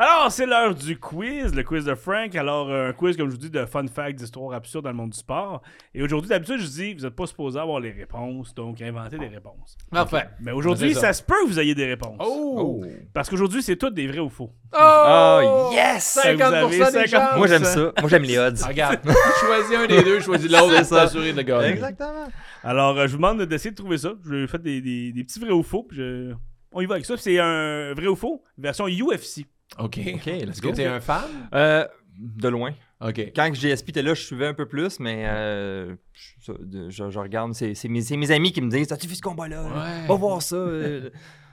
Alors, 0.00 0.30
c'est 0.30 0.46
l'heure 0.46 0.76
du 0.76 0.96
quiz, 0.96 1.52
le 1.52 1.64
quiz 1.64 1.84
de 1.84 1.94
Frank. 1.96 2.32
Alors, 2.36 2.70
euh, 2.70 2.90
un 2.90 2.92
quiz, 2.92 3.16
comme 3.16 3.26
je 3.26 3.32
vous 3.32 3.40
dis, 3.40 3.50
de 3.50 3.64
fun 3.66 3.84
facts, 3.88 4.14
d'histoires 4.16 4.52
absurdes 4.54 4.84
dans 4.84 4.90
le 4.90 4.96
monde 4.96 5.10
du 5.10 5.18
sport. 5.18 5.60
Et 5.92 6.00
aujourd'hui, 6.02 6.28
d'habitude, 6.28 6.58
je 6.60 6.66
dis, 6.68 6.94
vous 6.94 7.00
n'êtes 7.02 7.16
pas 7.16 7.26
supposé 7.26 7.58
avoir 7.58 7.80
les 7.80 7.90
réponses, 7.90 8.54
donc 8.54 8.80
inventez 8.80 9.18
des 9.18 9.26
réponses. 9.26 9.76
Parfait. 9.90 10.28
Mais 10.40 10.52
aujourd'hui, 10.52 10.94
ça. 10.94 11.00
ça. 11.00 11.12
se 11.14 11.22
peut 11.24 11.34
que 11.42 11.48
vous 11.48 11.58
ayez 11.58 11.74
des 11.74 11.86
réponses. 11.86 12.16
Oh! 12.20 12.80
Parce 13.12 13.28
qu'aujourd'hui, 13.28 13.60
c'est 13.60 13.74
toutes 13.74 13.94
des 13.94 14.06
vrais 14.06 14.20
ou 14.20 14.28
faux. 14.28 14.52
Oh! 14.72 15.70
yes! 15.72 16.16
50% 16.22 16.36
Vous 16.36 16.42
avez 16.44 16.68
des 16.68 16.82
50%. 16.84 17.08
chances. 17.10 17.36
Moi, 17.36 17.46
j'aime 17.48 17.64
ça. 17.64 17.92
Moi, 18.00 18.08
j'aime 18.08 18.22
les 18.22 18.38
odds. 18.38 18.64
Regarde, 18.68 19.00
choisis 19.40 19.76
un 19.76 19.86
des 19.88 20.02
deux, 20.04 20.20
choisis 20.20 20.48
l'autre, 20.48 20.74
C'est 20.76 20.84
s'assurer 20.84 21.32
de 21.32 21.42
gagner. 21.42 21.70
Exactement. 21.70 22.28
Alors, 22.62 22.96
euh, 22.96 23.06
je 23.08 23.10
vous 23.12 23.16
demande 23.18 23.42
d'essayer 23.42 23.72
de 23.72 23.76
trouver 23.76 23.98
ça. 23.98 24.12
Je 24.24 24.34
vais 24.36 24.46
faire 24.46 24.60
des, 24.60 24.80
des- 24.80 25.10
des 25.12 25.24
petits 25.24 25.40
vrais 25.40 25.50
ou 25.50 25.64
faux. 25.64 25.82
puis 25.82 25.96
je- 25.98 26.34
On 26.70 26.80
y 26.80 26.86
va 26.86 26.94
avec 26.94 27.04
ça. 27.06 27.16
C'est 27.16 27.40
un 27.40 27.94
vrai 27.94 28.06
ou 28.06 28.14
faux, 28.14 28.44
version 28.56 28.86
UFC. 28.86 29.44
OK. 29.78 29.98
OK, 30.14 30.26
let's 30.26 30.42
Est-ce 30.50 30.62
que 30.62 30.68
go. 30.68 30.74
t'es 30.74 30.86
un 30.86 31.00
fan? 31.00 31.24
Euh, 31.54 31.86
de 32.18 32.48
loin. 32.48 32.72
OK. 33.00 33.18
Quand 33.36 33.52
GSP 33.54 33.90
était 33.90 34.02
là, 34.02 34.14
je 34.14 34.22
suivais 34.22 34.46
un 34.48 34.54
peu 34.54 34.66
plus, 34.66 34.98
mais 34.98 35.24
euh, 35.28 35.94
je, 36.40 36.52
je- 36.88 37.10
je 37.10 37.18
regarde. 37.18 37.54
C'est 37.54 37.74
c'est 37.74 37.88
mes, 37.88 38.00
c'est 38.02 38.16
mes 38.16 38.30
amis 38.32 38.50
qui 38.52 38.60
me 38.60 38.70
disent 38.70 38.90
As-tu 38.92 39.06
vu 39.06 39.14
ce 39.14 39.22
combat-là? 39.22 39.62
Ouais. 39.62 40.06
Va 40.08 40.14
voir 40.16 40.42
ça. 40.42 40.56
euh. 40.56 41.10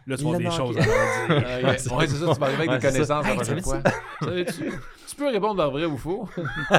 Là, 0.07 0.18
tu 0.18 0.24
l'a 0.32 0.38
des 0.38 0.51
choses 0.51 0.78
à 0.78 0.86
leur 0.86 1.41
dire. 1.41 1.68
Ouais, 1.68 1.78
c'est 1.80 1.89
ça, 1.89 2.34
tu 2.34 2.39
vas 2.39 2.45
arriver 2.45 2.70
avec 2.70 2.70
Ouais, 2.70 2.78
des 2.78 2.88
connaissances 2.88 3.26
Hey? 4.22 4.45
Tu 5.07 5.16
peux 5.16 5.28
répondre 5.32 5.55
par 5.57 5.72
vrai 5.72 5.86
ou 5.86 5.97
faux? 5.97 6.30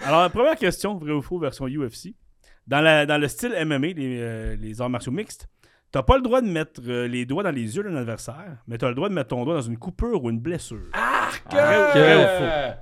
Alors, 0.00 0.22
la 0.22 0.30
première 0.30 0.56
question, 0.56 0.96
vrai 0.96 1.12
ou 1.12 1.20
faux, 1.22 1.38
version 1.38 1.66
UFC. 1.66 2.14
Dans, 2.66 2.80
la- 2.80 3.04
dans 3.06 3.18
le 3.18 3.28
style 3.28 3.52
MMA, 3.66 3.78
les, 3.88 4.18
euh, 4.20 4.56
les 4.56 4.80
arts 4.80 4.90
martiaux 4.90 5.12
mixtes, 5.12 5.48
t'as 5.92 6.02
pas 6.02 6.16
le 6.16 6.22
droit 6.22 6.40
de 6.40 6.48
mettre 6.48 6.80
euh, 6.86 7.06
les 7.08 7.24
doigts 7.26 7.42
dans 7.42 7.50
les 7.50 7.76
yeux 7.76 7.82
d'un 7.82 7.96
adversaire, 7.96 8.56
mais 8.66 8.78
t'as 8.78 8.88
le 8.88 8.94
droit 8.94 9.08
de 9.08 9.14
mettre 9.14 9.28
ton 9.30 9.44
doigt 9.44 9.54
dans 9.54 9.60
une 9.62 9.78
coupure 9.78 10.22
ou 10.24 10.30
une 10.30 10.40
blessure. 10.40 10.78
Arc! 10.92 11.42
Vrai 11.52 12.16
ou 12.16 12.28
faux? 12.38 12.80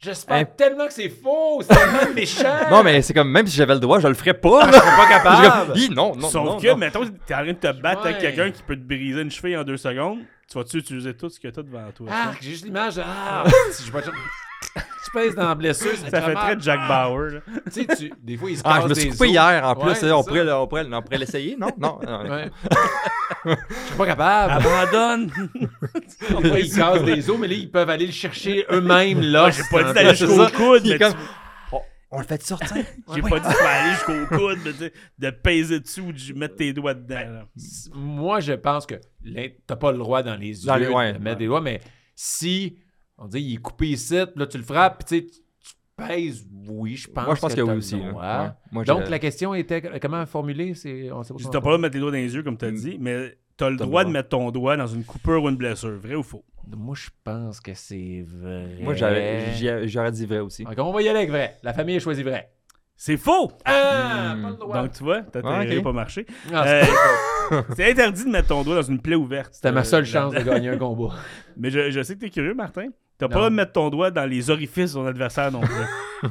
J'espère 0.00 0.36
Hein? 0.36 0.44
tellement 0.56 0.86
que 0.86 0.92
c'est 0.92 1.08
faux. 1.08 1.60
C'est 1.62 1.74
tellement 1.74 2.12
méchant. 2.14 2.56
Non, 2.70 2.84
mais 2.84 3.02
c'est 3.02 3.12
comme, 3.12 3.30
même 3.32 3.48
si 3.48 3.56
j'avais 3.56 3.74
le 3.74 3.80
droit, 3.80 3.98
je 3.98 4.06
le 4.06 4.14
ferais 4.14 4.34
pas. 4.34 4.66
je 4.68 4.72
serais 4.72 4.96
pas 4.96 5.08
capable. 5.08 5.76
Hi, 5.76 5.90
non, 5.90 6.14
non, 6.14 6.28
Sauf 6.28 6.44
non, 6.46 6.56
que, 6.60 6.68
non. 6.68 6.76
mettons, 6.76 7.04
t'es 7.26 7.34
en 7.34 7.38
train 7.38 7.46
de 7.48 7.52
te 7.52 7.72
battre 7.80 8.04
avec 8.06 8.18
quelqu'un 8.18 8.50
qui 8.52 8.62
peut 8.62 8.76
te 8.76 8.82
briser 8.84 9.22
une 9.22 9.30
cheville 9.30 9.56
en 9.56 9.64
deux 9.64 9.76
secondes, 9.76 10.20
tu 10.48 10.56
vas-tu 10.56 10.76
utiliser 10.78 11.14
tout 11.16 11.28
ce 11.28 11.40
que 11.40 11.48
t'as 11.48 11.62
devant 11.62 11.90
toi? 11.90 12.06
Ah, 12.12 12.30
j'ai 12.40 12.50
juste 12.50 12.64
l'image. 12.64 12.94
de- 12.94 13.02
Ah, 13.04 13.42
si 13.72 13.84
je. 13.86 13.92
Tu 15.10 15.18
pèses 15.18 15.34
dans 15.34 15.48
la 15.48 15.54
blessure, 15.54 15.96
ça, 15.96 16.10
Ça 16.10 16.20
fait 16.22 16.34
très 16.34 16.60
Jack 16.60 16.80
Bauer. 16.88 17.30
là. 17.34 17.40
Tu 17.66 17.70
sais, 17.72 17.86
tu- 17.96 18.12
des 18.22 18.36
fois, 18.36 18.50
ils 18.50 18.56
se 18.58 18.62
Ah, 18.64 18.74
cassent 18.76 18.84
je 18.84 18.88
me 18.88 18.94
suis 18.94 19.08
coupé 19.10 19.24
os. 19.24 19.30
hier 19.30 19.60
en 19.64 19.74
plus. 19.74 19.90
Ouais, 19.90 20.04
euh, 20.04 20.12
on, 20.12 20.22
pourrait, 20.24 20.44
le- 20.44 20.54
on, 20.54 20.66
pourrait, 20.66 20.86
on 20.92 21.02
pourrait 21.02 21.18
l'essayer, 21.18 21.56
non? 21.58 21.68
Non. 21.78 21.98
non. 22.06 22.30
Ouais. 22.30 22.50
Je 23.44 23.54
suis 23.86 23.96
pas 23.96 24.06
capable. 24.06 24.52
Abandonne! 24.66 25.30
Après, 26.36 26.60
ils 26.62 26.74
cassent 26.74 27.04
des 27.04 27.30
os, 27.30 27.38
mais 27.38 27.48
là, 27.48 27.54
ils 27.54 27.70
peuvent 27.70 27.88
aller 27.90 28.06
le 28.06 28.12
chercher 28.12 28.66
eux-mêmes 28.70 29.20
là. 29.20 29.50
J'ai 29.50 29.62
pas 29.70 29.84
dit 29.84 29.92
d'aller 29.94 30.14
jusqu'au 30.14 30.46
coude, 30.48 30.82
Il 30.84 30.92
mais 30.92 30.98
comme, 30.98 31.12
tu- 31.12 31.76
on, 32.10 32.18
le 32.18 32.24
fait 32.24 32.42
sortir. 32.42 32.84
j'ai 33.14 33.22
pas 33.22 33.38
dit 33.40 33.48
de 33.48 33.64
aller 33.66 33.90
jusqu'au 33.94 34.26
coude, 34.36 34.58
mais 34.64 34.72
tu 34.72 34.78
sais, 34.78 34.92
de 35.18 35.30
peser 35.30 35.80
dessus 35.80 36.00
ou 36.00 36.12
de 36.12 36.38
mettre 36.38 36.56
tes 36.56 36.72
doigts 36.72 36.94
dedans. 36.94 37.14
là. 37.16 37.44
Moi, 37.94 38.40
je 38.40 38.54
pense 38.54 38.86
que 38.86 38.94
t'as 39.66 39.76
pas 39.76 39.92
le 39.92 39.98
droit 39.98 40.22
dans 40.22 40.36
les 40.36 40.48
yeux 40.62 40.66
Dans 40.66 40.76
les- 40.76 40.86
de 40.86 40.90
mettre 40.92 41.20
ouais. 41.24 41.36
des 41.36 41.46
doigts, 41.46 41.60
mais 41.60 41.80
si, 42.14 42.76
on 43.18 43.26
dit, 43.26 43.40
il 43.40 43.54
est 43.54 43.58
coupé 43.58 43.88
ici, 43.88 44.16
puis 44.26 44.38
là, 44.40 44.46
tu 44.46 44.58
le 44.58 44.64
frappes, 44.64 45.04
puis 45.04 45.20
tu 45.22 45.26
sais, 45.26 45.32
tu 45.32 45.40
tu 45.60 45.74
pèses, 46.06 46.46
oui, 46.68 46.94
je 46.94 47.08
pense 47.08 47.26
Moi, 47.26 47.34
je 47.34 47.40
pense 47.40 47.54
que 47.54 47.60
t'as 47.60 47.72
oui 47.72 47.78
aussi. 47.78 47.96
Ouais. 47.96 48.48
Moi, 48.70 48.84
Donc, 48.84 49.08
la 49.08 49.18
question 49.18 49.52
était 49.54 49.82
comment 50.00 50.24
formulée? 50.26 50.74
C'est, 50.74 51.10
on 51.10 51.24
sait 51.24 51.34
pas 51.34 51.40
T'as 51.40 51.58
le 51.58 51.60
droit 51.60 51.76
de 51.76 51.82
mettre 51.82 51.94
les 51.94 52.00
doigts 52.00 52.10
dans 52.12 52.16
les 52.16 52.34
yeux, 52.34 52.42
comme 52.44 52.56
t'as 52.56 52.70
dit, 52.70 52.96
mais 53.00 53.36
t'as 53.56 53.68
le 53.70 53.76
T'as 53.76 53.84
le 53.84 53.88
droit 53.88 54.04
de 54.04 54.10
mettre 54.10 54.28
ton 54.28 54.50
doigt 54.52 54.76
dans 54.76 54.86
une 54.86 55.02
coupure 55.02 55.42
ou 55.42 55.48
une 55.48 55.56
blessure. 55.56 55.98
Vrai 55.98 56.14
ou 56.14 56.22
faux? 56.22 56.44
Moi, 56.76 56.94
je 56.96 57.08
pense 57.24 57.60
que 57.60 57.74
c'est 57.74 58.24
vrai. 58.28 58.78
Moi, 58.80 58.94
j'aurais 58.94 60.10
dit 60.12 60.26
vrai 60.26 60.38
aussi. 60.38 60.62
Donc, 60.64 60.74
on 60.78 60.92
va 60.92 61.02
y 61.02 61.08
aller 61.08 61.18
avec 61.18 61.30
vrai. 61.30 61.56
La 61.64 61.72
famille 61.72 61.96
a 61.96 62.00
choisi 62.00 62.22
vrai. 62.22 62.52
C'est 62.94 63.16
faux! 63.16 63.50
Ah! 63.64 64.34
Hmm. 64.36 64.42
Pas 64.42 64.50
le 64.50 64.56
droit. 64.56 64.82
Donc, 64.82 64.92
tu 64.92 65.02
vois, 65.04 65.22
ta 65.22 65.38
Ah, 65.38 65.42
théorie 65.42 65.68
ok. 65.68 65.74
n'a 65.76 65.82
pas 65.82 65.92
marché. 65.92 66.26
Ah, 66.52 66.64
Euh, 66.66 66.82
c'est- 67.76 67.90
interdit 67.90 68.24
de 68.24 68.30
mettre 68.30 68.48
ton 68.48 68.62
doigt 68.64 68.74
dans 68.76 68.82
une 68.82 69.00
plaie 69.00 69.14
ouverte. 69.14 69.54
C'était 69.54 69.70
ma 69.72 69.80
Euh, 69.80 69.84
seule 69.84 70.04
chance 70.04 70.32
de 70.34 70.40
gagner 70.40 70.68
un 70.68 70.78
combat. 70.78 71.14
Mais 71.56 71.70
je, 71.70 71.90
je 71.90 72.02
sais 72.02 72.14
que 72.14 72.20
t'es 72.20 72.30
curieux, 72.30 72.54
Martin. 72.54 72.88
T'as 73.18 73.26
pas 73.26 73.34
le 73.34 73.40
droit 73.40 73.50
de 73.50 73.54
mettre 73.56 73.72
ton 73.72 73.90
doigt 73.90 74.10
dans 74.12 74.26
les 74.26 74.48
orifices 74.48 74.92
de 74.92 74.98
ton 74.98 75.06
adversaire 75.06 75.50
non 75.50 75.60
plus. 75.60 76.30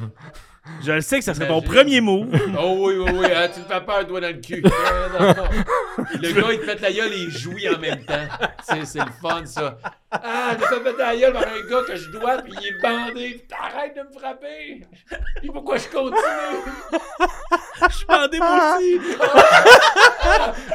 je 0.84 0.92
le 0.92 1.00
sais 1.02 1.18
que 1.18 1.24
ça 1.24 1.34
serait 1.34 1.46
ton 1.46 1.58
Imagine. 1.60 1.74
premier 1.74 2.00
mot. 2.00 2.26
Oh 2.58 2.76
oui, 2.80 2.94
oui, 2.98 3.10
oui, 3.14 3.26
hein, 3.34 3.48
tu 3.54 3.60
te 3.60 3.72
fais 3.72 3.80
pas 3.82 4.00
un 4.00 4.04
doigt 4.04 4.20
dans 4.22 4.28
le 4.34 4.40
cul. 4.40 4.62
Euh, 4.90 5.08
non, 5.20 5.26
non. 5.42 5.48
Le 6.20 6.32
gars, 6.32 6.52
il 6.52 6.60
te 6.60 6.64
fait 6.64 6.80
la 6.80 6.92
gueule 6.92 7.12
et 7.12 7.18
il 7.22 7.30
jouit 7.30 7.68
en 7.68 7.78
même 7.78 8.04
temps. 8.04 8.28
C'est, 8.62 8.84
c'est 8.84 9.00
le 9.00 9.12
fun, 9.20 9.44
ça. 9.44 9.78
Ah, 10.10 10.52
je 10.54 10.62
me 10.62 10.66
fais 10.66 10.80
mettre 10.80 10.98
la 10.98 11.16
gueule 11.16 11.32
par 11.32 11.42
un 11.42 11.68
gars 11.68 11.82
que 11.86 11.96
je 11.96 12.10
dois, 12.10 12.38
puis 12.38 12.52
il 12.60 12.66
est 12.68 12.80
bandé. 12.80 13.46
Arrête 13.58 13.96
de 13.96 14.02
me 14.02 14.18
frapper. 14.18 14.86
Puis 15.40 15.50
pourquoi 15.50 15.76
je 15.76 15.88
continue? 15.88 16.18
Je 17.90 17.94
suis 17.94 18.06
bandé 18.06 18.38
moi 18.38 18.76
aussi. 18.76 19.00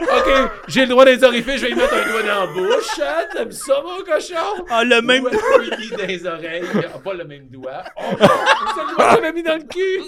OK, 0.01 0.51
j'ai 0.67 0.81
le 0.81 0.87
droit 0.87 1.05
des 1.05 1.23
orifices, 1.23 1.57
je 1.57 1.61
vais 1.61 1.69
lui 1.69 1.75
mettre 1.75 1.93
un 1.93 2.09
doigt 2.09 2.23
dans 2.23 2.41
la 2.41 2.47
bouche. 2.47 2.99
Hein? 3.01 3.25
T'aimes 3.33 3.51
ça, 3.51 3.81
mon 3.81 4.03
cochon? 4.03 4.65
Ah, 4.69 4.83
le 4.83 5.01
même. 5.01 5.23
Oui, 5.25 5.89
dans 5.97 6.05
les 6.05 6.25
oreilles. 6.25 6.63
Ah, 6.93 6.99
pas 6.99 7.13
le 7.13 7.23
même 7.25 7.47
doigt. 7.49 7.83
Oh, 7.97 8.01
c'est 8.19 8.81
le 8.81 8.95
doigt 8.95 9.13
qu'il 9.13 9.21
m'a 9.21 9.31
mis 9.31 9.43
dans 9.43 9.55
le 9.55 9.63
cul. 9.63 10.01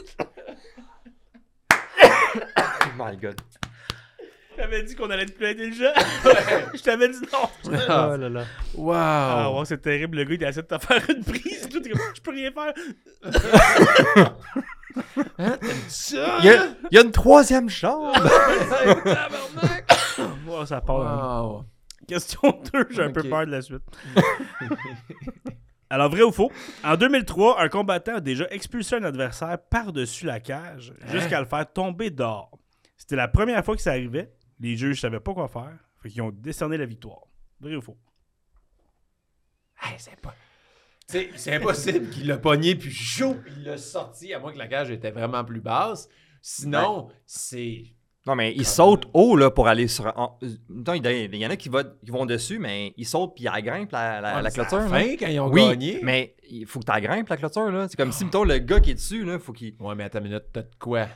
Oh 2.01 2.91
my 2.97 3.16
god. 3.18 3.39
T'avais 4.56 4.84
dit 4.84 4.95
qu'on 4.95 5.10
allait 5.10 5.24
être 5.24 5.36
plus 5.36 5.47
intelligent. 5.47 5.91
je 6.74 6.82
t'avais 6.82 7.10
dit 7.10 7.20
non. 7.34 7.49
Oh 7.74 8.18
là 8.18 8.30
là. 8.30 8.43
Wow. 8.76 8.93
Ah, 8.93 9.51
ouais, 9.53 9.66
c'est 9.66 9.82
terrible. 9.82 10.18
Le 10.18 10.24
gars, 10.24 10.36
il 10.36 10.43
essaie 10.43 10.62
de 10.62 10.68
te 10.68 10.78
faire 10.78 11.01
une 11.10 11.24
prise. 11.24 11.68
Tout, 11.70 11.82
comme, 11.82 11.99
je 12.16 12.22
peux 12.22 12.32
rien 12.32 12.51
faire. 12.51 12.74
Ça? 15.88 16.38
Il 16.39 16.45
y, 16.45 16.49
a, 16.49 16.68
il 16.91 16.95
y 16.95 16.97
a 16.97 17.01
une 17.01 17.12
troisième 17.12 17.70
chambre. 17.70 18.14
Oh, 20.47 20.66
ça 20.66 20.80
part. 20.80 21.01
hein. 21.06 21.41
Wow. 21.43 21.66
Question 22.08 22.62
2, 22.72 22.88
j'ai 22.91 23.03
un 23.03 23.12
peu 23.12 23.24
peur 23.24 23.45
de 23.45 23.51
la 23.51 23.62
suite. 23.62 23.82
Alors, 25.89 26.10
vrai 26.10 26.22
ou 26.22 26.32
faux? 26.32 26.49
En 26.84 26.95
2003, 26.95 27.62
un 27.62 27.68
combattant 27.68 28.16
a 28.16 28.20
déjà 28.22 28.45
expulsé 28.51 28.95
un 28.95 29.03
adversaire 29.03 29.58
par-dessus 29.70 30.26
la 30.26 30.39
cage 30.39 30.93
jusqu'à 31.12 31.41
le 31.41 31.45
faire 31.47 31.70
tomber 31.72 32.10
dehors. 32.10 32.51
C'était 32.95 33.18
la 33.18 33.28
première 33.28 33.66
fois 33.66 33.76
que 33.76 33.82
ça 33.82 33.91
arrivait. 33.91 34.32
Les 34.60 34.76
juges 34.78 35.01
savaient 35.01 35.20
pas 35.20 35.34
quoi 35.34 35.47
faire. 35.47 35.78
Fait 36.01 36.10
qu'ils 36.10 36.22
ont 36.22 36.32
décerné 36.32 36.78
la 36.78 36.86
victoire. 36.86 37.24
Vrai 37.60 37.76
ou 37.76 37.82
faux? 37.82 37.97
Hey, 39.82 39.95
c'est 39.97 40.20
pas. 40.20 40.34
C'est, 41.08 41.53
impossible 41.53 42.10
qu'il 42.10 42.26
l'a 42.28 42.38
pogné 42.38 42.74
puis 42.76 42.89
il 43.58 43.64
l'a 43.64 43.78
sorti, 43.78 44.34
à 44.34 44.39
moins 44.39 44.51
que 44.51 44.58
la 44.58 44.68
cage 44.68 44.89
était 44.89 45.12
vraiment 45.12 45.43
plus 45.43 45.62
basse. 45.62 46.10
Sinon, 46.41 47.10
c'est. 47.26 47.84
Non, 48.26 48.36
mais 48.36 48.53
ils 48.56 48.66
sautent 48.66 49.08
haut 49.14 49.36
là, 49.36 49.51
pour 49.51 49.68
aller 49.68 49.88
sur. 49.88 50.06
en- 50.18 50.39
Il 50.41 51.38
y, 51.39 51.45
en 51.45 51.49
a 51.51 51.56
qui, 51.58 51.70
va- 51.70 51.84
qui 51.84 52.10
vont 52.10 52.26
dessus, 52.26 52.58
mais 52.58 52.93
ils 52.97 53.06
sautent 53.06 53.36
puis 53.36 53.45
ils 53.45 53.64
grimpent 53.64 53.91
la, 53.91 54.20
la, 54.20 54.36
Ouais, 54.38 54.41
la 54.41 54.49
c'est 54.49 54.62
à 54.62 54.66
clôture. 54.66 54.89
la 54.89 54.99
fin, 54.99 55.16
quand 55.16 55.28
ils 55.28 55.39
ont 55.39 55.51
Oui, 55.51 55.68
gagné. 55.70 55.99
mais 56.01 56.36
il 56.49 56.66
faut 56.66 56.80
que 56.80 56.91
tu 56.91 57.01
grimpes 57.01 57.30
la 57.30 57.38
clôture. 57.38 57.70
là. 57.72 57.88
C'est 57.88 57.97
comme 57.97 58.12
si, 58.12 58.26
mettons, 58.26 58.43
le 58.43 58.58
gars 58.58 58.80
qui 58.80 58.91
est 58.91 58.95
dessus, 58.95 59.24
là, 59.24 59.38
faut 59.38 59.53
qu'il. 59.53 59.76
Ouais, 59.80 59.93
mais 59.93 60.06
attends 60.06 60.20
une 60.20 60.26
minute, 60.26 60.45
t'as 60.51 60.64
de 60.64 60.70
quoi? 60.80 61.08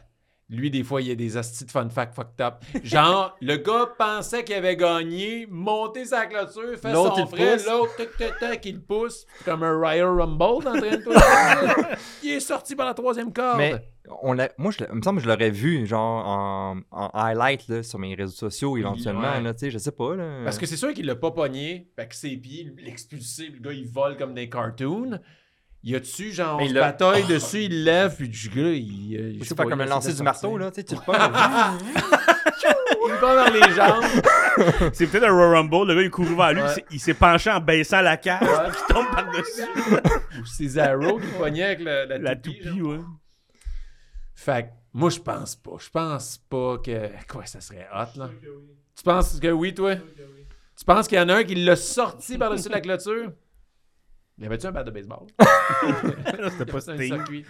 Lui, 0.49 0.71
des 0.71 0.83
fois, 0.83 0.99
il 1.01 1.07
y 1.07 1.11
a 1.11 1.15
des 1.15 1.37
hosties 1.37 1.65
de 1.65 1.69
fun 1.69 1.87
fact 1.89 2.15
fucked 2.15 2.41
up. 2.41 2.55
Genre, 2.83 3.37
le 3.41 3.57
gars 3.57 3.87
pensait 3.97 4.43
qu'il 4.43 4.55
avait 4.55 4.75
gagné, 4.75 5.45
monté 5.47 6.05
sa 6.05 6.25
clôture, 6.25 6.75
fait 6.81 6.91
son 6.91 7.15
le 7.15 7.25
frère, 7.27 7.57
l'autre, 7.67 7.95
tac, 7.97 8.17
tac, 8.17 8.39
tac, 8.39 8.65
il 8.65 8.75
le 8.75 8.81
pousse, 8.81 9.27
comme 9.45 9.61
un 9.61 9.77
Royal 9.77 10.07
Rumble 10.07 10.63
de 10.63 11.03
tout 11.03 11.11
Il 12.23 12.31
est 12.31 12.39
sorti 12.39 12.75
par 12.75 12.87
la 12.87 12.95
troisième 12.95 13.31
corde. 13.31 13.57
Mais 13.59 13.75
on 14.23 14.33
l'a- 14.33 14.49
moi, 14.57 14.71
je, 14.71 14.83
il 14.89 14.95
me 14.95 15.01
semble 15.03 15.19
que 15.19 15.25
je 15.25 15.29
l'aurais 15.29 15.51
vu, 15.51 15.85
genre, 15.85 16.25
en, 16.27 16.77
en 16.89 17.09
highlight 17.13 17.67
là, 17.67 17.83
sur 17.83 17.99
mes 17.99 18.15
réseaux 18.15 18.33
sociaux, 18.35 18.75
éventuellement. 18.75 19.33
Ouais. 19.33 19.41
Là, 19.41 19.53
je 19.61 19.77
sais 19.77 19.91
pas. 19.91 20.15
Là. 20.15 20.41
Parce 20.43 20.57
que 20.57 20.65
c'est 20.65 20.77
sûr 20.77 20.93
qu'il 20.95 21.05
l'a 21.05 21.15
pas 21.15 21.29
pogné, 21.29 21.91
fait 21.95 22.07
que 22.07 22.15
ses 22.15 22.35
pieds, 22.37 22.73
l'expulsé, 22.77 23.49
le 23.49 23.59
gars 23.59 23.71
il 23.73 23.87
vole 23.87 24.17
comme 24.17 24.33
des 24.33 24.49
cartoons. 24.49 25.19
Il 25.83 25.95
a 25.95 25.99
dessus, 26.01 26.31
genre, 26.33 26.61
il 26.61 26.73
bataille 26.73 27.23
dessus, 27.27 27.63
il 27.63 27.83
lève, 27.85 28.15
puis 28.15 28.27
du 28.27 28.49
gars, 28.49 28.63
il. 28.71 29.37
sais 29.41 29.49
sais, 29.49 29.55
pas, 29.55 29.63
comme 29.63 29.79
il 29.79 29.81
un 29.83 29.85
essaie 29.85 29.93
lancer 29.95 30.13
du 30.13 30.23
marteau, 30.23 30.57
là, 30.57 30.71
tu 30.71 30.81
sais, 30.81 30.83
tu 30.83 30.95
le 30.95 31.01
pognes. 31.05 31.17
Il 33.07 33.13
va 33.21 33.35
vers 33.45 33.53
les 33.53 33.73
jambes. 33.73 34.91
C'est 34.93 35.07
peut-être 35.07 35.23
un 35.23 35.31
Royal 35.31 35.55
Rumble. 35.55 35.87
Le 35.87 35.95
gars, 35.95 36.01
il 36.01 36.09
court 36.09 36.25
vers 36.25 36.53
lui. 36.53 36.61
Ouais. 36.61 36.85
il 36.91 36.99
s'est- 36.99 37.11
Il 37.11 37.15
penché 37.15 37.49
en 37.49 37.59
baissant 37.61 38.01
la 38.01 38.17
cage. 38.17 38.41
Ouais. 38.41 38.69
puis 38.71 38.79
il 38.89 38.93
tombe 38.93 39.07
par-dessus. 39.11 39.61
Ou 40.41 40.45
c'est 40.45 40.67
Zaro 40.67 41.17
qui 41.19 41.27
pognait 41.37 41.63
avec 41.63 41.79
le- 41.79 42.05
la, 42.05 42.17
la 42.17 42.35
toupie, 42.35 42.81
ouais. 42.81 42.99
Fait 44.35 44.63
que 44.63 44.67
Moi, 44.93 45.09
je 45.11 45.19
pense 45.19 45.55
pas. 45.55 45.71
Je 45.79 45.89
pense 45.89 46.37
pas 46.49 46.77
que. 46.83 47.09
Quoi, 47.27 47.45
ça 47.45 47.61
serait 47.61 47.87
hot, 47.93 48.17
là? 48.19 48.29
Tu 48.95 49.03
penses 49.03 49.39
que 49.39 49.47
oui, 49.47 49.73
toi? 49.73 49.95
Tu 49.95 50.85
penses 50.85 51.07
qu'il 51.07 51.17
y 51.17 51.21
en 51.21 51.29
a 51.29 51.35
un 51.35 51.43
qui 51.43 51.55
l'a 51.55 51.75
sorti 51.77 52.37
par-dessus 52.37 52.69
la 52.69 52.81
clôture? 52.81 53.31
Y 54.41 54.45
avait-tu 54.45 54.67
un 54.67 54.71
bat 54.71 54.83
de 54.83 54.91
baseball? 54.91 55.19
C'était 56.51 56.71
pas 56.71 56.79
Sting. 56.81 56.97
circuit. 56.97 57.45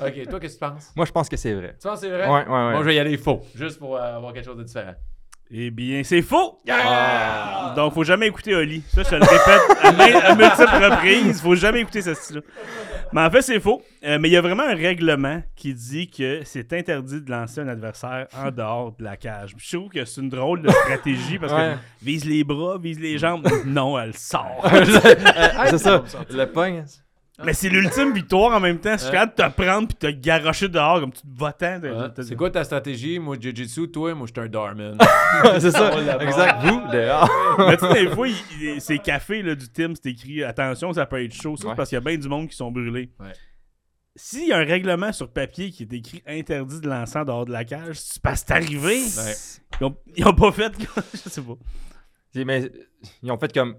Ok, 0.00 0.28
toi, 0.28 0.40
qu'est-ce 0.40 0.58
que 0.58 0.64
tu 0.64 0.70
penses? 0.72 0.92
Moi, 0.94 1.06
je 1.06 1.12
pense 1.12 1.28
que 1.28 1.36
c'est 1.36 1.54
vrai. 1.54 1.74
Tu 1.80 1.88
penses 1.88 2.00
que 2.00 2.06
c'est 2.06 2.12
vrai? 2.12 2.26
Ouais, 2.26 2.32
ouais, 2.32 2.40
ouais. 2.46 2.70
Moi, 2.72 2.78
je 2.80 2.86
vais 2.86 2.94
y 2.96 2.98
aller 2.98 3.16
faux, 3.16 3.40
juste 3.54 3.78
pour 3.78 3.96
euh, 3.96 4.16
avoir 4.16 4.32
quelque 4.34 4.44
chose 4.44 4.58
de 4.58 4.64
différent. 4.64 4.94
Eh 5.50 5.70
bien, 5.70 6.02
c'est 6.04 6.20
faux! 6.20 6.58
Ah! 6.68 7.72
Donc, 7.74 7.94
faut 7.94 8.04
jamais 8.04 8.26
écouter 8.26 8.54
Oli. 8.54 8.82
Ça, 8.94 9.02
je 9.02 9.08
te 9.08 9.14
le 9.14 9.22
répète 9.22 10.22
à, 10.22 10.26
à 10.28 10.34
multiples 10.34 10.84
reprises. 10.92 11.40
Faut 11.40 11.54
jamais 11.54 11.80
écouter 11.80 12.02
ce 12.02 12.12
style-là. 12.12 12.42
Mais 13.12 13.22
en 13.22 13.30
fait, 13.30 13.42
c'est 13.42 13.60
faux. 13.60 13.82
Euh, 14.04 14.18
mais 14.20 14.28
il 14.28 14.32
y 14.32 14.36
a 14.36 14.40
vraiment 14.40 14.64
un 14.64 14.74
règlement 14.74 15.42
qui 15.56 15.72
dit 15.74 16.10
que 16.10 16.42
c'est 16.44 16.72
interdit 16.72 17.20
de 17.22 17.30
lancer 17.30 17.60
un 17.60 17.68
adversaire 17.68 18.26
en 18.36 18.50
dehors 18.50 18.94
de 18.98 19.04
la 19.04 19.16
cage. 19.16 19.54
Je 19.56 19.76
trouve 19.76 19.88
que 19.88 20.04
c'est 20.04 20.20
une 20.20 20.28
drôle 20.28 20.62
de 20.62 20.68
stratégie 20.70 21.38
parce 21.38 21.52
Ouais. 21.52 21.74
que 22.00 22.04
vise 22.04 22.24
les 22.24 22.44
bras, 22.44 22.78
vise 22.78 23.00
les 23.00 23.18
jambes. 23.18 23.48
Non, 23.66 23.98
elle 23.98 24.14
sort. 24.16 24.62
c'est 25.70 25.78
ça. 25.78 26.04
Le 26.30 26.44
pogne. 26.46 26.84
Mais 27.44 27.52
c'est 27.52 27.68
l'ultime 27.68 28.12
victoire 28.12 28.52
en 28.56 28.60
même 28.60 28.78
temps. 28.78 28.96
C'est 28.98 29.10
capable 29.12 29.32
de 29.36 29.42
te 29.54 29.62
prendre 29.62 29.88
puis 29.88 29.96
te 29.96 30.06
garrocher 30.08 30.68
dehors 30.68 31.00
comme 31.00 31.12
tu 31.12 31.22
te 31.22 31.26
votant. 31.38 31.80
C'est 32.22 32.36
quoi 32.36 32.50
ta 32.50 32.64
stratégie? 32.64 33.18
Moi, 33.18 33.36
Jiu-Jitsu, 33.40 33.88
toi, 33.90 34.14
moi, 34.14 34.26
je 34.26 34.32
suis 34.38 34.46
un 34.46 34.50
Darman. 34.50 34.96
c'est 35.60 35.70
ça. 35.70 35.92
Exact. 36.20 36.62
Vous, 36.64 36.80
dehors. 36.92 37.30
Mais 37.58 37.76
tu 37.76 37.86
sais, 37.86 38.04
des 38.04 38.10
fois, 38.14 38.28
il- 38.28 38.34
il- 38.60 38.80
ces 38.80 38.98
cafés 38.98 39.42
là, 39.42 39.54
du 39.54 39.68
Tim, 39.68 39.92
c'est 39.94 40.10
écrit 40.10 40.42
attention, 40.44 40.92
ça 40.92 41.06
peut 41.06 41.22
être 41.24 41.34
chaud. 41.34 41.56
Ça, 41.56 41.74
parce 41.76 41.88
qu'il 41.90 41.96
y 41.96 42.00
a 42.00 42.00
bien 42.04 42.16
du 42.16 42.28
monde 42.28 42.48
qui 42.48 42.56
sont 42.56 42.70
brûlés. 42.70 43.10
Ouais. 43.20 43.32
S'il 44.16 44.48
y 44.48 44.52
a 44.52 44.56
un 44.58 44.64
règlement 44.64 45.12
sur 45.12 45.30
papier 45.32 45.70
qui 45.70 45.84
est 45.84 45.92
écrit 45.92 46.22
interdit 46.26 46.80
de 46.80 46.88
lancer 46.88 47.18
en 47.18 47.24
dehors 47.24 47.46
de 47.46 47.52
la 47.52 47.64
cage, 47.64 47.96
c'est 48.00 48.20
parce 48.20 48.40
que 48.42 48.48
c'est 48.48 48.54
arrivé. 48.54 48.96
Ouais. 48.96 49.34
Ils, 49.80 49.84
ont, 49.84 49.96
ils 50.16 50.26
ont 50.26 50.34
pas 50.34 50.50
fait. 50.50 50.72
Je 51.12 51.28
sais 51.30 51.40
pas. 51.40 51.54
Mais 52.34 52.68
ils 53.22 53.30
ont 53.30 53.38
fait 53.38 53.52
comme. 53.52 53.76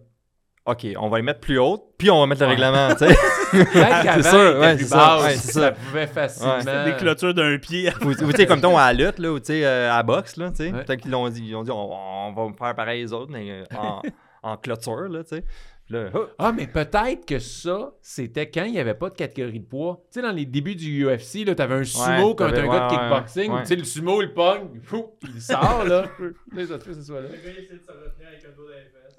OK, 0.70 0.86
on 1.00 1.10
va 1.10 1.18
les 1.18 1.24
mettre 1.24 1.40
plus 1.40 1.58
hautes, 1.58 1.82
puis 1.98 2.12
on 2.12 2.20
va 2.20 2.28
mettre 2.28 2.42
le 2.42 2.48
règlement, 2.48 2.90
tu 2.96 3.08
sais. 3.08 3.16
Qu'avant, 3.74 4.22
sûr, 4.22 4.60
ouais, 4.60 4.78
c'est 4.78 4.86
ça, 4.86 5.22
ouais, 5.22 5.36
c'est 5.36 5.52
ça. 5.52 5.62
ça. 5.62 5.72
pouvait 5.72 6.06
facilement... 6.06 6.58
Ouais. 6.58 6.86
Des 6.86 6.96
clôtures 6.98 7.34
d'un 7.34 7.58
pied. 7.58 7.92
Ou, 8.02 8.10
ou 8.10 8.14
tu 8.14 8.32
sais, 8.34 8.46
comme 8.46 8.62
ton 8.62 8.78
à 8.78 8.94
la 8.94 9.06
lutte, 9.06 9.18
là, 9.18 9.32
ou 9.32 9.40
tu 9.40 9.46
sais, 9.48 9.66
euh, 9.66 9.92
à 9.92 9.98
la 9.98 10.04
boxe, 10.04 10.38
là, 10.38 10.50
tu 10.52 10.58
sais. 10.58 10.72
Ouais. 10.72 10.84
Peut-être 10.84 11.02
qu'ils 11.02 11.12
l'ont 11.12 11.28
dit, 11.30 11.44
ils 11.44 11.56
ont 11.56 11.64
dit, 11.64 11.72
on, 11.72 12.28
on 12.28 12.34
va 12.34 12.54
faire 12.58 12.76
pareil 12.76 13.02
les 13.02 13.14
autres, 13.14 13.32
mais 13.32 13.50
euh, 13.50 13.64
en, 13.76 14.02
en 14.44 14.58
clôture, 14.58 15.10
là, 15.10 15.24
tu 15.24 15.38
sais. 15.38 15.44
Là, 15.92 16.10
oh, 16.14 16.26
Ah, 16.38 16.52
mais 16.52 16.68
peut-être 16.68 17.26
que 17.26 17.40
ça, 17.40 17.92
c'était 18.02 18.48
quand 18.50 18.64
il 18.64 18.74
n'y 18.74 18.80
avait 18.80 18.94
pas 18.94 19.10
de 19.10 19.16
catégorie 19.16 19.60
de 19.60 19.66
poids. 19.66 20.04
Tu 20.12 20.20
sais, 20.20 20.22
dans 20.22 20.32
les 20.32 20.46
débuts 20.46 20.76
du 20.76 21.04
UFC, 21.06 21.44
là, 21.46 21.56
t'avais 21.56 21.76
un 21.76 21.84
sumo 21.84 22.04
Ouais, 22.06 22.36
contre 22.36 22.44
un 22.44 22.52
t'avais- 22.52 22.68
gars 22.68 22.88
de 22.88 22.92
kickboxing. 22.94 23.52
ouais, 23.52 23.62
Tu 23.62 23.66
sais, 23.68 23.76
le 23.76 23.84
sumo, 23.84 24.22
il 24.22 24.32
pogne, 24.34 24.80
fou, 24.84 25.14
il 25.24 25.42
sort, 25.42 25.86
là. 25.86 26.04
Là, 26.54 26.66
ça 26.68 26.80
se 26.80 26.84
fait 26.84 26.90
que 26.92 26.94
ce 26.96 27.02
soit 27.04 27.22
là. 27.22 27.30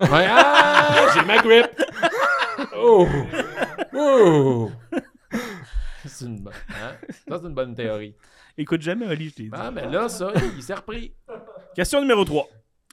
Ouais, 0.01 0.27
ah, 0.31 1.07
j'ai 1.15 1.25
ma 1.25 1.39
grip. 1.39 1.67
Oh, 2.77 3.07
oh. 3.95 4.71
C'est 6.05 6.27
une 6.27 6.41
bonne, 6.41 6.53
hein? 6.71 6.93
Ça, 7.29 7.39
c'est 7.41 7.47
une 7.49 7.55
bonne 7.55 7.75
théorie. 7.75 8.15
Écoute 8.59 8.83
jamais 8.83 9.07
Oli, 9.07 9.31
je 9.31 9.35
t'ai 9.35 9.43
dit. 9.45 9.51
Ah, 9.53 9.71
mais 9.71 9.87
là, 9.87 10.09
ça, 10.11 10.31
il 10.57 10.63
s'est 10.63 10.75
repris. 10.75 11.15
Question 11.75 12.01
numéro 12.03 12.23
3. 12.25 12.47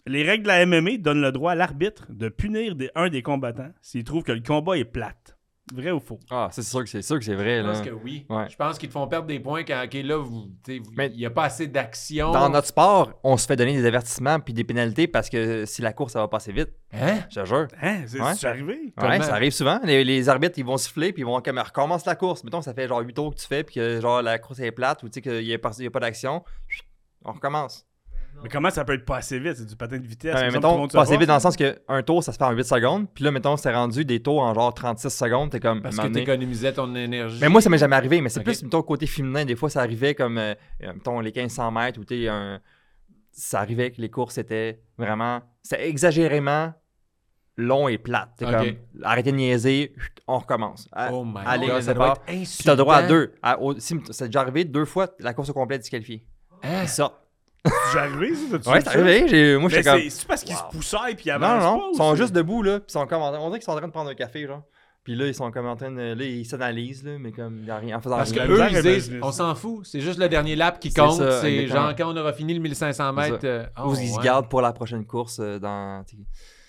Les 0.08 0.24
règles 0.24 0.44
de 0.44 0.48
la 0.48 0.66
MMA 0.66 0.98
donnent 0.98 1.22
le 1.22 1.32
droit 1.32 1.52
à 1.52 1.56
l'arbitre 1.56 2.06
de 2.10 2.30
punir 2.30 2.76
des- 2.76 2.90
un 2.96 3.10
des 3.10 3.22
combattants 3.22 3.72
s'il 3.82 4.04
trouve 4.04 4.24
que 4.24 4.32
le 4.32 4.42
combat 4.42 4.78
est 4.78 4.86
plate. 4.86 5.36
Vrai 5.74 5.92
ou 5.92 6.00
faux? 6.00 6.18
Ah, 6.32 6.48
c'est 6.50 6.62
sûr 6.64 6.82
que 6.82 6.90
c'est 6.90 7.02
sûr 7.02 7.20
que 7.20 7.26
c'est 7.26 7.36
vrai, 7.36 7.58
Je 7.58 7.68
là. 7.68 7.74
pense 7.74 7.82
que 7.82 7.90
oui. 7.90 8.26
Ouais. 8.30 8.48
Je 8.50 8.56
pense 8.56 8.78
qu'ils 8.78 8.88
te 8.88 8.94
font 8.94 9.06
perdre 9.06 9.28
des 9.28 9.42
points 9.42 9.66
quand, 9.66 9.84
OK, 9.84 9.94
là, 9.96 10.24
il 10.70 11.12
n'y 11.18 11.26
a 11.26 11.30
pas 11.30 11.44
assez 11.44 11.68
d'action. 11.68 12.32
Dans 12.32 12.50
notre 12.50 12.68
sport, 12.68 13.12
on 13.22 13.36
se 13.36 13.46
fait 13.46 13.58
donner 13.58 13.74
des 13.76 13.86
avertissements 13.86 14.40
puis 14.40 14.54
des 14.54 14.64
pénalités 14.64 15.08
parce 15.08 15.30
que 15.30 15.66
si 15.66 15.82
la 15.82 15.92
course, 15.92 16.14
ça 16.14 16.20
va 16.22 16.30
passer 16.30 16.54
vite. 16.54 16.70
Hein? 16.94 17.18
Je 17.30 17.42
te 17.42 17.46
jure. 17.46 17.68
Hein? 17.82 18.04
C'est 18.08 18.18
Ouais. 18.22 18.46
arrivé? 18.46 18.94
Ouais, 18.98 19.22
ça 19.22 19.34
arrive 19.34 19.52
souvent. 19.52 19.82
Les, 19.84 20.06
les 20.06 20.30
arbitres, 20.30 20.58
ils 20.58 20.64
vont 20.66 20.78
siffler, 20.78 21.12
puis 21.12 21.24
ils 21.24 21.26
vont 21.26 21.42
comme 21.42 21.60
recommence 21.60 22.06
la 22.06 22.16
course. 22.16 22.46
Mettons, 22.46 22.62
ça 22.62 22.74
fait 22.74 22.88
genre 22.88 23.02
8 23.02 23.14
tours 23.14 23.36
que 23.36 23.40
tu 23.42 23.46
fais, 23.48 23.66
puis 23.66 23.76
que 23.76 24.00
genre 24.00 24.22
la 24.22 24.40
course 24.40 24.62
est 24.62 24.72
plate, 24.72 25.04
ou 25.04 25.08
tu 25.10 25.16
sais 25.16 25.22
qu'il 25.22 25.44
n'y 25.44 25.54
a, 25.54 25.60
pas- 25.60 25.72
il 25.80 25.84
y 25.84 25.88
a 25.88 25.92
pas 25.92 26.00
d'action. 26.00 26.46
On 27.26 27.34
recommence. 27.34 27.86
Mais 28.44 28.50
comment 28.50 28.70
ça 28.70 28.86
peut 28.86 28.94
être 28.94 29.06
pas 29.06 29.18
assez 29.18 29.40
vite? 29.40 29.56
C'est 29.58 29.66
du 29.66 29.76
patin 29.76 29.98
de 29.98 30.06
vitesse. 30.06 30.34
Ouais, 30.36 30.42
tout 30.42 30.46
le 30.48 30.52
mettons, 30.54 30.88
passer 30.88 31.12
voit, 31.14 31.18
vite 31.20 31.28
dans 31.28 31.34
le 31.36 31.40
ça. 31.40 31.52
sens 31.52 31.56
qu'un 31.58 32.04
tour, 32.04 32.24
ça 32.24 32.32
se 32.32 32.38
fait 32.38 32.44
en 32.44 32.52
8 32.52 32.64
secondes. 32.64 33.08
Puis 33.14 33.24
là, 33.24 33.32
mettons, 33.32 33.58
c'est 33.58 33.74
rendu 33.74 34.06
des 34.06 34.22
tours 34.22 34.42
en 34.42 34.54
genre 34.54 34.74
36 34.74 35.10
secondes. 35.10 35.50
T'es 35.52 35.60
comme. 35.60 35.82
Parce 35.82 35.96
que 35.96 36.02
moment 36.02 36.14
tu 36.14 36.14
donné- 36.22 36.24
économisais 36.34 36.74
ton 36.74 36.94
énergie. 36.96 37.40
Mais 37.42 37.50
moi, 37.50 37.62
ça 37.62 37.70
m'est 37.70 37.78
jamais 37.78 37.96
arrivé. 37.96 38.22
Mais 38.22 38.30
c'est 38.30 38.44
plus, 38.44 38.62
mettons, 38.64 38.82
côté 38.84 39.08
féminin. 39.08 39.44
Des 39.46 39.56
fois, 39.56 39.70
ça 39.70 39.82
arrivait 39.82 40.14
comme, 40.16 40.38
euh, 40.38 40.54
euh, 40.84 40.94
mettons, 40.94 41.20
les 41.20 41.32
1500 41.32 41.72
mètres 41.72 42.00
où 42.00 42.04
t'es 42.06 42.28
un. 42.28 42.60
Ça 43.32 43.60
arrivait 43.60 43.92
que 43.92 44.02
les 44.02 44.10
courses 44.10 44.38
étaient 44.38 44.82
vraiment. 44.98 45.42
C'était 45.64 45.88
exagérément 45.90 46.74
long 47.56 47.88
et 47.88 47.98
plate. 47.98 48.30
T'es 48.38 48.46
comme, 48.46 48.76
arrêtez 49.04 49.32
de 49.32 49.38
niaiser, 49.38 49.94
on 50.28 50.38
recommence. 50.40 50.88
À- 50.92 51.12
Oh 51.12 51.24
my 51.26 51.42
allez, 51.46 51.68
god, 51.68 51.82
ça 51.82 51.94
doit 51.94 52.18
être 52.28 52.64
t'as 52.64 52.76
droit 52.76 52.96
à 52.98 53.04
deux. 53.08 53.34
À- 53.42 53.60
au- 53.60 53.78
si 53.80 54.00
c'est 54.12 54.26
déjà 54.28 54.42
arrivé 54.42 54.64
deux 54.64 54.86
fois, 54.86 55.08
la 55.20 55.34
course 55.34 55.50
au 55.50 55.54
complet 55.54 55.76
est 55.78 55.80
disqualifiée. 55.80 56.24
Hein? 56.64 56.84
Ils 56.84 56.88
sortent. 56.90 57.16
C'est 57.70 57.86
déjà 57.88 58.04
arrivé, 58.06 58.34
ça? 58.64 58.72
Ouais, 58.72 58.82
c'est 58.82 58.88
arrivé. 58.90 59.28
J'ai- 59.28 59.58
Moi, 59.58 59.70
j'étais 59.70 59.84
comme. 59.90 60.02
c'est 60.10 60.28
parce 60.28 60.44
qu'ils 60.44 60.56
Wow. 60.56 60.62
se 60.72 60.78
poussaient 60.78 61.16
puis 61.16 61.26
ils 61.28 61.30
Non, 61.30 61.36
avancent 61.48 61.64
non, 61.64 61.78
pas, 61.78 61.78
non. 61.86 61.92
Ils 61.94 61.98
sont 61.98 62.12
c'est- 62.16 62.22
juste 62.22 62.34
debout, 62.34 62.64
là. 62.64 62.80
Puis 62.80 62.86
ils 62.90 62.94
sont 62.94 63.08
comme. 63.08 63.22
en- 63.22 63.30
On 63.30 63.48
dirait 63.48 63.60
qu'ils 63.60 63.66
sont 63.66 63.72
en 63.72 63.78
train 63.78 63.88
de 63.88 63.92
prendre 63.94 64.10
un 64.10 64.16
café, 64.16 64.46
genre. 64.48 64.64
Puis 65.04 65.16
là, 65.16 65.26
ils 65.28 65.34
sont 65.34 65.50
comme 65.52 65.66
en 65.68 65.76
train 65.78 65.90
de. 65.92 66.14
Là, 66.16 66.24
ils 66.26 66.46
s'analysent, 66.46 67.04
là, 67.06 67.12
mais 67.18 67.32
comme 67.32 67.64
y 67.66 67.72
a 67.72 67.78
rien, 67.78 67.98
en 67.98 68.02
faisant 68.02 68.18
Parce 68.18 68.34
que 68.34 68.40
eux, 68.42 68.62
ils 68.72 68.82
disent, 68.82 69.12
on 69.22 69.32
s'en 69.32 69.56
fout. 69.56 69.86
C'est 69.86 70.02
juste 70.02 70.20
le 70.20 70.28
dernier 70.28 70.56
lap 70.58 70.80
qui 70.82 70.92
C'est 70.92 71.00
compte. 71.00 71.18
ça, 71.18 71.40
C'est 71.42 71.68
genre 71.68 71.94
quand 71.98 72.12
on 72.14 72.18
aura 72.18 72.34
fini 72.34 72.54
le 72.54 72.60
1500 72.60 73.14
C'est 73.16 73.24
ça. 73.24 73.32
mètres. 73.32 73.46
euh, 73.46 73.66
oh, 73.80 73.92
Ou 73.92 73.96
ils 73.96 74.10
se 74.10 74.20
gardent 74.20 74.50
pour 74.50 74.62
la 74.62 74.74
prochaine 74.74 75.06
course 75.06 75.38
euh, 75.40 75.60
dans. 75.60 76.04
t'sais. 76.04 76.18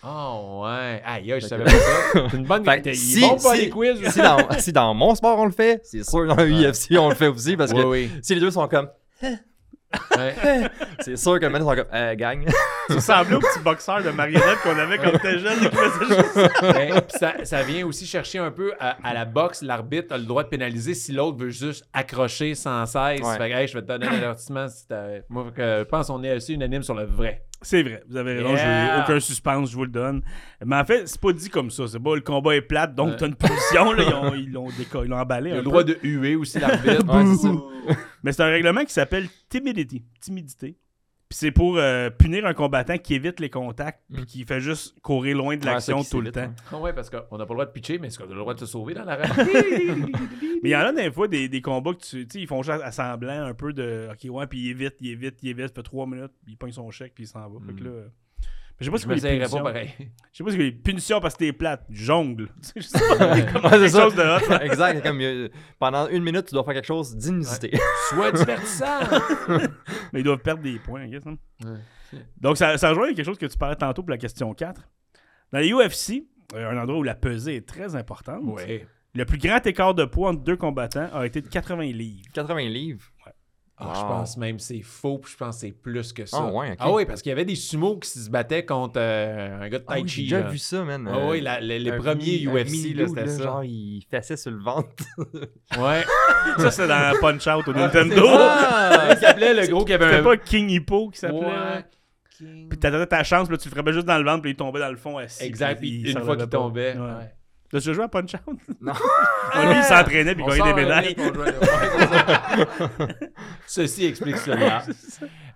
Oh, 0.04 0.62
ouais. 0.64 1.02
Aïe, 1.04 1.32
aïe, 1.32 1.40
je 1.40 1.46
savais 1.48 1.64
pas 1.64 1.70
ça. 1.70 2.28
C'est 2.30 2.36
une 2.36 2.44
bonne 2.44 2.64
Fait 2.84 2.94
si- 2.94 3.20
bon 3.20 3.30
pas 3.36 3.56
si- 3.56 3.62
les 3.62 3.68
quiz. 3.70 4.08
si, 4.08 4.18
dans, 4.20 4.38
si 4.56 4.72
dans 4.72 4.94
mon 4.94 5.12
sport 5.16 5.36
on 5.40 5.44
le 5.46 5.50
fait, 5.50 5.80
c'est 5.82 6.04
sûr 6.08 6.24
dans 6.28 6.36
le 6.36 6.48
UFC 6.48 6.96
on 6.96 7.08
le 7.08 7.16
fait 7.16 7.26
aussi 7.26 7.56
parce 7.56 7.72
que 7.72 7.78
Oui, 7.78 8.08
oui. 8.14 8.20
si 8.22 8.36
les 8.36 8.40
deux 8.40 8.52
sont 8.52 8.68
comme, 8.68 8.88
Ouais. 10.16 10.34
c'est 11.00 11.16
sûr 11.16 11.38
que 11.40 11.46
le 11.46 11.50
maintenant 11.50 11.72
ils 11.72 11.78
sont 11.78 11.84
comme, 11.84 11.94
euh, 11.94 12.14
gang. 12.14 12.46
Ça 12.88 12.94
ressemblait 13.18 13.36
au 13.36 13.40
petit 13.40 13.60
boxeur 13.60 14.02
de 14.02 14.10
marionnette 14.10 14.58
qu'on 14.62 14.78
avait 14.78 14.98
quand 14.98 15.10
on 15.12 15.16
était 15.16 15.38
jeune 15.38 15.64
et 15.64 15.68
qui 15.70 15.76
faisait 15.76 16.16
juste 16.16 17.18
ça, 17.18 17.34
ça 17.44 17.62
vient 17.62 17.86
aussi 17.86 18.06
chercher 18.06 18.38
un 18.38 18.50
peu 18.50 18.72
à, 18.80 18.96
à 19.02 19.14
la 19.14 19.24
boxe. 19.24 19.62
L'arbitre 19.62 20.14
a 20.14 20.18
le 20.18 20.24
droit 20.24 20.42
de 20.44 20.48
pénaliser 20.48 20.94
si 20.94 21.12
l'autre 21.12 21.38
veut 21.38 21.50
juste 21.50 21.84
accrocher 21.92 22.54
sans 22.54 22.84
cesse. 22.86 23.20
Ouais. 23.20 23.36
Fait 23.38 23.50
que, 23.50 23.54
hey, 23.54 23.66
je 23.68 23.74
vais 23.74 23.82
te 23.82 23.86
donner 23.86 24.06
un 24.06 24.12
avertissement. 24.14 24.68
Si 24.68 24.84
Moi, 25.28 25.46
que- 25.54 25.78
je 25.80 25.84
pense 25.84 26.08
qu'on 26.08 26.22
est 26.22 26.30
assez 26.32 26.52
unanime 26.52 26.82
sur 26.82 26.94
le 26.94 27.04
vrai. 27.04 27.44
C'est 27.60 27.82
vrai, 27.82 28.02
vous 28.08 28.16
avez 28.16 28.34
raison, 28.34 28.54
Yeah. 28.54 29.02
aucun 29.04 29.18
suspense, 29.20 29.70
je 29.70 29.76
vous 29.76 29.84
le 29.84 29.90
donne. 29.90 30.22
Mais 30.64 30.76
en 30.76 30.84
fait, 30.84 31.08
c'est 31.08 31.20
pas 31.20 31.32
dit 31.32 31.50
comme 31.50 31.70
ça. 31.70 31.88
C'est 31.88 31.98
pas 31.98 32.14
le 32.14 32.20
combat 32.20 32.54
est 32.54 32.60
plate, 32.62 32.94
donc 32.94 33.16
t'as 33.16 33.26
une 33.26 33.34
punition. 33.34 33.92
Là, 33.92 34.04
ils 34.36 34.48
l'ont 34.52 34.68
ils 35.04 35.08
l'ont 35.08 35.16
emballé. 35.18 35.50
Il 35.50 35.54
a 35.54 35.56
un 35.56 35.58
le 35.58 35.64
peu. 35.64 35.70
droit 35.70 35.82
de 35.84 35.98
huer 36.02 36.36
aussi 36.36 36.58
l'arbitre. 36.60 37.04
Ouais. 37.88 37.94
Mais 38.22 38.32
c'est 38.32 38.42
un 38.42 38.46
règlement 38.50 38.84
qui 38.84 38.92
s'appelle 38.92 39.26
timidity, 39.48 40.04
timidité. 40.20 40.76
Puis 41.28 41.36
c'est 41.40 41.50
pour 41.50 41.76
euh, 41.76 42.08
punir 42.08 42.46
un 42.46 42.54
combattant 42.54 42.96
qui 42.96 43.14
évite 43.14 43.38
les 43.38 43.50
contacts 43.50 44.02
puis 44.10 44.22
Mm. 44.22 44.26
qui 44.26 44.44
fait 44.44 44.60
juste 44.60 44.98
courir 45.00 45.36
loin 45.36 45.56
de 45.58 45.64
l'action 45.66 46.02
tout 46.02 46.20
le 46.22 46.32
temps. 46.32 46.40
hein. 46.40 46.54
Ah 46.72 46.78
ouais, 46.78 46.94
parce 46.94 47.10
qu'on 47.10 47.36
n'a 47.36 47.44
pas 47.44 47.52
le 47.52 47.58
droit 47.58 47.66
de 47.66 47.70
pitcher, 47.70 47.98
mais 47.98 48.06
est-ce 48.06 48.18
qu'on 48.18 48.24
a 48.24 48.28
le 48.32 48.36
droit 48.40 48.54
de 48.54 48.60
se 48.60 48.66
sauver 48.66 48.94
dans 48.94 49.04
la 49.04 49.16
rame? 49.22 49.46
Mais 50.62 50.70
il 50.70 50.70
y 50.70 50.76
en 50.76 50.80
a 50.80 50.92
des 50.92 51.10
fois 51.12 51.28
des, 51.28 51.48
des 51.50 51.60
combats 51.60 51.92
que 51.92 51.98
tu 52.00 52.26
sais, 52.30 52.40
ils 52.40 52.46
font 52.46 52.62
juste 52.62 52.80
à 52.82 52.92
semblant 52.92 53.42
un 53.44 53.52
peu 53.54 53.72
de 53.74 54.08
OK, 54.10 54.30
ouais, 54.34 54.46
puis 54.46 54.58
il 54.60 54.70
évite, 54.70 54.94
il 55.00 55.10
évite, 55.10 55.36
il 55.42 55.50
évite, 55.50 55.74
fait 55.74 55.82
trois 55.82 56.06
minutes, 56.06 56.32
puis 56.44 56.54
il 56.54 56.56
pogne 56.56 56.72
son 56.72 56.90
chèque, 56.90 57.12
puis 57.14 57.24
il 57.24 57.28
s'en 57.28 57.40
va. 57.48 57.58
Fait 57.66 57.74
que 57.74 57.84
là. 57.84 57.90
Mais 58.80 58.84
je 58.84 58.84
sais 58.84 58.90
pas 58.90 58.96
Je 58.96 59.02
si 59.02 59.08
me 59.08 59.14
les 59.14 59.38
punitions. 59.38 59.58
pas 59.58 59.64
pareil. 59.64 59.90
Je 60.32 60.36
sais 60.38 60.44
pas 60.44 60.50
si 60.50 60.56
les 60.58 60.72
punitions 60.72 61.20
parce 61.20 61.34
que 61.34 61.38
t'es 61.40 61.52
plate. 61.52 61.84
Jongle. 61.90 62.46
Tu 62.46 62.52
sais, 62.62 62.72
je 62.76 62.80
sais 62.82 62.98
pas. 62.98 63.16
Comme 63.16 63.64
Ouais, 63.64 63.70
c'est 63.70 63.78
quelque 63.78 63.88
ça. 63.88 64.02
chose 64.02 64.14
de 64.14 64.20
hot. 64.22 64.48
là. 64.50 64.64
exact. 64.64 65.02
Comme, 65.02 65.20
euh, 65.20 65.48
pendant 65.78 66.08
une 66.08 66.22
minute, 66.22 66.46
tu 66.46 66.54
dois 66.54 66.64
faire 66.64 66.74
quelque 66.74 66.86
chose 66.86 67.16
d'inusité. 67.16 67.76
Sois 68.10 68.32
divertissant! 68.32 69.00
Mais 70.12 70.20
ils 70.20 70.24
doivent 70.24 70.38
perdre 70.38 70.62
des 70.62 70.78
points, 70.78 71.04
I 71.04 71.10
guess, 71.10 71.26
hein. 71.26 71.36
Ouais. 71.64 72.20
Donc, 72.40 72.56
ça, 72.56 72.78
ça 72.78 72.90
rejoint 72.90 73.08
quelque 73.14 73.24
chose 73.24 73.38
que 73.38 73.46
tu 73.46 73.58
parlais 73.58 73.76
tantôt 73.76 74.02
pour 74.02 74.10
la 74.10 74.18
question 74.18 74.52
4. 74.54 74.88
Dans 75.52 75.58
les 75.58 75.70
UFC, 75.72 76.24
euh, 76.54 76.70
un 76.70 76.78
endroit 76.78 76.98
où 76.98 77.02
la 77.02 77.14
pesée 77.14 77.56
est 77.56 77.68
très 77.68 77.96
importante, 77.96 78.42
Ouais. 78.44 78.86
le 79.14 79.24
plus 79.24 79.38
grand 79.38 79.66
écart 79.66 79.94
de 79.94 80.04
poids 80.04 80.30
entre 80.30 80.42
deux 80.42 80.56
combattants 80.56 81.08
a 81.12 81.26
été 81.26 81.40
de 81.42 81.48
80 81.48 81.92
livres. 81.92 82.24
80 82.32 82.68
livres? 82.68 83.04
Ah, 83.80 83.92
Je 83.94 84.00
pense 84.00 84.36
même 84.36 84.56
que 84.56 84.62
c'est 84.62 84.82
faux, 84.82 85.18
puis 85.18 85.32
je 85.32 85.36
pense 85.36 85.56
que 85.56 85.60
c'est 85.60 85.72
plus 85.72 86.12
que 86.12 86.26
ça. 86.26 86.38
Ah 86.40 86.52
ouais. 86.52 86.74
Ah 86.80 86.90
oui, 86.92 87.04
parce 87.06 87.22
qu'il 87.22 87.30
y 87.30 87.32
avait 87.32 87.44
des 87.44 87.54
sumos 87.54 87.98
qui 87.98 88.08
se 88.10 88.28
battaient 88.28 88.64
contre 88.64 88.94
euh, 88.98 89.60
un 89.62 89.68
gars 89.68 89.78
de 89.78 89.84
Ah 89.86 89.94
Tai 89.94 90.02
oui, 90.02 90.08
Chi. 90.08 90.16
j'ai 90.26 90.34
déjà 90.36 90.40
là. 90.46 90.50
vu 90.50 90.58
ça, 90.58 90.82
man. 90.84 91.08
Ah 91.12 91.28
oui, 91.28 91.40
la- 91.40 91.60
les, 91.60 91.78
les 91.78 91.90
un 91.92 91.98
premiers 91.98 92.44
UFC, 92.44 92.94
là, 92.94 93.06
c'était 93.08 93.26
ça. 93.28 93.42
Genre, 93.44 93.64
il 93.64 94.02
fessait 94.10 94.36
sur 94.36 94.50
le 94.50 94.58
ventre. 94.60 94.88
Ouais. 95.78 96.04
Ça, 96.58 96.70
c'est 96.70 96.88
dans 96.88 97.14
Punch 97.20 97.46
Out 97.46 97.68
au 97.68 97.72
Nintendo. 97.72 98.24
Ah, 98.28 99.08
il 99.12 99.16
s'appelait 99.18 99.54
le 99.54 99.66
gros 99.68 99.84
qui 99.84 99.92
avait 99.92 100.06
C'était 100.06 100.16
un... 100.18 100.22
pas 100.24 100.36
King 100.36 100.70
Hippo 100.70 101.10
qui 101.10 101.18
s'appelait. 101.18 101.38
Ouais. 101.40 101.46
là. 101.46 101.82
Puis 102.40 102.78
t'attendais 102.78 103.06
ta 103.06 103.22
chance, 103.24 103.48
puis 103.48 103.56
là, 103.56 103.60
tu 103.62 103.68
le 103.68 103.74
frappais 103.74 103.92
juste 103.92 104.06
dans 104.06 104.16
le 104.18 104.24
ventre, 104.24 104.42
puis 104.42 104.52
il 104.52 104.56
tombait 104.56 104.78
dans 104.80 104.90
le 104.90 104.96
fond 104.96 105.18
assis. 105.18 105.44
Exact, 105.44 105.78
puis 105.80 105.88
il 106.04 106.10
une 106.10 106.20
fois 106.24 106.36
qu'il 106.36 106.48
tombait. 106.48 106.94
Ouais. 106.96 107.00
ouais. 107.00 107.32
T'as 107.70 107.78
déjà 107.78 107.92
joué 107.92 108.04
à 108.04 108.08
Punch 108.08 108.34
Out? 108.34 108.58
Non. 108.80 108.92
Lui, 109.54 109.76
il 109.76 109.84
s'entraînait 109.84 110.34
puis 110.34 110.44
On 110.46 110.50
il 110.50 110.58
gagnait 110.58 110.74
des 110.74 110.82
médailles. 110.82 111.16
Ceci 113.66 114.06
explique 114.06 114.38
cela. 114.38 114.82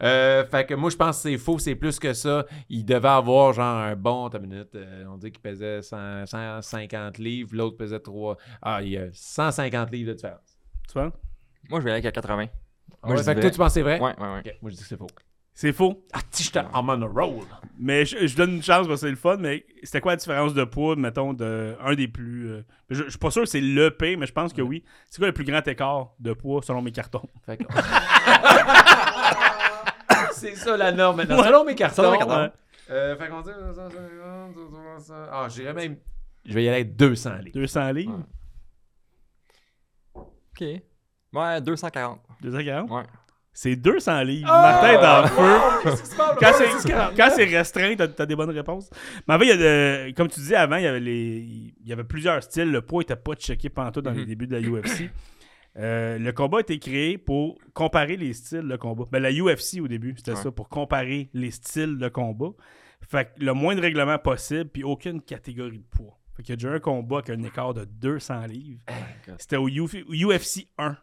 Euh, 0.02 0.44
fait 0.46 0.66
que 0.66 0.74
moi, 0.74 0.90
je 0.90 0.96
pense 0.96 1.16
que 1.16 1.22
c'est 1.30 1.38
faux, 1.38 1.58
c'est 1.58 1.74
plus 1.74 1.98
que 1.98 2.12
ça. 2.12 2.44
Il 2.68 2.84
devait 2.84 3.08
avoir 3.08 3.52
genre 3.52 3.78
un 3.78 3.96
bon, 3.96 4.28
t'as 4.28 4.38
une 4.38 4.46
minute, 4.46 4.74
euh, 4.74 5.04
on 5.08 5.16
dit 5.16 5.30
qu'il 5.30 5.40
pesait 5.40 5.80
100 5.80 6.26
150 6.26 7.18
livres, 7.18 7.50
l'autre 7.52 7.76
pesait 7.76 8.00
3. 8.00 8.36
Ah, 8.60 8.80
il 8.82 8.90
y 8.90 8.98
a 8.98 9.06
150 9.12 9.90
livres 9.90 10.08
de 10.08 10.14
différence. 10.14 10.58
Tu 10.88 10.94
vois? 10.94 11.12
Moi, 11.70 11.80
je 11.80 11.84
vais 11.84 11.92
aller 11.92 12.06
avec 12.06 12.06
à 12.06 12.12
80. 12.12 12.46
Ah 12.48 13.06
Moi, 13.06 13.16
ouais, 13.16 13.18
je 13.18 13.22
fait 13.22 13.34
que 13.34 13.40
toi, 13.40 13.50
tu 13.50 13.58
penses 13.58 13.68
que 13.68 13.74
c'est 13.74 13.82
vrai? 13.82 14.00
Ouais, 14.00 14.14
ouais, 14.18 14.32
ouais. 14.32 14.42
Ok, 14.44 14.54
moi, 14.60 14.70
je 14.70 14.76
dis 14.76 14.82
que 14.82 14.88
c'est 14.88 14.98
faux. 14.98 15.06
C'est 15.54 15.72
faux. 15.74 16.02
Ah, 16.14 16.20
si 16.30 16.44
j'étais 16.44 16.60
I'm 16.60 16.88
on 16.88 17.02
a 17.02 17.06
roll. 17.06 17.44
Mais 17.78 18.04
je, 18.06 18.26
je 18.26 18.36
donne 18.36 18.52
une 18.56 18.62
chance 18.62 18.86
parce 18.86 19.00
que 19.00 19.06
c'est 19.06 19.10
le 19.10 19.16
fun, 19.16 19.36
mais 19.38 19.66
c'était 19.82 20.00
quoi 20.00 20.12
la 20.12 20.16
différence 20.16 20.54
de 20.54 20.64
poids, 20.64 20.96
mettons, 20.96 21.34
de 21.34 21.76
un 21.80 21.94
des 21.94 22.08
plus. 22.08 22.48
euh, 22.50 22.62
je, 22.90 23.04
je 23.04 23.10
suis 23.10 23.18
pas 23.18 23.30
sûr 23.30 23.42
que 23.42 23.48
c'est 23.48 23.60
le 23.60 23.90
P, 23.90 24.16
mais 24.16 24.26
je 24.26 24.32
pense 24.32 24.52
que 24.54 24.62
oui. 24.62 24.82
C'est 25.10 25.18
quoi 25.18 25.26
le 25.26 25.34
plus 25.34 25.44
grand 25.44 25.66
écart 25.68 26.12
de 26.20 26.32
poids 26.32 26.62
selon 26.62 26.80
mes 26.80 26.92
cartons? 26.92 27.28
Fait 27.44 27.58
que- 27.58 27.64
c'est 30.32 30.54
ça 30.56 30.76
la 30.76 30.92
norme 30.92 31.16
maintenant. 31.18 31.42
Selon 31.42 31.64
mes 31.64 31.74
cartons. 31.74 31.96
Selon 32.02 32.12
mes 32.12 32.18
cartons. 32.18 32.42
Ouais. 32.44 32.50
euh, 32.90 33.16
fait 33.16 33.28
qu'on 33.28 33.40
dit 33.42 33.50
150, 33.50 34.54
200. 34.54 35.14
Ah, 35.30 35.46
j'irais 35.50 35.74
même. 35.74 35.96
Je 36.44 36.54
vais 36.54 36.64
y 36.64 36.68
aller 36.68 36.76
avec 36.80 36.96
200 36.96 37.34
livres. 37.36 37.54
200 37.58 37.92
livres? 37.92 38.22
Ok. 40.14 40.64
Ouais, 41.34 41.60
240. 41.60 42.20
240? 42.42 42.90
Ouais. 42.90 43.02
C'est 43.54 43.76
200 43.76 44.22
livres. 44.22 44.48
Oh! 44.50 44.62
Martin 44.62 44.92
est 44.92 45.06
en 45.06 45.26
feu. 45.26 45.58
Passe? 45.84 46.16
Quand 46.40 46.52
c'est, 46.56 47.46
quand 47.50 47.56
restreint, 47.58 47.94
t'as, 47.96 48.08
t'as 48.08 48.24
des 48.26 48.34
bonnes 48.34 48.50
réponses. 48.50 48.88
Mais 49.28 49.34
en 49.34 49.38
fait, 49.38 49.44
il 49.44 49.48
y 49.48 49.52
a 49.52 49.56
de- 49.56 50.10
comme 50.14 50.28
tu 50.28 50.40
disais 50.40 50.54
avant, 50.56 50.76
il 50.76 50.84
y 50.84 50.86
avait, 50.86 51.00
les, 51.00 51.38
il 51.80 51.86
y 51.88 51.92
avait 51.92 52.04
plusieurs 52.04 52.42
styles. 52.42 52.70
Le 52.70 52.80
poids 52.80 53.00
n'était 53.02 53.16
pas 53.16 53.34
checké 53.34 53.68
pantoute 53.68 54.04
dans 54.04 54.10
les 54.12 54.20
Mhm. 54.22 54.26
débuts 54.26 54.46
de 54.46 54.56
la 54.56 54.60
UFC. 54.62 55.10
Euh, 55.78 56.18
le 56.18 56.32
combat 56.32 56.58
a 56.58 56.60
été 56.60 56.78
créé 56.78 57.16
pour 57.18 57.58
comparer 57.74 58.16
les 58.16 58.32
styles 58.34 58.68
de 58.68 58.76
combat. 58.76 59.04
Ben, 59.10 59.20
la 59.22 59.30
UFC 59.32 59.80
au 59.80 59.88
début, 59.88 60.14
c'était 60.16 60.32
Ouais. 60.32 60.36
ça, 60.36 60.50
pour 60.50 60.68
comparer 60.68 61.28
les 61.34 61.50
styles 61.50 61.98
de 61.98 62.08
combat. 62.08 62.50
Fait 63.08 63.26
que 63.26 63.44
le 63.44 63.52
moins 63.52 63.74
de 63.74 63.80
règlements 63.80 64.18
possible, 64.18 64.70
puis 64.70 64.84
aucune 64.84 65.20
catégorie 65.20 65.78
de 65.80 65.86
poids. 65.96 66.18
Fait 66.36 66.42
qu'il 66.42 66.50
y 66.50 66.54
a 66.54 66.56
déjà 66.56 66.70
un 66.72 66.78
combat 66.80 67.18
avec 67.18 67.30
un 67.30 67.42
écart 67.42 67.74
de 67.74 67.84
200 67.84 68.46
livres. 68.46 68.80
C'était 69.38 69.56
au 69.56 69.68
UF- 69.68 70.04
UFC 70.08 70.68
1. 70.78 70.96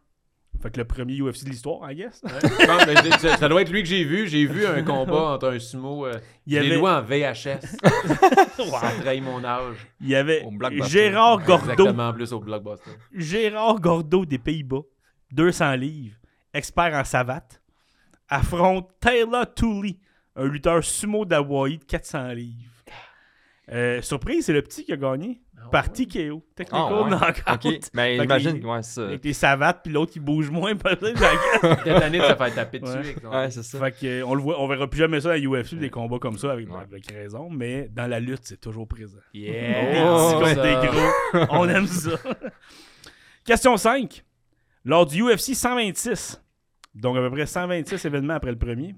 Fait 0.61 0.71
que 0.71 0.77
le 0.77 0.83
premier 0.85 1.15
UFC 1.21 1.45
de 1.45 1.49
l'histoire, 1.51 1.89
I 1.89 1.95
guess. 1.95 2.21
Ouais, 2.23 2.31
je- 2.41 3.17
ça, 3.19 3.37
ça 3.37 3.47
doit 3.47 3.61
être 3.61 3.69
lui 3.71 3.81
que 3.81 3.87
j'ai 3.87 4.03
vu. 4.03 4.27
J'ai 4.27 4.45
vu 4.45 4.65
un 4.65 4.83
combat 4.83 5.21
entre 5.35 5.47
un 5.53 5.59
sumo. 5.59 6.05
Euh, 6.05 6.19
Il 6.45 6.53
y 6.53 6.57
avait- 6.57 6.75
loué 6.75 6.89
en 6.91 7.01
VHS. 7.01 7.77
Ça 8.59 8.91
trahit 9.01 9.23
mon 9.23 9.41
âge. 9.43 9.77
Il 10.01 10.09
y 10.09 10.15
avait. 10.15 10.45
Gérard 10.89 11.41
Gordeau. 11.45 11.71
Exactement 11.71 12.11
plus 12.13 12.33
au 12.33 12.39
blockbuster. 12.41 12.91
Gérard 13.13 13.79
Gordeau 13.79 14.25
des 14.25 14.37
Pays-Bas, 14.37 14.81
200 15.31 15.75
livres, 15.75 16.17
expert 16.53 16.93
en 16.93 17.05
savate, 17.05 17.61
affronte 18.27 18.89
Taylor 18.99 19.45
Tooley, 19.53 19.97
un 20.35 20.45
lutteur 20.45 20.83
sumo 20.83 21.23
d'Hawaï 21.25 21.77
de 21.77 21.85
400 21.85 22.29
livres. 22.33 22.78
Euh, 23.71 24.01
surprise, 24.01 24.45
c'est 24.45 24.53
le 24.53 24.61
petit 24.61 24.83
qui 24.85 24.93
a 24.93 24.97
gagné 24.97 25.41
par 25.71 25.91
TKO. 25.91 26.43
Technical 26.55 26.87
Ah, 26.91 27.01
ouais. 27.03 27.09
knockout. 27.09 27.65
Ok. 27.65 27.79
Ben, 27.93 28.15
Fait 28.17 28.21
j'imagine. 28.21 28.59
que- 28.59 28.65
Ouais, 28.65 28.81
c'est 28.81 28.93
ça. 28.95 29.03
Avec 29.07 29.21
tes 29.21 29.33
savates, 29.33 29.81
puis 29.83 29.93
l'autre 29.93 30.11
qui 30.11 30.19
bouge 30.19 30.49
moins, 30.49 30.75
peut-être. 30.75 31.21
année 32.03 32.19
se 32.19 32.35
faire 32.35 32.55
taper 32.55 32.79
dessus. 32.79 33.15
Ouais. 33.23 33.51
c'est 33.51 33.61
ça. 33.63 33.77
fait 33.79 33.91
que, 33.91 34.23
on 34.23 34.33
le 34.33 34.41
voit, 34.41 34.59
on 34.59 34.67
verra 34.67 34.87
plus 34.89 34.97
jamais 34.99 35.21
ça 35.21 35.33
à 35.33 35.37
UFC, 35.37 35.75
des 35.75 35.89
combats 35.91 36.17
comme 36.17 36.37
ça, 36.39 36.51
avec, 36.51 36.67
avec 36.71 37.11
raison, 37.11 37.49
mais 37.51 37.87
dans 37.93 38.07
la 38.07 38.19
lutte, 38.19 38.41
c'est 38.43 38.59
toujours 38.59 38.87
présent. 38.87 39.19
Yeah! 39.33 39.91
Des 39.91 39.99
Oh, 40.03 40.39
petits 40.41 40.55
ça. 40.55 40.81
des 40.81 40.87
gros. 40.87 41.45
On 41.51 41.69
aime 41.69 41.85
ça. 41.87 42.11
Question 43.45 43.77
5. 43.77 44.23
Lors 44.85 45.05
du 45.05 45.21
UFC 45.21 45.53
126, 45.53 46.41
donc 46.95 47.17
à 47.17 47.19
peu 47.21 47.29
près 47.31 47.45
126 47.45 48.05
événements 48.05 48.33
après 48.35 48.51
le 48.51 48.57
premier. 48.57 48.95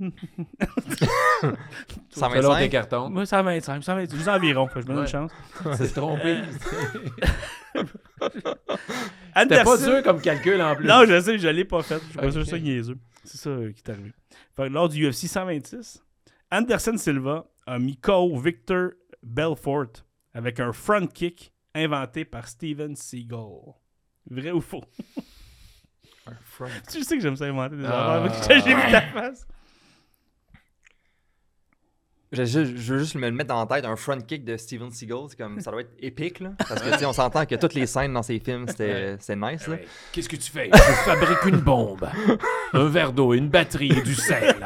Selon 1.42 2.30
tes 2.30 2.42
125. 2.42 2.70
cartons. 2.70 3.10
Moi, 3.10 3.26
125, 3.26 3.84
126, 3.84 4.16
juste 4.16 4.28
environ. 4.28 4.68
Je 4.74 4.80
me 4.80 4.84
donne 4.86 4.96
Ouais. 4.98 5.02
une 5.04 5.08
chance. 5.08 5.32
C'est 5.78 5.88
se 5.88 5.94
tromper. 5.94 6.38
C'était 8.24 9.60
Anderson... 9.60 9.64
pas 9.64 9.78
dur 9.78 10.04
comme 10.04 10.22
calcul 10.22 10.62
en 10.62 10.76
plus. 10.76 10.88
Non, 10.88 11.06
je 11.06 11.20
sais, 11.22 11.38
je 11.38 11.48
l'ai 11.48 11.66
pas 11.66 11.82
fait. 11.84 12.00
Je 12.00 12.10
suis 12.10 12.18
pas 12.18 12.32
sûr 12.32 12.42
Ok. 12.42 12.46
que 12.46 12.52
c'est 12.52 12.60
niaiseux. 12.60 12.98
C'est 13.24 13.38
ça 13.38 13.50
euh, 13.50 13.72
qui 13.72 13.82
est 13.86 13.90
arrivé. 13.90 14.12
Fait 14.56 14.64
que 14.68 14.74
lors 14.74 14.90
du 14.90 15.08
UFC 15.10 15.28
126, 15.28 16.04
Anderson 16.52 16.98
Silva 16.98 17.46
a 17.66 17.80
mis 17.80 17.98
KO 17.98 18.38
Victor 18.40 18.90
Belfort 19.24 19.88
avec 20.34 20.60
un 20.60 20.74
front 20.74 21.08
kick 21.08 21.54
inventé 21.74 22.26
par 22.26 22.48
Steven 22.48 22.96
Seagal. 22.96 23.74
Vrai 24.30 24.52
ou 24.52 24.62
faux? 24.62 24.84
Tu 26.92 27.04
sais 27.04 27.16
que 27.18 27.22
j'aime 27.22 27.36
ça 27.36 27.46
inventer 27.46 27.76
des 27.78 27.86
Ah. 27.86 28.24
affaires. 28.24 28.48
que 28.48 28.54
J'ai 28.70 28.76
vu 28.76 28.92
ta 28.92 29.02
face. 29.02 29.48
Je, 32.34 32.46
je- 32.46 32.64
je 32.78 32.94
veux 32.94 33.00
juste 33.00 33.16
me 33.16 33.28
le 33.28 33.32
mettre 33.36 33.50
dans 33.50 33.60
la 33.60 33.66
tête, 33.66 33.84
un 33.84 33.98
front 33.98 34.18
kick 34.22 34.46
de 34.46 34.56
Steven 34.56 34.90
Seagal, 34.90 35.26
c'est 35.30 35.36
comme, 35.38 35.60
ça 35.60 35.70
doit 35.70 35.82
être 35.82 35.92
épique, 36.00 36.40
là. 36.40 36.52
Parce 36.60 36.82
que, 36.82 36.90
tu 36.94 37.00
sais, 37.00 37.06
on 37.06 37.12
s'entend 37.12 37.46
que 37.46 37.56
toutes 37.56 37.74
les 37.74 37.86
scènes 37.86 38.14
dans 38.14 38.24
ses 38.24 38.40
films, 38.40 38.70
c'était 38.70 39.18
nice, 39.36 39.68
là. 39.68 39.76
Qu'est-ce 40.14 40.30
que 40.30 40.38
tu 40.38 40.50
fais? 40.50 40.70
Je 40.74 40.80
fabrique 41.04 41.44
une 41.46 41.60
bombe, 41.60 42.08
un 42.72 42.88
verre 42.88 43.12
d'eau, 43.12 43.34
une 43.34 43.50
batterie 43.50 43.92
et 43.92 44.02
du 44.02 44.16
sel. 44.16 44.56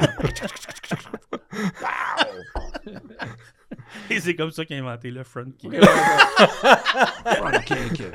Et 4.10 4.20
c'est 4.20 4.36
comme 4.36 4.52
ça 4.52 4.64
qu'il 4.64 4.76
a 4.76 4.78
inventé 4.80 5.10
le 5.10 5.24
front 5.24 5.50
kick. 5.58 5.74
Front 5.84 7.60
kick. 7.64 8.02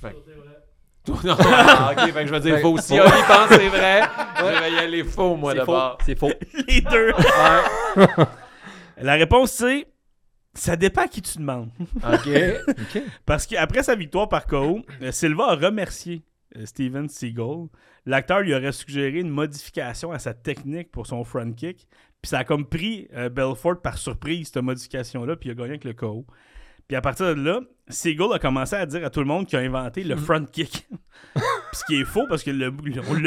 Fait- 0.00 0.16
Non, 1.08 1.36
ah, 1.38 1.92
ok, 1.92 2.12
fait 2.12 2.20
que 2.20 2.26
je 2.26 2.32
vais 2.32 2.40
dire 2.40 2.60
faux. 2.60 2.78
Si 2.78 2.98
Oli 2.98 3.10
pense 3.26 3.48
que 3.48 3.54
c'est 3.56 3.68
vrai, 3.68 4.02
je 4.38 4.60
vais 4.62 4.72
y 4.72 4.78
aller 4.78 5.04
faux, 5.04 5.36
moi, 5.36 5.52
d'abord. 5.52 5.98
C'est 6.04 6.18
faux. 6.18 6.30
Les 6.68 6.80
deux. 6.80 7.12
La 8.98 9.14
réponse, 9.14 9.50
c'est 9.50 9.86
ça 10.54 10.76
dépend 10.76 11.02
à 11.02 11.08
qui 11.08 11.22
tu 11.22 11.38
demandes. 11.38 11.70
Ok. 12.04 13.02
Parce 13.24 13.46
qu'après 13.46 13.82
sa 13.82 13.94
victoire 13.94 14.28
par 14.28 14.46
KO, 14.46 14.80
euh, 15.00 15.12
Silva 15.12 15.50
a 15.50 15.54
remercié 15.54 16.22
euh, 16.56 16.66
Steven 16.66 17.08
Seagal. 17.08 17.68
L'acteur 18.04 18.40
lui 18.40 18.54
aurait 18.54 18.72
suggéré 18.72 19.20
une 19.20 19.30
modification 19.30 20.12
à 20.12 20.18
sa 20.18 20.34
technique 20.34 20.90
pour 20.90 21.06
son 21.06 21.24
front 21.24 21.52
kick. 21.52 21.88
Puis 22.20 22.28
ça 22.28 22.40
a 22.40 22.44
comme 22.44 22.66
pris 22.66 23.08
euh, 23.14 23.28
Belfort 23.28 23.80
par 23.80 23.98
surprise, 23.98 24.50
cette 24.52 24.62
modification-là, 24.62 25.36
puis 25.36 25.48
il 25.48 25.52
a 25.52 25.54
gagné 25.54 25.70
avec 25.70 25.84
le 25.84 25.94
KO. 25.94 26.26
Puis 26.86 26.96
à 26.96 27.00
partir 27.00 27.26
de 27.34 27.40
là, 27.40 27.60
Seagal 27.92 28.32
a 28.32 28.38
commencé 28.38 28.74
à 28.76 28.86
dire 28.86 29.04
à 29.04 29.10
tout 29.10 29.20
le 29.20 29.26
monde 29.26 29.46
qu'il 29.46 29.58
a 29.58 29.62
inventé 29.62 30.02
le 30.04 30.16
front 30.16 30.44
kick. 30.44 30.86
Ce 31.72 31.84
qui 31.86 32.00
est 32.00 32.04
faux 32.04 32.26
parce 32.28 32.42
qu'on 32.44 32.52
l'a 32.52 32.68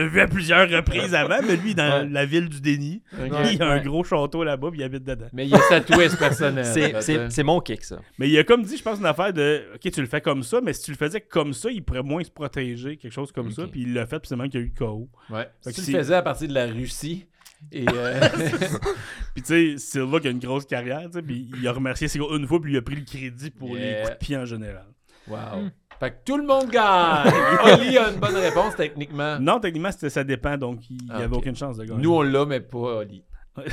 vu 0.07 0.20
à 0.20 0.28
plusieurs 0.28 0.70
reprises 0.70 1.16
avant, 1.16 1.38
mais 1.47 1.55
lui, 1.55 1.74
dans 1.74 2.01
Ouais. 2.03 2.09
la 2.09 2.26
ville 2.26 2.47
du 2.49 2.61
déni, 2.61 3.01
Ok. 3.13 3.32
il 3.53 3.61
a 3.63 3.68
un 3.72 3.78
Ouais. 3.78 3.84
gros 3.84 4.03
château 4.03 4.43
là-bas, 4.43 4.70
puis 4.70 4.80
il 4.82 4.84
habite 4.84 5.03
dedans. 5.03 5.26
Mais 5.34 5.45
il 5.45 5.49
y 5.49 5.55
a 5.55 5.59
sa 5.70 5.82
twist 5.82 6.18
personnelle. 6.20 6.66
C'est- 6.66 6.91
Fait 6.91 7.01
C'est 7.01 7.16
que- 7.16 7.30
c'est 7.30 7.43
mon 7.43 7.59
kick, 7.61 7.84
ça. 7.84 7.99
Mais 8.20 8.30
il 8.30 8.38
a 8.38 8.43
comme 8.43 8.61
dit, 8.63 8.78
je 8.78 8.84
pense, 8.84 8.99
une 8.99 9.05
affaire 9.07 9.34
de 9.34 9.63
OK, 9.74 9.91
tu 9.91 10.01
le 10.01 10.07
fais 10.07 10.22
comme 10.22 10.43
ça, 10.43 10.61
mais 10.61 10.74
si 10.74 10.84
tu 10.84 10.91
le 10.91 10.97
faisais 10.97 11.22
comme 11.22 11.53
ça, 11.53 11.72
il 11.72 11.84
pourrait 11.84 12.03
moins 12.03 12.24
se 12.24 12.30
protéger, 12.32 12.97
quelque 12.97 13.13
chose 13.13 13.32
comme 13.32 13.49
ça. 13.51 13.66
Puis 13.72 13.82
il 13.84 13.93
l'a 13.93 14.05
fait, 14.05 14.20
puis 14.20 14.28
c'est 14.28 14.36
même 14.36 14.49
qu'il 14.49 14.59
y 14.59 14.63
a 14.63 14.66
eu 14.68 14.74
KO. 14.78 15.09
Ouais. 15.32 15.47
Si 15.61 15.70
que 15.74 15.86
tu 15.86 15.91
le 15.91 15.97
faisais 15.99 16.16
à 16.16 16.22
partir 16.22 16.47
de 16.47 16.53
la 16.53 16.66
Russie, 16.68 17.26
et 17.72 17.86
euh, 17.93 18.20
Puis 19.34 19.43
tu 19.43 19.45
sais, 19.45 19.78
Silva 19.78 20.20
qui 20.20 20.28
a 20.28 20.32
une 20.32 20.39
grosse 20.39 20.66
carrière, 20.66 21.03
tu 21.07 21.13
sais, 21.13 21.22
puis 21.22 21.49
il 21.57 21.68
a 21.68 21.72
remercié 21.72 22.07
Seagal 22.07 22.28
une 22.38 22.47
fois, 22.47 22.61
puis 22.61 22.74
il 22.74 22.78
a 22.78 22.82
pris 22.82 22.95
le 22.95 23.05
crédit 23.05 23.49
pour 23.51 23.76
les 23.76 23.97
coups 24.01 24.11
de 24.11 24.18
pied 24.18 24.38
en 24.38 24.45
général. 24.45 24.86
wow. 25.28 25.70
Fait 25.99 26.11
que 26.11 26.16
tout 26.26 26.38
le 26.38 26.45
monde 26.45 26.70
gagne. 26.70 27.32
Oli 27.74 27.97
a 27.97 28.09
une 28.11 28.20
bonne 28.20 28.36
réponse 28.36 28.76
techniquement. 28.76 29.39
Non, 29.39 29.61
techniquement, 29.61 29.91
ça 29.91 30.24
dépend, 30.26 30.57
donc 30.57 30.89
il 30.89 30.97
n'y 31.05 31.11
avait 31.11 31.36
aucune 31.36 31.55
chance 31.55 31.78
de 31.78 31.86
gagner. 31.86 32.01
Nous 32.01 32.13
on 32.13 32.22
l'a, 32.22 32.45
mais 32.45 32.59
pas 32.59 32.97
Oli. 32.97 33.24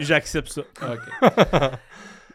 J'accepte 0.00 0.48
ça. 0.48 0.62
Ok. 0.82 1.70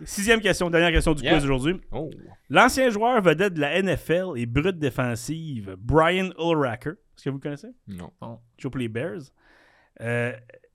Sixième 0.05 0.39
question, 0.39 0.70
dernière 0.70 0.91
question 0.91 1.14
du 1.14 1.24
Yeah. 1.24 1.34
quiz 1.34 1.43
aujourd'hui. 1.43 1.80
Oh. 1.91 2.10
L'ancien 2.49 2.89
joueur 2.89 3.22
vedette 3.22 3.53
de 3.53 3.60
la 3.62 3.82
NFL 3.82 4.32
et 4.38 4.45
brute 4.45 4.80
défensive, 4.80 5.76
Brian 5.78 6.30
Ulracker. 6.39 6.91
Est-ce 6.91 7.26
que 7.26 7.30
vous 7.30 7.38
le 7.38 7.41
connaissez? 7.41 7.68
Non. 7.88 8.11
joue 8.57 8.69
pour 8.69 8.80
les 8.80 8.88
Bears. 8.88 9.22
Euh, 10.01 10.34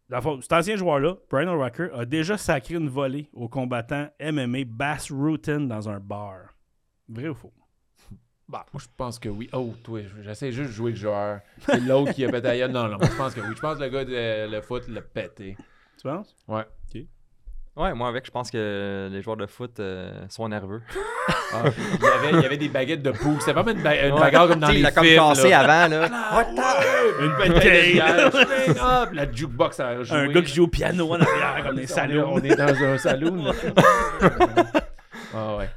dans 0.08 0.16
le 0.16 0.22
fond, 0.22 0.40
cet 0.40 0.52
ancien 0.52 0.76
joueur-là, 0.76 1.16
Brian 1.30 1.48
O'Rocker, 1.48 1.88
a 1.94 2.04
déjà 2.04 2.36
sacré 2.36 2.74
une 2.74 2.88
volée 2.88 3.28
au 3.32 3.48
combattant 3.48 4.08
MMA 4.20 4.64
Bass 4.66 5.10
Rutten 5.10 5.66
dans 5.66 5.88
un 5.88 5.98
bar. 5.98 6.54
Vrai 7.08 7.28
ou 7.28 7.34
faux? 7.34 7.52
Bah, 8.46 8.66
moi, 8.72 8.82
je 8.82 8.88
pense 8.94 9.18
que 9.18 9.30
oui. 9.30 9.48
Oh, 9.54 9.74
toi, 9.82 10.00
j'essaie 10.22 10.52
juste 10.52 10.68
de 10.68 10.74
jouer 10.74 10.90
le 10.90 10.96
joueur. 10.96 11.40
C'est 11.60 11.80
l'autre 11.80 12.12
qui 12.12 12.24
a 12.24 12.30
pété. 12.30 12.68
Non, 12.68 12.88
non, 12.88 12.98
moi, 12.98 13.08
je 13.10 13.16
pense 13.16 13.34
que 13.34 13.40
oui. 13.40 13.54
Je 13.56 13.60
pense 13.60 13.78
que 13.78 13.84
le 13.84 13.88
gars 13.88 14.04
de 14.04 14.50
le 14.50 14.60
foot 14.60 14.86
l'a 14.88 15.00
pété. 15.00 15.56
Tu 15.96 16.02
penses? 16.02 16.36
Ouais. 16.46 16.64
Ouais, 17.76 17.92
moi 17.92 18.06
avec, 18.08 18.24
je 18.24 18.30
pense 18.30 18.52
que 18.52 19.08
les 19.10 19.20
joueurs 19.20 19.36
de 19.36 19.46
foot 19.46 19.80
euh, 19.80 20.24
sont 20.28 20.48
nerveux. 20.48 20.82
Ah, 21.56 21.62
il, 21.66 22.02
y 22.02 22.06
avait, 22.08 22.30
il 22.38 22.42
y 22.42 22.46
avait 22.46 22.56
des 22.56 22.68
baguettes 22.68 23.02
de 23.02 23.12
poule. 23.12 23.36
C'était 23.38 23.54
pas 23.54 23.62
une, 23.70 23.80
ba- 23.80 23.94
une 24.08 24.14
Ouais. 24.14 24.18
bagarre 24.20 24.48
comme 24.48 24.58
dans 24.58 24.70
les 24.70 24.80
il 24.80 24.86
a 24.86 24.90
comme 24.90 25.04
films. 25.04 25.18
cassé 25.22 25.50
là. 25.50 25.60
avant, 25.60 25.88
là. 26.00 26.08
Une 27.20 27.28
Bouteille 27.30 27.48
de 27.48 27.54
bouteille. 27.54 27.92
bière. 27.92 28.30
Ah, 28.80 29.04
puis 29.06 29.16
la 29.16 29.30
jukebox 29.32 29.78
a 29.78 30.02
joué. 30.02 30.16
Un 30.18 30.28
gars 30.32 30.42
qui 30.42 30.52
joue 30.52 30.64
au 30.64 30.68
piano 30.68 31.12
en 31.12 31.20
arrière, 31.20 31.62
comme 31.64 31.76
des 31.76 31.82
On 31.82 31.84
est- 31.84 31.86
salons. 31.86 32.32
On 32.32 32.38
est 32.42 32.56
dans 32.56 32.74
un 32.82 32.98
saloon. 32.98 33.44
là. 33.44 33.52
ah 35.34 35.56
ouais. 35.58 35.70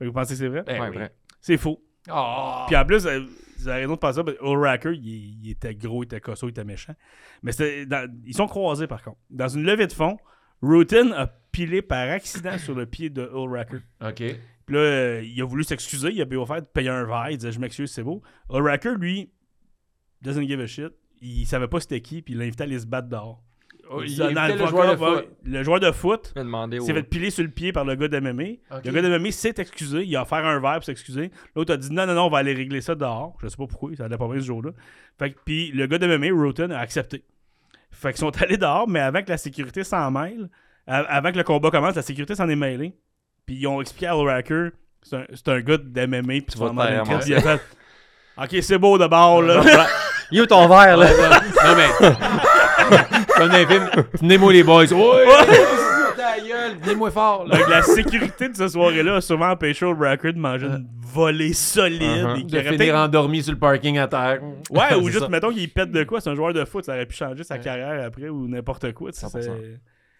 Vous 0.00 0.12
pensez 0.12 0.34
que 0.34 0.38
c'est 0.38 0.48
vrai? 0.48 0.62
Ben 0.64 0.80
Ouais, 0.80 0.88
oui. 0.90 0.96
vrai. 0.96 1.10
C'est 1.40 1.56
faux. 1.56 1.82
Oh. 2.12 2.64
Puis 2.68 2.76
en 2.76 2.84
plus, 2.84 3.04
euh, 3.06 3.20
vous 3.58 3.68
avez 3.68 3.80
raison 3.82 3.94
de 3.94 3.98
penser 3.98 4.20
ça, 4.24 4.32
O'Racker, 4.40 4.92
il, 4.94 5.44
il 5.44 5.50
était 5.50 5.74
gros, 5.74 6.04
il 6.04 6.06
était 6.06 6.20
costaud, 6.20 6.46
il 6.46 6.50
était 6.50 6.64
méchant. 6.64 6.94
Mais 7.42 7.50
dans- 7.86 8.08
ils 8.24 8.34
sont 8.36 8.46
croisés 8.46 8.86
par 8.86 9.02
contre. 9.02 9.18
Dans 9.30 9.48
une 9.48 9.64
levée 9.64 9.88
de 9.88 9.92
fond, 9.92 10.16
Rutin 10.62 11.12
a 11.12 11.26
pilé 11.52 11.82
par 11.82 12.08
accident 12.10 12.58
sur 12.58 12.74
le 12.74 12.86
pied 12.86 13.10
de 13.10 13.22
O'Racker. 13.22 13.78
OK. 14.02 14.22
Puis 14.66 14.74
là, 14.76 14.80
euh, 14.80 15.22
il 15.24 15.40
a 15.40 15.44
voulu 15.46 15.64
s'excuser, 15.64 16.10
il 16.12 16.20
a 16.20 16.24
bien 16.24 16.38
offert 16.38 16.60
de 16.60 16.66
payer 16.66 16.90
un 16.90 17.04
verre, 17.04 17.30
il 17.30 17.38
disait 17.38 17.52
Je 17.52 17.60
m'excuse, 17.60 17.90
c'est 17.90 18.02
beau. 18.02 18.22
O'Racker, 18.50 18.94
lui, 18.98 19.30
doesn't 20.22 20.46
give 20.46 20.60
a 20.60 20.66
shit. 20.66 20.92
Il 21.20 21.46
savait 21.46 21.68
pas 21.68 21.80
c'était 21.80 22.00
qui, 22.00 22.22
puis 22.22 22.34
il 22.34 22.38
l'a 22.38 22.44
invité 22.44 22.62
à 22.62 22.66
aller 22.66 22.78
se 22.78 22.86
battre 22.86 23.08
dehors. 23.08 23.42
Oh, 23.90 24.02
il 24.04 24.16
Dans 24.18 24.46
le 24.46 24.58
le 24.58 24.66
joueur 24.66 24.92
de 24.92 24.96
foot. 24.96 25.28
le 25.44 25.62
joueur 25.62 25.80
de 25.80 25.90
foot 25.92 26.34
s'est 26.84 26.92
fait 26.92 27.02
piler 27.04 27.30
sur 27.30 27.42
le 27.42 27.48
pied 27.48 27.72
par 27.72 27.86
le 27.86 27.94
gars 27.94 28.08
d'MMA. 28.08 28.42
Ok. 28.70 28.84
Le 28.84 28.92
gars 28.92 29.00
d'MMA 29.00 29.30
s'est 29.32 29.54
excusé. 29.56 30.04
Il 30.04 30.14
a 30.14 30.22
offert 30.22 30.44
un 30.44 30.60
verre 30.60 30.74
pour 30.74 30.84
s'excuser. 30.84 31.30
L'autre 31.56 31.72
a 31.72 31.78
dit 31.78 31.90
non, 31.90 32.06
non, 32.06 32.12
non, 32.14 32.26
on 32.26 32.28
va 32.30 32.38
aller 32.38 32.52
régler 32.52 32.82
ça 32.82 32.94
dehors. 32.94 33.38
Je 33.42 33.48
sais 33.48 33.56
pas 33.56 33.66
pourquoi. 33.66 33.96
Ça 33.96 34.04
allait 34.04 34.18
pas 34.18 34.28
bien 34.28 34.40
ce 34.40 34.44
jour-là. 34.44 34.72
Fait 35.18 35.32
que, 35.32 35.38
puis 35.42 35.72
le 35.72 35.86
gars 35.86 35.96
d'MMA, 35.96 36.30
Roten, 36.32 36.70
a 36.70 36.78
accepté. 36.80 37.24
Fait 37.90 38.12
qu'ils 38.12 38.20
sont 38.20 38.36
allés 38.42 38.56
dehors, 38.56 38.88
mais 38.88 39.00
avant 39.00 39.22
que 39.22 39.30
la 39.30 39.38
sécurité 39.38 39.84
s'en 39.84 40.10
mêle, 40.10 40.48
avant 40.86 41.32
que 41.32 41.36
le 41.36 41.44
combat 41.44 41.70
commence, 41.70 41.94
la 41.96 42.02
sécurité 42.02 42.34
s'en 42.34 42.48
est 42.48 42.56
mêlée. 42.56 42.94
Puis 43.46 43.56
ils 43.56 43.66
ont 43.66 43.80
expliqué 43.80 44.06
à 44.06 44.16
O'Racker 44.16 44.70
c'est 45.02 45.16
un, 45.16 45.24
c'est 45.34 45.48
un 45.48 45.60
gars 45.60 45.78
d'MMA. 45.78 46.22
Puis 46.22 46.46
tu 46.52 46.58
vas 46.58 46.68
demander. 46.68 47.00
Il 47.26 47.34
a 47.34 47.40
fait 47.40 47.60
Ok, 48.36 48.56
c'est 48.62 48.78
beau 48.78 48.98
de 48.98 49.06
bord, 49.06 49.42
là. 49.42 49.60
Où 50.32 50.46
ton 50.46 50.68
verre, 50.68 50.96
là? 50.96 51.08
non, 51.64 51.76
mais. 51.76 52.08
Comme 53.36 53.48
dans 53.48 53.56
les 53.56 53.66
films, 53.66 53.90
tenez-moi 54.18 54.52
les 54.52 54.62
boys. 54.62 54.92
Ouais! 54.92 55.24
Ta 56.40 56.46
gueule, 56.46 56.76
venez-moi 56.80 57.10
fort, 57.10 57.46
là. 57.46 57.56
Fait 57.56 57.64
que 57.64 57.70
la 57.70 57.82
sécurité 57.82 58.48
de 58.48 58.56
cette 58.56 58.70
soirée-là 58.70 59.16
a 59.16 59.20
sûrement 59.20 59.50
empêché 59.50 59.84
O'Racker 59.86 60.32
de 60.32 60.38
manger 60.38 60.66
une 60.66 60.86
volée 61.00 61.52
solide. 61.52 62.02
Uh-huh. 62.02 62.40
et 62.40 62.46
qu'il 62.46 62.50
De 62.50 62.60
finir 62.60 62.94
endormi 62.96 63.42
sur 63.42 63.52
le 63.52 63.58
parking 63.58 63.98
à 63.98 64.06
terre. 64.06 64.40
Ouais, 64.70 64.94
ou 65.00 65.08
juste, 65.08 65.20
ça. 65.20 65.28
mettons 65.28 65.52
qu'il 65.52 65.68
pète 65.70 65.90
de 65.90 66.04
quoi, 66.04 66.20
c'est 66.20 66.30
un 66.30 66.34
joueur 66.34 66.52
de 66.52 66.64
foot, 66.64 66.84
ça 66.84 66.92
aurait 66.92 67.06
pu 67.06 67.16
changer 67.16 67.44
sa 67.44 67.58
carrière 67.58 68.04
après 68.04 68.28
ou 68.28 68.46
n'importe 68.48 68.92
quoi. 68.92 69.10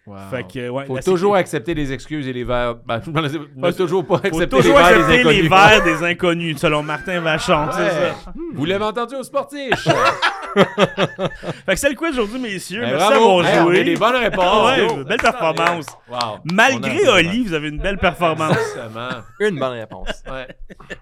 Tu 0.09 0.15
sais, 0.15 0.17
100%. 0.17 0.21
c'est- 0.29 0.29
Wow. 0.29 0.29
Fait 0.31 0.43
que, 0.47 0.69
ouais, 0.69 0.85
Faut 0.85 0.99
toujours 0.99 1.35
accepter 1.35 1.73
les 1.75 1.93
excuses 1.93 2.27
et 2.27 2.33
les 2.33 2.43
verres. 2.43 2.75
Ben, 2.85 2.99
je 3.05 3.11
ne 3.11 3.71
toujours 3.71 4.05
pas 4.05 4.17
Faut 4.17 4.25
accepter 4.25 4.47
toujours 4.47 4.77
les 4.77 4.83
verres 4.83 4.97
accepter 4.99 5.11
des 5.13 5.19
inconnus. 5.19 5.41
les 5.43 5.49
verres 5.49 5.83
des 5.83 6.03
inconnus, 6.03 6.57
selon 6.57 6.81
Martin 6.83 7.19
Vachon, 7.21 7.65
Ouais. 7.67 7.71
ça. 7.73 8.31
Vous 8.55 8.65
l'avez 8.65 8.85
entendu 8.85 9.15
au 9.15 9.23
sportif. 9.23 9.69
Fait 10.55 11.73
que 11.73 11.75
c'est 11.75 11.89
le 11.89 11.95
quiz 11.95 12.17
aujourd'hui, 12.17 12.39
messieurs. 12.39 12.81
Ben, 12.81 12.91
Merci 12.97 13.07
bravo. 13.13 13.43
joué. 13.43 13.83
des 13.83 13.95
bonnes 13.95 14.15
réponses. 14.15 14.65
Ouais, 14.71 15.03
belle 15.03 15.17
performance. 15.19 15.85
Wow. 16.09 16.39
Malgré 16.51 17.07
Oli, 17.07 17.43
vous 17.43 17.53
avez 17.53 17.69
une 17.69 17.77
belle 17.77 17.97
performance. 17.99 18.57
Exactement. 18.57 19.21
Une 19.39 19.59
bonne 19.59 19.73
réponse. 19.79 20.07
Ouais. 20.29 20.47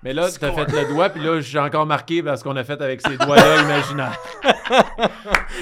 Mais 0.03 0.13
là, 0.13 0.27
t'as 0.39 0.51
fait 0.51 0.71
le 0.71 0.93
doigt, 0.93 1.09
puis 1.09 1.21
là, 1.23 1.39
j'ai 1.41 1.59
encore 1.59 1.85
marqué 1.85 2.21
parce 2.23 2.41
qu'on 2.43 2.55
a 2.55 2.63
fait 2.63 2.81
avec 2.81 3.01
ces 3.05 3.17
doigts-là 3.17 3.61
imaginaires. 3.61 4.17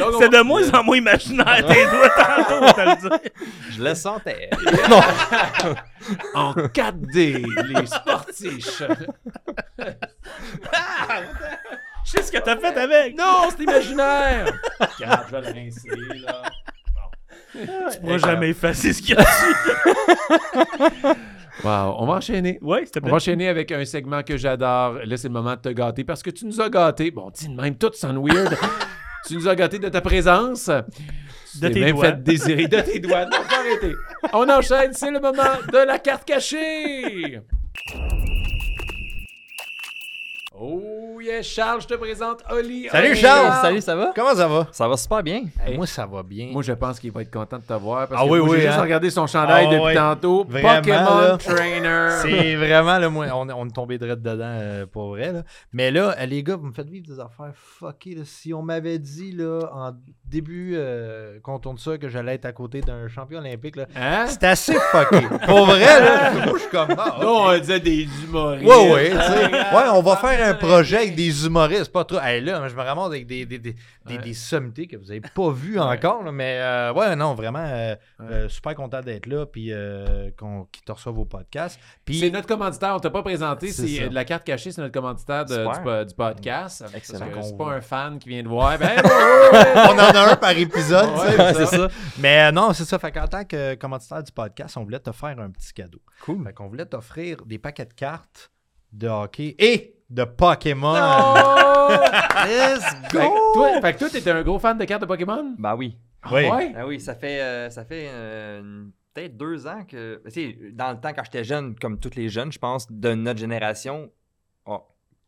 On- 0.02 0.20
C'est 0.20 0.30
de 0.30 0.42
moins 0.42 0.68
en 0.74 0.84
moins 0.84 0.98
imaginaire 0.98 1.66
tes 1.68 1.86
doigts 1.86 2.10
tantôt, 2.16 2.74
te 2.74 2.82
le 2.82 2.96
dit. 3.02 3.30
Je 3.72 3.84
le 3.84 3.95
sentais. 3.95 4.49
En 6.36 6.53
4D, 6.53 7.45
les 7.68 7.86
sportiches. 7.88 8.84
Je 12.06 12.12
sais 12.12 12.22
ce 12.22 12.32
que 12.32 12.38
t'as 12.38 12.57
fait 12.57 12.78
avec? 12.78 13.18
Non, 13.18 13.49
c'est 13.49 13.64
imaginaire. 13.64 14.53
Regarde, 14.80 15.26
je 15.28 15.36
vais 15.36 15.41
le 15.41 15.48
rincer, 15.48 15.90
là. 16.24 16.41
Tu 17.91 17.99
pourras 18.02 18.18
jamais 18.20 18.49
effacer 18.49 18.94
ce 18.94 19.02
qu'il 19.02 19.16
y 19.16 19.18
a 19.18 19.24
dessus. 19.24 19.56
Wow, 21.64 21.95
on 21.99 22.06
va 22.06 22.16
enchaîner. 22.16 22.60
Ouais, 22.62 22.82
s'il 22.82 22.91
te 22.91 22.99
On 22.99 23.02
plaît. 23.03 23.12
va 23.12 23.16
enchaîner 23.16 23.48
avec 23.48 23.72
un 23.72 23.86
segment 23.86 24.22
que 24.24 24.36
j'adore. 24.36 24.99
Là, 25.06 25.18
c'est 25.18 25.30
le 25.30 25.34
moment 25.34 25.56
de 25.56 25.62
te 25.62 25.70
gâter 25.70 26.03
parce 26.03 26.22
que 26.22 26.30
tu 26.30 26.45
nous 26.45 26.60
as 26.62 26.70
gâtés. 26.70 27.12
Bon, 27.12 27.32
dis 27.32 27.48
de 27.48 27.56
même, 27.60 27.76
tout 27.78 27.91
sonne 27.94 28.18
weird. 28.18 28.56
tu 29.26 29.36
nous 29.36 29.48
as 29.48 29.56
gâtés 29.56 29.80
de 29.80 29.88
ta 29.88 30.02
présence. 30.02 30.70
De 31.61 31.69
t'es 31.69 31.80
même 31.80 31.95
doigts. 31.95 32.06
fait 32.06 32.23
désirer 32.23 32.68
de 32.68 32.82
tes 32.82 32.99
doigts. 32.99 33.26
Non, 33.26 33.38
faut 33.48 33.56
arrêter. 33.56 33.95
On 34.34 34.49
enchaîne, 34.49 34.94
c'est 34.94 35.11
le 35.11 35.19
moment 35.19 35.44
de 35.72 35.77
la 35.86 35.99
carte 35.99 36.26
cachée. 36.26 37.40
Oh 40.57 41.19
yeah, 41.22 41.41
Charles, 41.41 41.82
je 41.82 41.88
te 41.88 41.95
présente 41.95 42.41
Oli. 42.49 42.88
Salut, 42.90 43.10
Oli. 43.11 43.19
Charles. 43.19 43.61
Salut, 43.61 43.82
ça 43.82 43.94
va? 43.94 44.14
Comment 44.15 44.34
ça 44.36 44.48
va? 44.48 44.68
Ça 44.72 44.88
va 44.88 44.95
super 44.95 45.22
bien. 45.22 45.44
Hey. 45.65 45.76
Moi, 45.76 45.86
ça 45.86 46.06
va 46.06 46.23
bien. 46.23 46.48
Moi, 46.53 46.64
je 46.64 46.72
pense 46.72 46.98
qu'il 46.98 47.11
va 47.11 47.23
être 47.23 47.32
content 47.34 47.57
de 47.57 47.64
te 47.64 47.73
voir 47.73 48.07
parce 48.07 48.22
Ah 48.22 48.26
que 48.26 48.32
oui, 48.32 48.40
moi, 48.40 48.48
oui, 48.52 48.56
j'ai 48.61 48.68
juste 48.68 48.77
hein? 48.77 48.82
regardé 48.84 49.10
son 49.10 49.27
chandail 49.27 49.68
Ah 49.69 49.73
depuis 49.73 49.95
tantôt. 49.95 50.45
Vraiment, 50.48 50.76
Pokémon 50.77 51.19
là. 51.19 51.38
Trainer. 51.38 52.10
C'est 52.22 52.56
vraiment, 52.56 52.98
là, 52.99 53.10
moi, 53.10 53.26
on, 53.34 53.49
on 53.49 53.68
est 53.68 53.72
tombé 53.73 53.98
direct 53.98 54.22
dedans 54.22 54.45
euh, 54.45 54.86
pour 54.86 55.10
vrai. 55.10 55.34
Là. 55.34 55.44
Mais 55.73 55.91
là, 55.91 56.15
euh, 56.18 56.26
les 56.26 56.41
gars, 56.41 56.56
vous 56.56 56.68
me 56.68 56.73
faites 56.73 56.88
vivre 56.90 57.06
des 57.06 57.19
affaires 57.19 57.52
fuckées. 57.53 58.15
Si 58.23 58.53
on 58.53 58.61
m'avait 58.61 58.98
dit 58.99 59.34
là, 59.34 59.60
en 59.73 59.91
début 60.27 60.73
euh, 60.76 61.39
qu'on 61.41 61.60
tourne 61.60 61.77
ça 61.77 61.97
que 61.97 62.10
j'allais 62.10 62.35
être 62.35 62.45
à 62.45 62.52
côté 62.52 62.81
d'un 62.81 63.07
champion 63.07 63.39
olympique, 63.39 63.76
là, 63.76 63.85
Hein? 63.95 64.26
c'est 64.27 64.43
assez 64.43 64.73
fucké. 64.91 65.22
pour 65.45 65.65
vrai, 65.65 65.80
là, 65.80 66.31
moi, 66.31 66.53
je 66.56 66.60
suis 66.61 66.69
comme. 66.69 66.95
ah. 66.97 67.18
Non, 67.22 67.43
on 67.47 67.57
disait 67.60 67.80
des 67.80 68.07
humoristes. 68.23 68.65
Ouais, 68.65 68.91
ouais, 68.93 69.10
tu 69.11 69.15
sais. 69.18 69.52
Ouais, 69.76 69.84
on 69.93 70.02
va 70.02 70.15
faire 70.18 70.47
un 70.49 70.53
projet 70.56 70.97
avec 70.97 71.15
des 71.15 71.45
humoristes, 71.45 71.91
pas 71.91 72.03
trop. 72.03 72.19
Hey, 72.19 72.41
là, 72.41 72.68
je 72.68 72.76
me 72.76 72.81
ramasse 72.81 73.07
avec 73.07 73.27
des, 73.27 73.45
des, 73.45 73.60
des, 73.60 73.73
des, 73.73 73.76
Ouais. 74.07 74.18
des 74.19 74.34
sommités 74.35 74.85
que 74.85 74.97
vous 74.97 75.10
avez 75.10 75.22
pas 75.22 75.49
vues 75.52 75.80
encore, 75.80 76.23
là, 76.23 76.31
mais 76.31 76.57
euh, 76.60 76.93
ouais, 76.93 77.15
non, 77.15 77.34
vraiment, 77.34 77.65
euh, 77.68 77.95
euh, 78.22 78.47
super 78.49 78.76
content 78.76 79.02
d'être 79.02 79.26
là, 79.26 79.45
puis 79.47 79.69
euh, 79.72 80.30
qu'on, 80.38 80.68
qu'ils 80.72 80.84
te 80.84 80.91
reçoivent 80.91 81.18
au 81.18 81.26
podcast. 81.26 81.80
Puis, 82.06 82.19
C'est 82.19 82.30
notre 82.30 82.47
commanditaire, 82.47 82.93
on 82.95 82.99
t'a 82.99 83.10
pas 83.10 83.23
présenté, 83.23 83.69
C'est 83.69 84.10
la 84.11 84.23
carte 84.26 84.43
cachée, 84.43 84.72
c'est 84.72 84.81
notre 84.81 84.93
commanditaire 84.93 85.45
de- 85.45 85.56
du, 85.57 85.80
po- 85.84 86.03
du 86.03 86.14
podcast. 86.14 86.84
Excellent. 86.95 87.19
Parce 87.19 87.31
que 87.31 87.35
Qu'on 87.35 87.41
C'est 87.43 87.57
pas 87.57 87.72
un 87.73 87.81
fan 87.81 88.19
qui 88.19 88.30
vient 88.30 88.43
de 88.43 88.47
voir. 88.47 88.77
Ben, 88.77 88.91
on 89.76 89.97
en 89.99 90.15
a 90.16 90.32
un 90.32 90.36
par 90.38 90.58
épisode. 90.58 91.10
Ouais, 91.18 91.54
c'est 91.54 91.66
ça. 91.66 91.88
Mais 92.20 92.44
euh, 92.44 92.52
non, 92.52 92.74
c'est 92.74 92.86
ça. 92.86 92.98
Fait 93.00 93.12
qu'en 93.12 93.28
tant 93.28 93.44
que 93.44 93.76
commanditaire 93.76 94.24
du 94.24 94.32
podcast, 94.32 94.78
on 94.78 94.84
voulait 94.84 95.00
te 95.00 95.12
faire 95.12 95.40
un 95.40 95.50
petit 95.50 95.74
cadeau. 95.74 96.02
Cool. 96.22 96.44
Fait 96.44 96.54
qu'on 96.54 96.68
voulait 96.68 96.86
t'offrir 96.86 97.38
des 97.46 97.60
paquets 97.60 97.86
de 97.86 97.94
cartes 97.94 98.52
de 98.92 99.08
hockey 99.08 99.56
et 99.60 99.96
de 100.10 100.24
Pokémon. 100.24 100.94
Non! 100.94 101.90
Let's 102.46 102.84
Fait 103.10 103.18
que 103.18 103.54
toi, 103.54 103.82
fait 103.82 103.94
que 103.94 104.00
toi, 104.00 104.10
t'étais 104.10 104.32
un 104.32 104.44
gros 104.44 104.60
fan 104.60 104.78
de 104.78 104.86
cartes 104.86 105.02
de 105.02 105.08
Pokémon? 105.08 105.56
Ben 105.58 105.76
oui. 105.76 105.98
Oui. 106.32 106.48
Ouais? 106.50 106.74
Ah 106.76 106.88
oui, 106.88 107.00
ça 107.00 107.16
fait, 107.16 107.42
euh, 107.42 107.70
ça 107.70 107.86
fait 107.86 108.08
euh, 108.10 108.86
peut-être 109.14 109.38
deux 109.38 109.68
ans 109.68 109.84
que. 109.86 110.22
Tu 110.26 110.32
sais, 110.32 110.58
dans 110.74 110.92
le 110.92 111.00
temps, 111.00 111.14
quand 111.14 111.24
j'étais 111.24 111.44
jeune, 111.44 111.76
comme 111.76 112.00
tous 112.00 112.16
les 112.16 112.30
jeunes, 112.30 112.52
je 112.52 112.60
pense, 112.60 112.92
de 112.92 113.14
notre 113.14 113.40
génération, 113.40 114.12
ont 114.66 114.82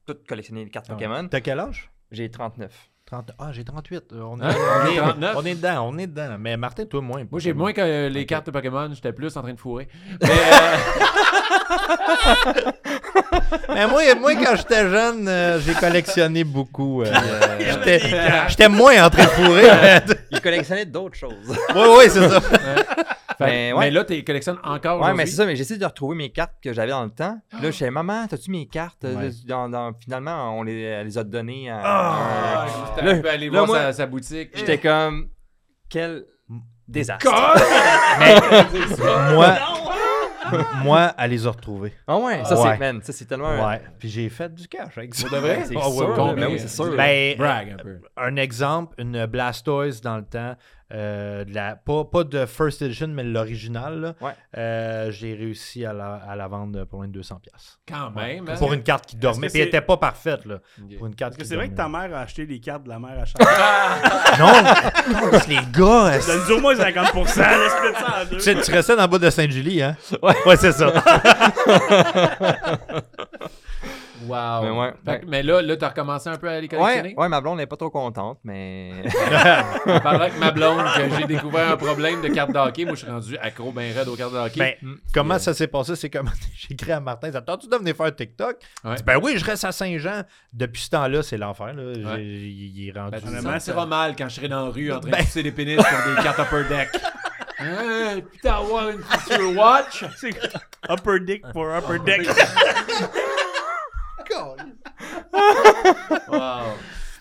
tout 0.05 0.17
collectionné 0.27 0.63
les 0.63 0.71
cartes 0.71 0.87
Pokémon. 0.87 1.27
T'as 1.27 1.41
quel 1.41 1.59
âge? 1.59 1.91
J'ai 2.11 2.31
39. 2.31 2.89
30... 3.07 3.31
Ah, 3.39 3.51
j'ai 3.53 3.63
38. 3.63 4.11
Euh, 4.11 4.21
On 4.21 4.37
est, 4.41 4.43
Hein? 4.43 4.53
on, 4.83 4.87
est, 4.91 4.97
39? 4.97 5.35
on 5.37 5.45
est 5.45 5.55
dedans, 5.55 5.87
on 5.89 5.97
est 5.97 6.07
dedans. 6.07 6.35
Mais 6.37 6.57
Martin, 6.57 6.85
toi, 6.85 7.01
moins. 7.01 7.23
Moi, 7.31 7.39
j'ai 7.39 7.53
moins 7.53 7.71
que 7.71 7.79
euh, 7.81 8.09
les 8.09 8.25
cartes 8.25 8.47
de 8.47 8.51
Pokémon, 8.51 8.89
j'étais 8.93 9.13
plus 9.13 9.35
en 9.37 9.41
train 9.41 9.53
de 9.53 9.59
fourrer. 9.59 9.87
Mais, 10.21 10.27
euh, 10.29 10.75
Mais 13.73 13.87
moi, 13.87 14.01
moi, 14.19 14.35
quand 14.35 14.55
j'étais 14.55 14.89
jeune, 14.89 15.27
euh, 15.27 15.59
j'ai 15.59 15.73
collectionné 15.73 16.43
beaucoup. 16.43 17.01
euh, 17.03 17.05
euh, 17.13 17.57
j'étais, 17.59 17.99
j'étais 18.47 18.69
moins 18.69 19.05
en 19.05 19.09
train 19.09 19.23
de 19.23 19.29
fourrer. 19.29 19.67
Il 20.31 20.41
collectionnait 20.41 20.85
d'autres 20.85 21.15
choses. 21.17 21.33
Oui, 21.49 21.81
oui, 21.97 22.03
c'est 22.09 22.27
ça. 22.29 22.41
fait- 22.41 22.59
Mais 23.39 23.71
ouais. 23.71 23.79
mais 23.79 23.91
là, 23.91 24.03
tu 24.03 24.23
collectionnes 24.23 24.57
encore 24.63 24.99
Ouais, 24.99 25.07
mais 25.07 25.13
aujourd'hui? 25.13 25.27
c'est 25.31 25.37
ça, 25.37 25.45
mais 25.45 25.55
j'essaie 25.55 25.77
de 25.77 25.85
retrouver 25.85 26.15
mes 26.15 26.29
cartes 26.31 26.53
que 26.63 26.73
j'avais 26.73 26.89
dans 26.89 27.03
le 27.03 27.11
temps. 27.11 27.37
Puis 27.49 27.59
Là, 27.61 27.67
je 27.69 27.77
disais, 27.77 27.91
maman, 27.91 28.25
t'as-tu 28.27 28.49
mes 28.49 28.65
cartes? 28.67 29.03
Ouais. 29.03 29.29
Dans, 29.45 29.69
dans- 29.69 29.91
finalement, 30.03 30.57
on 30.57 30.63
les, 30.63 30.81
elle 30.81 31.05
les 31.05 31.17
a 31.19 31.23
données 31.23 31.69
à. 31.69 31.79
Ah, 31.83 32.63
à- 32.63 32.67
j'étais 32.95 33.07
Là- 33.07 33.13
un 33.17 33.21
peu 33.21 33.29
allé 33.29 33.45
là, 33.45 33.51
voir 33.51 33.67
moi, 33.67 33.77
sa, 33.77 33.93
sa 33.93 34.05
boutique. 34.07 34.49
J'étais 34.55 34.79
comme, 34.79 35.29
quel 35.87 36.23
désastre. 36.87 37.27
Mais... 38.19 38.35
Moi, 39.35 39.55
moi, 40.83 41.01
à 41.17 41.27
les 41.27 41.45
a 41.45 41.51
retrouvés. 41.51 41.93
Ah 42.07 42.17
ouais, 42.17 42.43
ça 42.45 42.55
Ouais. 42.61 42.71
c'est, 42.73 42.79
man, 42.79 42.99
ça 43.03 43.13
c'est 43.13 43.25
tellement. 43.25 43.67
Ouais. 43.67 43.81
Puis 43.99 44.09
j'ai 44.09 44.29
fait 44.29 44.53
du 44.53 44.67
cash 44.67 44.97
avec 44.97 45.13
ça. 45.15 45.27
De 45.29 45.35
vrai? 45.37 45.63
C'est 45.65 45.75
Ah 45.75 45.89
ouais, 45.89 45.95
sûr, 45.95 46.35
ben 46.35 46.47
oui, 46.49 46.59
c'est 46.59 46.67
sûr. 46.67 46.95
Ben, 46.95 47.37
Brag 47.37 47.71
un 47.71 47.77
peu. 47.83 47.99
un 48.17 48.35
exemple, 48.35 48.95
une 48.97 49.25
Blastoise 49.25 50.01
dans 50.01 50.17
le 50.17 50.23
temps, 50.25 50.55
euh, 50.93 51.43
de 51.43 51.53
la, 51.53 51.75
pas, 51.75 52.05
pas 52.05 52.23
de 52.23 52.45
First 52.45 52.81
Edition, 52.81 53.07
mais 53.09 53.23
l'original, 53.23 54.15
Ouais. 54.21 54.31
euh, 54.57 55.11
j'ai 55.11 55.33
réussi 55.33 55.85
à 55.85 55.91
la, 55.93 56.15
à 56.15 56.35
la 56.35 56.47
vendre 56.47 56.85
pour 56.85 56.99
moins 56.99 57.07
de 57.07 57.19
200$. 57.19 57.39
piastres. 57.41 57.79
Quand 57.87 58.11
même. 58.11 58.47
hein? 58.47 58.55
Pour 58.57 58.71
une 58.73 58.83
carte 58.83 59.05
qui 59.05 59.15
dormait. 59.17 59.47
Puis 59.49 59.59
elle 59.59 59.63
c'est- 59.65 59.67
était 59.69 59.81
pas 59.81 59.97
parfaite. 59.97 60.45
Là, 60.45 60.59
pour 60.97 61.07
une 61.07 61.15
carte 61.15 61.33
Est-ce 61.33 61.39
que 61.39 61.45
c'est 61.45 61.55
vrai 61.55 61.67
que 61.69 61.75
ta 61.75 61.89
mère 61.89 62.15
a 62.15 62.21
acheté 62.21 62.45
les 62.45 62.59
cartes 62.59 62.83
de 62.83 62.89
la 62.89 62.99
mère 62.99 63.19
à 63.19 63.25
Charles? 63.25 63.47
Non! 64.39 64.53
Câlisse, 65.31 65.47
les 65.47 65.59
gars! 65.73 66.15
est-ce- 66.15 66.27
Donne-nous 66.27 66.55
au 66.57 66.61
moins 66.61 66.75
50%, 66.75 67.15
laisse-le 67.15 67.93
ça 67.93 68.21
en 68.21 68.25
deux. 68.25 68.37
Tu, 68.37 68.41
sais, 68.41 68.55
tu 68.61 68.71
restais 68.71 68.95
dans 68.95 69.01
le 69.03 69.07
bout 69.07 69.17
de 69.19 69.29
Saint-Julie, 69.29 69.81
hein? 69.81 69.95
Ouais, 70.21 70.35
ouais 70.45 70.55
c'est 70.57 70.71
ça. 70.71 70.93
Wow. 74.27 74.61
Mais 74.63 74.69
ouais, 74.71 74.93
Fait 75.05 75.11
ouais. 75.11 75.19
que- 75.21 75.25
mais 75.27 75.43
là, 75.43 75.61
là 75.61 75.77
tu 75.77 75.85
as 75.85 75.89
recommencé 75.89 76.29
un 76.29 76.37
peu 76.37 76.49
à 76.49 76.59
les 76.59 76.67
collectionner? 76.67 77.09
Ouais, 77.15 77.23
ouais, 77.23 77.29
ma 77.29 77.41
blonde 77.41 77.57
n'est 77.57 77.65
pas 77.67 77.77
trop 77.77 77.89
contente, 77.89 78.39
mais. 78.43 78.91
Je 79.05 79.99
parlais 79.99 80.25
avec 80.25 80.39
ma 80.39 80.51
blonde 80.51 80.83
que 80.95 81.17
j'ai 81.17 81.25
découvert 81.25 81.71
un 81.71 81.77
problème 81.77 82.21
de 82.21 82.27
carte 82.29 82.51
de 82.51 82.57
hockey. 82.59 82.85
Moi, 82.85 82.95
je 82.95 82.99
suis 83.03 83.09
rendu 83.11 83.37
accro 83.37 83.71
ben 83.71 83.93
raide 83.95 84.07
aux 84.07 84.15
cartes 84.15 84.33
de 84.33 84.37
hockey. 84.37 84.59
Ben, 84.59 84.95
comment 85.13 85.39
ça 85.39 85.53
s'est 85.53 85.67
passé? 85.67 85.95
C'est 85.95 86.09
comme 86.09 86.29
j'ai 86.55 86.73
écrit 86.73 86.91
à 86.91 86.99
Martin, 86.99 87.31
t'attends-tu 87.31 87.67
de 87.67 87.75
venir 87.75 87.95
faire 87.95 88.13
TikTok? 88.15 88.57
Ouais. 88.83 88.91
Il 88.91 88.95
dit, 88.95 89.03
ben 89.03 89.17
oui, 89.21 89.33
je 89.37 89.45
reste 89.45 89.63
à 89.63 89.71
Saint-Jean. 89.71 90.23
Depuis 90.53 90.81
ce 90.81 90.89
temps-là, 90.91 91.23
c'est 91.23 91.37
l'enfer. 91.37 91.73
Il 91.75 92.87
est 92.87 92.97
rendu. 92.97 93.11
Ben, 93.11 93.59
tu 93.59 93.87
mal 93.87 94.15
quand 94.17 94.29
je 94.29 94.35
serai 94.35 94.47
dans 94.47 94.65
la 94.65 94.71
rue 94.71 94.91
en 94.91 94.99
train 94.99 95.09
Ben- 95.11 95.19
de 95.19 95.23
pousser 95.23 95.43
des 95.43 95.51
pénis 95.51 95.79
sur 95.79 96.15
des 96.15 96.21
cartes 96.23 96.39
upper 96.39 96.63
deck. 96.69 96.89
Hey, 97.59 98.21
putain, 98.21 98.53
avoir 98.53 98.89
une 98.89 99.01
future 99.01 99.57
watch? 99.57 100.05
C'est 100.17 100.29
upper 100.91 101.19
dick 101.21 101.41
pour 101.53 101.65
upper 101.65 101.97
deck. 102.05 102.27
Wow. 106.29 106.39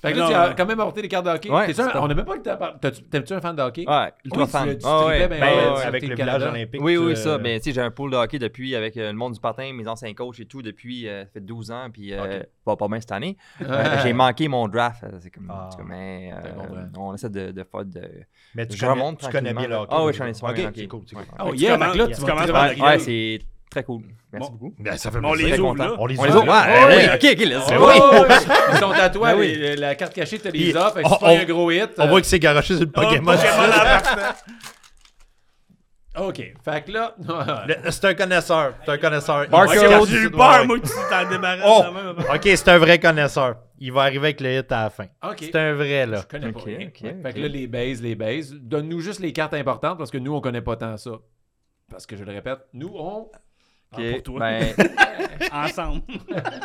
Fait 0.02 0.12
que 0.12 0.18
là, 0.18 0.24
Non, 0.24 0.28
tu 0.30 0.34
as 0.36 0.54
quand 0.54 0.66
même 0.66 0.78
apporté 0.78 1.02
des 1.02 1.08
cartes 1.08 1.24
de 1.24 1.30
hockey. 1.30 1.50
Ouais, 1.50 1.66
T'es-tu 1.66 1.80
un- 1.80 1.90
c'est 1.90 1.96
on 1.98 2.06
n'a 2.06 2.14
même 2.14 2.24
pas 2.26 2.36
que 2.36 2.42
t'as 2.42 2.90
T'aimes-tu 3.10 3.32
un 3.32 3.40
fan 3.40 3.56
de 3.56 3.62
hockey? 3.62 3.84
Ouais, 3.88 4.12
ultra 4.26 4.40
Oui, 4.42 4.46
tu 4.46 4.52
fan. 4.52 4.68
tu 4.78 4.84
Ah 4.84 5.06
ouais. 5.06 5.26
ben 5.26 5.40
Ben, 5.40 5.46
raide 5.46 5.58
euh, 5.66 5.86
avec 5.88 6.02
le 6.06 6.14
Canada. 6.14 6.38
village 6.38 6.52
olympique. 6.54 6.80
Oui, 6.82 6.96
oui, 6.98 7.12
euh, 7.12 7.14
ça. 7.16 7.38
Mais 7.38 7.58
tu 7.58 7.64
sais, 7.64 7.72
j'ai 7.72 7.80
un 7.80 7.90
pool 7.90 8.10
de 8.10 8.16
hockey 8.16 8.38
depuis 8.38 8.76
avec 8.76 8.96
euh, 8.98 9.10
le 9.10 9.16
monde 9.16 9.32
du 9.32 9.40
patin, 9.40 9.72
mes 9.72 9.88
anciens 9.88 10.12
coachs 10.12 10.38
et 10.38 10.44
tout, 10.44 10.60
depuis 10.60 11.08
euh, 11.08 11.24
ça 11.24 11.30
fait 11.32 11.40
12 11.40 11.70
ans, 11.70 11.88
puis 11.90 12.12
euh, 12.12 12.42
pas, 12.64 12.76
pas 12.76 12.88
bien 12.88 13.00
cette 13.00 13.10
année. 13.12 13.36
Euh, 13.62 13.96
j'ai 14.02 14.12
manqué 14.12 14.46
mon 14.48 14.68
draft. 14.68 15.02
euh, 15.02 15.16
C'est 15.18 15.30
comme. 15.30 15.50
Ah. 15.50 15.70
tout 15.72 15.78
cas, 15.78 15.84
mais 15.88 16.30
euh, 16.32 16.50
comprends. 16.52 17.08
on 17.10 17.14
essaie 17.14 17.30
de, 17.30 17.50
de 17.50 17.64
faire 17.64 17.84
de. 17.86 18.02
Mais 18.54 18.66
tu 18.66 18.76
Je 18.76 18.80
connais, 18.82 18.92
remonte 18.92 19.18
tu 19.18 19.28
connais 19.30 19.54
bien 19.54 19.66
le 19.66 19.74
tranquillement. 19.74 19.82
hockey. 19.82 19.94
Ah 19.96 20.04
oui, 20.04 20.12
je 20.12 20.18
connais 20.18 20.34
super 20.34 20.50
Ok, 20.50 20.56
bien 20.56 20.66
le 20.68 20.72
c'est 20.74 20.80
hockey. 20.82 20.88
cool. 20.88 21.00
c'est 21.06 21.16
Ouais. 21.16 21.22
cool. 21.24 21.38
Oh 21.48 21.50
Tu 21.54 21.62
yeah, 21.62 21.78
fait 21.78 21.92
que 21.92 21.98
là, 21.98 22.06
tu 22.08 22.14
tu 22.14 22.20
commences 22.20 22.46
vas 22.46 22.52
par 22.52 22.64
la. 22.66 22.68
Ouais, 22.74 22.76
gueule. 22.78 23.00
c'est 23.00 23.38
très 23.70 23.84
cool. 23.84 24.02
Merci 24.32 24.50
Bon. 24.50 24.56
beaucoup. 24.56 24.74
Ben, 24.78 24.96
ça 24.96 25.10
fait 25.10 25.18
plaisir. 25.20 25.46
les 25.48 25.60
ouvre, 25.60 25.76
là. 25.76 25.92
On 25.98 26.06
les 26.06 26.18
On 26.18 26.24
les 26.24 26.30
ouvre. 26.32 26.46
Ouais, 26.48 26.62
Oh, 26.68 26.86
ouais, 26.86 26.96
oui. 26.96 27.04
ok, 27.14 27.24
ok, 27.32 27.40
let's 27.46 27.62
Oh, 27.68 27.78
go. 27.78 27.86
ouais. 27.86 27.96
Ils 28.72 28.78
sont 28.78 28.90
à 28.90 29.10
toi, 29.10 29.32
Ben 29.32 29.38
oui. 29.38 29.54
les- 29.56 29.76
la 29.76 29.94
carte 29.94 30.14
cachée, 30.14 30.38
t'as 30.38 30.50
les 30.50 30.58
Il- 30.70 30.76
offres. 30.76 30.94
Fait 30.94 31.02
que 31.02 31.06
on- 31.06 31.10
si 31.10 31.14
tu 31.18 31.24
pognes 31.24 31.38
on- 31.38 31.40
un 31.40 31.44
gros 31.44 31.70
hit. 31.70 31.90
On 31.98 32.06
voit 32.08 32.20
que 32.20 32.26
c'est 32.26 32.38
garoché 32.38 32.74
sur 32.76 32.84
le 32.84 32.90
Oh, 32.96 33.00
Pokémon. 33.00 33.32
Euh, 33.32 33.36
OK. 36.18 36.54
Fait 36.64 36.82
que 36.84 36.92
là. 36.92 37.14
C'est 37.90 38.04
un 38.06 38.14
connaisseur. 38.14 38.74
C'est 38.84 38.92
un 38.92 38.98
connaisseur. 38.98 39.48
Barcode. 39.48 40.06
J'ai 40.08 40.16
eu 40.16 40.20
du 40.22 40.30
peur, 40.30 40.66
moi, 40.66 40.78
que 40.80 40.86
tu 40.86 40.92
t'en 41.10 41.28
débarrasses. 41.28 41.64
Oh! 41.66 41.82
Ok, 42.34 42.42
c'est 42.44 42.68
un 42.68 42.78
vrai 42.78 42.98
connaisseur. 42.98 43.56
Il 43.78 43.92
va 43.92 44.02
arriver 44.02 44.28
avec 44.28 44.40
le 44.40 44.58
hit 44.60 44.72
à 44.72 44.84
la 44.84 44.90
fin. 44.90 45.06
C'est 45.38 45.54
un 45.56 45.74
vrai, 45.74 46.06
là. 46.06 46.22
Je 46.22 46.26
connais 46.38 46.52
pas 46.52 46.60
rien. 46.60 46.90
Fait 47.22 47.32
que 47.34 47.40
là, 47.40 47.48
les 47.48 47.66
bases, 47.66 48.00
les 48.00 48.14
bases. 48.14 48.54
Donne-nous 48.54 49.00
juste 49.00 49.20
les 49.20 49.32
cartes 49.34 49.52
importantes 49.54 49.98
parce 49.98 50.10
que 50.10 50.16
nous, 50.18 50.34
on 50.34 50.40
connaît 50.40 50.62
pas 50.62 50.76
tant 50.76 50.96
ça. 50.96 51.10
Parce 51.90 52.06
que 52.06 52.16
je 52.16 52.24
le 52.24 52.32
répète, 52.32 52.60
nous, 52.72 52.90
on. 52.94 53.28
Ah, 53.92 53.98
Ok, 54.00 54.12
pour 54.14 54.22
toi. 54.22 54.40
ben, 54.40 54.74
Ensemble. 55.52 56.02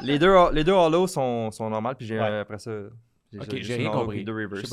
les 0.03 0.17
deux, 0.19 0.35
les 0.53 0.63
deux 0.63 0.71
hollow 0.71 1.07
sont, 1.07 1.51
sont 1.51 1.69
normales, 1.69 1.95
puis 1.95 2.05
j'ai 2.05 2.19
Ouais. 2.19 2.39
après 2.39 2.59
ça. 2.59 2.71
Ok, 3.39 3.55
j'ai 3.61 3.75
rien 3.75 3.89
compris. 3.91 4.25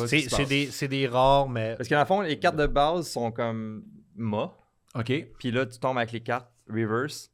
C'est 0.07 0.47
des, 0.47 0.66
c'est 0.66 0.89
des 0.89 1.07
rares, 1.07 1.49
mais. 1.49 1.77
Parce 1.77 1.89
qu'en 1.89 2.05
fond, 2.05 2.20
les 2.23 2.39
cartes 2.39 2.57
de 2.57 2.66
base 2.66 3.09
sont 3.09 3.31
comme 3.31 3.85
ma, 4.16 4.53
OK. 4.97 5.12
puis 5.39 5.51
là, 5.53 5.65
tu 5.66 5.79
tombes 5.79 5.99
avec 5.99 6.11
les 6.12 6.20
cartes 6.20 6.51
reverse. 6.69 7.31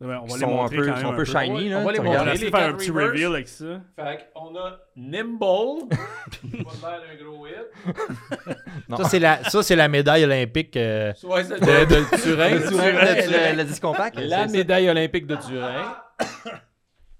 Ouais, 0.00 0.14
on 0.22 0.26
va 0.26 0.36
les 0.36 0.44
un 0.44 0.46
montrer 0.48 0.76
peu, 0.76 0.86
quand 0.86 0.96
sont 1.00 1.12
un 1.12 1.14
peu 1.14 1.24
shiny. 1.24 1.74
On 1.74 1.84
va 1.84 1.92
les 1.92 1.98
tu 1.98 2.04
On 2.06 2.12
va 2.12 2.24
montrer. 2.24 2.36
faire 2.50 2.54
un 2.68 2.72
petit 2.74 2.90
reverse. 2.90 3.10
reveal 3.12 3.26
avec 3.34 3.48
ça. 3.48 3.80
Fait 3.96 4.28
qu'on 4.34 4.56
a 4.56 4.78
Nimble. 4.96 5.38
Pas 5.88 6.90
l'air 6.90 7.00
d'un 7.18 7.24
gros 7.24 7.46
hit. 7.46 7.96
Non. 8.88 8.96
Ça, 8.98 9.04
c'est 9.08 9.18
la, 9.20 9.42
ça, 9.44 9.62
c'est 9.62 9.76
la 9.76 9.88
médaille 9.88 10.24
olympique. 10.24 10.76
euh, 10.76 11.12
de, 11.12 11.84
de 11.86 12.22
Turin. 12.22 12.50
Le, 12.50 12.58
le, 12.58 13.52
le, 13.52 13.56
le 13.56 13.64
disque 13.64 13.82
compact. 13.82 14.16
La 14.16 14.42
c'est 14.42 14.46
ça. 14.48 14.52
médaille 14.52 14.90
olympique 14.90 15.26
de 15.26 15.36
Turin. 15.36 15.96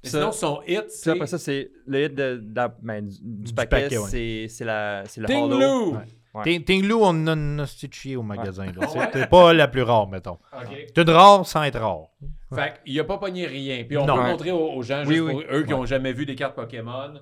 Ça- 0.03 0.19
Sinon, 0.19 0.33
son 0.33 0.61
hit, 0.67 0.85
c'est 0.91 1.11
après 1.13 1.27
ça, 1.27 1.39
c'est 1.39 1.71
le 1.87 2.05
hit 2.05 2.15
de, 2.15 2.39
ben, 2.83 3.09
du, 3.09 3.55
paquet, 3.55 3.69
paquet, 3.85 3.97
ouais. 3.97 4.09
c'est 4.11 4.47
c'est 4.51 4.65
la- 4.67 5.03
c'est 5.07 5.23
le 5.23 5.35
hollow. 5.35 5.93
Ouais. 5.95 6.01
Ouais. 6.35 6.43
Ting- 6.43 6.65
Tinglou, 6.65 6.99
on 7.03 7.27
en 7.29 7.59
a 7.61 7.67
chier 7.67 8.17
au 8.17 8.23
magasin. 8.23 8.67
ouais? 8.67 9.27
Pas 9.29 9.53
la 9.53 9.69
plus 9.69 9.83
rare, 9.83 10.09
mettons. 10.09 10.39
OK. 10.53 10.87
C'est 10.95 11.03
une 11.03 11.11
rare 11.11 11.47
sans 11.47 11.63
être 11.63 11.79
rare. 11.79 12.09
Fait 12.55 12.75
qu'il 12.85 12.99
a 13.01 13.05
pas 13.05 13.19
pogné 13.19 13.47
rien. 13.47 13.85
Puis 13.85 13.97
on 13.97 14.05
Non. 14.07 14.17
peut 14.17 14.23
montrer 14.23 14.51
aux, 14.51 14.73
aux 14.73 14.83
gens, 14.83 15.05
Oui, 15.07 15.15
juste 15.17 15.27
oui. 15.29 15.45
pour 15.45 15.55
eux 15.55 15.63
qui 15.63 15.71
n'ont 15.71 15.87
jamais 15.87 16.13
vu 16.13 16.27
des 16.27 16.35
cartes 16.35 16.57
Pokémon, 16.57 17.15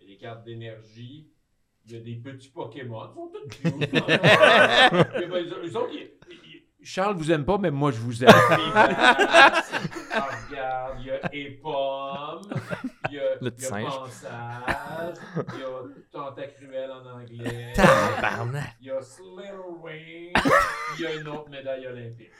il 0.00 0.08
y 0.08 0.12
a 0.12 0.14
des 0.14 0.20
cartes 0.20 0.44
d'énergie, 0.44 1.28
il 1.86 1.92
y 1.92 1.96
a 1.96 2.00
des 2.00 2.14
petits 2.16 2.50
Pokémon. 2.50 3.02
Ils 3.10 3.14
sont 3.14 3.30
tous 3.32 3.48
cute. 3.70 3.92
Ils- 5.92 6.10
Charles 6.82 7.14
vous 7.16 7.30
aime 7.30 7.44
pas, 7.44 7.58
mais 7.58 7.70
moi 7.70 7.90
je 7.90 7.98
vous 7.98 8.24
aime. 8.24 8.30
Ah, 10.12 10.26
regarde, 10.48 10.98
il 11.00 11.06
y 11.06 11.10
a 11.10 11.20
a, 11.62 12.40
Le 13.40 13.48
il 13.48 13.52
petit 13.52 13.62
y 13.62 13.66
a 13.66 13.68
singe. 13.68 13.92
Il 15.54 15.60
y 15.60 15.62
a 15.62 15.66
Tentacruel 16.12 16.90
en 16.90 17.18
anglais, 17.18 17.72
Tabarnak. 17.74 18.76
il 18.80 18.86
y 18.88 18.90
a 18.90 19.00
Slitherwing, 19.00 20.32
il 20.98 21.02
y 21.02 21.06
a 21.06 21.14
une 21.14 21.28
autre 21.28 21.48
médaille 21.50 21.86
olympique. 21.86 22.30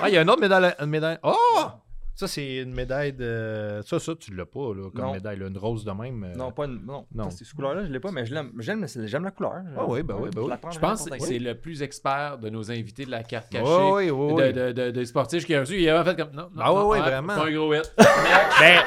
Ah, 0.00 0.08
il 0.08 0.14
y 0.14 0.18
a 0.18 0.22
une 0.22 0.30
autre 0.30 0.40
médaille. 0.40 0.74
Une 0.78 0.86
médaille. 0.86 1.18
Oh! 1.22 1.34
Ça, 2.14 2.28
c'est 2.28 2.56
une 2.56 2.74
médaille 2.74 3.14
de. 3.14 3.80
Ça, 3.86 3.98
ça, 3.98 4.12
tu 4.14 4.34
l'as 4.34 4.44
pas, 4.44 4.74
là, 4.74 4.90
comme 4.94 5.06
Non. 5.06 5.12
médaille. 5.14 5.38
là, 5.38 5.46
Une 5.46 5.56
rose 5.56 5.86
de 5.86 5.90
même. 5.90 6.22
euh. 6.24 6.34
Non, 6.36 6.52
pas 6.52 6.66
une, 6.66 6.84
non. 6.84 7.06
Non. 7.14 7.30
Ça, 7.30 7.38
Cette 7.38 7.54
couleur-là, 7.54 7.86
je 7.86 7.90
l'ai 7.90 7.98
pas, 8.00 8.10
mais 8.12 8.26
je 8.26 8.34
l'aime. 8.34 8.52
J'aime 8.58 8.86
j'aime 9.06 9.24
la 9.24 9.30
couleur. 9.30 9.54
Ah 9.74 9.84
oui, 9.88 10.02
ben 10.02 10.16
oui, 10.20 10.28
ben 10.34 10.42
oui. 10.42 10.52
prends 10.60 10.70
Je 10.70 10.78
pense 10.80 11.08
que 11.08 11.18
c'est 11.18 11.38
le 11.38 11.54
plus 11.58 11.82
expert 11.82 12.36
de 12.36 12.50
nos 12.50 12.70
invités 12.70 13.06
de 13.06 13.10
la 13.10 13.22
carte 13.22 13.48
cachée. 13.48 13.64
Oui, 13.64 14.10
oui, 14.10 14.10
oui. 14.10 14.34
de, 14.34 14.42
oui. 14.48 14.52
de, 14.52 14.72
de, 14.72 14.90
de 14.90 15.04
sportifs 15.04 15.46
qui 15.46 15.54
a 15.54 15.60
reçu. 15.60 15.80
Il 15.80 15.88
a 15.88 16.04
fait 16.04 16.14
comme. 16.14 16.32
Non, 16.32 16.50
non, 16.54 16.62
Ah 16.62 16.74
ouais, 16.74 16.82
ouais, 16.84 17.00
vraiment. 17.00 17.34
Pas 17.36 17.46
un 17.46 17.52
gros 17.52 17.72
hit. 17.72 17.90
Ben, 18.60 18.80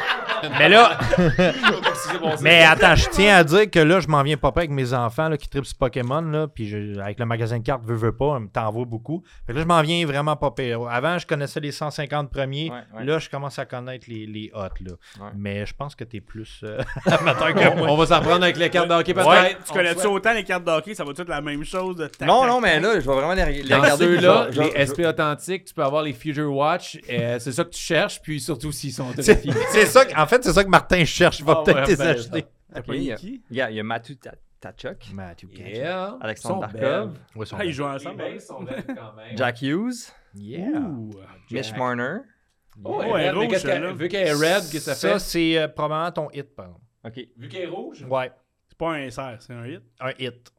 mais 0.60 0.70
là, 0.70 0.98
mais 2.42 2.64
attends, 2.64 2.96
je 2.96 3.10
tiens 3.10 3.38
à 3.38 3.44
dire 3.44 3.70
que 3.70 3.80
là, 3.80 4.00
je 4.00 4.08
m'en 4.08 4.24
viens 4.24 4.38
pas 4.38 4.52
avec 4.56 4.70
mes 4.70 4.94
enfants 4.94 5.30
là, 5.30 5.38
qui 5.38 5.48
tripent 5.50 5.66
sur 5.66 5.78
Pokémon, 5.78 6.22
là, 6.22 6.48
puis 6.48 6.68
je- 6.68 7.00
avec 7.00 7.20
le 7.20 7.26
magasin 7.26 7.58
de 7.60 7.64
cartes, 7.64 7.84
veux, 7.86 7.96
veux 7.96 8.16
pas, 8.16 8.40
t'en 8.52 8.72
vois 8.72 8.86
beaucoup. 8.86 9.24
Fait 9.46 9.54
que 9.54 9.58
là, 9.58 9.64
je 9.64 9.68
m'en 9.68 9.82
viens 9.82 10.06
vraiment 10.06 10.36
pas 10.36 10.52
pire. 10.52 10.82
Avant, 10.90 11.18
je 11.18 11.26
connaissais 11.28 11.60
les 11.60 11.72
150 11.72 12.32
premiers. 12.32 12.70
Ouais, 12.70 12.78
ouais. 13.00 13.06
Là, 13.06 13.20
je 13.20 13.30
commence 13.30 13.58
à 13.60 13.66
connaître 13.66 14.06
les, 14.10 14.26
les 14.26 14.52
hot, 14.54 14.60
là. 14.82 14.94
Ouais. 15.20 15.30
Mais 15.36 15.66
je 15.66 15.74
pense 15.74 15.96
que 15.96 16.04
t'es 16.04 16.22
plus 16.22 16.62
euh, 16.64 16.82
amateur 17.06 17.54
que 17.54 17.78
moi. 17.78 17.88
On 17.90 17.98
va 17.98 18.06
s'en 18.06 18.22
prendre 18.22 18.44
avec 18.44 18.58
les 18.58 18.70
cartes 18.70 18.90
de 18.90 18.94
hockey 18.94 19.14
peut-être. 19.14 19.30
Ouais, 19.30 19.52
tu 19.56 19.72
On 19.72 19.74
connais-tu 19.74 20.02
souhaite- 20.02 20.12
autant 20.14 20.34
les 20.34 20.44
cartes 20.44 20.64
de 20.64 20.72
hockey, 20.72 20.96
ça 20.96 21.04
va 21.04 21.14
tout 21.14 21.22
être 21.22 21.30
la 21.30 21.42
même 21.42 21.64
chose 21.64 21.96
de 21.96 22.08
tac, 22.08 22.28
Non, 22.28 22.42
tac, 22.42 22.50
non, 22.50 22.62
mais 22.62 22.80
là, 22.80 22.94
je 22.96 23.00
vais 23.00 23.14
vraiment 23.16 23.34
les, 23.34 23.64
les 23.64 23.70
Dans 23.70 23.82
regarder. 23.82 24.08
vais- 24.08 24.72
les 24.78 24.86
SP 24.88 25.00
authentiques, 25.06 25.66
tu 25.66 25.74
peux 25.74 25.84
avoir 25.84 26.04
les 26.04 26.14
Future 26.14 26.54
Watch. 26.54 26.98
euh, 27.10 27.38
c'est 27.40 27.52
ça 27.52 27.64
que 27.64 27.70
tu 27.70 27.80
cherches, 27.82 28.20
puis 28.22 28.40
surtout 28.40 28.72
s'ils 28.72 28.94
sont 28.94 29.08
C'est 29.16 29.86
ça, 29.86 30.06
que- 30.06 30.20
en 30.20 30.26
fait, 30.28 30.33
c'est 30.42 30.54
ça 30.54 30.64
que 30.64 30.70
Martin 30.70 31.04
cherche. 31.06 31.40
Il 31.40 31.46
va 31.46 31.58
Ah 31.60 31.64
peut-être 31.64 31.78
ouais, 31.82 31.88
les 31.88 31.96
ben, 31.96 32.08
acheter. 32.08 32.46
T'as 32.74 32.80
Ok, 32.80 32.86
pas 32.88 32.96
il 32.96 33.04
y 33.04 33.12
a- 33.12 33.16
qui? 33.16 33.44
Il 33.52 33.58
y 33.58 33.62
a, 33.62 33.70
il 33.72 33.76
y 33.76 33.80
a 33.80 33.84
Matthew 33.84 34.16
Ta- 34.20 34.36
Tachuk, 34.60 34.98
Ketchum. 35.00 35.50
Yeah. 35.58 36.18
Alexandre 36.22 36.62
Barkov. 36.62 37.18
Ouais, 37.36 37.46
Ah, 37.52 37.66
ils 37.66 37.74
jouent 37.74 37.84
ensemble. 37.84 38.40
sont 38.40 38.64
belles 38.64 38.86
quand 38.88 39.14
même. 39.14 39.36
Jack 39.38 39.62
Hughes, 39.62 39.94
Yeah. 40.36 40.80
Ouh. 40.80 41.12
Mitch 41.52 41.68
Jack. 41.68 41.78
Marner. 41.78 42.18
Oh, 42.84 42.98
Ouais, 42.98 43.06
elle 43.22 43.26
est 43.26 43.32
rouge. 43.32 43.96
Vu 43.98 44.08
qu'elle 44.08 44.28
est 44.28 44.34
red, 44.34 44.64
qu'est-ce 44.72 44.72
que 44.72 44.80
ça 44.80 44.96
Ça, 44.96 45.14
fait? 45.14 45.20
c'est 45.20 45.58
euh, 45.60 45.68
probablement 45.68 46.12
ton 46.12 46.30
hit, 46.32 46.56
par 46.56 46.66
exemple. 46.66 46.86
OK. 47.06 47.28
Vu 47.38 47.48
qu'elle 47.50 47.62
est 47.64 47.68
rouge? 47.68 48.04
Ouais, 48.10 48.32
C'est 48.68 48.78
pas 48.78 48.94
un 48.94 49.10
SR, 49.12 49.36
c'est 49.42 49.54
un 49.54 49.68
hit. 49.68 49.84
un 50.00 50.12
hit. 50.18 50.52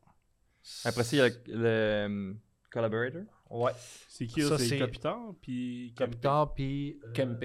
Après 0.85 1.03
ça, 1.03 1.17
il 1.17 1.19
y 1.19 1.23
a 1.23 1.29
le, 1.29 1.35
le, 1.49 2.05
um, 2.07 2.39
Collaborator. 2.71 3.23
Ouais. 3.51 3.73
C'est 4.09 4.27
qui, 4.27 4.43
Ça, 4.43 4.59
c'est- 4.59 4.79
Kopitar, 4.79 5.19
puis 5.43 5.93
Capital, 5.97 6.47
puis. 6.55 7.01
euh, 7.05 7.13
Kempe. 7.13 7.45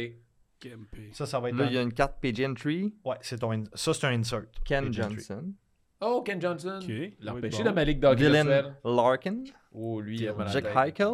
Kempe. 0.60 0.98
Ça, 1.14 1.26
ça 1.26 1.40
va 1.40 1.50
être. 1.50 1.56
Là, 1.58 1.66
il 1.66 1.74
y 1.74 1.78
a 1.78 1.82
une 1.82 1.94
carte 1.94 2.16
PG 2.22 2.46
Entry. 2.48 2.94
Ouais, 3.06 3.16
c'est 3.22 3.40
ton. 3.40 3.52
in- 3.52 3.64
Ça, 3.74 3.94
c'est 3.94 4.06
un 4.08 4.20
insert. 4.20 4.44
Ken 4.66 4.86
Page 4.86 5.00
entry. 5.00 5.16
Johnson. 5.16 5.54
Oh, 6.02 6.22
Ken 6.26 6.42
Johnson. 6.42 6.80
Ok. 6.82 6.92
L'empêché 7.22 7.58
Ouais, 7.58 7.64
de 7.64 7.70
bon. 7.70 7.76
ma 7.76 7.84
ligue 7.84 8.06
Dylan. 8.16 8.76
Larkin. 8.84 9.44
Oh, 9.74 10.00
lui, 10.02 10.18
il 10.20 10.28
a 10.28 10.34
mal 10.34 10.48
à 10.48 10.54
la 10.54 10.62
Jack. 10.62 10.66
Heikel. 10.76 11.08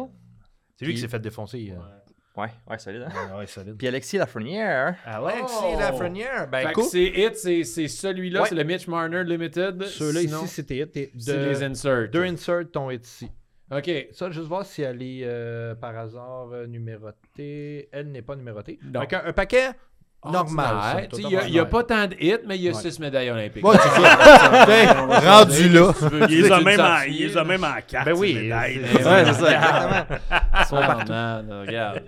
C'est 0.76 0.84
lui 0.84 0.94
qui 0.94 1.00
s'est 1.00 1.08
fait 1.08 1.18
défoncer. 1.18 1.72
euh. 1.72 2.40
Ouais, 2.40 2.48
ouais, 2.68 2.78
solide. 2.78 3.06
Hein? 3.08 3.30
Ouais, 3.32 3.38
ouais, 3.38 3.46
solide. 3.46 3.76
Puis 3.78 3.88
Alexis 3.88 4.18
Lafrenière. 4.18 4.96
Alexis 5.06 5.54
Oh! 5.62 5.78
Lafrenière. 5.78 6.50
Ben, 6.50 6.68
c'est 6.82 7.02
hit, 7.04 7.34
c'est 7.34 7.64
c'est 7.64 7.88
celui-là, 7.88 8.42
Ouais. 8.42 8.48
c'est 8.50 8.54
le 8.54 8.62
Mitch 8.64 8.86
Marner 8.88 9.24
Limited. 9.24 9.82
ceux-là 9.84 10.20
Sinon, 10.20 10.44
ici, 10.44 10.48
c'était 10.48 10.76
hit. 10.76 11.10
C'est 11.18 11.32
de- 11.38 11.44
les 11.48 11.62
inserts. 11.62 12.10
Deux 12.10 12.24
inserts 12.24 12.70
ton 12.70 12.90
hit 12.90 13.06
ici. 13.06 13.30
OK. 13.70 13.90
Ça, 14.12 14.30
juste 14.30 14.46
voir 14.46 14.64
si 14.64 14.82
elle 14.82 15.02
est 15.02 15.22
euh, 15.24 15.74
par 15.74 15.96
hasard 15.98 16.48
euh, 16.52 16.66
numérotée. 16.66 17.88
Elle 17.92 18.12
n'est 18.12 18.22
pas 18.22 18.36
numérotée. 18.36 18.78
Donc, 18.82 19.12
un, 19.12 19.22
un 19.26 19.32
paquet 19.32 19.70
normal. 20.24 21.08
Il 21.18 21.50
n'y 21.50 21.58
a, 21.58 21.64
pas 21.64 21.82
tant 21.84 22.06
de 22.06 22.14
hits, 22.20 22.36
mais 22.46 22.56
il 22.56 22.62
y 22.62 22.68
a 22.68 22.72
Ouais. 22.72 22.80
six 22.80 22.98
médailles 23.00 23.30
olympiques. 23.30 23.64
Ouais, 23.64 23.76
c'est 23.80 24.00
ça. 24.00 24.66
Ben, 24.66 24.88
rendu 25.20 25.68
là. 25.68 25.92
Il 26.28 26.42
les 26.42 26.50
a 26.52 26.60
même 26.60 26.80
en- 26.80 27.80
carte. 27.86 28.06
Ben 28.06 28.14
oui, 28.16 28.34
médailles, 28.34 28.80
c'est- 28.92 29.02
là. 29.02 29.10
Ouais, 29.12 29.24
c'est 29.24 29.32
ça, 29.34 29.54
exactement. 29.54 30.18
Ils 30.60 30.66
sont 30.66 30.76
regarde. 31.60 32.02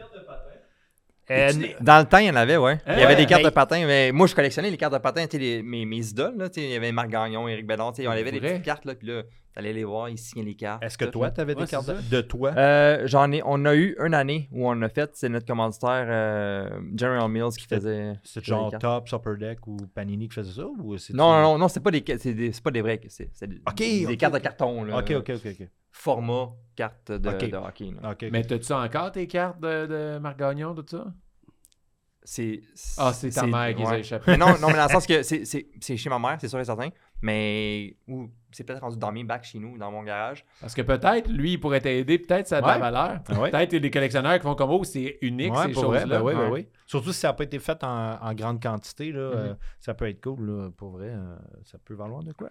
Euh, 1.31 1.51
Dans 1.81 1.99
le 1.99 2.05
temps, 2.07 2.19
il 2.19 2.27
y 2.27 2.31
en 2.31 2.37
avait, 2.37 2.57
ouais. 2.57 2.79
Il 2.87 2.99
y 2.99 3.03
avait 3.03 3.15
des 3.17 3.27
cartes 3.27 3.43
mais- 3.43 3.51
de 3.51 3.55
patins. 3.55 3.85
Mais 3.87 4.13
moi, 4.13 4.27
je 4.27 4.35
collectionnais 4.35 4.71
les 4.71 4.79
cartes 4.79 4.95
de 4.95 4.99
sais, 5.33 5.39
les- 5.39 5.63
mes, 5.63 5.85
mes 5.85 5.99
idoles, 5.99 6.35
là, 6.39 6.49
tu 6.49 6.61
sais, 6.61 6.67
il 6.67 6.73
y 6.73 6.77
avait 6.77 6.91
Marc 6.91 7.09
Gagnon, 7.11 7.47
Éric 7.49 7.67
sais, 8.03 8.09
On 8.09 8.11
avait 8.13 8.33
des 8.33 8.41
petites 8.41 8.63
cartes. 8.65 8.85
Là, 8.87 8.95
puis 8.95 9.09
là, 9.09 9.23
T'allais 9.55 9.73
les 9.73 9.85
voir, 9.85 10.09
ils 10.09 10.19
signaient 10.19 10.45
les 10.45 10.55
cartes. 10.55 10.83
Est-ce 10.85 10.97
que 10.97 11.07
toi, 11.07 11.31
tu 11.31 11.41
avais 11.41 11.55
Ouais, 11.55 11.65
des 11.65 11.71
cartes 11.71 11.89
de, 11.89 12.17
de 12.17 12.21
toi? 12.21 12.53
Euh, 12.57 13.03
J'en 13.07 13.33
ai, 13.33 13.43
on 13.45 13.65
a 13.65 13.75
eu 13.75 13.97
une 13.99 14.15
année 14.15 14.49
où 14.53 14.69
on 14.69 14.83
a 14.83 14.89
fait, 14.89 15.11
c'est 15.15 15.29
notre 15.29 15.47
commanditaire 15.47 16.07
euh, 16.09 16.81
General 16.97 17.29
Mills 17.29 17.57
qui 17.59 17.67
faisait. 17.67 18.15
C'est 18.23 18.45
genre. 18.45 18.73
Top, 18.79 19.09
Upper 19.13 19.37
Deck 19.39 19.67
ou 19.67 19.77
Panini 19.95 20.29
qui 20.29 20.35
faisait 20.35 20.53
ça 20.53 20.67
ou 20.67 20.97
Non, 21.13 21.33
non, 21.33 21.43
non, 21.43 21.59
non, 21.59 21.69
c'est 21.69 21.81
pas 21.81 21.91
des, 21.91 22.05
c'est 22.19 22.35
des, 22.35 22.53
c'est 22.53 22.63
pas 22.63 22.71
des 22.71 22.83
vrais, 22.83 23.01
c'est 23.09 23.47
des, 23.47 24.17
cartes 24.17 24.35
de 24.35 24.39
carton 24.39 24.85
là. 24.85 24.99
Ok, 24.99 25.11
ok, 25.11 25.31
ok, 25.37 25.47
ok. 25.61 25.69
Format 25.91 26.51
carte 26.77 27.11
de, 27.11 27.29
hockey. 27.29 28.31
Mais 28.31 28.45
t'as-tu 28.45 28.73
encore 28.73 29.11
tes 29.11 29.27
cartes 29.27 29.59
de, 29.61 29.87
de 29.87 30.19
Marc 30.19 30.39
Gagnon, 30.39 30.75
tout 30.75 30.85
ça? 30.89 31.07
C'est. 32.23 32.61
Ah, 32.99 33.13
c'est 33.15 33.31
ta 33.31 33.47
mère 33.47 33.75
qui 33.75 33.81
les 33.81 33.89
a 33.89 33.91
ouais. 33.93 34.01
échappés. 34.01 34.33
Mais 34.33 34.37
non, 34.37 34.59
non, 34.59 34.69
mais 34.69 34.75
dans 34.75 34.85
le 34.85 34.89
sens 34.93 35.07
que 35.07 35.23
c'est- 35.23 35.97
chez 35.97 36.11
ma 36.11 36.19
mère, 36.19 36.37
c'est 36.39 36.49
sûr 36.49 36.61
et 36.61 36.65
certain. 36.65 36.91
Mais 37.23 37.97
ou 38.07 38.29
c'est 38.53 38.65
peut-être 38.65 38.81
rendu 38.83 38.97
dans 38.99 39.13
mes 39.13 39.25
bacs 39.25 39.45
chez 39.45 39.59
nous, 39.59 39.77
dans 39.79 39.91
mon 39.91 40.03
garage. 40.03 40.45
Parce 40.61 40.75
que 40.75 40.83
peut-être, 40.83 41.29
lui, 41.31 41.53
il 41.53 41.59
pourrait 41.61 41.81
t'aider, 41.81 42.19
peut-être 42.19 42.47
ça 42.49 42.59
a 42.59 42.61
de 42.63 42.67
la 42.67 42.75
Ouais. 42.75 42.81
valeur. 42.81 43.19
Ah 43.29 43.41
ouais. 43.41 43.51
Peut-être 43.51 43.73
il 43.73 43.77
y 43.77 43.79
a 43.79 43.81
des 43.81 43.91
collectionneurs 43.91 44.35
qui 44.39 44.43
font 44.43 44.55
comme 44.55 44.71
oh, 44.71 44.85
c'est 44.85 45.19
unique 45.23 45.53
Ouais, 45.55 45.67
ces 45.67 45.73
pour 45.73 45.85
vrai, 45.87 46.01
choses-là. 46.01 46.19
ben 46.19 46.25
oui, 46.25 46.35
ben 46.35 46.41
ouais. 46.45 46.51
oui. 46.51 46.67
Surtout 46.91 47.13
si 47.13 47.21
ça 47.21 47.29
n'a 47.29 47.35
pas 47.35 47.45
été 47.45 47.59
fait 47.59 47.85
en, 47.85 48.17
en 48.21 48.33
grande 48.33 48.63
quantité, 48.63 49.13
là, 49.13 49.21
Mhm. 49.29 49.33
euh, 49.37 49.55
ça 49.79 49.93
peut 49.93 50.09
être 50.09 50.23
cool. 50.23 50.47
Là, 50.47 50.71
pour 50.75 50.93
vrai, 50.93 51.09
euh, 51.11 51.37
ça 51.63 51.77
peut 51.85 51.93
valoir 51.93 52.23
de 52.23 52.33
quoi. 52.33 52.49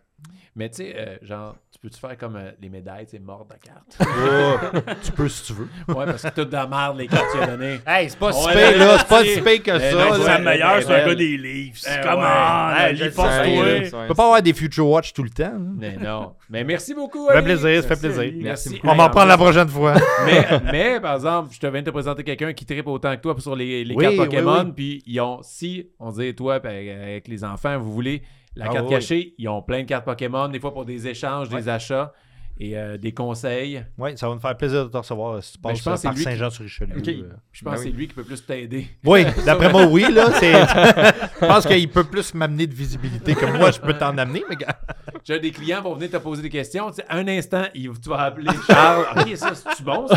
Mais 0.56 0.70
tu 0.70 0.78
sais, 0.78 0.94
euh, 0.96 1.18
genre, 1.24 1.56
tu 1.72 1.80
peux-tu 1.80 2.00
faire 2.00 2.16
comme 2.18 2.36
euh, 2.36 2.52
les 2.62 2.70
médailles, 2.70 3.06
c'est 3.10 3.18
mort 3.20 3.48
de 3.48 3.56
carte? 3.56 3.98
tu 5.04 5.12
peux 5.12 5.28
si 5.28 5.44
tu 5.44 5.54
veux. 5.54 5.68
ouais, 5.88 6.06
parce 6.06 6.22
que 6.22 6.30
tout 6.30 6.46
de 6.46 6.52
la 6.54 6.68
merde, 6.68 6.98
les 7.00 7.08
cartes 7.08 7.32
qu'il 7.32 7.42
a 7.42 7.48
données. 7.48 7.80
Hey, 7.88 8.10
c'est 8.12 8.20
pas 8.20 8.32
si 8.32 8.48
pire, 8.48 8.78
là, 8.78 8.98
C'est 9.00 9.08
pas 9.08 9.24
si 9.24 9.42
pire 9.42 9.64
que 9.64 9.80
ça. 9.80 10.16
C'est 10.18 10.24
la 10.28 10.40
meilleure, 10.40 10.84
c'est 10.84 11.02
un 11.02 11.08
gars 11.08 11.16
des 11.16 11.38
livres. 11.38 11.78
Eh 11.88 12.02
Comment? 12.04 12.96
sais, 12.96 13.12
force 13.12 13.40
ouais, 13.40 13.90
toi. 13.90 14.02
On 14.04 14.08
peut 14.08 14.14
pas 14.14 14.24
avoir 14.26 14.42
des 14.44 14.54
Future 14.54 14.88
Watch 14.88 15.14
tout 15.14 15.24
le 15.24 15.30
temps. 15.32 15.44
là. 15.46 15.60
Mais 15.78 15.96
non. 15.98 16.34
Mais 16.50 16.64
merci 16.64 16.94
beaucoup. 16.94 17.28
Ça 17.28 17.34
fait 17.36 17.42
plaisir, 17.44 17.82
ça 17.84 17.96
fait 17.96 18.08
Merci, 18.08 18.18
plaisir. 18.20 18.44
Merci. 18.44 18.82
On 18.84 18.94
m'en 18.96 19.10
prend 19.10 19.26
la 19.26 19.38
prochaine 19.38 19.68
fois. 19.68 19.96
mais, 20.26 20.46
mais, 20.72 21.00
par 21.02 21.16
exemple, 21.16 21.50
je 21.54 21.60
te 21.60 21.68
viens 21.68 21.82
de 21.82 21.86
te 21.88 21.92
présenter 21.92 22.24
quelqu'un 22.24 22.54
qui 22.54 22.66
tripe 22.66 22.86
autant 22.88 23.16
que 23.16 23.22
toi 23.22 23.36
sur 23.40 23.56
les, 23.56 23.84
les 23.84 23.96
Oui, 23.96 24.04
cartes 24.04 24.27
Pokémon. 24.30 24.64
oui. 24.66 24.74
Puis 24.76 25.04
ils 25.06 25.20
ont, 25.22 25.40
si 25.44 25.90
on 26.00 26.12
dit 26.12 26.34
toi, 26.36 26.56
avec 26.56 27.28
les 27.28 27.44
enfants, 27.44 27.78
vous 27.80 27.92
voulez 27.94 28.22
la 28.56 28.66
Ah, 28.70 28.74
carte 28.74 28.86
oui, 28.88 28.94
cachée, 28.94 29.36
ils 29.38 29.48
ont 29.50 29.62
plein 29.62 29.82
de 29.82 29.88
cartes 29.88 30.06
Pokémon, 30.06 30.48
des 30.48 30.60
fois 30.60 30.74
pour 30.74 30.86
des 30.86 31.08
échanges, 31.08 31.50
des 31.50 31.70
achats 31.70 32.12
et 32.60 32.78
euh, 32.78 32.98
des 32.98 33.12
conseils. 33.14 33.84
Oui, 33.98 34.18
ça 34.18 34.28
va 34.28 34.36
me 34.36 34.40
faire 34.40 34.56
plaisir 34.58 34.86
de 34.86 34.90
te 34.90 34.98
recevoir 34.98 35.36
euh, 35.36 35.42
si 35.42 35.54
tu 35.54 35.60
Ben, 35.60 35.70
passes 35.70 35.80
je 35.80 35.84
pense 35.84 35.94
que 35.94 36.00
c'est 36.00 36.08
par 36.08 36.14
lui 36.14 36.20
qui- 36.20 36.24
Saint-Jean-sur-Richelieu. 36.24 36.96
Euh. 36.96 37.36
Je 37.52 37.64
pense 37.64 37.72
Ben 37.74 37.78
que 37.78 37.84
c'est 37.84 37.90
oui. 37.90 37.94
lui 37.96 38.08
qui 38.08 38.14
peut 38.16 38.24
plus 38.24 38.46
t'aider. 38.46 38.88
Oui, 39.06 39.26
d'après 39.46 39.70
moi, 39.72 39.86
oui. 39.86 40.06
Là, 40.12 40.32
c'est... 40.40 40.52
je 41.42 41.46
pense 41.46 41.66
qu'il 41.68 41.90
peut 41.90 42.04
plus 42.04 42.34
m'amener 42.34 42.66
de 42.68 42.74
visibilité 42.74 43.36
que 43.36 43.46
moi, 43.46 43.72
je 43.72 43.80
peux 43.80 43.94
t'en 43.94 44.18
amener. 44.18 44.44
Mais... 44.50 44.56
gars, 44.56 44.80
J'ai 45.24 45.40
des 45.40 45.52
clients 45.52 45.82
vont 45.82 45.94
venir 45.96 46.10
te 46.10 46.18
poser 46.18 46.42
des 46.42 46.50
questions. 46.50 46.90
Tu 46.90 46.96
sais, 46.98 47.06
un 47.10 47.28
instant, 47.28 47.66
il- 47.76 47.92
tu 48.00 48.10
vas 48.10 48.22
appeler 48.24 48.50
Charles. 48.68 49.06
ok, 49.18 49.36
ça, 49.38 49.54
c'est-tu 49.56 49.84
bon, 49.84 50.08
ça? 50.08 50.16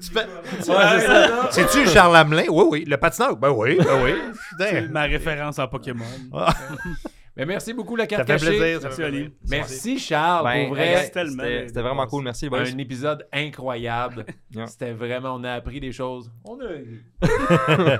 tu 0.00 0.10
fais- 0.12 0.28
C'est-tu 1.50 1.86
Charles 1.88 2.16
Hamelin? 2.16 2.44
Oui, 2.50 2.64
oui. 2.68 2.84
Le 2.86 2.96
patineur? 2.96 3.36
Ben 3.36 3.50
oui, 3.50 3.76
ben 3.78 4.02
oui. 4.04 4.14
Ma 4.90 5.02
référence 5.02 5.58
en 5.58 5.68
Pokémon. 5.68 6.04
Mais 7.34 7.46
merci 7.46 7.72
beaucoup, 7.72 7.96
la 7.96 8.04
Ça 8.04 8.08
carte 8.08 8.26
fait 8.26 8.32
cachée. 8.34 8.58
plaisir. 8.58 8.76
ça 8.80 8.88
Merci, 8.88 9.00
fait 9.00 9.06
Ali. 9.06 9.18
plaisir. 9.18 9.36
Merci, 9.48 9.98
Charles, 9.98 10.44
Ben, 10.44 10.66
pour 10.66 10.74
vrai. 10.76 10.96
c'était- 10.96 11.10
tellement 11.12 11.42
C'était 11.42 11.68
c'était 11.68 11.80
vraiment 11.82 12.06
cool, 12.06 12.24
merci. 12.24 12.48
boys. 12.50 12.58
Un 12.60 12.78
épisode 12.78 13.26
incroyable. 13.32 14.26
Yeah. 14.54 14.66
C'était 14.66 14.92
vraiment, 14.92 15.36
on 15.36 15.44
a 15.44 15.52
appris 15.52 15.80
des 15.80 15.92
choses. 15.92 16.30
On 16.44 16.58
a, 16.60 16.64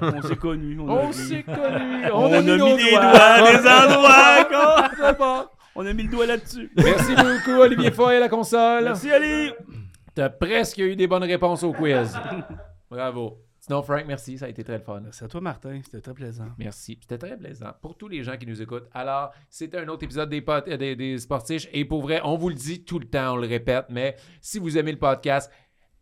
On 0.02 0.20
s'est 0.22 0.36
connus. 0.36 0.78
On, 0.80 0.86
on 0.90 1.08
a 1.08 1.12
s'est 1.12 1.42
connus. 1.44 2.10
On, 2.12 2.24
On, 2.26 2.32
a 2.34 2.40
mis, 2.42 2.46
nos 2.58 2.76
des 2.76 2.90
doigts, 2.90 3.52
des 3.52 3.68
endroits. 3.68 4.44
quoi. 4.50 4.90
C'est 5.00 5.18
bon. 5.18 5.44
On 5.74 5.86
a 5.86 5.92
mis 5.94 6.02
le 6.02 6.10
doigt 6.10 6.26
là-dessus. 6.26 6.70
Merci 6.76 7.14
beaucoup, 7.14 7.58
Olivier 7.58 7.90
Foy 7.92 8.16
à 8.16 8.20
la 8.20 8.28
console. 8.28 8.84
Merci, 8.84 9.10
Ali. 9.10 9.50
T'as 10.14 10.28
presque 10.28 10.76
eu 10.76 10.94
des 10.94 11.06
bonnes 11.06 11.24
réponses 11.24 11.62
au 11.62 11.72
quiz. 11.72 12.14
Bravo. 12.90 13.38
Sinon, 13.64 13.80
Frank, 13.80 14.04
merci. 14.08 14.38
Ça 14.38 14.46
a 14.46 14.48
été 14.48 14.64
très 14.64 14.78
le 14.78 14.82
fun. 14.82 15.00
Merci 15.00 15.22
à 15.22 15.28
toi, 15.28 15.40
Martin. 15.40 15.80
C'était 15.84 16.00
très 16.00 16.14
plaisant. 16.14 16.48
Merci. 16.58 16.98
C'était 17.00 17.16
très 17.16 17.36
plaisant 17.36 17.70
pour 17.80 17.96
tous 17.96 18.08
les 18.08 18.24
gens 18.24 18.36
qui 18.36 18.44
nous 18.44 18.60
écoutent. 18.60 18.88
Alors, 18.92 19.30
c'était 19.48 19.78
un 19.78 19.86
autre 19.86 20.02
épisode 20.02 20.28
des, 20.28 20.44
euh, 20.48 20.76
des, 20.76 20.96
des 20.96 21.16
Sportiches. 21.18 21.68
Et 21.72 21.84
pour 21.84 22.02
vrai, 22.02 22.20
on 22.24 22.36
vous 22.36 22.48
le 22.48 22.56
dit 22.56 22.82
tout 22.82 22.98
le 22.98 23.04
temps, 23.04 23.34
on 23.34 23.36
le 23.36 23.46
répète, 23.46 23.84
mais 23.88 24.16
si 24.40 24.58
vous 24.58 24.76
aimez 24.76 24.90
le 24.90 24.98
podcast, 24.98 25.48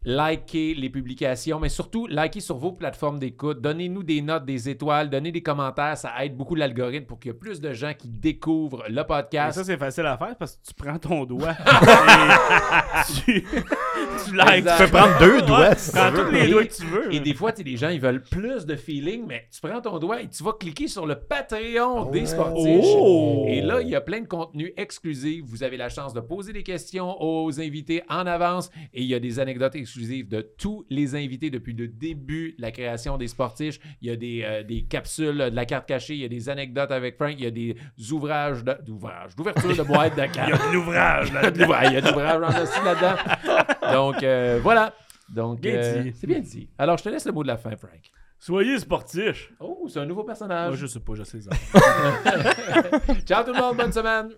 likez 0.05 0.74
les 0.74 0.89
publications, 0.89 1.60
mais 1.60 1.68
surtout, 1.68 2.06
likez 2.06 2.40
sur 2.40 2.56
vos 2.56 2.72
plateformes 2.72 3.18
d'écoute. 3.18 3.60
Donnez-nous 3.60 4.02
des 4.02 4.22
notes, 4.22 4.47
des 4.47 4.68
étoiles, 4.70 5.10
donnez 5.10 5.31
des 5.31 5.43
commentaires. 5.43 5.97
Ça 5.98 6.24
aide 6.24 6.36
beaucoup 6.36 6.55
l'algorithme 6.55 7.05
pour 7.06 7.20
qu'il 7.20 7.31
y 7.32 7.35
ait 7.35 7.39
plus 7.39 7.60
de 7.60 7.72
gens 7.74 7.93
qui 7.93 8.09
découvrent 8.09 8.85
le 8.89 9.01
Et 9.01 9.05
podcast. 9.05 9.59
ça, 9.59 9.64
c'est 9.64 9.77
facile 9.77 10.06
à 10.06 10.16
faire 10.16 10.36
parce 10.36 10.56
que 10.56 10.66
tu 10.68 10.74
prends 10.74 10.98
ton 10.98 11.24
doigt 11.24 11.51
et 11.60 13.12
tu, 13.24 13.44
tu 13.44 14.35
likes. 14.36 14.64
Tu 14.64 14.85
peux 14.85 14.90
prendre 14.90 15.18
deux 15.18 15.43
doigts. 15.43 15.74
si 15.74 15.90
tu 15.90 15.97
Prends 15.98 16.12
tous 16.12 16.31
les 16.31 16.48
doigts 16.48 16.64
que 16.64 16.74
tu 16.74 16.86
veux. 16.86 17.14
Et 17.14 17.20
des 17.20 17.35
fois, 17.35 17.52
les 17.62 17.77
gens, 17.77 17.90
ils 17.90 18.01
veulent 18.01 18.22
plus 18.22 18.64
de 18.64 18.77
feeling, 18.77 19.24
mais 19.27 19.48
tu 19.52 19.60
prends 19.60 19.82
ton 19.82 19.98
doigt 19.98 20.22
et 20.22 20.28
tu 20.28 20.43
vas 20.43 20.55
cliquer 20.55 20.89
sur 20.89 21.06
le 21.06 21.16
Patreon 21.16 22.10
des 22.10 22.24
sportifs. 22.24 22.85
Oh! 22.86 23.44
Et 23.48 23.60
là, 23.60 23.82
il 23.82 23.89
y 23.89 23.94
a 23.94 24.01
plein 24.01 24.20
de 24.20 24.27
contenus 24.27 24.72
exclusifs. 24.78 25.44
Vous 25.44 25.62
avez 25.62 25.77
la 25.77 25.90
chance 25.90 26.14
de 26.14 26.20
poser 26.20 26.55
des 26.55 26.62
questions 26.62 27.16
aux 27.20 27.60
invités 27.60 28.02
en 28.09 28.27
avance 28.27 28.70
et 28.94 29.02
il 29.02 29.06
y 29.06 29.14
a 29.14 29.20
des 29.20 29.39
anecdotes 29.39 29.74
exclusives 29.74 29.89
de 29.98 30.40
tous 30.58 30.84
les 30.90 31.14
invités 31.14 31.50
depuis 31.50 31.72
le 31.72 31.88
début 31.88 32.52
de 32.56 32.62
la 32.62 32.70
création 32.70 33.16
des 33.18 33.28
sportifs. 33.28 33.78
Il 34.00 34.08
y 34.08 34.10
a 34.10 34.16
des, 34.16 34.42
euh, 34.44 34.62
des 34.62 34.82
capsules 34.82 35.36
de 35.38 35.54
la 35.56 35.64
carte 35.66 35.86
cachée, 35.86 36.14
il 36.14 36.20
y 36.20 36.24
a 36.24 36.28
des 36.28 36.48
anecdotes 36.48 36.90
avec 36.90 37.16
Frank, 37.16 37.34
il 37.38 37.44
y 37.44 37.46
a 37.46 37.50
des 37.50 37.76
ouvrages 38.10 38.62
d'ouvrages, 38.84 39.34
d'ouverture 39.36 39.76
de 39.76 39.82
boîtes 39.82 40.16
de 40.16 40.22
Il 40.22 40.28
y 40.28 40.30
cartes. 40.32 40.52
a 40.62 40.68
de 40.68 40.72
l'ouvrage 40.74 41.28
Il 41.28 41.34
y 41.34 41.36
a 41.38 41.50
de 41.50 41.58
l'ouvrage, 41.60 41.86
il 41.90 41.94
y 41.94 41.96
a 41.96 42.00
de 42.00 42.06
l'ouvrage 42.08 42.42
en 42.42 42.60
dessous 42.60 42.84
là-dedans. 42.84 43.92
Donc, 43.92 44.22
euh, 44.22 44.60
voilà. 44.62 44.94
Donc, 45.28 45.60
Bien 45.60 45.74
euh, 45.76 46.02
dit. 46.02 46.12
c'est 46.14 46.26
bien 46.26 46.40
dit. 46.40 46.68
Alors, 46.78 46.96
je 46.98 47.04
te 47.04 47.08
laisse 47.08 47.24
le 47.26 47.32
mot 47.32 47.42
de 47.42 47.48
la 47.48 47.56
fin, 47.56 47.76
Frank. 47.76 48.00
Soyez 48.38 48.78
sportifs. 48.78 49.52
Oh, 49.60 49.86
c'est 49.88 50.00
un 50.00 50.06
nouveau 50.06 50.22
Moi, 50.22 50.28
personnage. 50.28 50.74
je 50.74 50.86
sais 50.86 51.00
pas, 51.00 51.12
je 51.14 51.22
sais 51.24 51.40
ça. 51.40 51.50
Ciao 53.26 53.44
tout 53.44 53.52
le 53.52 53.60
monde, 53.60 53.76
bonne 53.76 53.92
semaine. 53.92 54.30